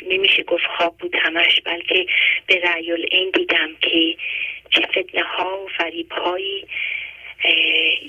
نمیشه 0.02 0.42
گفت 0.42 0.66
خواب 0.66 0.98
بود 0.98 1.16
همش 1.16 1.60
بلکه 1.64 2.06
به 2.46 2.60
رأی 2.60 2.92
این 2.92 3.30
دیدم 3.30 3.76
که 3.80 4.16
چه 4.70 4.80
فتنه 4.82 5.22
ها 5.22 5.64
و 5.64 5.68
فریب 5.68 6.12
هایی 6.12 6.66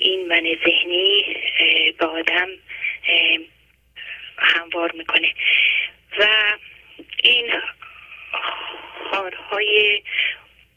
این 0.00 0.28
من 0.28 0.56
ذهنی 0.64 1.36
به 1.98 2.06
آدم 2.06 2.48
هموار 4.38 4.92
می‌کنه. 4.92 5.32
و 6.18 6.26
این 7.22 7.46
خارهای 9.10 10.02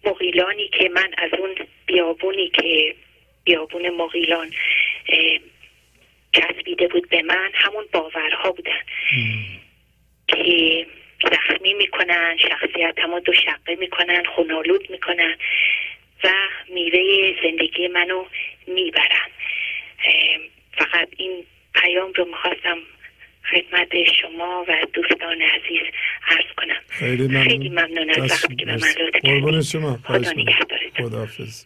مغیلانی 0.03 0.67
که 0.67 0.89
من 0.89 1.13
از 1.17 1.33
اون 1.39 1.55
بیابونی 1.85 2.49
که 2.49 2.95
بیابون 3.43 3.89
مغیلان 3.89 4.51
چسبیده 6.31 6.87
بود 6.87 7.09
به 7.09 7.21
من 7.21 7.49
همون 7.53 7.85
باورها 7.93 8.51
بودن. 8.51 8.81
که 10.27 10.85
زخمی 11.23 11.73
می‌کنن 11.73 12.37
شخصیتمو 12.37 13.19
دو 13.19 13.33
شقه 13.33 13.75
می‌کنن 13.79 14.23
خونالود 14.35 14.91
می‌کنن 14.91 15.37
و 16.23 16.29
میوه 16.73 17.33
زندگی 17.43 17.87
منو 17.87 18.25
می‌برن. 18.67 19.29
فقط 20.77 21.07
این 21.17 21.45
پیام 21.73 22.13
رو 22.13 22.25
می‌خواستم 22.25 22.77
خدمت 23.51 24.03
شما 24.21 24.65
و 24.67 24.85
دوستان 24.93 25.41
عزیز 25.41 25.81
عرض 26.27 26.53
کنم. 26.57 26.81
خیلی 26.89 27.27
ممنون. 27.27 27.43
خیلی 27.43 27.69
ممنون 27.69 28.09
از 28.09 28.31
وقتی 28.31 28.55
که 28.55 28.65
به 28.65 28.71
من 28.71 28.77
لطف 28.77 29.21
کردید. 29.23 30.49
خدا 30.97 31.25
خواهش 31.25 31.65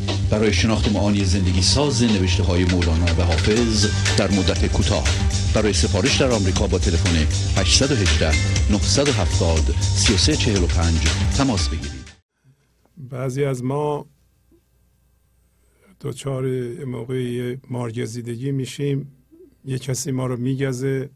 برای 0.31 0.53
شناخت 0.53 0.91
معانی 0.91 1.25
زندگی 1.25 1.61
ساز 1.61 2.03
نوشته 2.03 2.43
های 2.43 2.65
مولانا 2.65 3.05
و 3.05 3.21
حافظ 3.21 3.85
در 4.17 4.31
مدت 4.31 4.71
کوتاه. 4.73 5.03
برای 5.55 5.73
سفارش 5.73 6.21
در 6.21 6.31
آمریکا 6.31 6.67
با 6.67 6.79
تلفن 6.79 7.15
818 7.61 8.31
970 8.71 9.75
3345 9.81 10.99
تماس 11.37 11.69
بگیرید. 11.69 12.11
بعضی 12.97 13.43
از 13.43 13.63
ما 13.63 14.05
دچار 16.01 16.47
یه 16.47 16.85
موقعی 16.85 17.57
مارگزیدگی 17.69 18.51
میشیم. 18.51 19.11
یه 19.65 19.79
کسی 19.79 20.11
ما 20.11 20.25
رو 20.25 20.37
میگزه 20.37 21.09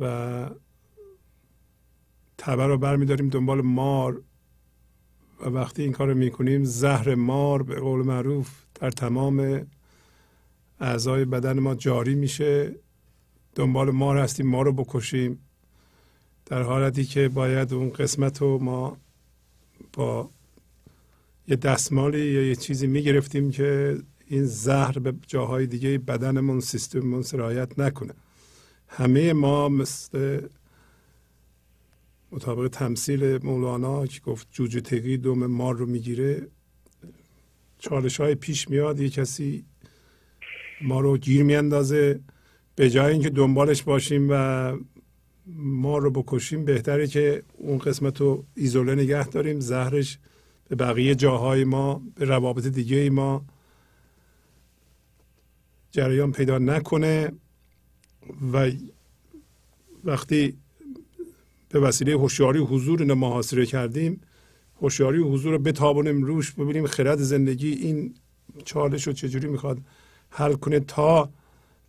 و 0.00 0.50
تبر 2.38 2.66
رو 2.66 2.78
برمیداریم 2.78 3.28
دنبال 3.28 3.60
مار. 3.60 4.22
و 5.40 5.48
وقتی 5.48 5.82
این 5.82 5.92
کار 5.92 6.08
رو 6.08 6.14
می‌کنیم 6.14 6.64
زهر 6.64 7.14
مار 7.14 7.62
به 7.62 7.74
قول 7.74 8.06
معروف 8.06 8.50
در 8.74 8.90
تمام 8.90 9.66
اعضای 10.80 11.24
بدن 11.24 11.58
ما 11.58 11.74
جاری 11.74 12.14
میشه. 12.14 12.74
دنبال 13.54 13.90
مار 13.90 14.18
هستیم 14.18 14.46
ما 14.46 14.62
رو 14.62 14.72
بکشیم. 14.72 15.38
در 16.46 16.62
حالتی 16.62 17.04
که 17.04 17.28
باید 17.28 17.74
اون 17.74 17.90
قسمت 17.90 18.42
رو 18.42 18.58
ما 18.58 18.96
با 19.92 20.30
یه 21.48 21.56
دستمالی 21.56 22.24
یا 22.26 22.42
یه 22.42 22.56
چیزی 22.56 22.86
می‌گرفتیم 22.86 23.50
که 23.50 23.98
این 24.26 24.44
زهر 24.44 24.98
به 24.98 25.14
جاهای 25.26 25.66
دیگه 25.66 25.98
بدنمون 25.98 26.60
سیستممون 26.60 27.22
سرایت 27.22 27.78
نکنه. 27.78 28.14
همه 28.88 29.32
ما 29.32 29.68
مثل 29.68 30.40
مطابق 32.36 32.68
تمثیل 32.68 33.46
مولانا 33.46 34.06
که 34.06 34.20
گفت 34.20 34.48
جوجه 34.50 34.80
تقی 34.80 35.16
دوم 35.16 35.46
مار 35.46 35.76
رو 35.76 35.86
می‌گیره 35.86 36.48
چالش 37.78 38.20
های 38.20 38.34
پیش 38.34 38.70
میاد 38.70 39.00
یه 39.00 39.10
کسی 39.10 39.64
ما 40.82 41.00
رو 41.00 41.18
گیر 41.18 41.42
میاندازه. 41.42 42.20
به 42.74 42.90
جای 42.90 43.12
اینکه 43.12 43.30
دنبالش 43.30 43.82
باشیم 43.82 44.26
و 44.30 44.72
ما 45.56 45.98
رو 45.98 46.10
بکشیم 46.10 46.64
بهتره 46.64 47.06
که 47.06 47.42
اون 47.58 47.78
قسمت 47.78 48.20
رو 48.20 48.44
ایزوله 48.54 48.94
نگه 48.94 49.28
داریم. 49.28 49.60
زهرش 49.60 50.18
به 50.68 50.76
بقیه 50.76 51.14
جاهای 51.14 51.64
ما 51.64 52.02
به 52.14 52.24
روابط 52.24 52.66
دیگه 52.66 53.10
ما 53.10 53.44
جریان 55.90 56.32
پیدا 56.32 56.58
نکنه. 56.58 57.32
و 58.52 58.70
وقتی 60.04 60.58
به 61.80 61.86
وسیله 61.86 62.12
هوشیاری 62.12 62.58
حضور 62.58 63.00
اینو 63.00 63.14
محاصره 63.14 63.66
کردیم. 63.66 64.20
هوشیاری 64.82 65.18
حضور 65.18 65.52
رو 65.52 65.58
بتابونیم 65.58 66.22
روش 66.22 66.52
ببینیم 66.52 66.86
خرد 66.86 67.18
زندگی 67.18 67.72
این 67.72 68.14
چالش 68.64 69.06
رو 69.06 69.12
چجوری 69.12 69.48
می‌خواد 69.48 69.78
حل 70.30 70.52
کنه 70.52 70.80
تا 70.80 71.30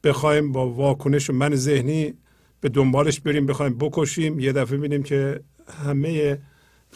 بخوایم 0.03 0.51
با 0.51 0.69
واکنش 0.69 1.30
من 1.30 1.56
ذهنی 1.56 2.14
به 2.61 2.69
دنبالش 2.69 3.19
بریم 3.19 3.45
بخوایم 3.45 3.77
بکشیم. 3.77 4.40
یه 4.40 4.51
دفعه 4.51 4.77
ببینیم 4.77 5.03
که 5.03 5.40
همه 5.85 6.38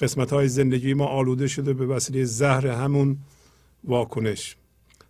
قسمت 0.02 0.34
های 0.34 0.48
زندگی 0.48 0.94
ما 0.94 1.06
آلوده 1.06 1.48
شده 1.48 1.74
به 1.74 1.86
وسیله 1.86 2.24
زهر 2.24 2.68
همون 2.68 3.18
واکنش. 3.84 4.56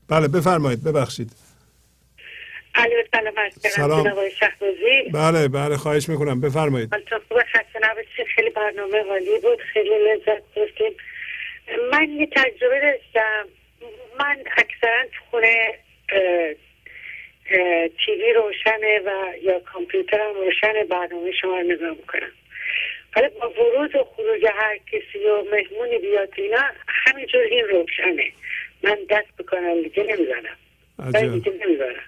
بله 0.07 0.27
بفرمایید 0.27 0.83
ببخشید. 0.83 1.31
سلام 3.59 4.13
بله 5.13 5.47
بله 5.47 5.77
خواهش 5.77 6.09
می‌کنم. 6.09 6.41
بفرمایید. 6.41 6.89
خیلی 8.35 8.49
برنامه 8.49 8.97
عالی 8.99 9.39
بود 9.41 9.61
خیلی 9.61 9.89
لذت 9.89 10.43
بردیم. 10.55 10.97
من 11.91 12.09
یه 12.09 12.27
تجربه 12.27 12.81
داشتم. 12.81 13.47
من 14.19 14.37
اکثرا 14.57 15.03
تو 15.03 15.19
خونه 15.29 15.73
تیوی 18.05 18.33
روشنه 18.33 18.99
و 18.99 19.37
یا 19.41 19.59
کامپیوترم 19.59 20.33
روشن 20.35 20.73
برنامه 20.89 21.31
شما 21.41 21.59
رو 21.59 21.63
نگاه 21.63 21.89
می‌کنم. 21.89 22.31
حالا 23.15 23.29
با 23.29 23.49
ورود 23.49 23.95
و 23.95 24.03
خروج 24.03 24.45
هر 24.45 24.77
کسی 24.77 25.25
و 25.25 25.43
مهمونی 25.51 25.97
بیاد 25.97 26.33
اینا 26.37 26.61
همینجور 26.87 27.41
این 27.41 27.65
روشنه. 27.65 28.31
من 28.83 28.97
دست 29.09 29.37
بکنم 29.39 29.81
دیگه 29.81 30.03
نمی‌زنم. 30.03 30.57
نمی‌زنم. 31.63 32.03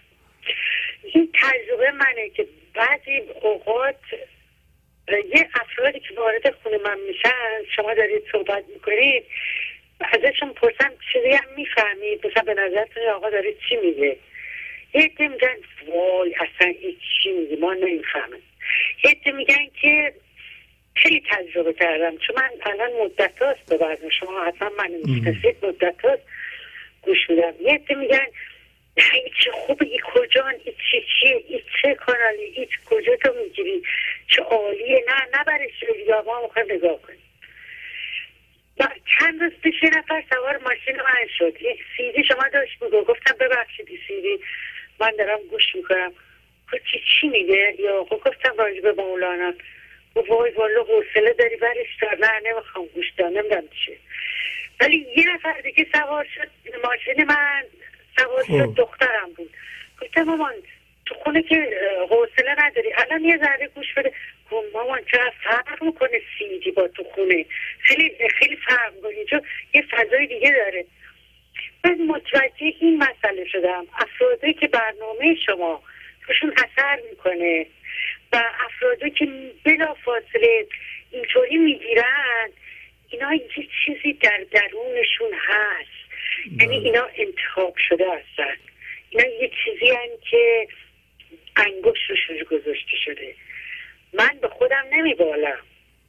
این 1.04 1.30
تجربه 1.42 1.92
منه 1.92 2.30
که 2.30 2.48
بعضی 2.74 3.18
اوقات 3.42 4.00
یه 5.08 5.50
افرادی 5.62 6.00
که 6.00 6.14
وارد 6.18 6.56
خونه 6.64 6.78
من 6.78 7.00
میشن 7.00 7.64
شما 7.76 7.94
دارید 7.94 8.24
صحبت 8.32 8.64
می‌کنید 8.74 9.24
ازشون 10.00 10.54
پرسم 10.54 10.94
چیزی 11.14 11.30
هم 11.30 11.56
می‌فهمید. 11.56 12.28
مثلا 12.28 12.44
به 12.44 12.54
نظرتون 12.54 13.04
آقا 13.16 13.30
داره 13.30 13.54
چی 13.70 13.76
میگه؟ 13.76 14.18
یه 14.94 15.12
میگن 15.20 15.56
وای 15.88 16.36
اصلا 16.36 16.68
این 16.68 16.98
چی 17.24 17.32
میگه 17.32 17.56
ما 17.56 17.74
نمی‌فهمیم. 17.74 18.44
یه 19.04 19.34
میگن 19.34 19.68
که 19.82 20.14
خیلی 20.96 21.24
تجربه 21.30 21.74
کردم. 21.74 22.18
چون 22.18 22.36
من 22.36 22.50
الان 22.66 22.92
مدت 23.04 23.42
هاست 23.42 23.66
به 23.66 24.10
شما 24.20 24.46
حتما 24.46 24.70
من 24.78 24.92
می‌شناسید 24.92 25.66
مدت 25.66 26.06
هاست 26.06 26.24
گوش 27.02 27.30
میدم. 27.30 27.54
یه 27.62 27.82
میگن 27.90 28.28
چه 29.40 29.52
خوبه 29.52 29.86
این 29.86 30.00
کجان 30.00 30.54
این 30.64 30.76
چه 30.92 31.02
چیه 31.02 31.44
این 31.48 31.62
چه 31.82 31.96
کانالی 31.96 32.44
این 32.44 32.68
کجا 32.86 33.16
تو 33.16 33.34
می‌گیری؟ 33.44 33.84
چه 34.28 34.42
عالیه. 34.42 35.04
نه 35.08 35.40
نبرش 35.40 35.84
یا 36.08 36.24
ما 36.26 36.42
می‌خوایم 36.42 36.72
نگاه 36.72 37.02
کنیم. 37.02 37.20
و 38.80 38.88
چند 39.20 39.42
روز 39.44 39.52
پیش 39.64 39.84
یه 39.84 39.90
نفر 39.90 40.24
سوار 40.30 40.58
ماشین 40.58 40.96
من 40.96 41.28
شد. 41.38 41.62
یک 41.62 41.80
سیدی 41.98 42.24
شما 42.24 42.50
داشت 42.54 42.82
میگو 42.82 43.04
گفتم 43.04 43.36
ببخشید 43.40 43.88
سیدی 44.08 44.40
من 45.00 45.12
دارم 45.18 45.40
گوش 45.50 45.76
می‌کنم. 45.76 46.14
گفت 46.74 46.84
چی 46.92 47.02
چی 47.22 47.28
میگه؟ 47.28 47.76
یا 47.80 48.04
خب 48.10 48.22
گفتم 48.26 48.58
راجع 48.58 48.82
به 48.82 48.92
مولانا. 48.94 49.54
گفت 50.16 50.30
وای 50.30 50.52
والا 50.52 50.84
حوصله 50.84 51.34
داری 51.34 51.56
برش 51.56 51.96
دار 52.02 52.18
نه 52.18 52.50
نمی‌خوام 52.52 52.86
گوش 52.86 53.12
دارم 53.18 53.38
نمی‌دونم 53.38 53.68
چیه. 53.86 53.98
ولی 54.80 55.08
یه 55.18 55.36
نفر 55.36 55.62
دیگه 55.62 55.88
سوار 55.94 56.28
شد. 56.36 56.50
ماشین 56.84 57.24
من. 57.24 57.64
سوار 58.18 58.44
شد 58.44 58.66
خب. 58.66 58.76
دخترم 58.76 59.34
بود. 59.38 59.50
گفتم 60.02 60.24
مامان 60.24 60.54
تو 61.06 61.16
خونه 61.16 61.42
که 61.44 61.78
حوصله 62.10 62.56
نداری. 62.66 62.94
الان 62.94 63.24
یه 63.26 63.38
ذره 63.38 63.68
گوش 63.76 63.94
بده. 63.94 64.14
مامان 64.74 65.02
چقدر 65.12 65.34
فرق 65.44 65.84
می‌کنه 65.84 66.22
سیدی 66.38 66.72
با 66.72 66.88
تو 66.88 67.04
خونه. 67.04 67.46
خیلی 67.80 68.12
خیلی 68.40 68.56
فرق 68.56 68.94
می‌کنه 68.96 69.16
اینجا 69.16 69.42
یه 69.74 69.84
فضای 69.92 70.28
دیگه 70.28 70.52
داره. 70.52 70.86
من 71.84 71.98
متوجه 72.08 72.74
این 72.80 72.98
مسئله 72.98 73.46
شدم. 73.52 73.86
افرادی 73.98 74.54
که 74.54 74.68
برنامه 74.68 75.36
شما 75.46 75.84
روشون 76.28 76.54
اثر 76.58 77.00
می‌کنه 77.10 77.66
و 78.34 78.44
افرادی 78.66 79.10
که 79.12 79.28
بلا 79.64 79.94
فاصله 79.94 80.68
اینطوری 81.12 81.58
می‌گیرن 81.58 82.50
اینا 83.10 83.34
یه 83.34 83.68
چیزی 83.86 84.14
در 84.14 84.46
درونشون 84.52 85.32
هست. 85.34 86.03
یعنی 86.62 86.76
اینا 86.76 87.08
انتخاب 87.16 87.76
شده 87.90 88.06
هستن. 88.06 88.58
اینا 89.10 89.26
یه 89.26 89.52
چیزی 89.64 89.90
هن 89.90 90.10
که 90.30 90.68
انگشت 91.56 92.10
روشون 92.10 92.44
گذاشته 92.52 92.98
شده. 93.06 93.36
من 94.14 94.38
به 94.42 94.48
خودم 94.48 94.86
نمیبالم. 94.92 95.60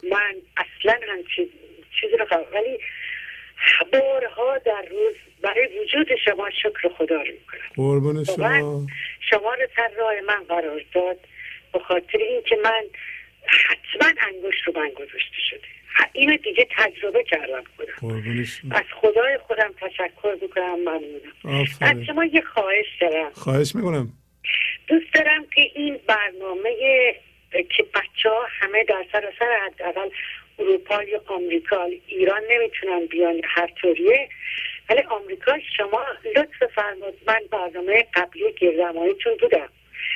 من 0.03 0.35
اصلا 0.57 1.01
همچین 1.09 1.49
چیزی 2.01 2.17
رو 2.17 2.25
قبول 2.25 2.61
ولی 2.61 2.79
بارها 3.93 4.59
در 4.59 4.85
روز 4.91 5.15
برای 5.43 5.69
وجود 5.79 6.17
شما 6.25 6.51
شکر 6.51 6.89
خدا 6.89 7.17
رو 7.17 7.33
می‌کنم. 7.33 7.71
قربون 7.77 8.25
شما. 8.25 8.87
شما 9.31 9.55
رو 9.55 9.67
سر 9.77 9.89
راه 9.89 10.21
من 10.21 10.45
قرار 10.45 10.85
داد 10.95 11.19
به 11.73 11.79
خاطر 11.79 12.19
اینکه 12.19 12.57
من 12.65 12.85
حتما 13.47 14.21
انگشت 14.21 14.65
رو 14.65 14.73
من 14.81 14.91
گذاشته 14.91 15.39
شده. 15.51 15.69
اینو 16.13 16.37
دیگه 16.37 16.67
تجربه 16.77 17.25
کردم 17.25 17.65
خودم. 17.77 18.45
از 18.71 18.85
خدای 18.95 19.39
خودم 19.39 19.75
تشکر 19.81 20.37
می‌کنم 20.43 20.75
ممنونم. 20.75 21.67
از 21.81 21.97
شما 22.07 22.25
یه 22.25 22.41
خواهش 22.41 22.87
دارم. 23.01 23.31
خواهش 23.31 23.75
می‌کنم. 23.75 24.13
دوست 24.87 25.15
دارم 25.15 25.47
که 25.55 25.71
این 25.75 26.01
برنامه 26.07 26.71
که 27.51 27.83
بچه 27.83 28.29
ها 28.29 28.47
همه 28.61 28.85
در 28.85 29.05
سراسر 29.13 29.59
حداقل 29.67 30.09
اروپا 30.59 31.03
یا 31.03 31.23
آمریکا 31.27 31.89
ایران 32.07 32.43
نمی‌تونن 32.51 33.07
بیان 33.07 33.41
هر 33.45 33.71
طوریه. 33.81 34.29
ولی 34.91 35.01
آمریکا 35.01 35.53
شما 35.77 36.05
لطف 36.37 36.73
فرمود 36.75 37.15
من 37.27 37.41
برنامه 37.51 38.07
قبلی 38.15 38.55
گرد 38.61 38.81
هماییتون 38.81 39.33
بودم. 39.41 39.69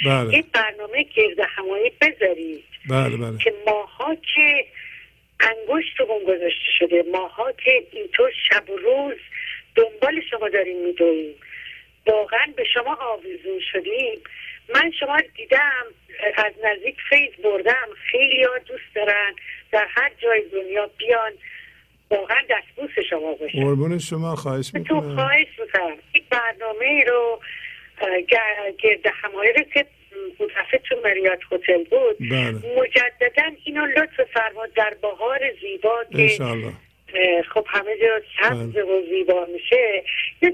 بله. 0.07 0.34
این 0.34 0.44
برنامه 0.52 1.02
گرد 1.02 1.40
همایی 1.48 1.92
بذارید 2.00 2.65
بله 2.90 3.16
بله. 3.16 3.39
که 3.39 3.55
ماها 3.66 4.15
که 4.15 4.66
انگشتمون 5.41 6.25
گذاشته 6.25 6.70
شده. 6.78 7.05
ماها 7.12 7.52
که 7.52 7.86
اینطور 7.92 8.31
شب 8.50 8.70
و 8.70 8.76
روز 8.76 9.17
دنبال 9.75 10.20
شما 10.31 10.49
داریم 10.49 10.84
میدویم 10.84 11.34
واقعا 12.07 12.52
به 12.57 12.65
شما 12.65 12.94
آویزون 12.94 13.60
شدیم. 13.73 14.20
من 14.75 14.92
شما 15.00 15.17
رو 15.17 15.23
دیدم 15.36 15.86
از 16.36 16.52
نزدیک 16.65 16.97
فیض 17.10 17.33
بردم. 17.44 17.89
خیلی 18.10 18.42
ها 18.42 18.58
دوست 18.58 18.94
دارن 18.94 19.34
در 19.73 19.86
هر 19.91 20.12
جای 20.18 20.42
دنیا 20.52 20.91
بیان 20.99 21.33
واقعا 22.10 22.42
دستبوس 22.50 23.05
شما 23.10 23.34
باشن. 23.34 23.60
قربون 23.65 23.99
شما 23.99 24.36
خواهش 24.36 24.70
تو 24.70 24.78
می‌کنم. 24.78 25.15
خواهش 25.15 25.47
می‌کنم. 25.58 25.97
این 26.12 26.25
برنامه 26.31 27.05
رو 27.05 27.41
گرد 28.78 29.07
رو 29.57 29.65
که 29.75 29.86
دفعه 30.40 30.80
تو 30.88 30.97
مریات 31.05 31.38
هتل 31.52 31.84
بود. 31.84 32.16
بله. 32.30 32.80
مجددا 32.80 33.42
اینو 33.64 33.86
لطف 33.86 34.30
فرماد 34.34 34.72
در 34.72 34.97
بهار 35.02 35.40
زیبا 35.60 36.05
که 36.12 36.28
خب 37.55 37.66
همه 37.68 37.97
جا 38.02 38.20
سبز 38.40 38.76
و 38.76 39.02
زیبا 39.10 39.47
میشه. 39.52 40.05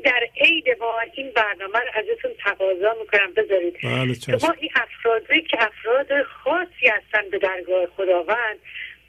در 0.05 0.29
عید 0.41 0.65
ما 0.81 0.95
این 1.15 1.31
برنامه 1.37 1.79
رو 1.79 1.91
ازتون 1.95 2.31
تقاضا 2.45 2.95
می‌کنم. 3.01 3.33
بذارید. 3.37 3.77
بله 3.83 4.15
که 4.15 4.33
ما 4.33 4.39
چشم 4.39 4.55
این 4.61 4.71
افرادی 4.75 5.43
که 5.43 5.57
افراد 5.63 6.23
خاصی 6.23 6.89
هستن 6.89 7.31
به 7.31 7.39
درگاه 7.39 7.87
خداوند 7.97 8.59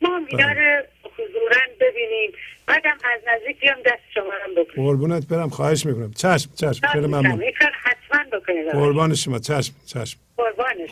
ما 0.02 0.16
هم 0.16 0.26
اینا 0.30 0.52
رو 0.52 0.84
حضورا 1.04 1.62
ببینیم. 1.80 2.32
بعدم 2.68 2.98
از 3.14 3.22
نزدیک 3.28 3.60
بیام 3.60 3.78
دست 3.86 4.04
شما 4.14 4.24
رو 4.24 4.64
بکنیم 4.64 4.88
قربونت 4.88 5.28
برم. 5.32 5.50
خواهش 5.50 5.86
می‌کنم. 5.86 6.12
چشم 6.12 6.50
چشم. 6.56 6.88
خیلی 6.88 7.08
ممنون. 7.08 7.44
حتما 7.84 8.40
بکنید. 8.40 8.72
قربان 8.72 9.14
شما. 9.14 9.40
چشم 9.40 9.74
چشم. 9.94 10.18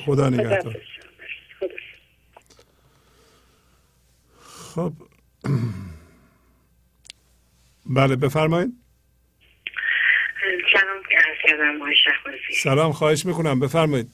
خدا 0.05 0.29
نگهدار. 0.29 0.81
خدا 1.59 1.75
خب. 4.75 4.91
بله 7.85 8.15
بفرمایید. 8.15 8.71
سلام 10.73 11.03
کردم 11.43 11.81
آقای 11.81 11.95
شهبازی. 11.95 12.53
سلام 12.53 12.91
خواهش 12.91 13.25
می‌کنم. 13.25 13.59
بفرمایید. 13.59 14.07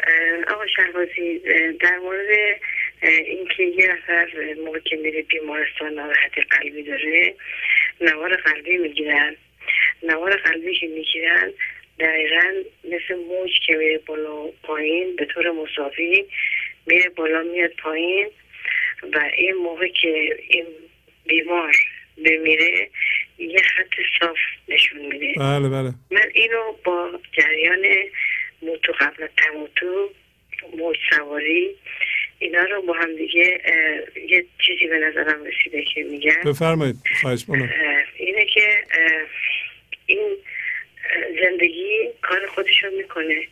اه، 0.00 0.54
آقای 0.54 0.68
شهبازی 0.76 1.38
در 1.80 1.98
مورد 1.98 2.28
اینکه 3.02 3.62
یه 3.62 3.92
نفر 3.92 4.26
موقع 4.64 4.78
که 4.78 4.96
میره 4.96 5.22
بیمارستان 5.22 5.92
ناراحتی 5.92 6.40
قلبی 6.40 6.82
داره 6.82 7.34
نوار 8.00 8.36
قلبی 8.36 8.76
می‌گیرن. 8.76 9.36
نوار 10.02 10.36
قلبی 10.36 10.80
که 10.80 10.86
می‌گیرن 10.86 11.52
دقیقا 12.00 12.52
مثل 12.84 13.14
موج 13.28 13.50
که 13.66 13.76
میره 13.76 13.98
بالا 13.98 14.46
پایین 14.62 15.16
به 15.16 15.24
طور 15.24 15.50
مساوی 15.50 16.24
میره 16.86 17.08
بالا 17.08 17.42
میاد 17.42 17.70
پایین 17.82 18.28
و 19.12 19.30
این 19.36 19.54
موقع 19.54 19.88
که 20.02 20.36
این 20.48 20.66
بیمار 21.26 21.76
بمیره 22.16 22.90
یه 23.38 23.58
خط 23.58 23.94
صاف 24.20 24.36
نشون 24.68 25.06
میده. 25.06 25.34
بله 25.36 25.68
بله. 25.68 25.92
من 26.10 26.30
اینو 26.34 26.72
با 26.84 27.20
جریان 27.32 27.86
موتو 28.62 28.92
قبل 29.00 29.26
تموتو 29.36 30.10
موج 30.78 30.96
سواری 31.10 31.76
اینا 32.38 32.62
رو 32.62 32.82
با 32.82 32.92
هم 32.92 33.16
دیگه 33.16 33.60
یه 34.28 34.44
چیزی 34.66 34.86
به 34.86 34.98
نظرم 34.98 35.44
رسیده 35.44 35.84
که 35.94 36.02
میگن. 36.02 36.42
بفرمایید 36.46 36.96
خواهش 37.20 37.44
اینه 38.16 38.44
که 38.44 38.84
این 40.06 40.36
زندگی 41.42 42.08
کار 42.22 42.46
خودشو 42.46 42.90
می‌کنه. 42.90 43.46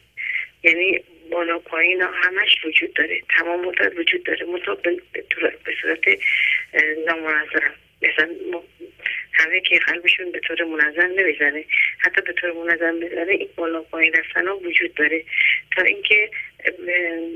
یعنی 0.63 1.01
بالا 1.31 1.59
پایین 1.59 2.03
همش 2.03 2.65
وجود 2.65 2.95
داره. 2.95 3.23
تمام 3.39 3.65
مدت 3.65 3.99
وجود 3.99 4.23
داره. 4.25 4.47
منتها 4.47 4.75
به 4.75 5.73
صورت 5.83 6.01
نامنظم. 7.07 7.75
مثلا 8.03 8.29
همه 9.33 9.61
که 9.61 9.79
قلبشون 9.79 10.33
به 10.33 10.41
طور 10.41 10.65
منظم 10.65 11.21
نمی‌زنه. 11.21 11.65
حتی 11.99 12.21
به 12.21 12.33
طور 12.33 12.53
منظم 12.53 13.01
بزنه 13.01 13.33
این 13.33 13.49
بالا 13.57 13.83
پایین 13.83 14.13
رفتن 14.13 14.49
ها 14.49 14.57
وجود 14.59 14.95
داره. 14.95 15.25
تا 15.77 15.83
اینکه 15.83 16.31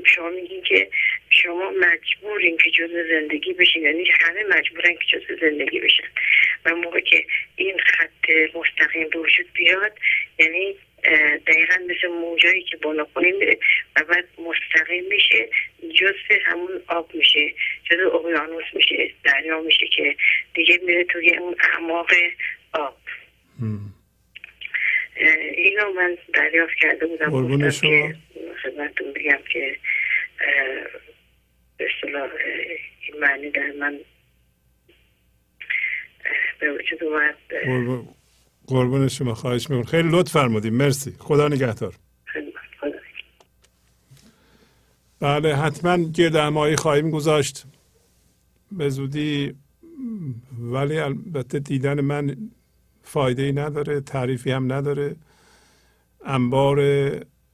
شما 0.05 0.29
میگین 0.29 0.61
که 0.61 0.89
شما 1.29 1.71
مجبورین 1.71 2.57
که 2.57 2.71
جزء 2.71 3.03
زندگی 3.09 3.53
بشین. 3.53 3.83
یعنی 3.83 4.05
همه 4.21 4.43
مجبورن 4.43 4.93
که 4.93 5.19
جزء 5.19 5.35
زندگی 5.41 5.79
بشن. 5.79 6.07
و 6.65 6.75
موقع 6.75 6.99
که 6.99 7.25
این 7.55 7.79
خط 7.79 8.29
مستقیم 8.55 9.09
به 9.09 9.19
وجود 9.19 9.53
بیاد 9.53 9.91
یعنی 10.39 10.75
دقیقا 11.47 11.75
مثل 11.89 12.07
موجایی 12.07 12.63
که 12.63 12.77
بالا 12.77 13.03
پایین 13.03 13.35
میره 13.35 13.57
و 13.95 14.03
بعد 14.03 14.25
مستقیم 14.37 15.03
میشه 15.09 15.49
جزء 15.99 16.39
همون 16.45 16.81
آب 16.87 17.15
میشه 17.15 17.53
جزء 17.91 18.15
اقیانوس 18.15 18.63
میشه 18.73 19.11
دریا 19.23 19.61
میشه 19.61 19.87
که 19.95 20.15
دیگه 20.53 20.79
میره 20.85 21.03
توی 21.03 21.35
اون 21.35 21.55
اعماق 21.73 22.11
آب. 22.73 22.97
اینو 25.55 25.93
من 25.93 26.17
دریافت 26.33 26.75
کرده 26.81 27.05
بودم. 27.05 27.29
گفتم. 27.29 27.69
که 27.69 28.15
خدمتتون 28.63 29.13
بگم 29.13 29.39
که 29.53 29.77
به 31.77 31.89
اصطلاح 31.95 32.29
این 33.01 33.19
معنی 33.19 33.49
در 33.49 33.71
من 33.71 33.99
به 36.59 36.71
وجود 36.71 37.03
اومد. 37.03 37.37
قربون 38.67 39.07
شما 39.07 39.33
خواهش 39.33 39.69
می‌کنم. 39.69 39.85
خیلی 39.85 40.09
لطف 40.11 40.31
فرمودیم 40.31 40.73
مرسی. 40.73 41.15
خدا 41.19 41.47
نگهدار. 41.47 41.95
بله 45.19 45.55
حتما 45.55 45.97
گرد 45.97 46.35
همایی 46.35 46.75
خواهیم 46.75 47.11
گذاشت. 47.11 47.65
به 48.71 48.89
زودی 48.89 49.53
ولی 50.59 50.99
البته 50.99 51.59
دیدن 51.59 52.01
من 52.01 52.37
فایده 53.03 53.41
ای 53.41 53.51
نداره 53.51 54.01
تعریفی 54.01 54.51
هم 54.51 54.73
نداره. 54.73 55.15
انبار 56.25 56.81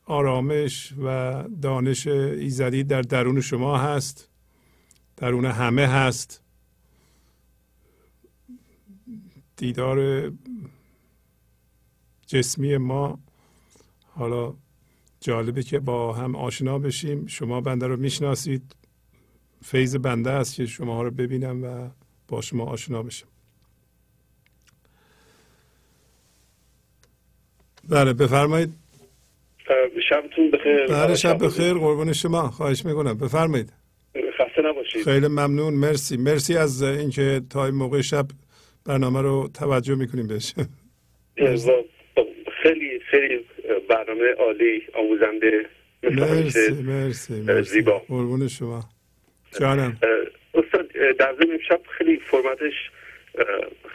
آرامش 0.05 0.93
و 1.03 1.43
دانش 1.61 2.07
ایزدی 2.07 2.83
در 2.83 3.01
درون 3.01 3.41
شما 3.41 3.77
هست. 3.77 4.29
درون 5.17 5.45
همه 5.45 5.87
هست. 5.87 6.43
دیدار 9.57 10.31
جسمی 12.29 12.77
ما 12.77 13.19
حالا 14.15 14.53
جالبه 15.21 15.63
که 15.63 15.79
با 15.79 16.13
هم 16.13 16.35
آشنا 16.35 16.79
بشیم. 16.79 17.27
شما 17.27 17.61
بنده 17.61 17.87
رو 17.87 17.97
می‌شناسید. 17.97 18.75
فیض 19.65 19.95
بنده 19.95 20.31
است 20.31 20.55
که 20.55 20.65
شما 20.65 21.01
رو 21.03 21.11
ببینم 21.11 21.63
و 21.63 21.89
با 22.27 22.41
شما 22.41 22.65
آشنا 22.65 23.03
بشم. 23.03 23.27
بله 27.89 28.13
بفرمایید. 28.13 28.73
شبتون 30.09 30.51
بخیر. 30.51 30.87
بله 30.87 31.15
شب 31.15 31.45
بخیر. 31.45 31.73
قربون 31.73 32.13
شما. 32.13 32.51
خواهش 32.51 32.85
می‌کنم. 32.85 33.17
بفرمایید. 33.17 33.73
خسته 34.15 34.61
نباشید. 34.61 35.03
خیلی 35.03 35.27
ممنون. 35.27 35.73
مرسی. 35.73 36.17
مرسی 36.17 36.57
از 36.57 36.81
اینکه 36.81 37.41
تا 37.49 37.65
این 37.65 37.75
موقع 37.75 38.01
شب 38.01 38.27
برنامه 38.85 39.21
رو 39.21 39.49
توجه 39.53 39.95
می‌کنیم 39.95 40.27
بهش. 40.27 40.55
خیلی 43.11 43.45
برنامه 43.89 44.33
عالی 44.39 44.81
آموزنده 44.93 45.65
مرسی 46.03 46.71
مرسی 46.71 47.33
مرسی. 47.41 47.69
زیبا. 47.69 47.99
قربون 47.99 48.47
شما. 48.47 48.83
جانم. 49.59 49.97
استاد 50.53 50.87
در 51.19 51.35
ضمن 51.35 51.51
امشب 51.51 51.81
خیلی 51.97 52.21
فرمتش 52.31 52.73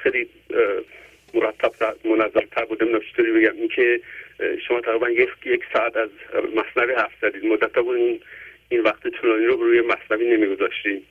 خیلی 0.02 0.28
مرتب 1.34 1.72
منظم 2.04 2.46
تر 2.52 2.64
بود 2.64 2.82
نمی‌دونم 2.82 3.04
چطوری 3.12 3.32
بگم. 3.32 3.56
اینکه 3.56 4.00
شما 4.68 4.80
تقریبا 4.80 5.10
یک 5.10 5.28
یک 5.46 5.60
ساعت 5.72 5.96
از 5.96 6.08
مصنوی 6.34 6.94
حرف 6.94 7.12
زدید. 7.22 7.44
مدت 7.44 7.74
بود 7.74 7.96
این 7.96 8.20
این 8.68 8.80
وقت 8.82 9.08
طولانی 9.08 9.44
رو 9.44 9.56
روی 9.56 9.80
مصنوی 9.80 10.36
نمیگذاشتیم. 10.36 11.02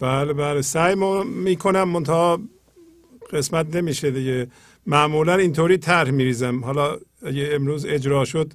بله 0.00 0.32
بله. 0.32 0.62
سعی 0.62 0.94
می‌کنم 1.44 1.88
منتها 1.88 2.40
قسمت 3.32 3.76
نمیشه 3.76 4.10
دیگه. 4.10 4.46
معمولا 4.86 5.34
اینطوری 5.34 5.78
طرح 5.78 6.10
میریزم. 6.10 6.60
حالا 6.64 6.96
اگه 7.26 7.48
امروز 7.52 7.86
اجرا 7.86 8.24
شد 8.24 8.46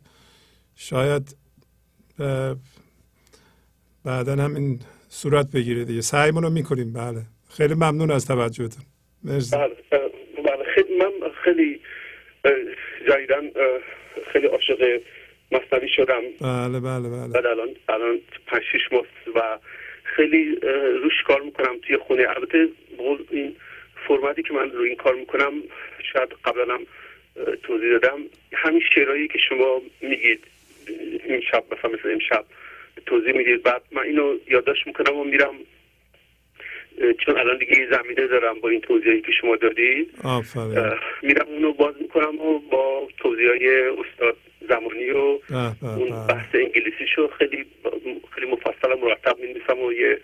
شاید 0.75 1.35
بعدا 4.05 4.35
هم 4.35 4.55
این 4.55 4.79
صورت 5.09 5.51
بگیره 5.51 5.85
دیگه. 5.85 6.01
سعیمون 6.01 6.43
رو 6.43 6.49
می‌کنیم 6.49 6.93
بله. 6.93 7.21
خیلی 7.49 7.73
ممنون 7.73 8.11
از 8.11 8.27
توجهتون. 8.27 8.83
مرسی. 9.23 9.55
بله 9.55 9.75
بله 10.45 10.63
خیلی 10.75 10.97
من 10.97 11.11
خیلی 11.43 11.81
جدیدن 13.07 13.45
اه، 13.45 13.79
خیلی 14.33 14.47
عاشق 14.47 15.01
مصنوی 15.51 15.89
شدم. 15.95 16.21
بله 16.41 16.79
بله 16.79 17.09
بله. 17.09 17.27
بعد 17.27 17.45
الان 17.45 17.69
الان 17.89 18.19
پنج 18.47 18.61
شیش 18.71 18.81
ماه 18.91 19.05
و 19.35 19.59
خیلی 20.03 20.55
روش 21.03 21.23
کار 21.27 21.41
می‌کنم 21.41 21.79
توی 21.87 21.97
خونه. 21.97 22.29
البته 22.29 22.67
این 23.29 23.55
فرمتی 24.07 24.43
که 24.43 24.53
من 24.53 24.71
روی 24.71 24.87
این 24.89 24.97
کار 24.97 25.15
می‌کنم 25.15 25.53
شاید 26.13 26.29
قبلا 26.45 26.73
هم 26.73 26.81
توضیح 27.63 27.91
دادم. 27.91 28.19
همین 28.53 28.81
شعرهایی 28.93 29.27
که 29.27 29.39
شما 29.49 29.81
میگید 30.01 30.43
این 31.25 31.41
شب 31.51 31.63
مثلا 31.71 31.91
مثل 31.91 32.11
امشب 32.11 32.45
توضیح 33.05 33.33
می‌دید. 33.33 33.63
بعد 33.63 33.81
من 33.91 34.03
اینو 34.03 34.37
یادداشت 34.47 34.87
می‌کنم 34.87 35.17
و 35.17 35.23
میرم 35.23 35.55
چون 37.25 37.37
الان 37.37 37.57
دیگه 37.57 37.87
زمینه 37.91 38.27
دارم 38.27 38.59
با 38.59 38.69
این 38.69 38.81
توضیحی 38.81 39.21
که 39.21 39.31
شما 39.41 39.55
دادید. 39.55 40.09
میرم 41.21 41.47
اونو 41.47 41.73
باز 41.73 41.95
می‌کنم 42.01 42.41
و 42.41 42.59
با 42.59 43.07
توضیح 43.17 43.47
های 43.49 43.87
استاد 43.87 44.37
زمانی 44.69 45.09
و 45.09 45.39
اون. 45.81 46.27
بحث 46.27 46.55
انگلیسیشو 46.55 47.27
خیلی 47.27 47.65
خیلی 48.35 48.47
مفصل 48.51 48.91
و 48.91 48.97
مرتب 48.97 49.39
می‌نویسم 49.39 49.79
و 49.79 49.93
یه 49.93 50.19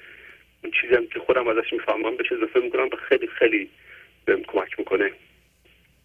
اون 0.64 0.74
چیزی 0.82 0.96
هم 0.96 1.08
که 1.08 1.20
خودم 1.20 1.48
ازش 1.48 1.74
می‌فهمم 1.74 2.18
بهش 2.18 2.32
اضافه 2.32 2.60
می‌کنم 2.60 2.84
و 2.84 2.96
خیلی 3.10 3.28
خیلی 3.28 3.70
بهم 4.26 4.44
کمک 4.44 4.80
می‌کنه. 4.80 5.12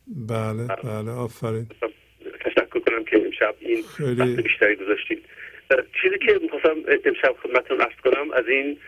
بله 0.06 0.66
بله 0.84 1.10
آفرین. 1.10 1.66
تشکر 2.40 2.78
کنم 2.78 3.04
که 3.04 3.16
امشب 3.24 3.54
این 3.60 3.82
خیلی- 3.82 4.42
بیشتری 4.42 4.76
گذاشتید. 4.76 5.24
چیزی 6.02 6.18
که 6.26 6.38
می‌خواستم 6.42 6.76
امشب 7.04 7.34
خدمتتون 7.42 7.80
عرض 7.80 7.96
کنم 8.04 8.30
از 8.30 8.44
این 8.48 8.78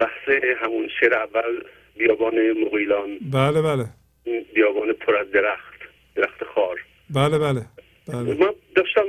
بحث 0.00 0.28
همون 0.62 0.88
شعر 1.00 1.14
اول 1.14 1.62
بیابان 1.98 2.52
مغیلان. 2.52 3.18
بله 3.32 3.62
بله. 3.62 3.84
بیابان 4.54 4.92
پر 4.92 5.16
از 5.16 5.30
درخت 5.30 5.74
درخت 6.14 6.44
خار. 6.44 6.80
بله 7.10 7.38
بله 7.38 7.62
بله. 8.08 8.34
من 8.34 8.52
داشتم 8.74 9.02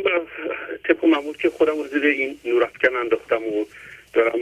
طبق 0.88 1.06
معمول 1.06 1.38
که 1.38 1.50
خودم 1.50 1.78
رو 1.78 1.88
زیر 1.88 2.04
این 2.06 2.38
نورافکن 2.46 2.96
انداختم 2.96 3.44
و 3.44 3.66
دارم 4.14 4.40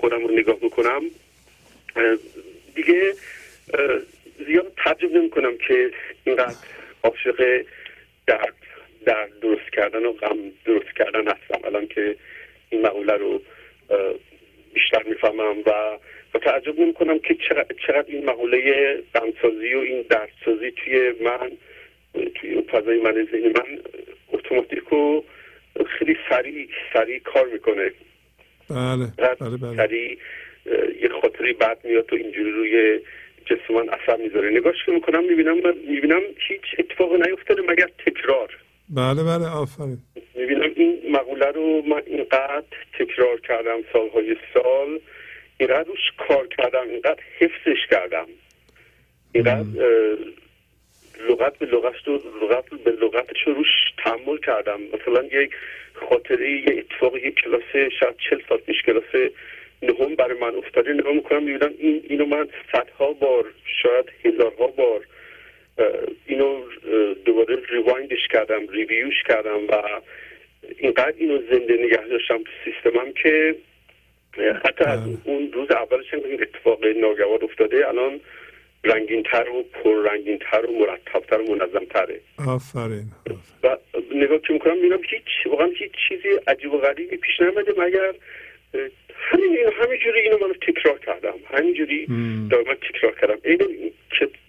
خودم 0.00 0.26
رو 0.26 0.34
نگاه 0.34 0.56
می‌کنم. 0.62 1.02
دیگه 2.74 3.14
زیاد 4.46 4.72
تعجب 4.84 5.12
نمی 5.12 5.30
کنم 5.30 5.56
که 5.68 5.90
اینقدر 6.24 6.56
عاشق 7.02 7.64
درد 8.26 8.54
درد 9.06 9.40
درست 9.40 9.70
کردن 9.72 10.04
و 10.04 10.12
غم 10.12 10.38
درست 10.64 10.96
کردن 10.96 11.28
هستم. 11.28 11.60
الان 11.64 11.86
که 11.86 12.16
این 12.70 12.82
مقوله 12.82 13.12
رو 13.12 13.42
بیشتر 14.74 15.02
می‌فهمم 15.02 15.58
و 15.66 15.98
و 16.34 16.38
تعجب 16.38 16.80
نمی 16.80 16.94
کنم 16.94 17.18
که 17.18 17.36
چقدر, 17.48 17.74
چقدر 17.86 18.04
این 18.08 18.24
مقوله 18.24 18.94
غمسازی 19.14 19.74
و 19.74 19.78
این 19.78 20.04
دردسازی 20.10 20.70
توی 20.70 21.12
من 21.20 21.50
توی 22.34 22.62
فضای 22.62 23.00
من 23.00 23.28
ذهنی 23.32 23.48
من 23.48 23.78
اتوماتیک 24.32 24.92
و 24.92 25.22
خیلی 25.98 26.16
سریع 26.30 26.68
سریع 26.92 27.18
کار 27.18 27.46
می‌کنه. 27.46 27.90
بله 28.70 29.12
بله 29.40 29.56
بله. 29.56 29.76
سریع 29.76 30.18
یه 31.02 31.08
خاطری 31.20 31.52
بد 31.52 31.78
میاد 31.84 32.12
و 32.12 32.16
اینجوری 32.16 32.50
روی 32.50 33.00
جسم 33.44 33.74
من 33.74 33.88
اثر 33.88 34.16
می‌ذاره. 34.16 34.50
نگاهش 34.50 34.84
که 34.86 34.92
می‌کنم 34.92 35.24
می‌بینم 35.24 35.56
می‌بینم 35.88 36.20
هیچ 36.48 36.60
اتفاق 36.78 37.12
نیفتاده 37.12 37.62
مگر 37.62 37.88
تکرار. 38.06 38.58
بله 38.88 39.22
بله 39.22 39.46
آفرین. 39.48 39.98
می‌بینم 40.34 40.70
این 40.76 40.98
مقوله 41.10 41.46
رو 41.46 41.82
من 41.82 42.02
اینقدر 42.06 42.62
تکرار 42.98 43.40
کردم 43.40 43.78
سالهای 43.92 44.36
سال. 44.54 45.00
اینقدر 45.58 45.84
روش 45.84 46.28
کار 46.28 46.46
کردم 46.46 46.88
اینقدر 46.88 47.20
حفظش 47.38 47.86
کردم. 47.90 48.26
اینقدر 49.32 49.66
لغت 51.28 51.58
به 51.58 51.66
لغت 51.66 51.94
رو 52.06 52.20
لغت 52.42 52.64
به 52.84 52.90
لغتش 52.90 53.36
رو 53.46 53.54
روش 53.54 53.68
تحمل 54.04 54.38
کردم. 54.38 54.80
مثلا 54.82 55.24
یک 55.24 55.50
خاطره 55.94 56.50
یه 56.50 56.78
اتفاق 56.78 57.16
یک 57.16 57.34
کلاس 57.34 57.90
شاید 58.00 58.14
چل 58.30 58.40
سال 58.48 58.58
پیش 58.58 58.82
کلاس 58.82 59.30
نهم 59.86 60.14
برای 60.14 60.38
من 60.38 60.54
افتاده. 60.54 60.92
نگاه 60.92 61.12
می‌کنم 61.12 61.42
می‌بینم 61.42 61.74
این 61.78 62.04
اینو 62.08 62.26
من 62.26 62.48
صدها 62.72 63.12
بار 63.12 63.44
شاید 63.82 64.04
هزارها 64.24 64.66
بار 64.66 65.06
اینو 66.26 66.62
دوباره 67.24 67.58
rewind 67.70 68.13
ش 68.13 68.28
کردم 68.32 68.68
review 68.68 69.08
ش 69.08 69.22
کردم 69.28 69.66
و 69.68 70.00
اینقدر 70.78 71.14
اینو 71.16 71.38
زنده 71.50 71.74
نگه 71.74 72.08
داشتم 72.08 72.38
تو 72.38 72.50
سیستمم 72.64 73.12
که 73.22 73.54
حتی 74.64 74.84
از 74.84 75.00
اون 75.24 75.52
روز 75.52 75.70
اولش 75.70 76.14
هم 76.14 76.20
این 76.24 76.42
اتفاق 76.42 76.84
ناگوار 76.84 77.44
افتاده. 77.44 77.88
الان 77.88 78.20
رنگینتر 78.84 79.48
و 79.48 79.62
پررنگینتر 79.62 80.66
و 80.66 80.72
مرتبتر 80.72 81.40
و 81.40 81.54
منظمتره. 81.54 82.20
آفرین 82.48 83.06
و 83.62 83.76
نگاه 84.14 84.38
که 84.38 84.52
می‌کنم 84.52 84.74
می‌بینم 84.74 85.00
هیچ 85.10 85.46
واقعا 85.46 85.66
هیچ 85.66 85.92
چیزی 86.08 86.28
عجیب 86.46 86.72
و 86.72 86.78
غریبی 86.78 87.16
پیش 87.16 87.40
نیومده 87.40 87.72
مگر 87.78 88.14
همین 89.16 89.56
همینجوری 89.82 90.20
اینو 90.20 90.38
من 90.38 90.52
تکرار 90.52 90.98
کردم. 90.98 91.34
همینجوری 91.44 92.06
دائما 92.50 92.74
تکرار 92.74 93.14
کردم. 93.20 93.38
این 93.44 93.92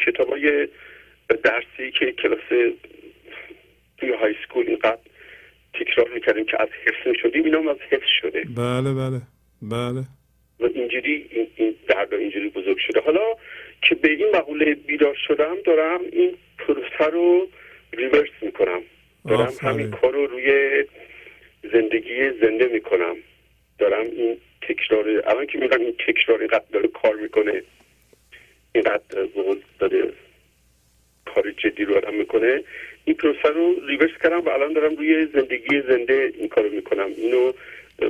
کتاب 0.06 0.30
های 0.30 0.68
درسی 1.44 1.92
که 2.00 2.12
کلاس 2.12 2.76
توی 3.98 4.12
های 4.12 4.36
سکول 4.48 4.66
اینقدر 4.68 4.98
تکرار 5.74 6.10
می‌کردیم 6.14 6.46
که 6.46 6.62
از 6.62 6.70
حفظ 6.86 7.08
می‌شدیم 7.08 7.44
اینا 7.44 7.60
هم 7.60 7.68
از 7.68 7.78
حفظ 7.90 8.08
شده. 8.22 8.44
بله 8.56 8.94
بله 8.94 9.22
بله. 9.62 10.02
و 10.60 10.66
اینجوری 10.76 11.28
این, 11.32 11.48
این 11.56 11.76
درد 11.88 12.14
اینجوری 12.14 12.50
بزرگ 12.50 12.78
شده. 12.78 13.02
حالا 13.02 13.26
که 13.82 13.96
به 13.96 14.12
این 14.12 14.28
مقوله 14.36 14.76
بیدار 14.76 15.18
شدم 15.28 15.56
دارم 15.66 16.00
این 16.12 16.38
پروسه 16.58 17.06
رو 17.14 17.48
ریورس 17.94 18.30
می‌کنم. 18.42 18.82
دارم 19.28 19.42
آفرین. 19.42 19.72
همین 19.72 19.92
کار 19.92 20.14
رو 20.14 20.28
روی 20.28 20.84
زندگی 21.74 22.30
زنده 22.42 22.68
می‌کنم. 22.74 23.16
دارم 23.90 24.06
این 24.06 24.38
تکرار 24.62 25.24
الان 25.28 25.46
که 25.46 25.58
میگم 25.58 25.80
این 25.80 25.96
تکرار 26.08 26.40
اینقدر 26.40 26.66
داره 26.72 26.88
کار 26.88 27.16
می‌کنه 27.16 27.62
اینقدر 28.76 29.02
داره 29.80 30.12
کار 31.26 31.52
جدی 31.52 31.86
رو 31.86 31.98
آدم 31.98 32.14
می‌کنه 32.14 32.64
این 33.06 33.16
پروسه 33.16 33.50
رو 33.50 33.88
ریورس 33.88 34.12
کردم 34.24 34.40
و 34.40 34.50
الان 34.50 34.74
دارم 34.74 34.96
روی 34.96 35.26
زندگی 35.26 35.82
زنده 35.82 36.34
این 36.38 36.48
کارو 36.48 36.70
می‌کنم. 36.70 37.10
اینو 37.18 37.52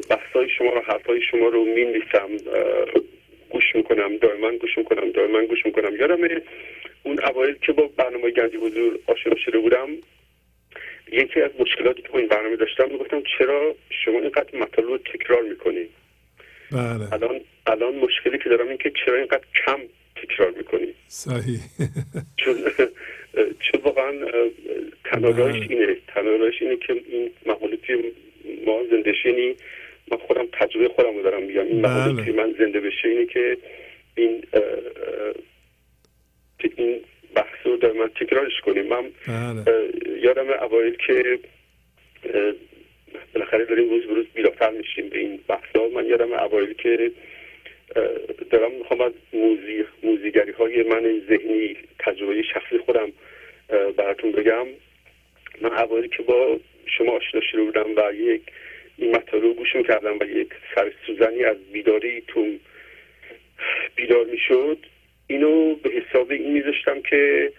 بحثای 0.09 0.49
شما 0.57 0.69
رو 0.69 0.81
حرفای 0.81 1.21
شما 1.31 1.47
رو 1.47 1.65
می‌نویسم 1.65 2.29
گوش 3.49 3.75
می‌کنم 3.75 4.17
دائما 4.17 4.51
گوش 4.51 4.77
می‌کنم 4.77 5.11
دائما 5.11 5.45
گوش 5.45 5.65
می‌کنم. 5.65 5.95
یادم 5.95 6.41
اون 7.03 7.19
اوایل 7.23 7.55
که 7.61 7.71
با 7.71 7.89
برنامه 7.97 8.31
گنجی 8.31 8.57
حضور 8.57 8.99
آشنا 9.07 9.35
شده 9.35 9.57
بودم 9.59 9.87
یکی 11.11 11.41
از 11.41 11.51
مشکلاتی 11.59 12.01
که 12.01 12.09
با 12.09 12.19
این 12.19 12.27
برنامه 12.27 12.55
داشتم 12.55 12.91
می‌گفتم 12.91 13.23
چرا 13.37 13.75
شما 13.89 14.19
اینقدر 14.19 14.57
مطالب 14.59 14.87
رو 14.87 14.97
تکرار 14.97 15.41
می‌کنی؟ 15.41 15.85
بله. 16.71 17.13
الان 17.13 17.41
الان 17.67 17.95
مشکلی 17.95 18.37
که 18.37 18.49
دارم 18.49 18.67
این 18.67 18.77
که 18.77 18.91
چرا 19.05 19.15
اینقدر 19.15 19.45
کم 19.65 19.79
تکرار 20.15 20.51
می‌کنی؟ 20.51 20.93
صحیح. 21.07 21.59
چون 22.41 22.55
چون 23.59 23.81
واقعا 23.83 24.11
تنارایش 25.03 25.69
اینه 25.69 25.97
تنارایش 26.07 26.61
اینه 26.61 26.75
که 26.75 26.93
این 26.93 27.29
مقوله 27.45 27.77
توی 27.77 28.11
ما 28.65 28.79
زندشینی 28.91 29.55
من 30.11 30.17
خودم 30.17 30.45
تجربه 30.53 30.87
خودم 30.87 31.15
رو 31.15 31.23
دارم 31.23 31.43
میگم. 31.43 31.65
این 31.65 31.81
مقوله 31.81 32.23
بله. 32.23 32.31
من 32.31 32.55
زنده 32.59 32.79
بشه 32.79 33.07
اینه 33.07 33.25
که 33.25 33.57
این 34.15 34.43
این 36.77 37.01
بحث 37.35 37.65
رو 37.65 37.77
دائما 37.77 38.07
تکرارش 38.07 38.61
کنیم. 38.61 38.85
من 38.85 39.03
بله. 39.27 39.75
اه، 39.75 40.23
یادم 40.23 40.49
اوایل 40.49 40.95
که 41.07 41.39
بالاخره 43.33 43.65
داریم 43.65 43.89
روز 43.89 44.05
به 44.05 44.13
روز 44.13 44.25
بیراتر 44.33 44.69
میشیم 44.69 45.09
به 45.09 45.19
این 45.19 45.39
بحث 45.47 45.75
ها 45.75 45.87
من 45.87 46.05
یادم 46.05 46.33
اوایل 46.33 46.73
که 46.73 47.11
دارم 48.49 48.71
می‌خوام 48.71 49.01
از 49.01 49.11
موزی 49.33 49.85
موزیگری 50.03 50.51
های 50.51 50.83
من 50.83 51.21
ذهنی 51.29 51.77
تجربه 51.99 52.43
شخصی 52.43 52.77
خودم 52.77 53.11
براتون 53.97 54.31
بگم. 54.31 54.67
من 55.61 55.73
اوایل 55.73 56.07
که 56.07 56.23
با 56.23 56.59
شما 56.85 57.11
آشنا 57.11 57.41
شده 57.51 57.61
بودم 57.61 57.95
و 57.95 58.13
یک 58.13 58.41
این 58.97 59.15
مطالب 59.15 59.55
گوش 59.55 59.75
می‌کردم 59.75 60.19
و 60.19 60.23
یک 60.23 60.49
سر 60.75 60.91
سوزنی 61.07 61.43
از 61.43 61.57
بیداری 61.73 62.23
تو 62.27 62.47
بیدار 63.95 64.25
می‌شد 64.25 64.77
اینو 65.27 65.75
به 65.75 65.89
حساب 65.89 66.31
این 66.31 66.53
میذاشتم 66.53 67.01
که 67.01 67.51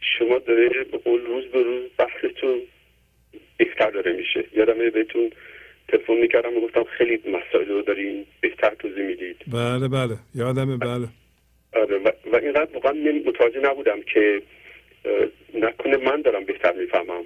شما 0.00 0.38
داره 0.38 0.68
به 0.92 0.98
قول 0.98 1.20
روز 1.20 1.44
به 1.44 1.62
روز 1.62 1.82
بحثتون 1.98 2.60
بهتر 3.56 3.90
داره 3.90 4.12
میشه. 4.12 4.44
یادم 4.52 4.90
بهتون 4.90 5.30
تلفن 5.88 6.14
می‌کردم 6.14 6.56
و 6.56 6.60
گفتم 6.60 6.84
خیلی 6.84 7.16
مسائل 7.16 7.68
رو 7.68 7.82
دارین 7.82 8.26
بهتر 8.40 8.74
توضیح 8.74 9.04
می‌دید. 9.04 9.36
بله 9.52 9.88
بله. 9.88 10.16
یادمه 10.34 10.76
بله. 10.76 11.08
آره 11.74 11.98
و, 11.98 12.10
و 12.32 12.36
اینقدر 12.36 12.68
واقعا 12.74 12.92
متوجه 13.26 13.60
نبودم 13.60 14.02
که 14.02 14.42
نکنه 15.54 15.96
من 15.96 16.22
دارم 16.22 16.44
بهتر 16.44 16.72
می‌فهمم. 16.72 17.24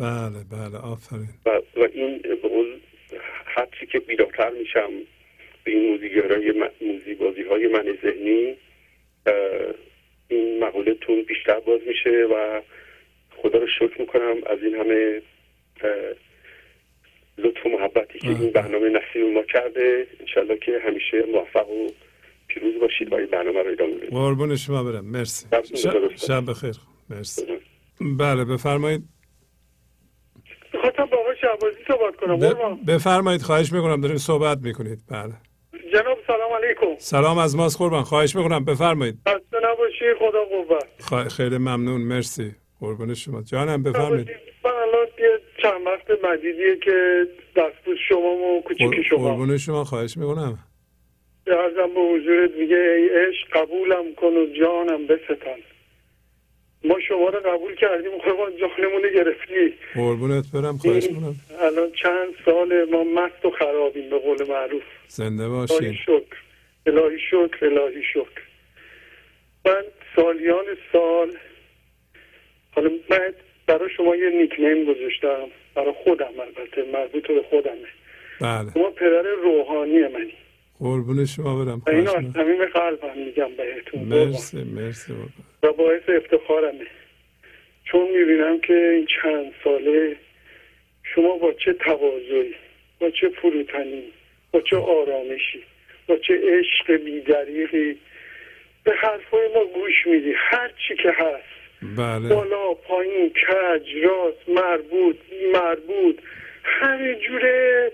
بله 0.00 0.44
بله. 0.52 0.78
آفرین. 0.78 1.28
و, 1.46 1.50
و 1.76 1.88
این 1.92 2.18
به 2.18 2.48
قول 2.48 2.66
هرچی 3.46 3.86
که 3.86 3.98
بیدارتر 3.98 4.50
میشم 4.50 4.90
به 5.64 5.70
این 5.70 5.90
موزیگرای 5.90 6.52
های 7.50 7.68
من 7.68 7.98
ذهنی 8.02 8.56
این 10.28 10.64
مقولتون 10.64 11.22
بیشتر 11.22 11.60
باز 11.60 11.80
میشه 11.86 12.26
و 12.34 12.60
خدا 13.36 13.58
رو 13.58 13.66
شکر 13.78 14.00
می‌کنم 14.00 14.34
از 14.46 14.58
این 14.62 14.74
همه 14.74 15.22
لطف 17.38 17.66
و 17.66 17.68
محبتی 17.68 18.18
که 18.18 18.28
این 18.28 18.50
برنامه 18.50 18.88
نصیب 18.88 19.22
ما 19.34 19.42
کرده 19.42 20.06
انشالله 20.20 20.56
که 20.56 20.72
همیشه 20.86 21.22
موفق 21.32 21.68
و 21.68 21.88
پیروز 22.48 22.80
باشید 22.80 23.12
و 23.12 23.14
این 23.14 23.26
برنامه 23.26 23.62
رو 23.62 23.70
ادامه 23.70 23.94
بدید. 23.94 24.10
قربون 24.10 24.56
شما 24.56 24.84
برم. 24.84 25.04
مرسی. 25.04 25.46
شب 26.16 26.50
بخیر. 26.50 26.74
مرسی. 27.10 27.42
بله 28.18 28.44
بفرمایید. 28.44 29.02
می‌خواستم 30.74 31.04
با 31.04 31.16
آقای 31.16 31.36
شعبازی 31.40 31.78
صحبت 31.88 32.16
کنم 32.16 32.38
بفرمایید 32.88 33.42
خواهش 33.42 33.72
می‌کنم 33.72 34.00
دارین 34.00 34.18
صحبت 34.18 34.58
می‌کنید. 34.62 34.98
بله. 35.10 35.34
جناب 35.94 36.18
سلام 36.26 36.52
علیکم. 36.52 36.98
سلام 36.98 37.38
از 37.38 37.56
ماست 37.56 37.78
قربان. 37.78 38.02
خواهش 38.02 38.36
می‌کنم. 38.36 38.64
بفرمایید. 38.64 39.14
خسته 39.28 39.56
نباشی 39.64 40.04
خدا 40.18 40.44
قوت. 40.44 41.28
خیلی 41.28 41.58
ممنون. 41.58 42.00
مرسی. 42.00 42.54
قربون 42.80 43.14
شما. 43.14 43.42
جانم 43.42 43.82
بفرمایید. 43.82 44.28
من 44.64 44.70
الان 44.70 45.06
یه 45.18 45.40
چند 45.62 45.86
وقت 45.86 46.24
مدیدیه 46.24 46.76
که 46.76 47.26
دستبوز 47.56 47.96
شما 48.08 48.18
و 48.18 48.62
کوچیک 48.66 49.02
شما. 49.08 49.18
قربون 49.18 49.56
شما. 49.58 49.84
خواهش 49.84 50.16
می‌کنم. 50.16 50.58
ارزم 51.46 51.94
به 51.94 52.00
حضورت 52.00 52.50
میگه 52.58 52.76
ای 52.76 53.08
عشق 53.08 53.56
قبولم 53.56 54.14
کن 54.14 54.26
و 54.26 54.46
جانم 54.60 55.06
بستان. 55.06 55.58
ما 56.84 57.00
شما 57.08 57.28
رو 57.28 57.40
قبول 57.40 57.74
کردیم 57.74 58.10
قربان 58.10 58.52
جانمون 58.56 59.02
گرفتی 59.14 59.74
قربونت 59.94 60.44
برم 60.54 60.76
خواهش 60.76 61.10
می‌کنم. 61.10 61.34
الان 61.60 61.92
چند 62.02 62.28
سال 62.44 62.90
ما 62.90 63.04
مست 63.04 63.44
و 63.44 63.50
خرابیم 63.50 64.10
به 64.10 64.18
قول 64.18 64.48
معروف. 64.48 64.82
زنده 65.08 65.48
باشین. 65.48 65.92
شکر. 65.92 66.36
الهی 66.86 67.18
شکر 67.30 67.66
الهی 67.66 68.02
شکر. 68.12 68.42
من 69.66 69.82
سالیان 70.16 70.64
سال 70.92 71.28
حالا 72.74 72.90
من 73.10 73.32
برای 73.66 73.90
شما 73.96 74.16
یه 74.16 74.30
نیکنیم 74.30 74.94
گذاشتم. 74.94 75.48
برای 75.74 75.94
خودم 76.04 76.40
البته 76.40 76.82
مربوط 76.92 77.26
به 77.26 77.42
خودمه. 77.50 77.88
بله. 78.40 78.70
شما 78.74 78.90
پدر 78.90 79.22
روحانی 79.22 79.98
منی. 79.98 80.32
قربون 80.78 81.24
شما 81.26 81.64
برم 81.64 81.82
اینو 81.86 82.10
از 82.10 82.24
صمیم 82.34 82.64
قلبم 82.64 83.18
میگم 83.18 83.50
بهتون. 83.56 84.00
مرسی 84.02 84.64
مرسی 84.64 85.12
و 85.64 85.72
باعث 85.72 86.02
افتخارمه. 86.08 86.86
چون 87.84 88.08
می‌بینم 88.10 88.60
که 88.60 88.74
این 88.74 89.06
چند 89.22 89.52
ساله 89.64 90.16
شما 91.14 91.36
با 91.36 91.52
چه 91.52 91.72
تواضعی 91.72 92.54
با 93.00 93.10
چه 93.10 93.28
فروتنی 93.28 94.02
با 94.52 94.60
چه 94.60 94.76
آرامشی 94.76 95.62
با 96.06 96.16
چه 96.16 96.40
عشق 96.44 96.96
بیدریقی 97.04 97.96
به 98.84 98.92
حرفای 98.92 99.48
ما 99.54 99.64
گوش 99.64 100.06
میدی. 100.06 100.32
هر 100.36 100.70
چی 100.88 100.94
که 100.96 101.12
هست. 101.12 101.54
بله. 101.96 102.34
بالا 102.34 102.74
پایین 102.74 103.30
کج 103.30 103.96
راست 104.02 104.48
مربوط 104.48 105.16
مربوط. 105.52 106.16
همه 106.62 107.14
جوره 107.14 107.92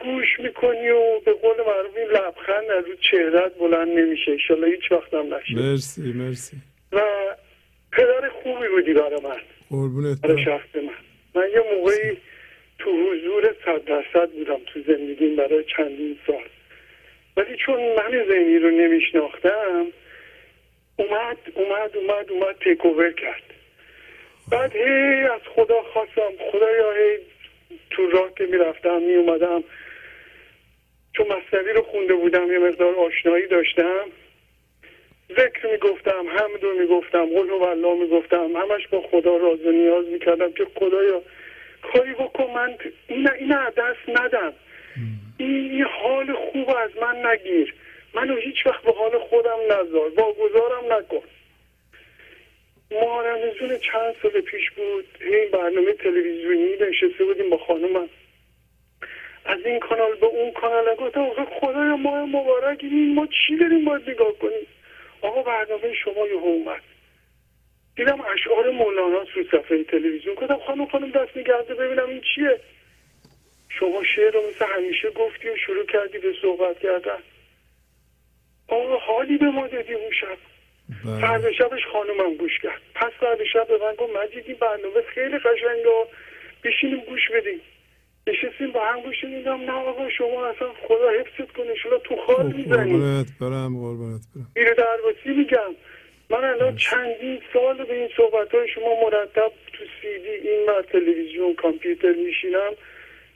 گوش 0.00 0.40
می‌کنی 0.40 0.88
و 0.88 1.20
به 1.24 1.32
قول 1.32 1.56
معروف 1.66 1.96
لبخند 2.12 2.70
از 2.70 2.84
رو 2.84 2.94
چهرت 3.10 3.54
بلند 3.54 3.88
نمیشه. 3.88 4.32
ایشالله 4.32 4.66
هیچ 4.66 4.92
وقت 4.92 5.14
هم 5.14 5.34
نشه. 5.34 5.54
مرسی 5.54 6.12
مرسی. 6.12 6.56
و 6.92 7.00
پدر 7.92 8.28
خوبی 8.28 8.68
بودی 8.68 8.92
برای 8.92 9.20
من. 9.24 9.40
قربونت 9.70 10.20
برای 10.20 10.44
شخص 10.44 10.76
من. 10.76 10.94
من 11.34 11.48
یه 11.50 11.62
موقعی 11.74 12.16
تو 12.78 12.90
حضور 12.90 13.54
صد 13.64 13.84
درصد 13.84 14.30
بودم 14.30 14.60
تو 14.66 14.80
زندگیم 14.86 15.36
برای 15.36 15.64
چندین 15.76 16.18
سال. 16.26 16.44
ولی 17.36 17.56
چون 17.66 17.80
من 17.80 18.24
ذهنی 18.28 18.58
رو 18.58 18.70
نمیشناختم 18.70 19.86
اومد 20.96 21.38
اومد 21.54 21.96
اومد 21.96 22.30
اومد 22.30 22.56
تیکوور 22.64 23.12
کرد. 23.12 23.42
بعد 24.50 24.76
هی 24.76 25.22
از 25.22 25.40
خدا 25.54 25.82
خواستم 25.82 26.30
خدایا 26.52 26.92
هی 26.92 27.18
تو 27.90 28.10
راه 28.10 28.34
که 28.34 28.44
می‌رفتم 28.44 29.02
میومدم 29.02 29.64
چون 31.16 31.26
مصنوی 31.26 31.72
رو 31.72 31.82
خونده 31.82 32.14
بودم 32.14 32.52
یه 32.52 32.58
مقدار 32.58 32.94
آشنایی 32.94 33.46
داشتم. 33.46 34.04
ذکر 35.30 35.72
می‌گفتم 35.72 36.26
حمد 36.28 36.62
رو 36.62 36.78
می‌گفتم 36.78 37.26
قل 37.26 37.50
و 37.50 37.62
الله 37.62 37.94
می‌گفتم 37.94 38.56
همش 38.56 38.88
با 38.88 39.00
خدا 39.00 39.36
راز 39.36 39.66
و 39.66 39.72
نیاز 39.72 40.06
می‌کردم 40.06 40.52
که 40.52 40.66
خدایا 40.74 41.22
کاری 41.82 42.12
بکن 42.12 42.50
من 42.54 42.78
این 43.08 43.30
این 43.30 43.54
دست 43.76 44.20
ندم. 44.20 44.52
این 45.38 45.82
حال 45.82 46.32
خوب 46.34 46.70
از 46.70 46.90
من 47.02 47.26
نگیر. 47.26 47.74
منو 48.14 48.36
هیچ 48.36 48.66
وقت 48.66 48.82
به 48.82 48.92
حال 48.92 49.18
خودم 49.18 49.58
نذار. 49.70 50.10
واگذارم 50.16 50.92
نکن. 50.92 51.22
ما 52.90 53.22
رمزون 53.22 53.78
چند 53.78 54.14
سال 54.22 54.40
پیش 54.40 54.70
بود. 54.70 55.04
این 55.20 55.50
برنامه 55.52 55.92
تلویزیونی 55.92 56.76
نشسته 56.80 57.24
بودیم 57.24 57.50
با 57.50 57.58
خانمم 57.58 58.08
از 59.44 59.58
این 59.64 59.78
کانال 59.78 60.14
به 60.14 60.26
اون 60.26 60.50
کانال 60.52 60.94
گفتم 60.94 61.20
آقا 61.20 61.44
خدای 61.44 61.88
ما 61.88 62.26
مبارک. 62.26 62.78
این 62.82 63.14
ما 63.14 63.26
چی 63.26 63.56
داریم 63.56 63.84
باید 63.84 64.10
نگاه 64.10 64.32
کنیم؟ 64.32 64.66
آقا 65.22 65.42
برنامه 65.42 65.94
شما 65.94 66.26
یه 66.26 66.32
اومد. 66.32 66.82
دیدم 67.96 68.20
اشعار 68.20 68.70
مولانا 68.70 69.24
تو 69.24 69.44
صفحه 69.44 69.84
تلویزیون. 69.84 70.34
گفتم 70.34 70.58
خانم 70.66 70.86
خانم 70.86 71.10
دست 71.10 71.36
نگرده 71.36 71.74
ببینم 71.74 72.08
این 72.08 72.20
چیه. 72.34 72.60
شما 73.68 74.04
شعر 74.16 74.30
رو 74.30 74.40
مثل 74.48 74.64
همیشه 74.66 75.10
گفتی 75.10 75.48
و 75.48 75.56
شروع 75.56 75.86
کردی 75.86 76.18
به 76.18 76.34
صحبت 76.42 76.78
کردن. 76.78 77.18
آقا 78.68 78.96
حالی 78.96 79.38
به 79.38 79.46
ما 79.46 79.66
دادی 79.66 79.94
اون 79.94 80.10
شب. 80.20 80.38
فرد 81.20 81.52
شبش 81.52 81.86
خانومم 81.92 82.34
گوش 82.34 82.58
کرد. 82.62 82.80
پس 82.94 83.12
فرد 83.20 83.44
شب 83.52 83.68
به 83.68 83.78
من 83.78 83.94
گفت 83.94 84.16
مجید 84.16 84.44
این 84.46 84.56
برنامه 84.56 85.02
خیلی 85.14 85.38
قشنگه. 85.38 86.06
بشینیم 86.64 87.00
گوش 87.00 87.30
بدیم. 87.30 87.60
نشستیم 88.28 88.70
با 88.72 88.84
هم 88.84 89.00
گوش 89.00 89.24
میدم 89.24 89.60
نه 89.60 89.72
آقا 89.72 90.08
شما 90.08 90.46
اصلا 90.46 90.68
خدا 90.82 91.10
حفظت 91.10 91.52
کنه 91.52 91.74
شما 91.74 91.98
تو 91.98 92.16
خال 92.16 92.46
می‌زنی. 92.46 92.92
قربونت 92.92 93.26
برم 93.40 93.80
قربونت 93.80 94.22
برم. 94.34 94.46
اینو 94.56 94.74
درواسی 94.74 95.28
میگم. 95.38 95.74
من 96.30 96.44
الان 96.44 96.76
چندین 96.76 97.40
سال 97.52 97.84
به 97.84 97.94
این 97.94 98.08
صحبت 98.16 98.54
های 98.54 98.68
شما 98.68 99.00
مرتب 99.02 99.52
تو 99.72 99.84
سی 100.02 100.18
دی 100.18 100.48
این 100.48 100.66
من 100.66 100.82
تلویزیون 100.92 101.54
کامپیوتر 101.54 102.12
میشینم 102.12 102.72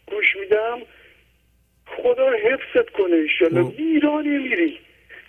گوش 0.07 0.37
میدم. 0.41 0.79
خدا 1.87 2.31
حفظت 2.31 2.91
کنه 2.91 3.17
ایشالله 3.17 3.73
ایرانی 3.79 4.39
میری. 4.39 4.79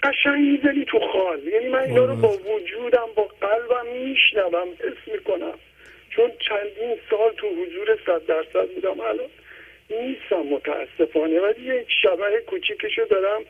قشنگ 0.03 0.41
می‌زنی 0.51 0.85
تو 0.85 0.99
خال 0.99 1.47
یعنی 1.47 1.67
من 1.69 1.79
اینا 1.79 2.05
رو 2.05 2.15
با 2.15 2.29
وجودم 2.29 3.07
با 3.15 3.23
قلبم 3.41 3.87
میشنوم 3.87 4.67
حس 4.79 5.13
می‌کنم. 5.13 5.53
چون 6.09 6.31
چندین 6.39 6.97
سال 7.09 7.33
تو 7.37 7.47
حضور 7.47 7.97
صد 8.05 8.25
درصد 8.25 8.69
بودم 8.69 8.99
الان. 8.99 9.29
نیستم 9.89 10.41
متاسفانه 10.51 11.39
ولی 11.39 11.61
یک 11.61 11.87
شبه 12.03 12.43
کوچیکشو 12.47 13.01
دارم 13.09 13.41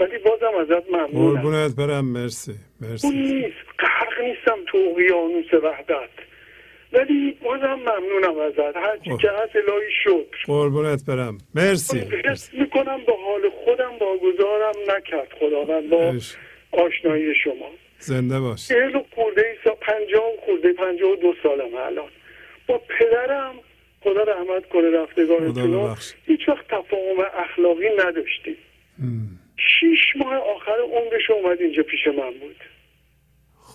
ولی 0.00 0.18
بازم 0.18 0.54
ازت 0.60 0.90
ممنونم. 0.90 1.10
قربونت 1.12 1.76
برم 1.76 2.04
مرسی 2.04 2.52
مرسی. 2.80 3.06
اون 3.06 3.16
نیست 3.16 3.56
غرق 3.78 4.20
نیستم 4.20 4.58
تو 4.66 4.78
اقیانوس 4.78 5.54
وحدت. 5.54 6.10
ولی 6.92 7.38
بازم 7.44 7.74
ممنونم 7.74 8.38
ازت. 8.38 8.76
هرچی 8.76 9.10
که 9.22 9.30
هست 9.30 9.56
الهی 9.56 9.90
شکر. 10.04 10.44
قربونت 10.46 11.06
برم 11.08 11.38
مرسی. 11.54 11.98
حس 12.24 12.54
می‌کنم 12.54 13.04
به 13.06 13.12
حال 13.26 13.50
خودم 13.64 13.92
واگذارم 14.00 14.96
نکرد 14.96 15.32
خداوند 15.40 15.90
با 15.90 16.14
آشنایی 16.72 17.34
شما. 17.44 17.70
زنده 17.98 18.40
باش. 18.40 18.68
چهل 18.68 18.96
و 18.96 19.02
خورده 19.14 19.46
ای 19.46 19.72
پنجاه 19.80 20.32
خورده 20.46 20.72
پنجاه 20.72 21.10
و 21.10 21.16
دو 21.16 21.34
سالم 21.42 21.74
الان. 21.74 22.08
با 22.66 22.78
پدرم 22.78 23.54
خدا 24.02 24.22
رحمت 24.22 24.68
کنه 24.68 24.90
رفتگارتون 24.90 25.96
هیچ 26.26 26.48
وقت 26.48 26.66
تفاهم 26.68 27.30
اخلاقی 27.34 27.88
نداشتیم. 27.98 28.56
شیش 29.56 30.16
ماه 30.16 30.34
آخر 30.34 30.76
عمرش 30.92 31.30
اومد 31.30 31.60
اینجا 31.60 31.82
پیش 31.82 32.06
من 32.06 32.30
بود. 32.40 32.56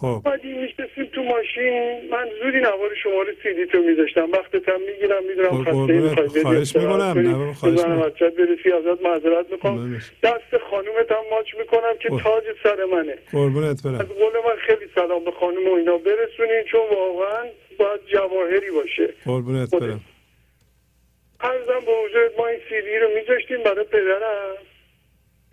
خب. 0.01 0.21
بعدی 0.25 0.53
میشتسیم 0.53 1.05
تو 1.05 1.23
ماشین 1.23 2.09
من 2.11 2.27
زودی 2.43 2.57
نوار 2.57 2.95
شما 3.03 3.21
رو 3.21 3.31
سیدی 3.43 3.65
تو 3.65 3.77
میذاشتم. 3.77 4.31
وقتت 4.31 4.69
هم 4.69 4.81
می‌گیرم 4.81 5.23
می‌دونم 5.29 5.49
خب، 5.49 5.71
خسته 5.71 6.41
خواهش 6.43 6.75
می‌کنم. 6.75 7.53
خواهش 7.53 7.79
می‌کنم. 7.79 7.99
بچت 8.01 8.33
برسی 8.35 8.71
ازت 8.71 9.01
معذرت 9.05 9.51
می‌کنم 9.51 9.79
نمیشه. 9.79 10.11
دست 10.23 10.57
خانومت 10.69 11.11
هم 11.11 11.23
ماچ 11.31 11.55
می‌کنم 11.59 11.93
که 11.99 12.09
خب. 12.09 12.17
تاج 12.23 12.43
سر 12.63 12.85
منه. 12.85 13.17
قربونت 13.31 13.69
از 13.69 13.83
برم 13.83 13.97
قول 13.97 14.33
من 14.45 14.55
خیلی 14.67 14.85
سلام 14.95 15.23
به 15.23 15.31
خانم 15.31 15.67
و 15.67 15.73
اینا. 15.73 15.97
برسونین 15.97 16.63
چون 16.71 16.81
واقعا 16.91 17.45
باید 17.79 17.99
جواهری 18.13 18.71
باشه. 18.71 19.13
قربونت. 19.25 19.75
برم. 19.75 20.01
ارزم 21.41 21.85
به 21.85 21.91
حضورت 21.91 22.39
ما 22.39 22.47
این 22.47 22.59
سیدی 22.69 22.97
رو 22.97 23.09
میذاشتیم 23.09 23.63
برای 23.63 23.85
پدرم. 23.85 24.55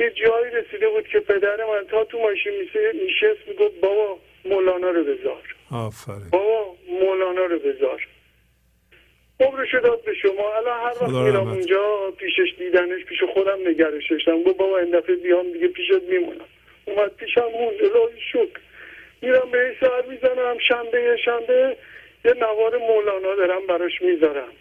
یه 0.01 0.11
جایی 0.11 0.51
رسیده 0.53 0.89
بود 0.89 1.09
که 1.09 1.21
پدر 1.21 1.65
من 1.65 1.87
تا 1.91 2.05
تو 2.05 2.19
ماشین 2.19 2.53
میشست 2.93 3.49
می‌گفت 3.49 3.81
بابا 3.81 4.19
مولانا 4.45 4.91
رو 4.91 5.05
بذار. 5.05 5.43
آفرین. 5.71 6.31
بابا 6.33 6.77
مولانا 6.89 7.45
رو 7.45 7.59
بذار. 7.59 8.07
عمرشو 9.41 9.79
داد 9.79 10.05
به 10.05 10.15
شما. 10.15 10.55
الان 10.57 10.81
هر 10.81 11.03
وقت 11.03 11.11
میرم. 11.11 11.49
اونجا 11.49 12.11
پیشش 12.19 12.55
دیدنش 12.59 13.05
پیش 13.05 13.19
خودم 13.35 13.69
نگرش 13.69 14.11
داشتم. 14.11 14.43
گفت 14.43 14.57
بابا 14.57 14.79
این 14.79 14.91
دفعه 14.91 15.17
بیام 15.17 15.53
دیگه 15.53 15.69
پیشت 15.69 16.03
میمونم. 16.09 16.49
اومد 16.85 17.17
پیشم 17.17 17.41
موند. 17.41 17.81
الهی 17.83 18.21
شکر. 18.33 18.61
میرم 19.23 19.51
به 19.53 19.77
سر 19.81 20.03
می‌زنم. 20.09 20.59
شنبه 20.69 21.17
شنبه 21.25 21.77
یه 22.25 22.35
نوار 22.35 22.79
مولانا 22.79 23.35
دارم 23.35 23.67
براش 23.67 24.03
می‌ذارم. 24.03 24.53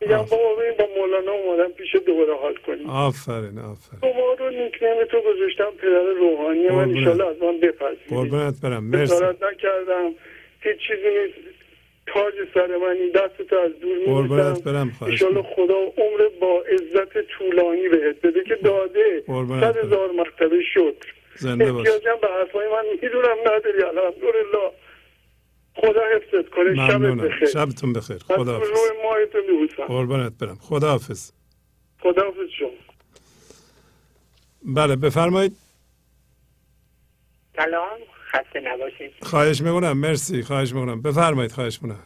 میگم 0.00 0.22
بابا 0.30 0.54
ببین 0.54 0.74
با 0.78 0.88
مولانا 0.96 1.32
اومدم 1.32 1.72
پیش 1.72 1.96
دوباره 2.06 2.34
حال 2.34 2.54
کنیم. 2.66 2.90
آفرین 2.90 3.58
آفرین. 3.58 4.00
شما 4.00 4.32
رو 4.38 4.50
نیکنیم 4.50 5.04
تو 5.10 5.20
گذاشتم 5.20 5.70
پدر 5.78 6.04
روحانی 6.20 6.68
من. 6.68 6.90
ایشالله 6.90 7.26
از 7.26 7.42
من 7.42 7.60
بپذیرید. 7.60 8.08
قربونت 8.10 8.54
برم 8.62 8.84
مرسی. 8.84 9.24
نکردم. 9.24 10.14
هیچ 10.60 10.76
چیزی 10.88 11.08
نیست. 11.18 11.56
تاج 12.06 12.34
سر 12.54 12.76
منی 12.76 13.10
دست 13.10 13.42
تو 13.42 13.56
از 13.56 13.80
دور 13.80 14.54
خواهش 14.98 15.10
ایشالله 15.10 15.42
خدا 15.42 15.78
عمر 15.78 16.28
با 16.40 16.62
عزت 16.62 17.22
طولانی 17.22 17.88
بهت 17.88 18.20
بده 18.22 18.44
که 18.44 18.54
داده. 18.54 19.22
صد. 19.26 19.76
هزار 19.76 20.10
مرتبه 20.12 20.62
شکر. 20.74 21.12
زنده 21.34 21.72
باش. 21.72 21.88
احتیاجم 21.88 22.20
به 22.20 22.28
حرفای 22.28 22.68
من 22.68 22.84
می‌دونم 23.02 23.36
نداری. 23.40 23.82
الحمدلله. 23.82 24.70
خدا 25.76 26.00
حفظت 26.16 26.50
کنه 26.50 26.74
شبت 26.88 27.26
بخیر. 27.26 27.46
شبتون 27.48 27.92
بخیر. 27.92 28.18
خدا 28.18 28.58
روی 28.58 28.68
ماهتون 29.04 29.40
میبوسم. 29.50 29.84
قربونت 29.86 30.32
برم. 30.38 30.56
خدا 30.60 30.90
حافظ. 30.90 31.30
خدا 32.02 32.22
حافظ 32.24 32.50
شما. 32.58 32.70
بله 34.62 34.96
بفرمایید. 34.96 35.56
سلام. 37.56 37.98
خسته 38.32 38.60
نباشید. 38.60 39.12
خواهش 39.22 39.60
می‌کنم. 39.60 39.92
مرسی. 39.98 40.42
خواهش 40.42 40.72
می‌کنم. 40.72 41.02
بفرمایید 41.02 41.52
خواهش 41.52 41.82
می‌کنم. 41.82 42.02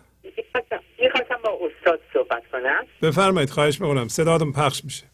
می‌خواستم- 0.99 1.41
با 1.45 1.59
استاد 1.61 2.01
صحبت 2.13 2.43
کنم. 2.53 2.87
بفرمایید 3.03 3.51
خواهش 3.51 3.81
می‌کنم. 3.81 4.09
صداتون 4.09 4.53
پخش 4.53 4.85
میشه. 4.85 5.05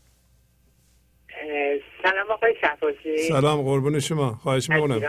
سلام 2.02 2.30
آقای 2.30 2.54
شهبازی. 2.60 3.18
سلام 3.18 3.62
قربون 3.62 4.00
شما. 4.00 4.34
خواهش 4.34 4.70
از 4.70 4.76
می‌کنم. 4.76 5.00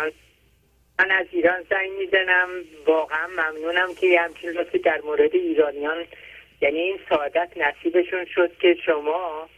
من 0.99 1.11
از 1.11 1.25
ایران 1.31 1.65
زنگ 1.69 1.91
می‌زنم. 1.99 2.49
واقعا 2.85 3.27
ممنونم 3.27 3.95
که 3.95 4.19
همچین 4.19 4.49
لطفی 4.49 4.79
در 4.79 5.01
مورد 5.01 5.35
ایرانیان 5.35 6.05
یعنی 6.61 6.79
این 6.79 6.99
سعادت 7.09 7.49
نصیبشون 7.57 8.25
شد 8.25 8.51
که 8.57 8.77
شما 8.85 9.49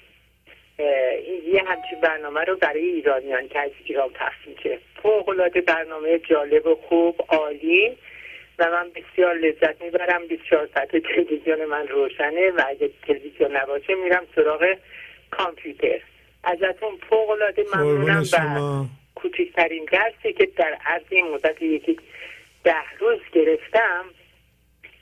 یه 1.48 1.64
همچین 1.68 2.02
برنامه 2.02 2.44
رو 2.44 2.56
برای 2.56 2.84
ایرانیان 2.84 3.48
که 3.48 3.60
از 3.60 3.72
ایران 3.86 4.10
پخش 4.10 4.48
میشه. 4.48 4.80
فوقالعاده 5.04 5.62
برنامه 5.62 6.20
جالب 6.20 6.68
و 6.68 6.76
خوب 6.76 7.26
عالی. 7.30 7.98
و 8.60 8.72
من 8.72 8.90
بسیار 8.90 9.36
لذت 9.36 9.82
می‌برم. 9.82 10.28
24 10.28 10.70
ساعت 10.74 10.98
تلویزیون 10.98 11.66
من 11.66 11.88
روشنه 11.88 12.52
و 12.52 12.62
اگه 12.68 12.90
تلویزیون 13.08 13.56
نباشه 13.56 13.96
میرم 13.96 14.28
سراغ 14.36 14.76
کامپیوتر. 15.32 16.02
ازتون 16.44 16.98
فوقالعاده 17.10 17.66
ممنونم 17.76 18.24
قربون 18.24 18.58
و 18.58 18.86
کوچکترین 19.22 19.86
درسی 19.92 20.34
که 20.34 20.46
در 20.46 20.78
عرض 20.86 21.04
این 21.10 21.28
مدت 21.28 21.62
یکی 21.62 22.00
ده 22.64 22.92
روز 23.00 23.20
گرفتم 23.34 24.06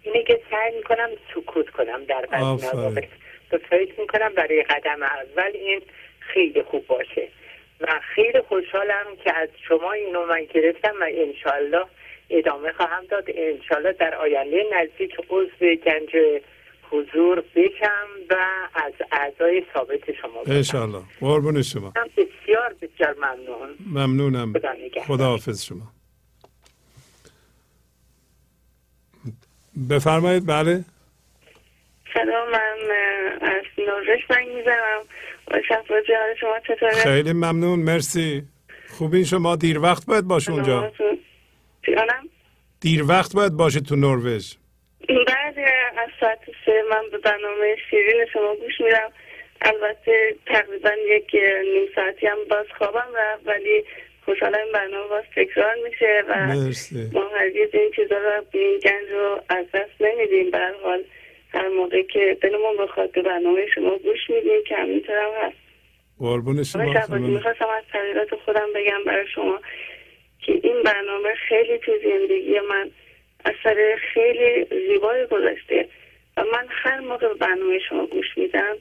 اینه 0.03 0.23
که 0.23 0.39
سعی 0.51 0.75
می‌کنم 0.75 1.09
سکوت 1.33 1.69
کنم 1.69 2.03
در 2.03 2.25
بعضی. 2.25 2.43
مواقع 2.43 3.05
و 3.51 3.57
فکر 3.57 3.99
می‌کنم 3.99 4.33
برای 4.33 4.63
قدم 4.63 5.03
اول 5.03 5.51
این 5.53 5.81
خیلی 6.19 6.63
خوب 6.63 6.87
باشه. 6.87 7.27
و 7.81 7.99
خیلی 8.15 8.41
خوشحالم 8.41 9.05
که 9.23 9.33
از 9.33 9.49
شما 9.67 9.91
اینو 9.91 10.25
من 10.25 10.43
گرفتم 10.43 10.95
و 11.01 11.07
انشالله 11.09 11.85
ادامه 12.29 12.71
خواهم 12.71 13.05
داد. 13.05 13.23
انشالله 13.35 13.93
در 13.93 14.15
آینده 14.15 14.65
نزدیک 14.73 15.15
عضو 15.29 15.75
گنج 15.75 16.41
حضور 16.91 17.43
بشم 17.55 18.07
و 18.29 18.35
از 18.75 18.93
اعضای 19.11 19.63
ثابت 19.73 20.11
شما 20.21 20.33
باشم 20.33 20.51
انشالله 20.51 21.01
قربون 21.19 21.61
شما. 21.61 21.93
بسیار 22.17 22.75
بسیار 22.81 23.15
ممنون. 23.15 23.69
ممنونم. 23.85 24.53
خدا. 24.53 25.03
خدا 25.07 25.25
حافظ 25.25 25.63
شما. 25.63 25.91
بفرمایید. 29.89 30.45
بله. 30.45 30.83
سلام 32.13 32.51
من 32.51 32.77
از 33.41 33.63
نروژ 33.77 34.19
زنگ 34.29 34.47
می‌زنم. 34.47 35.01
شما 36.39 36.59
چطوره؟ 36.59 36.93
خیلی 36.93 37.33
ممنون. 37.33 37.79
مرسی. 37.79 38.43
خوبین 38.87 39.23
شما؟ 39.23 39.55
دیر 39.55 39.79
وقت 39.79 40.05
باید 40.05 40.25
باشه 40.25 40.51
اونجا. 40.51 40.91
دیر 42.81 43.03
وقت 43.07 43.33
باید 43.35 43.53
باشه 43.53 43.79
تو 43.79 43.95
نروژ. 43.95 44.53
بعد 45.07 45.59
از 45.97 46.09
ساعت 46.19 46.39
سه 46.65 46.83
من 46.89 47.09
به 47.11 47.17
برنامه 47.17 47.75
شیرین 47.89 48.25
شما 48.33 48.55
گوش 48.55 48.81
میرم 48.81 49.11
البته 49.61 50.35
تقریبا 50.45 50.91
یک 51.07 51.35
نیم 51.73 51.87
ساعتی 51.95 52.27
هم 52.27 52.37
باز 52.49 52.65
خوابم 52.77 53.07
رفت 53.15 53.47
ولی 53.47 53.83
خوشحالم 54.25 54.57
این 54.63 54.71
برنامه 54.73 55.07
باز 55.07 55.23
تکرار 55.35 55.75
میشه 55.83 56.23
و 56.29 56.47
مرسی. 56.47 57.09
ما 57.13 57.27
هرگز 57.27 57.69
این 57.73 57.91
چیزا 57.95 58.17
رو 58.17 58.43
این 58.51 58.79
گنج 58.79 59.09
رو 59.11 59.41
از 59.49 59.65
دست 59.73 60.01
نمیدیم. 60.01 60.51
به 60.51 60.57
هر 60.57 60.73
حال 60.83 61.03
هر 61.53 61.69
موقع 61.69 62.01
که 62.01 62.37
دلمون 62.41 62.77
بخواد 62.77 63.11
به 63.11 63.21
برنامه 63.21 63.67
شما 63.75 63.97
گوش 63.97 64.29
میدیم 64.29 64.63
که 64.67 64.75
همینطور 64.75 65.15
هم 65.15 65.47
هست. 65.47 65.57
قربون 66.19 66.63
شما. 66.63 66.83
می‌خواستم 66.83 67.69
از 67.77 67.83
تغییرات 67.93 68.35
خودم 68.45 68.73
بگم 68.75 69.03
برای 69.05 69.27
شما 69.35 69.59
که 70.39 70.59
این 70.63 70.83
برنامه 70.83 71.35
خیلی 71.47 71.77
تو 71.77 71.91
زندگی 72.03 72.59
من 72.59 72.91
اثر 73.45 73.99
خیلی 74.13 74.65
زیبایی 74.87 75.25
گذاشته 75.25 75.89
و 76.37 76.43
من 76.43 76.67
هر 76.69 76.99
موقع 76.99 77.33
برنامه 77.33 77.79
شما 77.79 78.05
گوش 78.05 78.37
میدم 78.37 78.77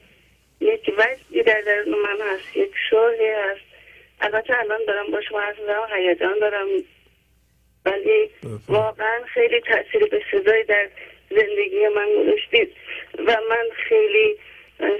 یک 0.61 0.93
وجدی 0.97 1.43
در 1.43 1.61
درون 1.61 1.95
من 1.99 2.17
هست 2.21 2.57
یک 2.57 2.71
شوقی 2.89 3.27
هست. 3.27 3.61
البته 4.21 4.59
الان 4.59 4.79
دارم 4.87 5.11
با 5.11 5.21
شما 5.21 5.39
حرف 5.39 5.59
می‌زنم 5.59 5.87
هیجان 5.95 6.39
دارم. 6.39 6.67
ولی 7.85 8.29
واقعا 8.67 9.21
خیلی 9.33 9.61
تاثیر 9.61 10.05
به 10.05 10.21
سزایی 10.31 10.63
در 10.63 10.89
زندگی 11.29 11.87
من 11.87 12.07
گذاشتید. 12.17 12.73
و 13.17 13.37
من 13.49 13.65
خیلی 13.89 14.37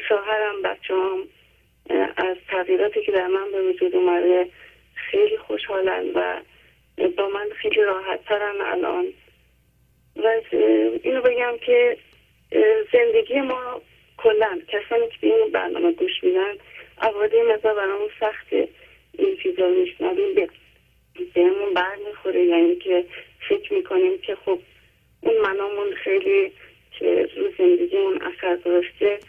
شوهرم 0.09 0.61
بچه 0.61 0.93
از 2.17 2.37
تغییراتی 2.49 3.05
که 3.05 3.11
در 3.11 3.27
من 3.27 3.51
به 3.51 3.61
وجود 3.61 3.95
اومده 3.95 4.47
خیلی 4.95 5.37
خوشحالن 5.37 6.09
و 6.15 6.39
با 7.17 7.27
من 7.27 7.49
خیلی 7.61 7.81
راحت 7.81 8.25
ترن 8.25 8.61
الان. 8.61 9.05
و 10.23 10.41
اینو 11.03 11.21
بگم 11.21 11.53
که 11.65 11.97
زندگی 12.93 13.41
ما 13.41 13.81
کلا 14.17 14.59
کسانی 14.67 15.07
که 15.07 15.17
به 15.21 15.27
این 15.27 15.51
برنامه 15.51 15.91
گوش 15.91 16.23
میدن 16.23 16.53
عوادی 17.01 17.41
مقدار 17.41 17.73
برامون 17.75 18.09
سخته. 18.19 18.67
این 19.17 19.37
چیزا 19.43 19.65
رو 19.65 19.73
میشنویم 19.73 20.33
به 20.35 20.49
بهمون 21.33 21.73
بر 21.73 21.95
می‌خوره. 22.07 22.43
یعنی 22.43 22.75
که 22.75 23.05
فکر 23.49 23.73
می‌کنیم 23.73 24.17
که 24.17 24.35
خب 24.35 24.59
اون 25.21 25.37
منامون 25.37 25.93
خیلی 25.93 26.51
که 26.99 27.29
رو 27.35 27.51
زندگیمون 27.57 28.21
اثر 28.21 28.57
گذاشته 28.57 29.19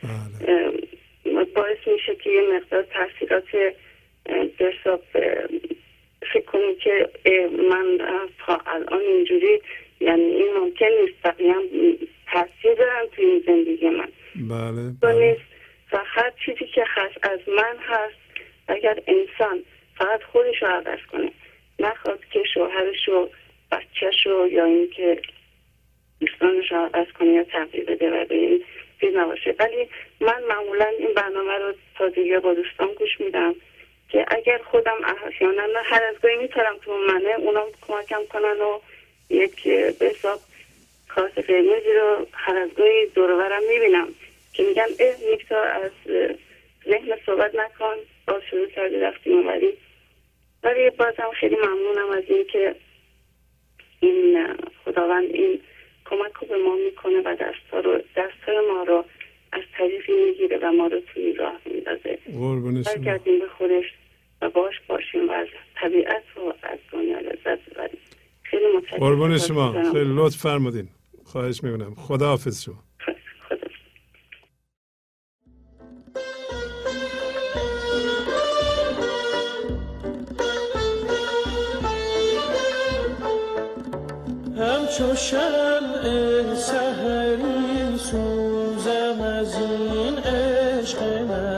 اه، 0.49 1.44
باعث 1.44 1.78
میشه 1.86 2.15
که 2.15 2.31
یه 2.31 2.42
مقدار 2.42 2.83
تاثیرات 2.83 3.55
اه، 4.26 4.47
فکر 6.33 6.44
کنیم 6.47 6.76
که 6.76 7.08
من 7.70 7.99
تا 8.47 8.60
الان 8.67 9.00
اینجوری 9.00 9.60
یعنی 10.01 10.23
این 10.23 10.57
ممکن 10.57 10.86
نیست 10.86 11.23
بقیه 11.25 11.55
تاثیر 12.33 12.75
دارن 12.75 13.07
توی 13.17 13.25
این 13.25 13.43
زندگی 13.47 13.89
من. 13.89 14.09
بله 14.35 14.93
تو 15.01 15.20
نیست. 15.20 15.41
و 15.93 15.99
هر 16.07 16.33
چیزی 16.44 16.67
که 16.75 16.85
هست 16.86 17.25
از 17.25 17.41
من 17.49 17.77
هست 17.81 18.17
اگر 18.68 18.99
انسان 19.07 19.65
فقط 19.97 20.23
خودش 20.23 20.62
رو 20.62 20.68
عوض 20.68 20.99
کنه 21.12 21.33
نخواد 21.78 22.20
که 22.33 22.43
شوهرش 22.55 23.09
و 23.09 23.28
بچهش 23.73 24.27
رو 24.27 24.49
یا 24.49 24.65
اینکه 24.65 25.20
دوستانش 26.20 26.73
رو 26.73 26.78
عوض 26.78 27.07
کنه 27.18 27.28
یا 27.28 27.44
تغییر 27.44 27.85
بده 27.85 28.10
و 28.10 28.25
به 28.25 28.35
این 28.35 28.65
چیز 29.01 29.17
نباشه. 29.17 29.55
ولی 29.59 29.89
من 30.20 30.43
معمولا 30.49 30.86
این 30.99 31.15
برنامه 31.15 31.59
رو 31.59 31.75
تازگی 31.99 32.39
با 32.39 32.55
دوستان 32.55 32.89
گوش 32.99 33.20
میدم 33.20 33.55
که 34.09 34.27
اگر 34.28 34.59
خودم 34.59 34.97
احیانا 35.27 35.62
هر 35.85 36.02
از 36.02 36.15
گاهی 36.23 36.36
میتارم 36.36 36.77
تو 36.85 36.99
منه 36.99 37.35
اونم 37.39 37.67
کمکم 37.89 38.27
کنن 38.33 38.60
و 38.60 38.81
یک 39.31 39.65
به 39.98 40.07
حساب 40.07 40.40
کارت 41.08 41.39
قرمزی 41.39 41.92
رو 41.92 42.26
هر 42.32 42.57
از 42.57 42.70
گاهی 42.74 43.07
دورورم 43.15 43.62
می‌بینم 43.68 44.08
که 44.52 44.62
میگم 44.62 44.86
اه 45.00 45.31
نیکتا 45.31 45.62
از 45.62 45.90
ذهن 46.89 47.16
صحبت 47.26 47.55
نکن 47.55 47.94
باز 48.26 48.42
شروع 48.50 48.66
کردی 48.66 48.97
رفتی 48.97 49.31
اومدی 49.31 49.73
ولی 50.62 50.90
بازم 50.90 51.31
خیلی 51.40 51.57
ممنونم 51.57 52.10
از 52.10 52.23
این 52.28 52.47
که 52.52 52.74
این 54.00 54.47
خداوند 54.84 55.31
این 55.32 55.60
کمک 56.05 56.32
رو 56.32 56.48
به 56.48 56.57
ما 56.57 56.76
می‌کنه 56.76 57.20
و 57.24 57.34
دست 57.34 57.84
رو 57.84 57.98
دست 58.16 58.48
ما 58.73 58.82
رو 58.82 59.05
از 59.52 59.62
طریقی 59.78 60.12
می‌گیره 60.12 60.58
و 60.58 60.73
ما 60.73 60.86
رو 60.86 61.00
توی 61.00 61.32
راه 61.32 61.60
میندازه. 61.65 62.18
برگردیم 62.97 63.39
به 63.39 63.48
خودش 63.48 63.84
و 64.42 64.50
باش 64.50 64.74
باشیم 64.89 65.28
و 65.28 65.32
از 65.32 65.47
طبیعت 65.76 66.23
و 66.36 66.52
از 66.62 66.78
دنیا 66.92 67.18
لذت 67.18 67.70
ببریم. 67.70 68.00
خیلی 68.51 68.77
متشکرم. 68.77 68.99
قربون 68.99 69.39
شما. 69.39 69.73
خیلی 69.93 70.12
لطف 70.17 70.36
فرمودین. 70.36 70.89
خواهش 71.25 71.62
می‌کنم. 71.65 71.94
خدا 71.94 72.27
حافظ 72.27 72.62
شما. 72.62 72.85
همچو 84.59 85.15
شمع 85.17 86.55
سهری 86.55 87.97
سوزم 87.99 89.20
از 89.20 89.55
این 89.55 90.18
عشق 90.18 91.02
نهان 91.02 91.58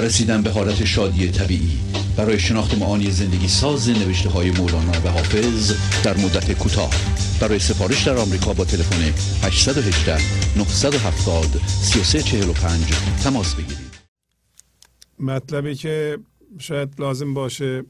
رسیدن 0.00 0.42
به 0.42 0.50
حالت 0.50 0.84
شادی 0.84 1.30
طبیعی. 1.30 1.78
برای 2.16 2.38
شناخت 2.38 2.78
معانی 2.78 3.10
زندگی 3.10 3.48
ساز 3.48 3.88
نوشته 3.88 4.28
های 4.28 4.50
مولانا 4.50 4.92
و 5.04 5.08
حافظ 5.08 5.72
در 6.04 6.16
مدت 6.16 6.52
کوتاه. 6.52 6.90
برای 7.40 7.58
سفارش 7.58 8.06
در 8.06 8.16
آمریکا 8.16 8.52
با 8.52 8.64
تلفن 8.64 9.02
818 9.46 10.18
970 10.58 11.60
3345 11.66 12.84
تماس 13.24 13.54
بگیرید. 13.54 13.90
مطلبی 15.18 15.74
که 15.74 16.18
شاید 16.58 16.88
لازم 16.98 17.34
باشه 17.34 17.82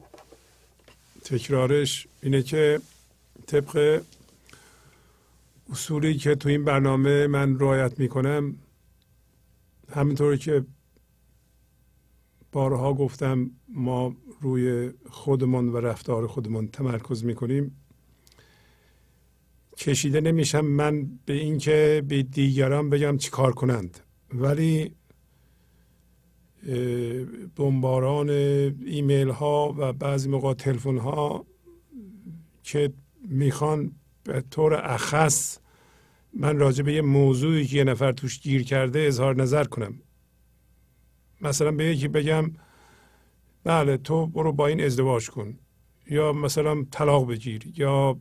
تکرارش 1.25 2.07
اینه 2.23 2.43
که 2.43 2.81
طبق 3.47 4.03
اصولی 5.73 6.19
که 6.19 6.35
تو 6.35 6.49
این 6.49 6.65
برنامه 6.65 7.27
من 7.27 7.59
رعایت 7.59 7.99
می‌کنم 7.99 8.57
همینطوری 9.95 10.39
که 10.39 10.65
بارها 12.53 12.95
گفتم 12.95 13.51
ما 13.69 14.17
روی 14.41 14.91
خودمان 15.11 15.69
و 15.69 15.77
رفتار 15.77 16.27
خودمان 16.27 16.69
تمرکز 16.69 17.25
می‌کنیم. 17.25 17.77
کشیده 19.77 20.21
نمیشم 20.21 20.61
من 20.61 21.11
به 21.25 21.33
اینکه 21.33 22.05
به 22.09 22.23
دیگران 22.23 22.91
بگم 22.91 23.17
چیکار 23.17 23.53
کنند. 23.53 24.01
ولی 24.35 24.95
بمباران 27.57 28.31
ایمیل 28.31 29.29
ها 29.29 29.75
و 29.79 29.93
بعضی 29.93 30.29
موقع 30.29 30.55
تلفن 30.55 30.99
ها 30.99 31.47
که 32.63 32.93
می‌خوان 33.29 33.93
به 34.25 34.45
طور 34.51 34.75
اخص 34.75 35.59
من 36.35 36.59
راجع 36.59 36.83
به 36.83 36.93
یه 36.93 37.03
موضوعی 37.03 37.67
که 37.67 37.77
یه 37.77 37.85
نفر 37.85 38.13
توش 38.13 38.41
گیر 38.41 38.63
کرده 38.63 39.01
اظهار 39.01 39.43
نظر 39.43 39.65
کنم. 39.65 39.95
مثلا 41.41 41.71
به 41.71 41.85
یکی 41.85 42.09
بگم 42.09 42.53
بله 43.65 43.97
تو 43.97 44.27
برو 44.27 44.53
با 44.53 44.67
این 44.67 44.81
ازدواج 44.85 45.31
کن. 45.31 45.59
یا 46.07 46.33
مثلا 46.33 46.85
طلاق 46.91 47.31
بگیر. 47.31 47.73
یا 47.77 48.19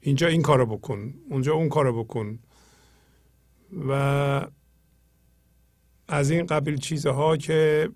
اینجا 0.00 0.26
این 0.26 0.42
کارو 0.42 0.66
بکن 0.66 1.14
اونجا 1.30 1.54
اون 1.54 1.68
کارو 1.68 2.04
بکن. 2.04 2.38
و 3.88 4.46
از 6.08 6.30
این 6.30 6.46
قبیل 6.46 6.76
چیزها 6.76 7.36
که 7.36 7.88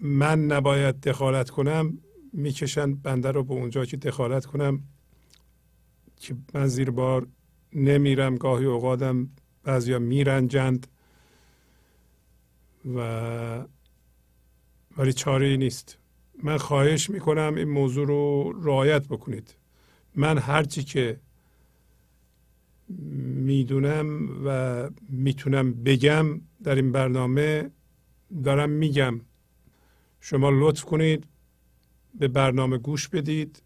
من 0.00 0.44
نباید 0.46 1.00
دخالت 1.00 1.50
کنم 1.50 1.98
می‌کشن 2.32 2.94
بنده 2.94 3.30
رو 3.30 3.44
به 3.44 3.54
اونجا 3.54 3.84
که 3.84 3.96
دخالت 3.96 4.46
کنم 4.46 4.82
که 6.16 6.36
من 6.54 6.66
زیر 6.66 6.90
بار 6.90 7.26
نمیرم 7.72 8.36
گاهی 8.36 8.64
اوقاتم 8.64 9.28
بعضیا 9.62 9.98
میرنجند. 9.98 10.86
و 12.96 13.66
ولی 14.96 15.12
چاره 15.12 15.46
ای 15.46 15.56
نیست. 15.56 15.98
من 16.42 16.56
خواهش 16.56 17.10
می‌کنم 17.10 17.54
این 17.56 17.68
موضوع 17.68 18.06
رو 18.06 18.52
رعایت 18.62 19.08
بکنید. 19.08 19.56
من 20.14 20.38
هرچی 20.38 20.82
که 20.84 21.20
می‌دونم 23.44 24.28
و 24.46 24.90
می‌تونم 25.08 25.72
بگم 25.74 26.40
در 26.62 26.74
این 26.74 26.92
برنامه 26.92 27.70
دارم 28.44 28.70
میگم. 28.70 29.20
شما 30.20 30.50
لطف 30.52 30.84
کنید 30.84 31.26
به 32.18 32.28
برنامه 32.28 32.78
گوش 32.78 33.08
بدید. 33.08 33.62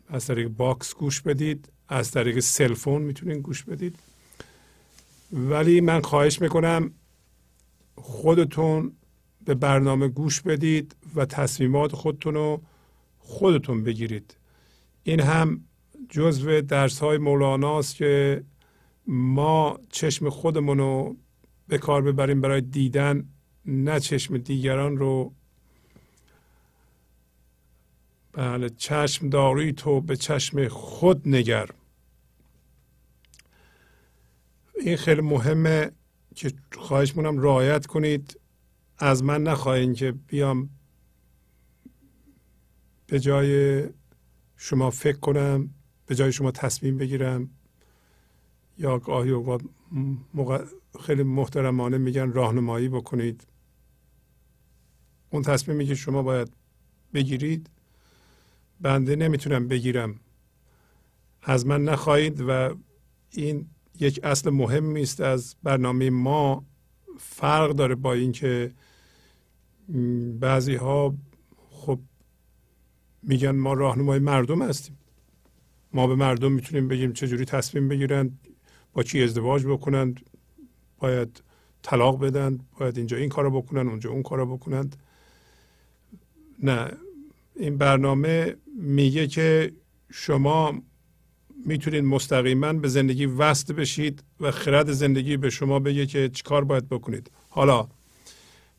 از 0.09 0.27
طریق 0.27 0.49
box 0.49 0.95
گوش 0.95 1.21
بدید 1.21 1.73
از 1.89 2.11
طریق 2.11 2.41
cell 2.41 2.68
phone 2.68 3.03
می‌تونید 3.03 3.39
گوش 3.39 3.65
بدید. 3.65 3.99
ولی 5.33 5.81
من 5.81 6.01
خواهش 6.01 6.41
می‌کنم 6.41 6.91
خودتون 7.95 8.93
به 9.45 9.55
برنامه 9.55 10.09
گوش 10.09 10.41
بدید 10.41 10.97
و 11.15 11.25
تصمیمات 11.25 11.93
خودتون 11.93 12.35
رو 12.35 12.63
خودتون 13.29 13.85
بگیرید. 13.85 14.37
این 15.03 15.21
هم 15.21 15.65
جزو 16.09 16.61
درس 16.61 16.99
های 16.99 17.19
مولاناست 17.19 17.97
که 17.97 18.45
ما 19.07 19.79
چشم 19.91 20.31
خودمون 20.31 20.79
رو 20.79 21.17
به 21.69 21.79
کار 21.79 22.03
ببریم 22.03 22.41
برای 22.41 22.61
دیدن 22.61 23.29
نه 23.67 24.01
چشم 24.01 24.39
دیگران 24.39 24.97
رو. 24.97 25.33
بله 28.33 28.69
چشم 28.69 29.29
داری 29.29 29.73
تو 29.73 30.01
به 30.01 30.17
چشم 30.17 30.69
خود 30.69 31.29
نگر. 31.29 31.71
این 34.81 34.97
خیلی 34.97 35.21
مهمه 35.21 35.91
که 36.35 36.53
خواهش 36.73 37.17
مونم 37.17 37.39
رعایت 37.39 37.87
کنید. 37.87 38.41
از 38.99 39.25
من 39.25 39.43
نخواهید 39.43 39.97
که 39.97 40.13
بیام 40.13 40.71
به 43.09 43.21
جای 43.21 43.85
شما 44.57 44.91
فکر 44.91 45.19
کنم 45.19 45.71
به 46.07 46.15
جای 46.15 46.33
شما 46.33 46.51
تصمیم 46.51 46.99
بگیرم 46.99 47.51
یا 48.79 48.99
گاهی 48.99 49.31
اوقات 49.31 49.63
خیلی 51.01 51.23
محترمانه 51.23 51.99
میگن 51.99 52.33
راهنمایی 52.33 52.89
بکنید. 52.89 53.47
اون 55.31 55.43
تصمیمی 55.43 55.87
که 55.87 55.95
شما 55.95 56.23
باید 56.23 56.53
بگیرید 57.15 57.71
بنده 58.81 59.17
نمی‌تونم 59.17 59.69
بگیرم. 59.69 60.21
از 61.43 61.67
من 61.67 61.85
نخواهید 61.85 62.45
و 62.49 62.75
این 63.31 63.69
یک 64.01 64.21
اصل 64.23 64.51
مهمی 64.51 65.03
است 65.03 65.21
از 65.21 65.57
برنامه 65.63 66.11
ما. 66.11 66.65
فرق 67.19 67.71
داره 67.71 67.95
با 67.95 68.13
اینکه 68.13 68.75
بعضی 70.41 70.75
ها 70.75 71.15
خب 71.71 72.01
میگن 73.29 73.51
ما 73.51 73.73
راهنمای 73.73 74.19
مردم 74.19 74.63
هستیم. 74.63 74.99
ما 75.93 76.07
به 76.07 76.15
مردم 76.15 76.53
می‌تونیم 76.53 76.89
بگیم 76.89 77.13
چجوری 77.13 77.45
تصمیم 77.45 77.89
بگیرن 77.89 78.31
با 78.93 79.03
کی 79.03 79.23
ازدواج 79.23 79.67
بکنن 79.67 80.15
باید 80.99 81.43
طلاق 81.83 82.21
بدن 82.21 82.59
باید 82.79 82.99
اینجا 82.99 83.17
این 83.17 83.29
کارو 83.29 83.63
بکنن 83.63 83.89
اونجا 83.89 84.11
اون 84.11 84.23
کارو 84.23 84.57
بکنند 84.57 84.97
نه 86.63 86.91
این 87.57 87.79
برنامه 87.79 88.57
میگه 88.81 89.27
که 89.27 89.73
شما 90.11 90.83
می‌تونید 91.67 92.05
مستقیما 92.05 92.73
به 92.73 92.89
زندگی 92.89 93.27
وصل 93.27 93.73
بشید 93.73 94.25
و 94.41 94.51
خرد 94.51 94.93
زندگی 94.93 95.37
به 95.37 95.51
شما 95.51 95.79
بگه 95.79 96.07
که 96.07 96.29
چیکار 96.29 96.65
باید 96.65 96.89
بکنید. 96.89 97.31
حالا 97.49 97.89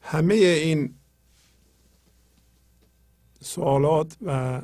همه 0.02 0.34
این 0.34 0.94
سوالات 3.40 4.18
و 4.22 4.62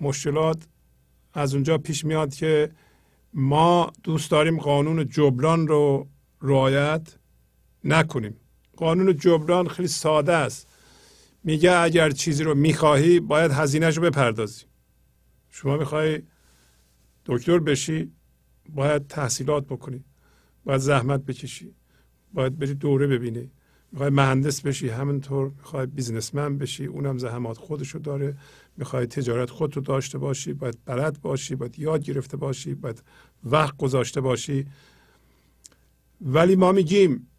مشکلات 0.00 0.66
از 1.34 1.54
اونجا 1.54 1.78
پیش 1.78 2.04
میاد 2.04 2.34
که 2.34 2.72
ما 3.34 3.92
دوست 4.02 4.30
داریم 4.30 4.58
قانون 4.58 5.08
جبران 5.08 5.68
رو 5.68 6.08
رعایت 6.42 7.18
نکنیم. 7.84 8.36
قانون 8.76 9.16
جبران 9.16 9.68
خیلی 9.68 9.88
ساده 9.88 10.32
است. 10.32 10.68
میگه 11.44 11.72
اگر 11.72 12.10
چیزی 12.10 12.44
رو 12.44 12.54
می‌خواهی 12.54 13.20
باید 13.20 13.50
هزینهش 13.50 13.96
رو 13.96 14.02
بپردازی. 14.02 14.64
شما 15.48 15.76
می‌خوای 15.76 16.22
دکتر 17.24 17.58
بشی 17.58 18.12
باید 18.68 19.06
تحصیلات 19.06 19.66
بکنی 19.66 20.04
باید 20.64 20.80
زحمت 20.80 21.20
بکشی 21.20 21.74
باید 22.32 22.58
بری 22.58 22.74
دوره 22.74 23.06
ببینی. 23.06 23.50
می‌خوای 23.92 24.10
مهندس 24.10 24.60
بشی 24.60 24.88
همینطور 24.88 25.52
می‌خوای 25.56 25.86
بیزنسمن 25.86 26.58
بشی 26.58 26.86
اونم 26.86 27.18
زحمات 27.18 27.58
خودشو 27.58 27.98
داره. 27.98 28.36
می‌خوای 28.76 29.06
تجارت 29.06 29.50
خود 29.50 29.76
رو 29.76 29.82
داشته 29.82 30.18
باشی 30.18 30.52
باید 30.52 30.78
بلد 30.84 31.20
باشی 31.20 31.54
باید 31.54 31.78
یاد 31.78 32.04
گرفته 32.04 32.36
باشی 32.36 32.74
باید 32.74 33.02
وقت 33.44 33.76
گذاشته 33.76 34.20
باشی. 34.20 34.66
ولی 36.20 36.56
ما 36.56 36.72
میگیم 36.72 37.30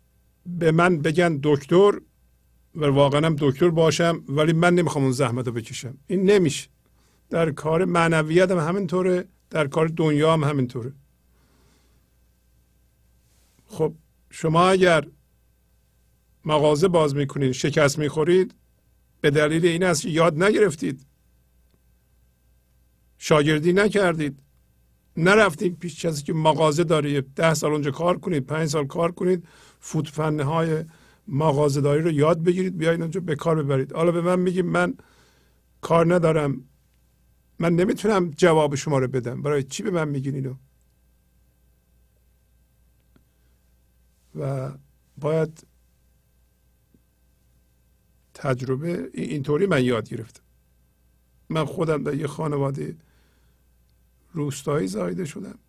به 0.46 0.72
من 0.72 0.98
بگن 0.98 1.40
دکتر 1.44 2.02
و 2.76 2.86
واقعا 2.86 3.26
هم 3.26 3.36
دکتر 3.40 3.70
باشم 3.70 4.24
ولی 4.30 4.54
من 4.54 4.76
نمی‌خوام 4.76 5.04
اون 5.04 5.14
زحمت 5.14 5.48
رو 5.48 5.54
بکشم. 5.54 5.98
این 6.08 6.30
نمیشه. 6.30 6.70
در 7.30 7.52
کار 7.52 7.86
معنویت 7.86 8.52
هم 8.52 8.58
همینطوره 8.58 9.26
در 9.50 9.68
کار 9.68 9.88
دنیا 9.88 10.34
هم 10.34 10.44
همینطوره. 10.44 10.94
خب 13.68 13.94
شما 14.30 14.70
اگر 14.70 15.08
مغازه 16.46 16.88
باز 16.88 17.16
می‌کنید 17.16 17.52
شکست 17.52 18.00
می‌خورید 18.00 18.56
به 19.22 19.30
دلیل 19.30 19.66
این 19.66 19.84
است 19.84 20.06
یاد 20.06 20.44
نگرفتید. 20.44 21.06
شاگردی 23.18 23.74
نکردید. 23.74 24.40
نرفتیم 25.18 25.76
پیش 25.76 26.06
کسی 26.06 26.24
که 26.24 26.34
مغازه 26.34 26.84
داره 26.84 27.22
ده 27.22 27.54
سال 27.54 27.72
اونجا 27.72 27.92
کار 27.92 28.18
کنید 28.18 28.46
پنج 28.46 28.70
سال 28.70 28.88
کار 28.88 29.12
کنید 29.12 29.48
فوت 29.80 30.20
های 30.20 30.86
مغازه 31.28 31.82
داری 31.82 32.02
رو 32.02 32.12
یاد 32.12 32.44
بگیرید 32.44 32.78
بیاین 32.78 33.02
اونجا 33.02 33.20
به 33.20 33.36
کار 33.36 33.64
ببرید. 33.64 33.94
حالا 33.94 34.12
به 34.12 34.22
من 34.22 34.40
میگیم 34.40 34.66
من 34.66 34.94
کار 35.82 36.16
ندارم. 36.16 36.64
من 37.60 37.76
نمی‌تونم 37.76 38.32
جواب 38.32 38.76
شما 38.76 39.00
رو 39.00 39.08
بدم. 39.08 39.42
برای 39.42 39.64
چی 39.64 39.84
به 39.84 39.92
من 39.92 40.08
میگین 40.08 40.36
اینو؟ 40.36 40.56
و 44.36 44.72
باید 45.18 45.68
تجربه. 48.40 49.10
اینطوری 49.14 49.66
من 49.66 49.84
یاد 49.84 50.10
گرفتم. 50.10 50.44
من 51.50 51.66
خودم 51.66 52.04
در 52.04 52.14
یه 52.14 52.28
خانواده 52.28 52.98
روستایی 54.34 54.88
زایده 54.88 55.26
شدم 55.26 55.60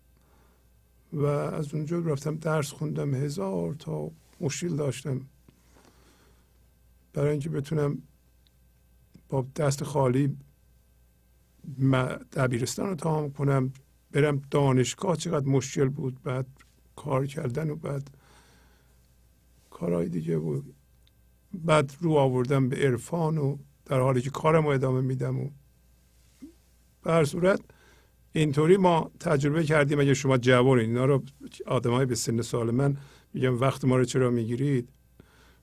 و 1.13 1.25
از 1.25 1.73
اونجا 1.73 1.99
رفتم 1.99 2.35
درس 2.35 2.71
خوندم 2.71 3.13
هزار 3.13 3.73
تا 3.73 4.11
مشکل 4.41 4.75
داشتم. 4.75 5.21
برای 7.13 7.31
اینکه 7.31 7.49
بتونم 7.49 8.01
با 9.29 9.45
دست 9.55 9.83
خالی 9.83 10.37
دبیرستان 12.31 12.89
رو 12.89 12.95
تمام 12.95 13.31
کنم 13.31 13.73
برم 14.11 14.41
دانشگاه 14.51 15.15
چقدر 15.15 15.45
مشکل 15.45 15.89
بود 15.89 16.23
بعد 16.23 16.47
کار 16.95 17.25
کردن 17.25 17.69
و 17.69 17.75
بعد 17.75 18.09
کارهای 19.69 20.09
دیگه 20.09 20.37
بود. 20.37 20.75
بعد 21.53 21.93
رو 21.99 22.13
آوردم 22.13 22.69
به 22.69 22.75
عرفان 22.75 23.37
و 23.37 23.57
در 23.85 23.99
حالی 23.99 24.21
که 24.21 24.29
کارم 24.29 24.63
رو 24.63 24.69
ادامه 24.69 25.01
میدم 25.01 25.39
و 25.39 25.49
به 27.03 27.11
هر 27.11 27.25
صورت 27.25 27.61
اینطوری 28.33 28.77
ما 28.77 29.11
تجربه 29.19 29.63
کردیم. 29.63 29.99
اگه 29.99 30.13
شما 30.13 30.37
جوانید 30.37 30.87
اینا 30.87 31.05
رو 31.05 31.23
آدمای 31.65 32.05
به 32.05 32.15
سن 32.15 32.41
سال 32.41 32.71
من 32.71 32.97
میگم 33.33 33.59
وقت 33.59 33.85
ما 33.85 33.97
رو 33.97 34.05
چرا 34.05 34.29
می‌گیرید؟ 34.29 34.89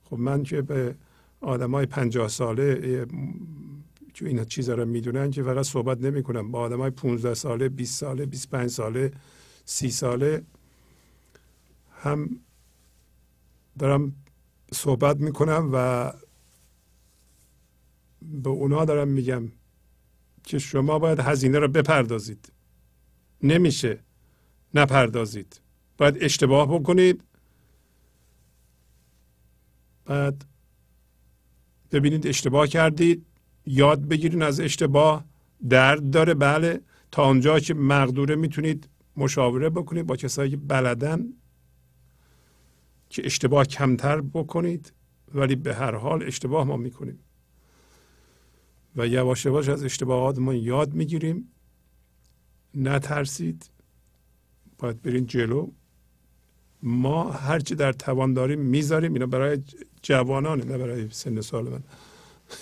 خب 0.03 0.19
من 0.19 0.43
که 0.43 0.63
به 0.63 0.97
آدمای 1.41 1.87
پنجاه 1.87 2.29
ساله 2.29 3.07
که 4.15 4.27
این 4.27 4.45
چیزا 4.45 4.75
رو 4.75 4.85
می‌دونن 4.85 5.31
که 5.31 5.43
فقط 5.43 5.65
صحبت 5.65 6.01
نمی‌کنم. 6.01 6.51
با 6.51 6.61
آدمای 6.61 6.91
15 6.91 7.35
ساله 7.35 7.69
20 7.69 8.01
ساله 8.01 8.27
25 8.27 8.71
ساله 8.71 9.13
30 9.65 9.91
ساله 9.91 10.43
هم 11.91 12.41
دارم 13.79 14.15
صحبت 14.73 15.17
می‌کنم 15.17 15.71
و 15.73 16.13
به 18.23 18.51
اونا 18.51 18.85
دارم 18.85 19.09
میگم 19.09 19.53
که 20.43 20.59
شما 20.59 20.99
باید 20.99 21.21
هزینه 21.21 21.59
رو 21.59 21.69
بپردازید. 21.69 22.53
نمیشه 23.43 23.99
نپردازید. 24.75 25.61
باید 25.99 26.19
اشتباه 26.21 26.81
بکنید. 26.81 27.25
بعد 30.05 30.45
ببینید 31.93 32.27
اشتباه 32.27 32.67
کردید. 32.67 33.27
یاد 33.67 34.01
بگیرین 34.01 34.43
از 34.43 34.61
اشتباه. 34.61 35.25
درد 35.69 36.11
داره. 36.11 36.35
بله. 36.35 36.81
تا 37.11 37.27
اونجا 37.27 37.61
که 37.61 37.75
مقدوره 37.75 38.37
می‌تونید 38.37 38.89
مشاوره 39.17 39.71
بکنید 39.71 40.07
با 40.07 40.17
کسایی 40.17 40.51
که 40.51 40.57
بلدن. 40.57 41.33
که 43.09 43.27
اشتباه 43.27 43.65
کمتر 43.65 44.21
بکنید 44.21 44.93
ولی 45.35 45.57
به 45.57 45.75
هر 45.75 45.95
حال 45.95 46.23
اشتباه 46.23 46.65
ما 46.65 46.77
می‌کنیم. 46.77 47.19
و 48.97 49.07
یواش 49.07 49.45
یواش 49.45 49.69
از 49.69 49.85
اشتباهات 49.85 50.39
ما 50.39 50.55
یاد 50.55 50.95
می‌گیریم. 50.95 51.53
نترسید. 52.75 53.71
باید 54.79 55.03
برین 55.03 55.27
جلو. 55.27 55.71
ما 56.83 57.31
هرچی 57.31 57.75
در 57.75 57.93
توان 57.93 58.35
داریم 58.35 58.61
می‌ذاریم. 58.61 59.13
اینا 59.13 59.27
برای 59.27 59.59
جوانانه 60.03 60.65
نه 60.65 60.79
برای 60.79 61.09
سن 61.11 61.41
سال 61.41 61.69
من. 61.69 61.83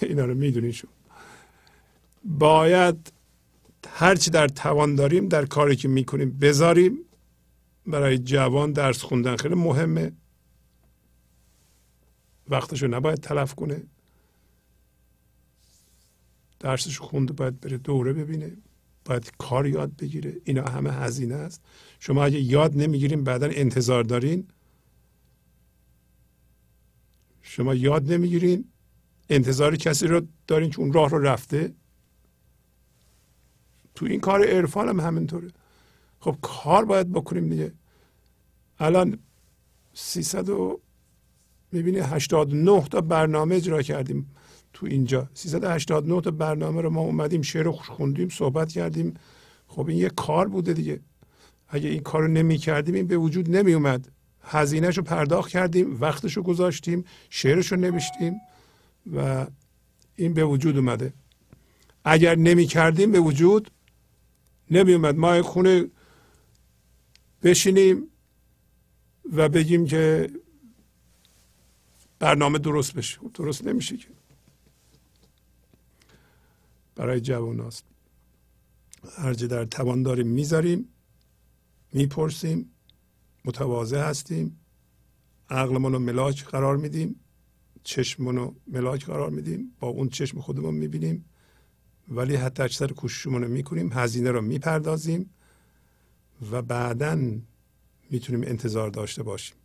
اینا 0.03 0.25
رو 0.25 0.35
می‌دونین 0.35 0.73
شو 0.73 0.89
باید 2.25 3.13
هرچی 3.89 4.31
در 4.31 4.49
توان 4.49 4.95
داریم 4.95 5.29
در 5.29 5.47
کاری 5.47 5.77
که 5.77 5.89
می‌کنیم 5.89 6.39
بذاریم. 6.39 6.99
برای 7.87 8.19
جوان 8.19 8.73
درس 8.73 9.03
خوندن 9.03 9.37
خیلی 9.37 9.55
مهمه. 9.55 10.13
وقتشو 12.49 12.87
نباید 12.87 13.19
تلف 13.19 13.55
کنه. 13.55 13.83
درسش 16.61 16.99
خونده 16.99 17.33
باید 17.33 17.61
بره 17.61 17.79
دوره 17.79 18.13
ببینه. 18.13 18.57
باید 19.05 19.33
کار 19.39 19.67
یاد 19.67 19.97
بگیره. 19.97 20.37
اینا 20.45 20.65
همه 20.65 20.93
هزینه 20.93 21.35
است. 21.35 21.63
شما 22.01 22.25
اگه 22.25 22.41
یاد 22.41 22.77
نمی‌گیریم 22.77 23.25
بعدا 23.25 23.47
انتظار 23.47 24.05
دارین. 24.05 24.49
شما 27.43 27.75
یاد 27.75 28.13
نمی‌گیرین. 28.13 28.65
انتظار 29.29 29.77
کسی 29.77 30.07
رو 30.07 30.27
دارین 30.47 30.71
که 30.71 30.81
اون 30.81 30.93
راه 30.93 31.11
رو 31.11 31.19
رفته. 31.19 31.73
تو 33.95 34.07
این 34.07 34.21
کار 34.21 34.47
عرفان 34.47 34.89
هم 34.89 35.01
همینطوره. 35.01 35.49
خب 36.21 36.37
کار 36.43 36.85
باید 36.85 37.13
بکنیم 37.13 37.49
دیگه. 37.49 37.73
الان 38.79 39.19
300 39.95 40.49
و 40.49 40.81
می‌بینی 41.73 41.99
89 41.99 42.85
تا 42.91 43.01
برنامه 43.01 43.57
اجرا 43.57 43.83
کردیم 43.83 44.31
تو 44.73 44.87
اینجا. 44.87 45.29
389 45.35 46.21
تا 46.21 46.31
برنامه 46.31 46.81
رو 46.81 46.91
ما 46.91 47.01
اومدیم 47.01 47.43
شعر 47.43 47.71
خوندیم 47.71 48.29
صحبت 48.29 48.73
کردیم. 48.73 49.15
خب 49.67 49.89
این 49.89 49.99
یه 49.99 50.09
کار 50.09 50.49
بوده 50.49 50.73
دیگه. 50.73 51.01
اگه 51.69 51.89
این 51.89 52.01
کار 52.01 52.23
رو 52.23 52.29
نمی 52.29 52.59
کردیم 52.59 52.95
این 52.95 53.07
به 53.07 53.17
وجود 53.17 53.57
نمی 53.57 53.73
اومد 53.73 54.09
هزینهش 54.41 54.97
رو 54.97 55.03
پرداخت 55.03 55.51
کردیم 55.51 56.01
وقتش 56.01 56.37
رو 56.37 56.43
گذاشتیم 56.43 57.05
شعرش 57.31 57.73
رو 57.73 57.79
نوشتیم 57.79 58.35
و 59.15 59.47
این 60.17 60.35
به 60.35 60.45
وجود 60.45 60.77
اومده. 60.77 61.13
اگر 62.05 62.37
نمی 62.37 62.67
کردیم 62.67 63.13
به 63.13 63.21
وجود 63.21 63.71
نمی 64.71 64.93
اومد 64.95 65.17
ما 65.17 65.43
خونه 65.43 65.85
بشینیم 67.43 68.03
و 69.33 69.49
بگیم 69.49 69.87
که 69.87 70.31
برنامه 72.19 72.59
درست 72.59 72.95
بشه. 72.95 73.19
خب 73.19 73.31
درست 73.35 73.67
نمیشه 73.67 73.97
که. 73.97 74.09
برای 76.95 77.21
جوان 77.21 77.61
هست 77.61 77.85
هرچه 79.19 79.47
در 79.47 79.65
توان 79.65 80.03
داریم 80.03 80.27
می‌ذاریم 80.27 80.89
می‌پرسیم 81.93 82.71
متواضع 83.45 84.01
هستیم 84.01 84.61
عقلمون 85.51 85.93
رو 85.93 85.99
ملاک 85.99 86.45
قرار 86.45 86.77
میدیم 86.77 87.21
چشممون 87.83 88.37
رو 88.37 88.55
ملاک 88.67 89.07
قرار 89.07 89.31
میدیم 89.31 89.77
با 89.81 89.89
اون 89.89 90.09
چشم 90.09 90.41
خودمون 90.41 90.75
می‌بینیم 90.75 91.25
ولی 92.09 92.37
حتی 92.37 92.63
اکثر 92.63 92.87
کوششمون 92.87 93.43
رو 93.43 93.49
می‌کنیم 93.49 93.93
هزینه 93.93 94.31
رو 94.31 94.43
می‌پردازیم 94.43 95.31
و 96.51 96.63
بعدا 96.63 97.41
می‌تونیم 98.11 98.43
انتظار 98.49 98.91
داشته 98.91 99.23
باشیم. 99.23 99.57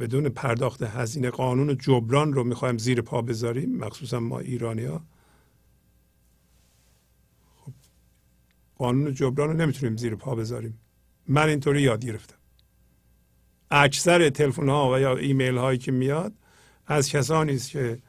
بدون 0.00 0.28
پرداخت 0.28 0.82
هزینه 0.82 1.30
قانون 1.30 1.78
جبران 1.78 2.32
رو 2.32 2.44
می‌خوایم 2.44 2.78
زیر 2.78 3.00
پا 3.00 3.22
بذاریم 3.22 3.76
مخصوصا 3.76 4.20
ما 4.20 4.38
ایرانی 4.38 4.84
ها 4.84 5.02
خب 7.56 7.72
قانون 8.76 9.14
جبران 9.14 9.48
رو 9.48 9.56
نمی‌تونیم 9.56 9.96
زیر 9.96 10.14
پا 10.14 10.34
بذاریم. 10.34 10.80
من 11.26 11.48
اینطوری 11.48 11.82
یاد 11.82 12.04
گرفتم. 12.04 12.36
اکثر 13.70 14.30
تلفن 14.30 14.68
ها 14.68 14.92
و 14.92 14.98
یا 14.98 15.16
ایمیل 15.16 15.56
هایی 15.56 15.78
که 15.78 15.92
میاد 15.92 16.32
از 16.86 17.08
کسانی 17.08 17.54
است 17.54 17.70
که 17.70 18.02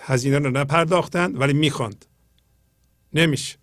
هزینه 0.00 0.38
رو 0.38 0.50
نپرداختند 0.50 1.40
ولی 1.40 1.52
می‌خواند. 1.52 2.04
نمیشه. 3.12 3.61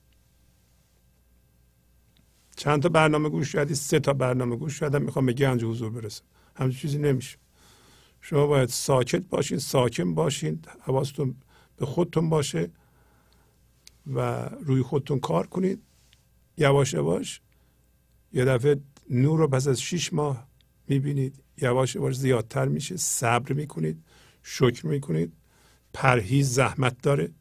چند 2.60 2.82
تا 2.82 2.90
برنامه 2.90 3.30
گوش 3.30 3.56
کردی؟ 3.56 3.76
سه 3.76 4.00
تا 4.00 4.14
برنامه 4.14 4.56
گوش 4.56 4.80
کردم. 4.80 5.02
می‌خوام 5.02 5.26
به 5.26 5.34
گنج 5.34 5.64
حضور 5.64 5.90
برسم. 5.90 6.24
همچین 6.56 6.80
چیزی 6.80 6.98
نمیشه. 6.98 7.38
شما 8.22 8.48
باید 8.48 8.70
ساکت 8.70 9.24
باشین 9.30 9.58
ساکن 9.58 10.14
باشین 10.16 10.60
حواستون 10.80 11.36
به 11.78 11.86
خودتون 11.86 12.30
باشه 12.30 12.72
و 14.14 14.50
روی 14.62 14.82
خودتون 14.82 15.20
کار 15.20 15.48
کنید. 15.48 15.82
یواش 16.58 16.94
یواش 16.94 17.42
یه 18.34 18.46
دفعه 18.46 18.82
نور 19.10 19.40
رو 19.40 19.48
پس 19.48 19.68
از 19.68 19.82
شیش 19.82 20.14
ماه 20.14 20.48
می‌بینید. 20.88 21.44
یواش 21.62 21.96
یواش 21.96 22.18
زیادتر 22.18 22.68
میشه. 22.68 22.98
صبر 22.98 23.54
می‌کنید 23.54 24.04
شکر 24.44 24.86
می‌کنید. 24.86 25.34
پرهیز 25.94 26.54
زحمت 26.54 27.02
داره. 27.02 27.32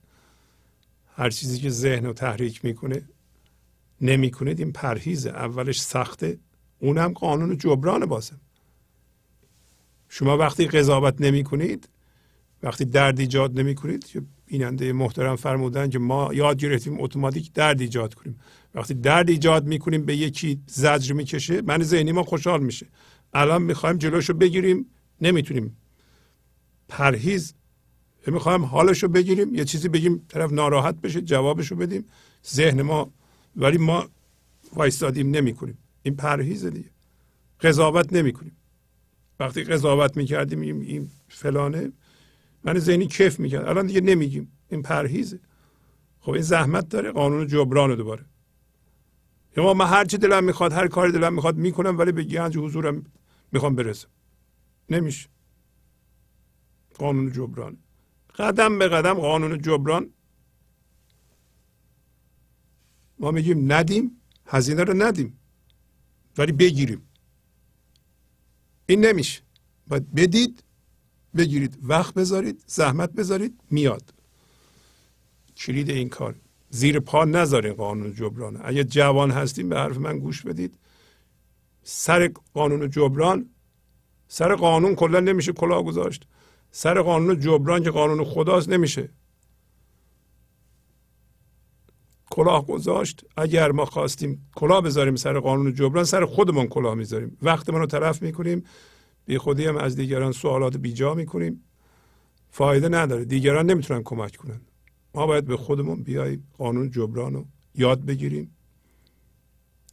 هر 1.16 1.30
چیزی 1.30 1.58
که 1.58 1.70
ذهن 1.70 2.06
رو 2.06 2.12
تحریک 2.12 2.64
می‌کنه 2.64 3.02
نمی‌کنید 4.00 4.60
این 4.60 4.72
پرهیز 4.72 5.26
اولش 5.26 5.80
سخته 5.80 6.38
اونم 6.78 7.12
قانون 7.12 7.58
جبران 7.58 8.06
بازه. 8.06 8.34
شما 10.08 10.36
وقتی 10.36 10.66
قضاوت 10.66 11.20
نمی 11.20 11.44
کنید 11.44 11.88
وقتی 12.62 12.84
درد 12.84 13.20
ایجاد 13.20 13.60
نمی 13.60 13.74
کنید 13.74 14.28
بیننده 14.46 14.92
محترم 14.92 15.36
فرمودن 15.36 15.90
که 15.90 15.98
ما 15.98 16.34
یاد 16.34 16.58
گرفتیم 16.58 17.00
اتوماتیک 17.00 17.52
درد 17.52 17.80
ایجاد 17.80 18.14
کنیم. 18.14 18.38
وقتی 18.74 18.94
درد 18.94 19.30
ایجاد 19.30 19.66
می‌کنیم 19.66 20.04
به 20.04 20.16
یکی 20.16 20.60
زجر 20.66 21.12
می‌کشه 21.12 21.62
من 21.62 21.82
ذهنی 21.82 22.12
ما 22.12 22.22
خوشحال 22.22 22.62
میشه. 22.62 22.86
الان 23.32 23.62
می‌خوایم 23.62 23.96
جلوشو 23.96 24.34
بگیریم 24.34 24.86
نمی‌تونیم. 25.20 25.76
پرهیز 26.88 27.54
می‌خوایم 28.26 28.64
حالشو 28.64 29.08
بگیریم 29.08 29.54
یه 29.54 29.64
چیزی 29.64 29.88
بگیم 29.88 30.24
طرف 30.28 30.52
ناراحت 30.52 31.00
بشه 31.00 31.20
جوابشو 31.20 31.76
بدیم. 31.76 32.04
ذهن 32.46 32.82
ما 32.82 33.12
ولی 33.58 33.78
ما 33.78 34.08
وایستادیم 34.74 35.30
نمی‌کنیم. 35.30 35.78
این 36.02 36.16
پرهیز 36.16 36.66
دیگه. 36.66 36.90
قضاوت 37.60 38.12
نمی‌کنیم. 38.12 38.56
وقتی 39.40 39.64
قضاوت 39.64 40.16
می‌کردیم 40.16 40.60
این 40.60 41.10
فلانه 41.28 41.92
من 42.64 42.78
ذهنی 42.78 43.06
کف 43.06 43.40
می‌کرد 43.40 43.68
الان 43.68 43.86
دیگه 43.86 44.00
نمیگیم. 44.00 44.52
این 44.68 44.82
پرهیزه. 44.82 45.40
خب 46.20 46.32
این 46.32 46.42
زحمت 46.42 46.88
داره. 46.88 47.12
قانون 47.12 47.46
جبران 47.46 47.94
دوباره. 47.94 48.24
یا 49.56 49.74
من 49.74 49.86
هر 49.86 50.04
چی 50.04 50.18
دلم 50.18 50.44
می‌خواد 50.44 50.72
هر 50.72 50.88
کاری 50.88 51.12
دلم 51.12 51.34
می‌خواد 51.34 51.56
می‌کنم 51.56 51.98
ولی 51.98 52.12
به 52.12 52.22
گنج 52.24 52.58
حضورم 52.58 53.04
می‌خوام 53.52 53.74
برسم. 53.74 54.08
نمیشه. 54.90 55.28
قانون 56.98 57.32
جبران. 57.32 57.76
قدم 58.38 58.78
به 58.78 58.88
قدم 58.88 59.14
قانون 59.14 59.58
جبران 59.62 60.10
ما 63.20 63.30
میگیم 63.30 63.72
ندیم 63.72 64.20
هزینه 64.46 64.84
رو 64.84 65.02
ندیم 65.02 65.38
ولی 66.38 66.52
بگیریم. 66.52 67.02
این 68.86 69.06
نمیشه. 69.06 69.42
باید 69.86 70.14
بدید 70.14 70.64
بگیرید. 71.36 71.78
وقت 71.82 72.14
بذارید 72.14 72.64
زحمت 72.66 73.12
بذارید 73.12 73.60
میاد. 73.70 74.14
کلید 75.56 75.90
این 75.90 76.08
کار. 76.08 76.34
زیر 76.70 77.00
پا 77.00 77.24
نذارین 77.24 77.72
قانون 77.72 78.14
جبران. 78.14 78.60
اگه 78.64 78.84
جوان 78.84 79.30
هستیم 79.30 79.68
به 79.68 79.76
حرف 79.76 79.96
من 79.96 80.18
گوش 80.18 80.42
بدید. 80.42 80.78
سر 81.82 82.32
قانون 82.54 82.90
جبران 82.90 83.50
سر 84.28 84.54
قانون 84.54 84.94
کلا 84.94 85.20
نمیشه 85.20 85.52
کلاه 85.52 85.82
گذاشت 85.82 86.26
سر 86.70 87.02
قانون 87.02 87.40
جبران 87.40 87.82
که 87.82 87.90
قانون 87.90 88.24
خداست 88.24 88.68
نمیشه. 88.68 89.08
کلاه 92.30 92.66
گذاشت. 92.66 93.24
اگر 93.36 93.72
ما 93.72 93.84
خواستیم 93.84 94.50
کلاه 94.54 94.82
بذاریم 94.82 95.16
سر 95.16 95.38
قانون 95.38 95.74
جبران 95.74 96.04
سر 96.04 96.24
خودمون 96.24 96.66
کلاه 96.66 96.94
می‌ذاریم. 96.94 97.38
وقتمون 97.42 97.80
رو 97.80 97.86
طرف 97.86 98.22
می‌کنیم. 98.22 98.64
بی 99.26 99.38
خودی 99.38 99.64
هم 99.64 99.76
از 99.76 99.96
دیگران 99.96 100.32
سوالات 100.32 100.76
بیجا 100.76 101.14
می‌کنیم. 101.14 101.64
فایده 102.50 102.88
نداره. 102.88 103.24
دیگران 103.24 103.66
نمی‌تونن 103.70 104.02
کمک 104.02 104.36
کنن. 104.36 104.60
ما 105.14 105.26
باید 105.26 105.44
به 105.44 105.56
خودمون 105.56 106.02
بیاییم 106.02 106.48
قانون 106.58 106.90
جبران 106.90 107.34
رو 107.34 107.46
یاد 107.74 108.04
بگیریم. 108.04 108.56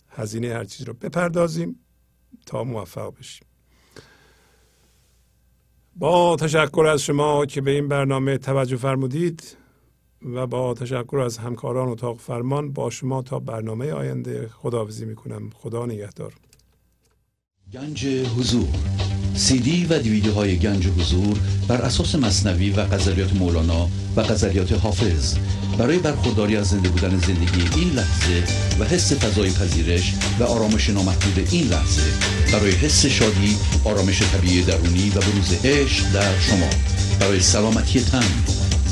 هزینه 0.09 0.53
هر 0.53 0.63
چیز 0.63 0.87
رو 0.87 0.93
بپردازیم 0.93 1.79
تا 2.45 2.63
موفق 2.63 3.13
بشیم. 3.19 3.47
با 5.95 6.35
تشکر 6.35 6.85
از 6.85 7.01
شما 7.01 7.45
که 7.45 7.61
به 7.61 7.71
این 7.71 7.87
برنامه 7.87 8.37
توجه 8.37 8.77
فرمودید. 8.77 9.57
و 10.21 10.47
با 10.47 10.73
تشکر 10.73 11.17
از 11.17 11.37
همکاران 11.37 11.89
اتاق 11.89 12.19
فرمان 12.19 12.71
با 12.71 12.89
شما 12.89 13.21
تا 13.21 13.39
برنامه 13.39 13.91
آینده 13.91 14.49
خداحافظی 14.61 15.05
می‌کنم. 15.05 15.49
خدا 15.55 15.85
نگهدار. 15.85 16.33
گنج 17.73 18.05
حضور. 18.05 18.67
سی 19.35 19.59
دی 19.59 19.85
و 19.85 19.99
دیویدیو 19.99 20.33
های 20.33 20.57
گنج 20.57 20.87
حضور 20.87 21.37
بر 21.67 21.81
اساس 21.81 22.15
مصنوی 22.15 22.69
و 22.69 22.85
غزلیات 22.85 23.33
مولانا 23.33 23.89
و 24.15 24.23
غزلیات 24.23 24.71
حافظ. 24.71 25.37
برای 25.77 25.99
برخورداری 25.99 26.55
از 26.57 26.67
زنده 26.67 26.89
بودن 26.89 27.17
زندگی 27.17 27.79
این 27.79 27.89
لحظه 27.89 28.43
و 28.79 28.85
حس 28.85 29.13
فضای 29.13 29.49
پذیرش 29.51 30.13
و 30.39 30.43
آرامش 30.43 30.89
نامحدود 30.89 31.47
این 31.51 31.67
لحظه 31.67 32.01
برای 32.53 32.71
حس 32.71 33.05
شادی 33.05 33.57
آرامش 33.85 34.21
طبیعی 34.21 34.63
درونی 34.63 35.09
و 35.09 35.19
بروز 35.19 35.65
عشق 35.65 36.13
در 36.13 36.39
شما. 36.39 36.69
برای 37.19 37.39
سلامتی 37.39 37.99
تن 37.99 38.25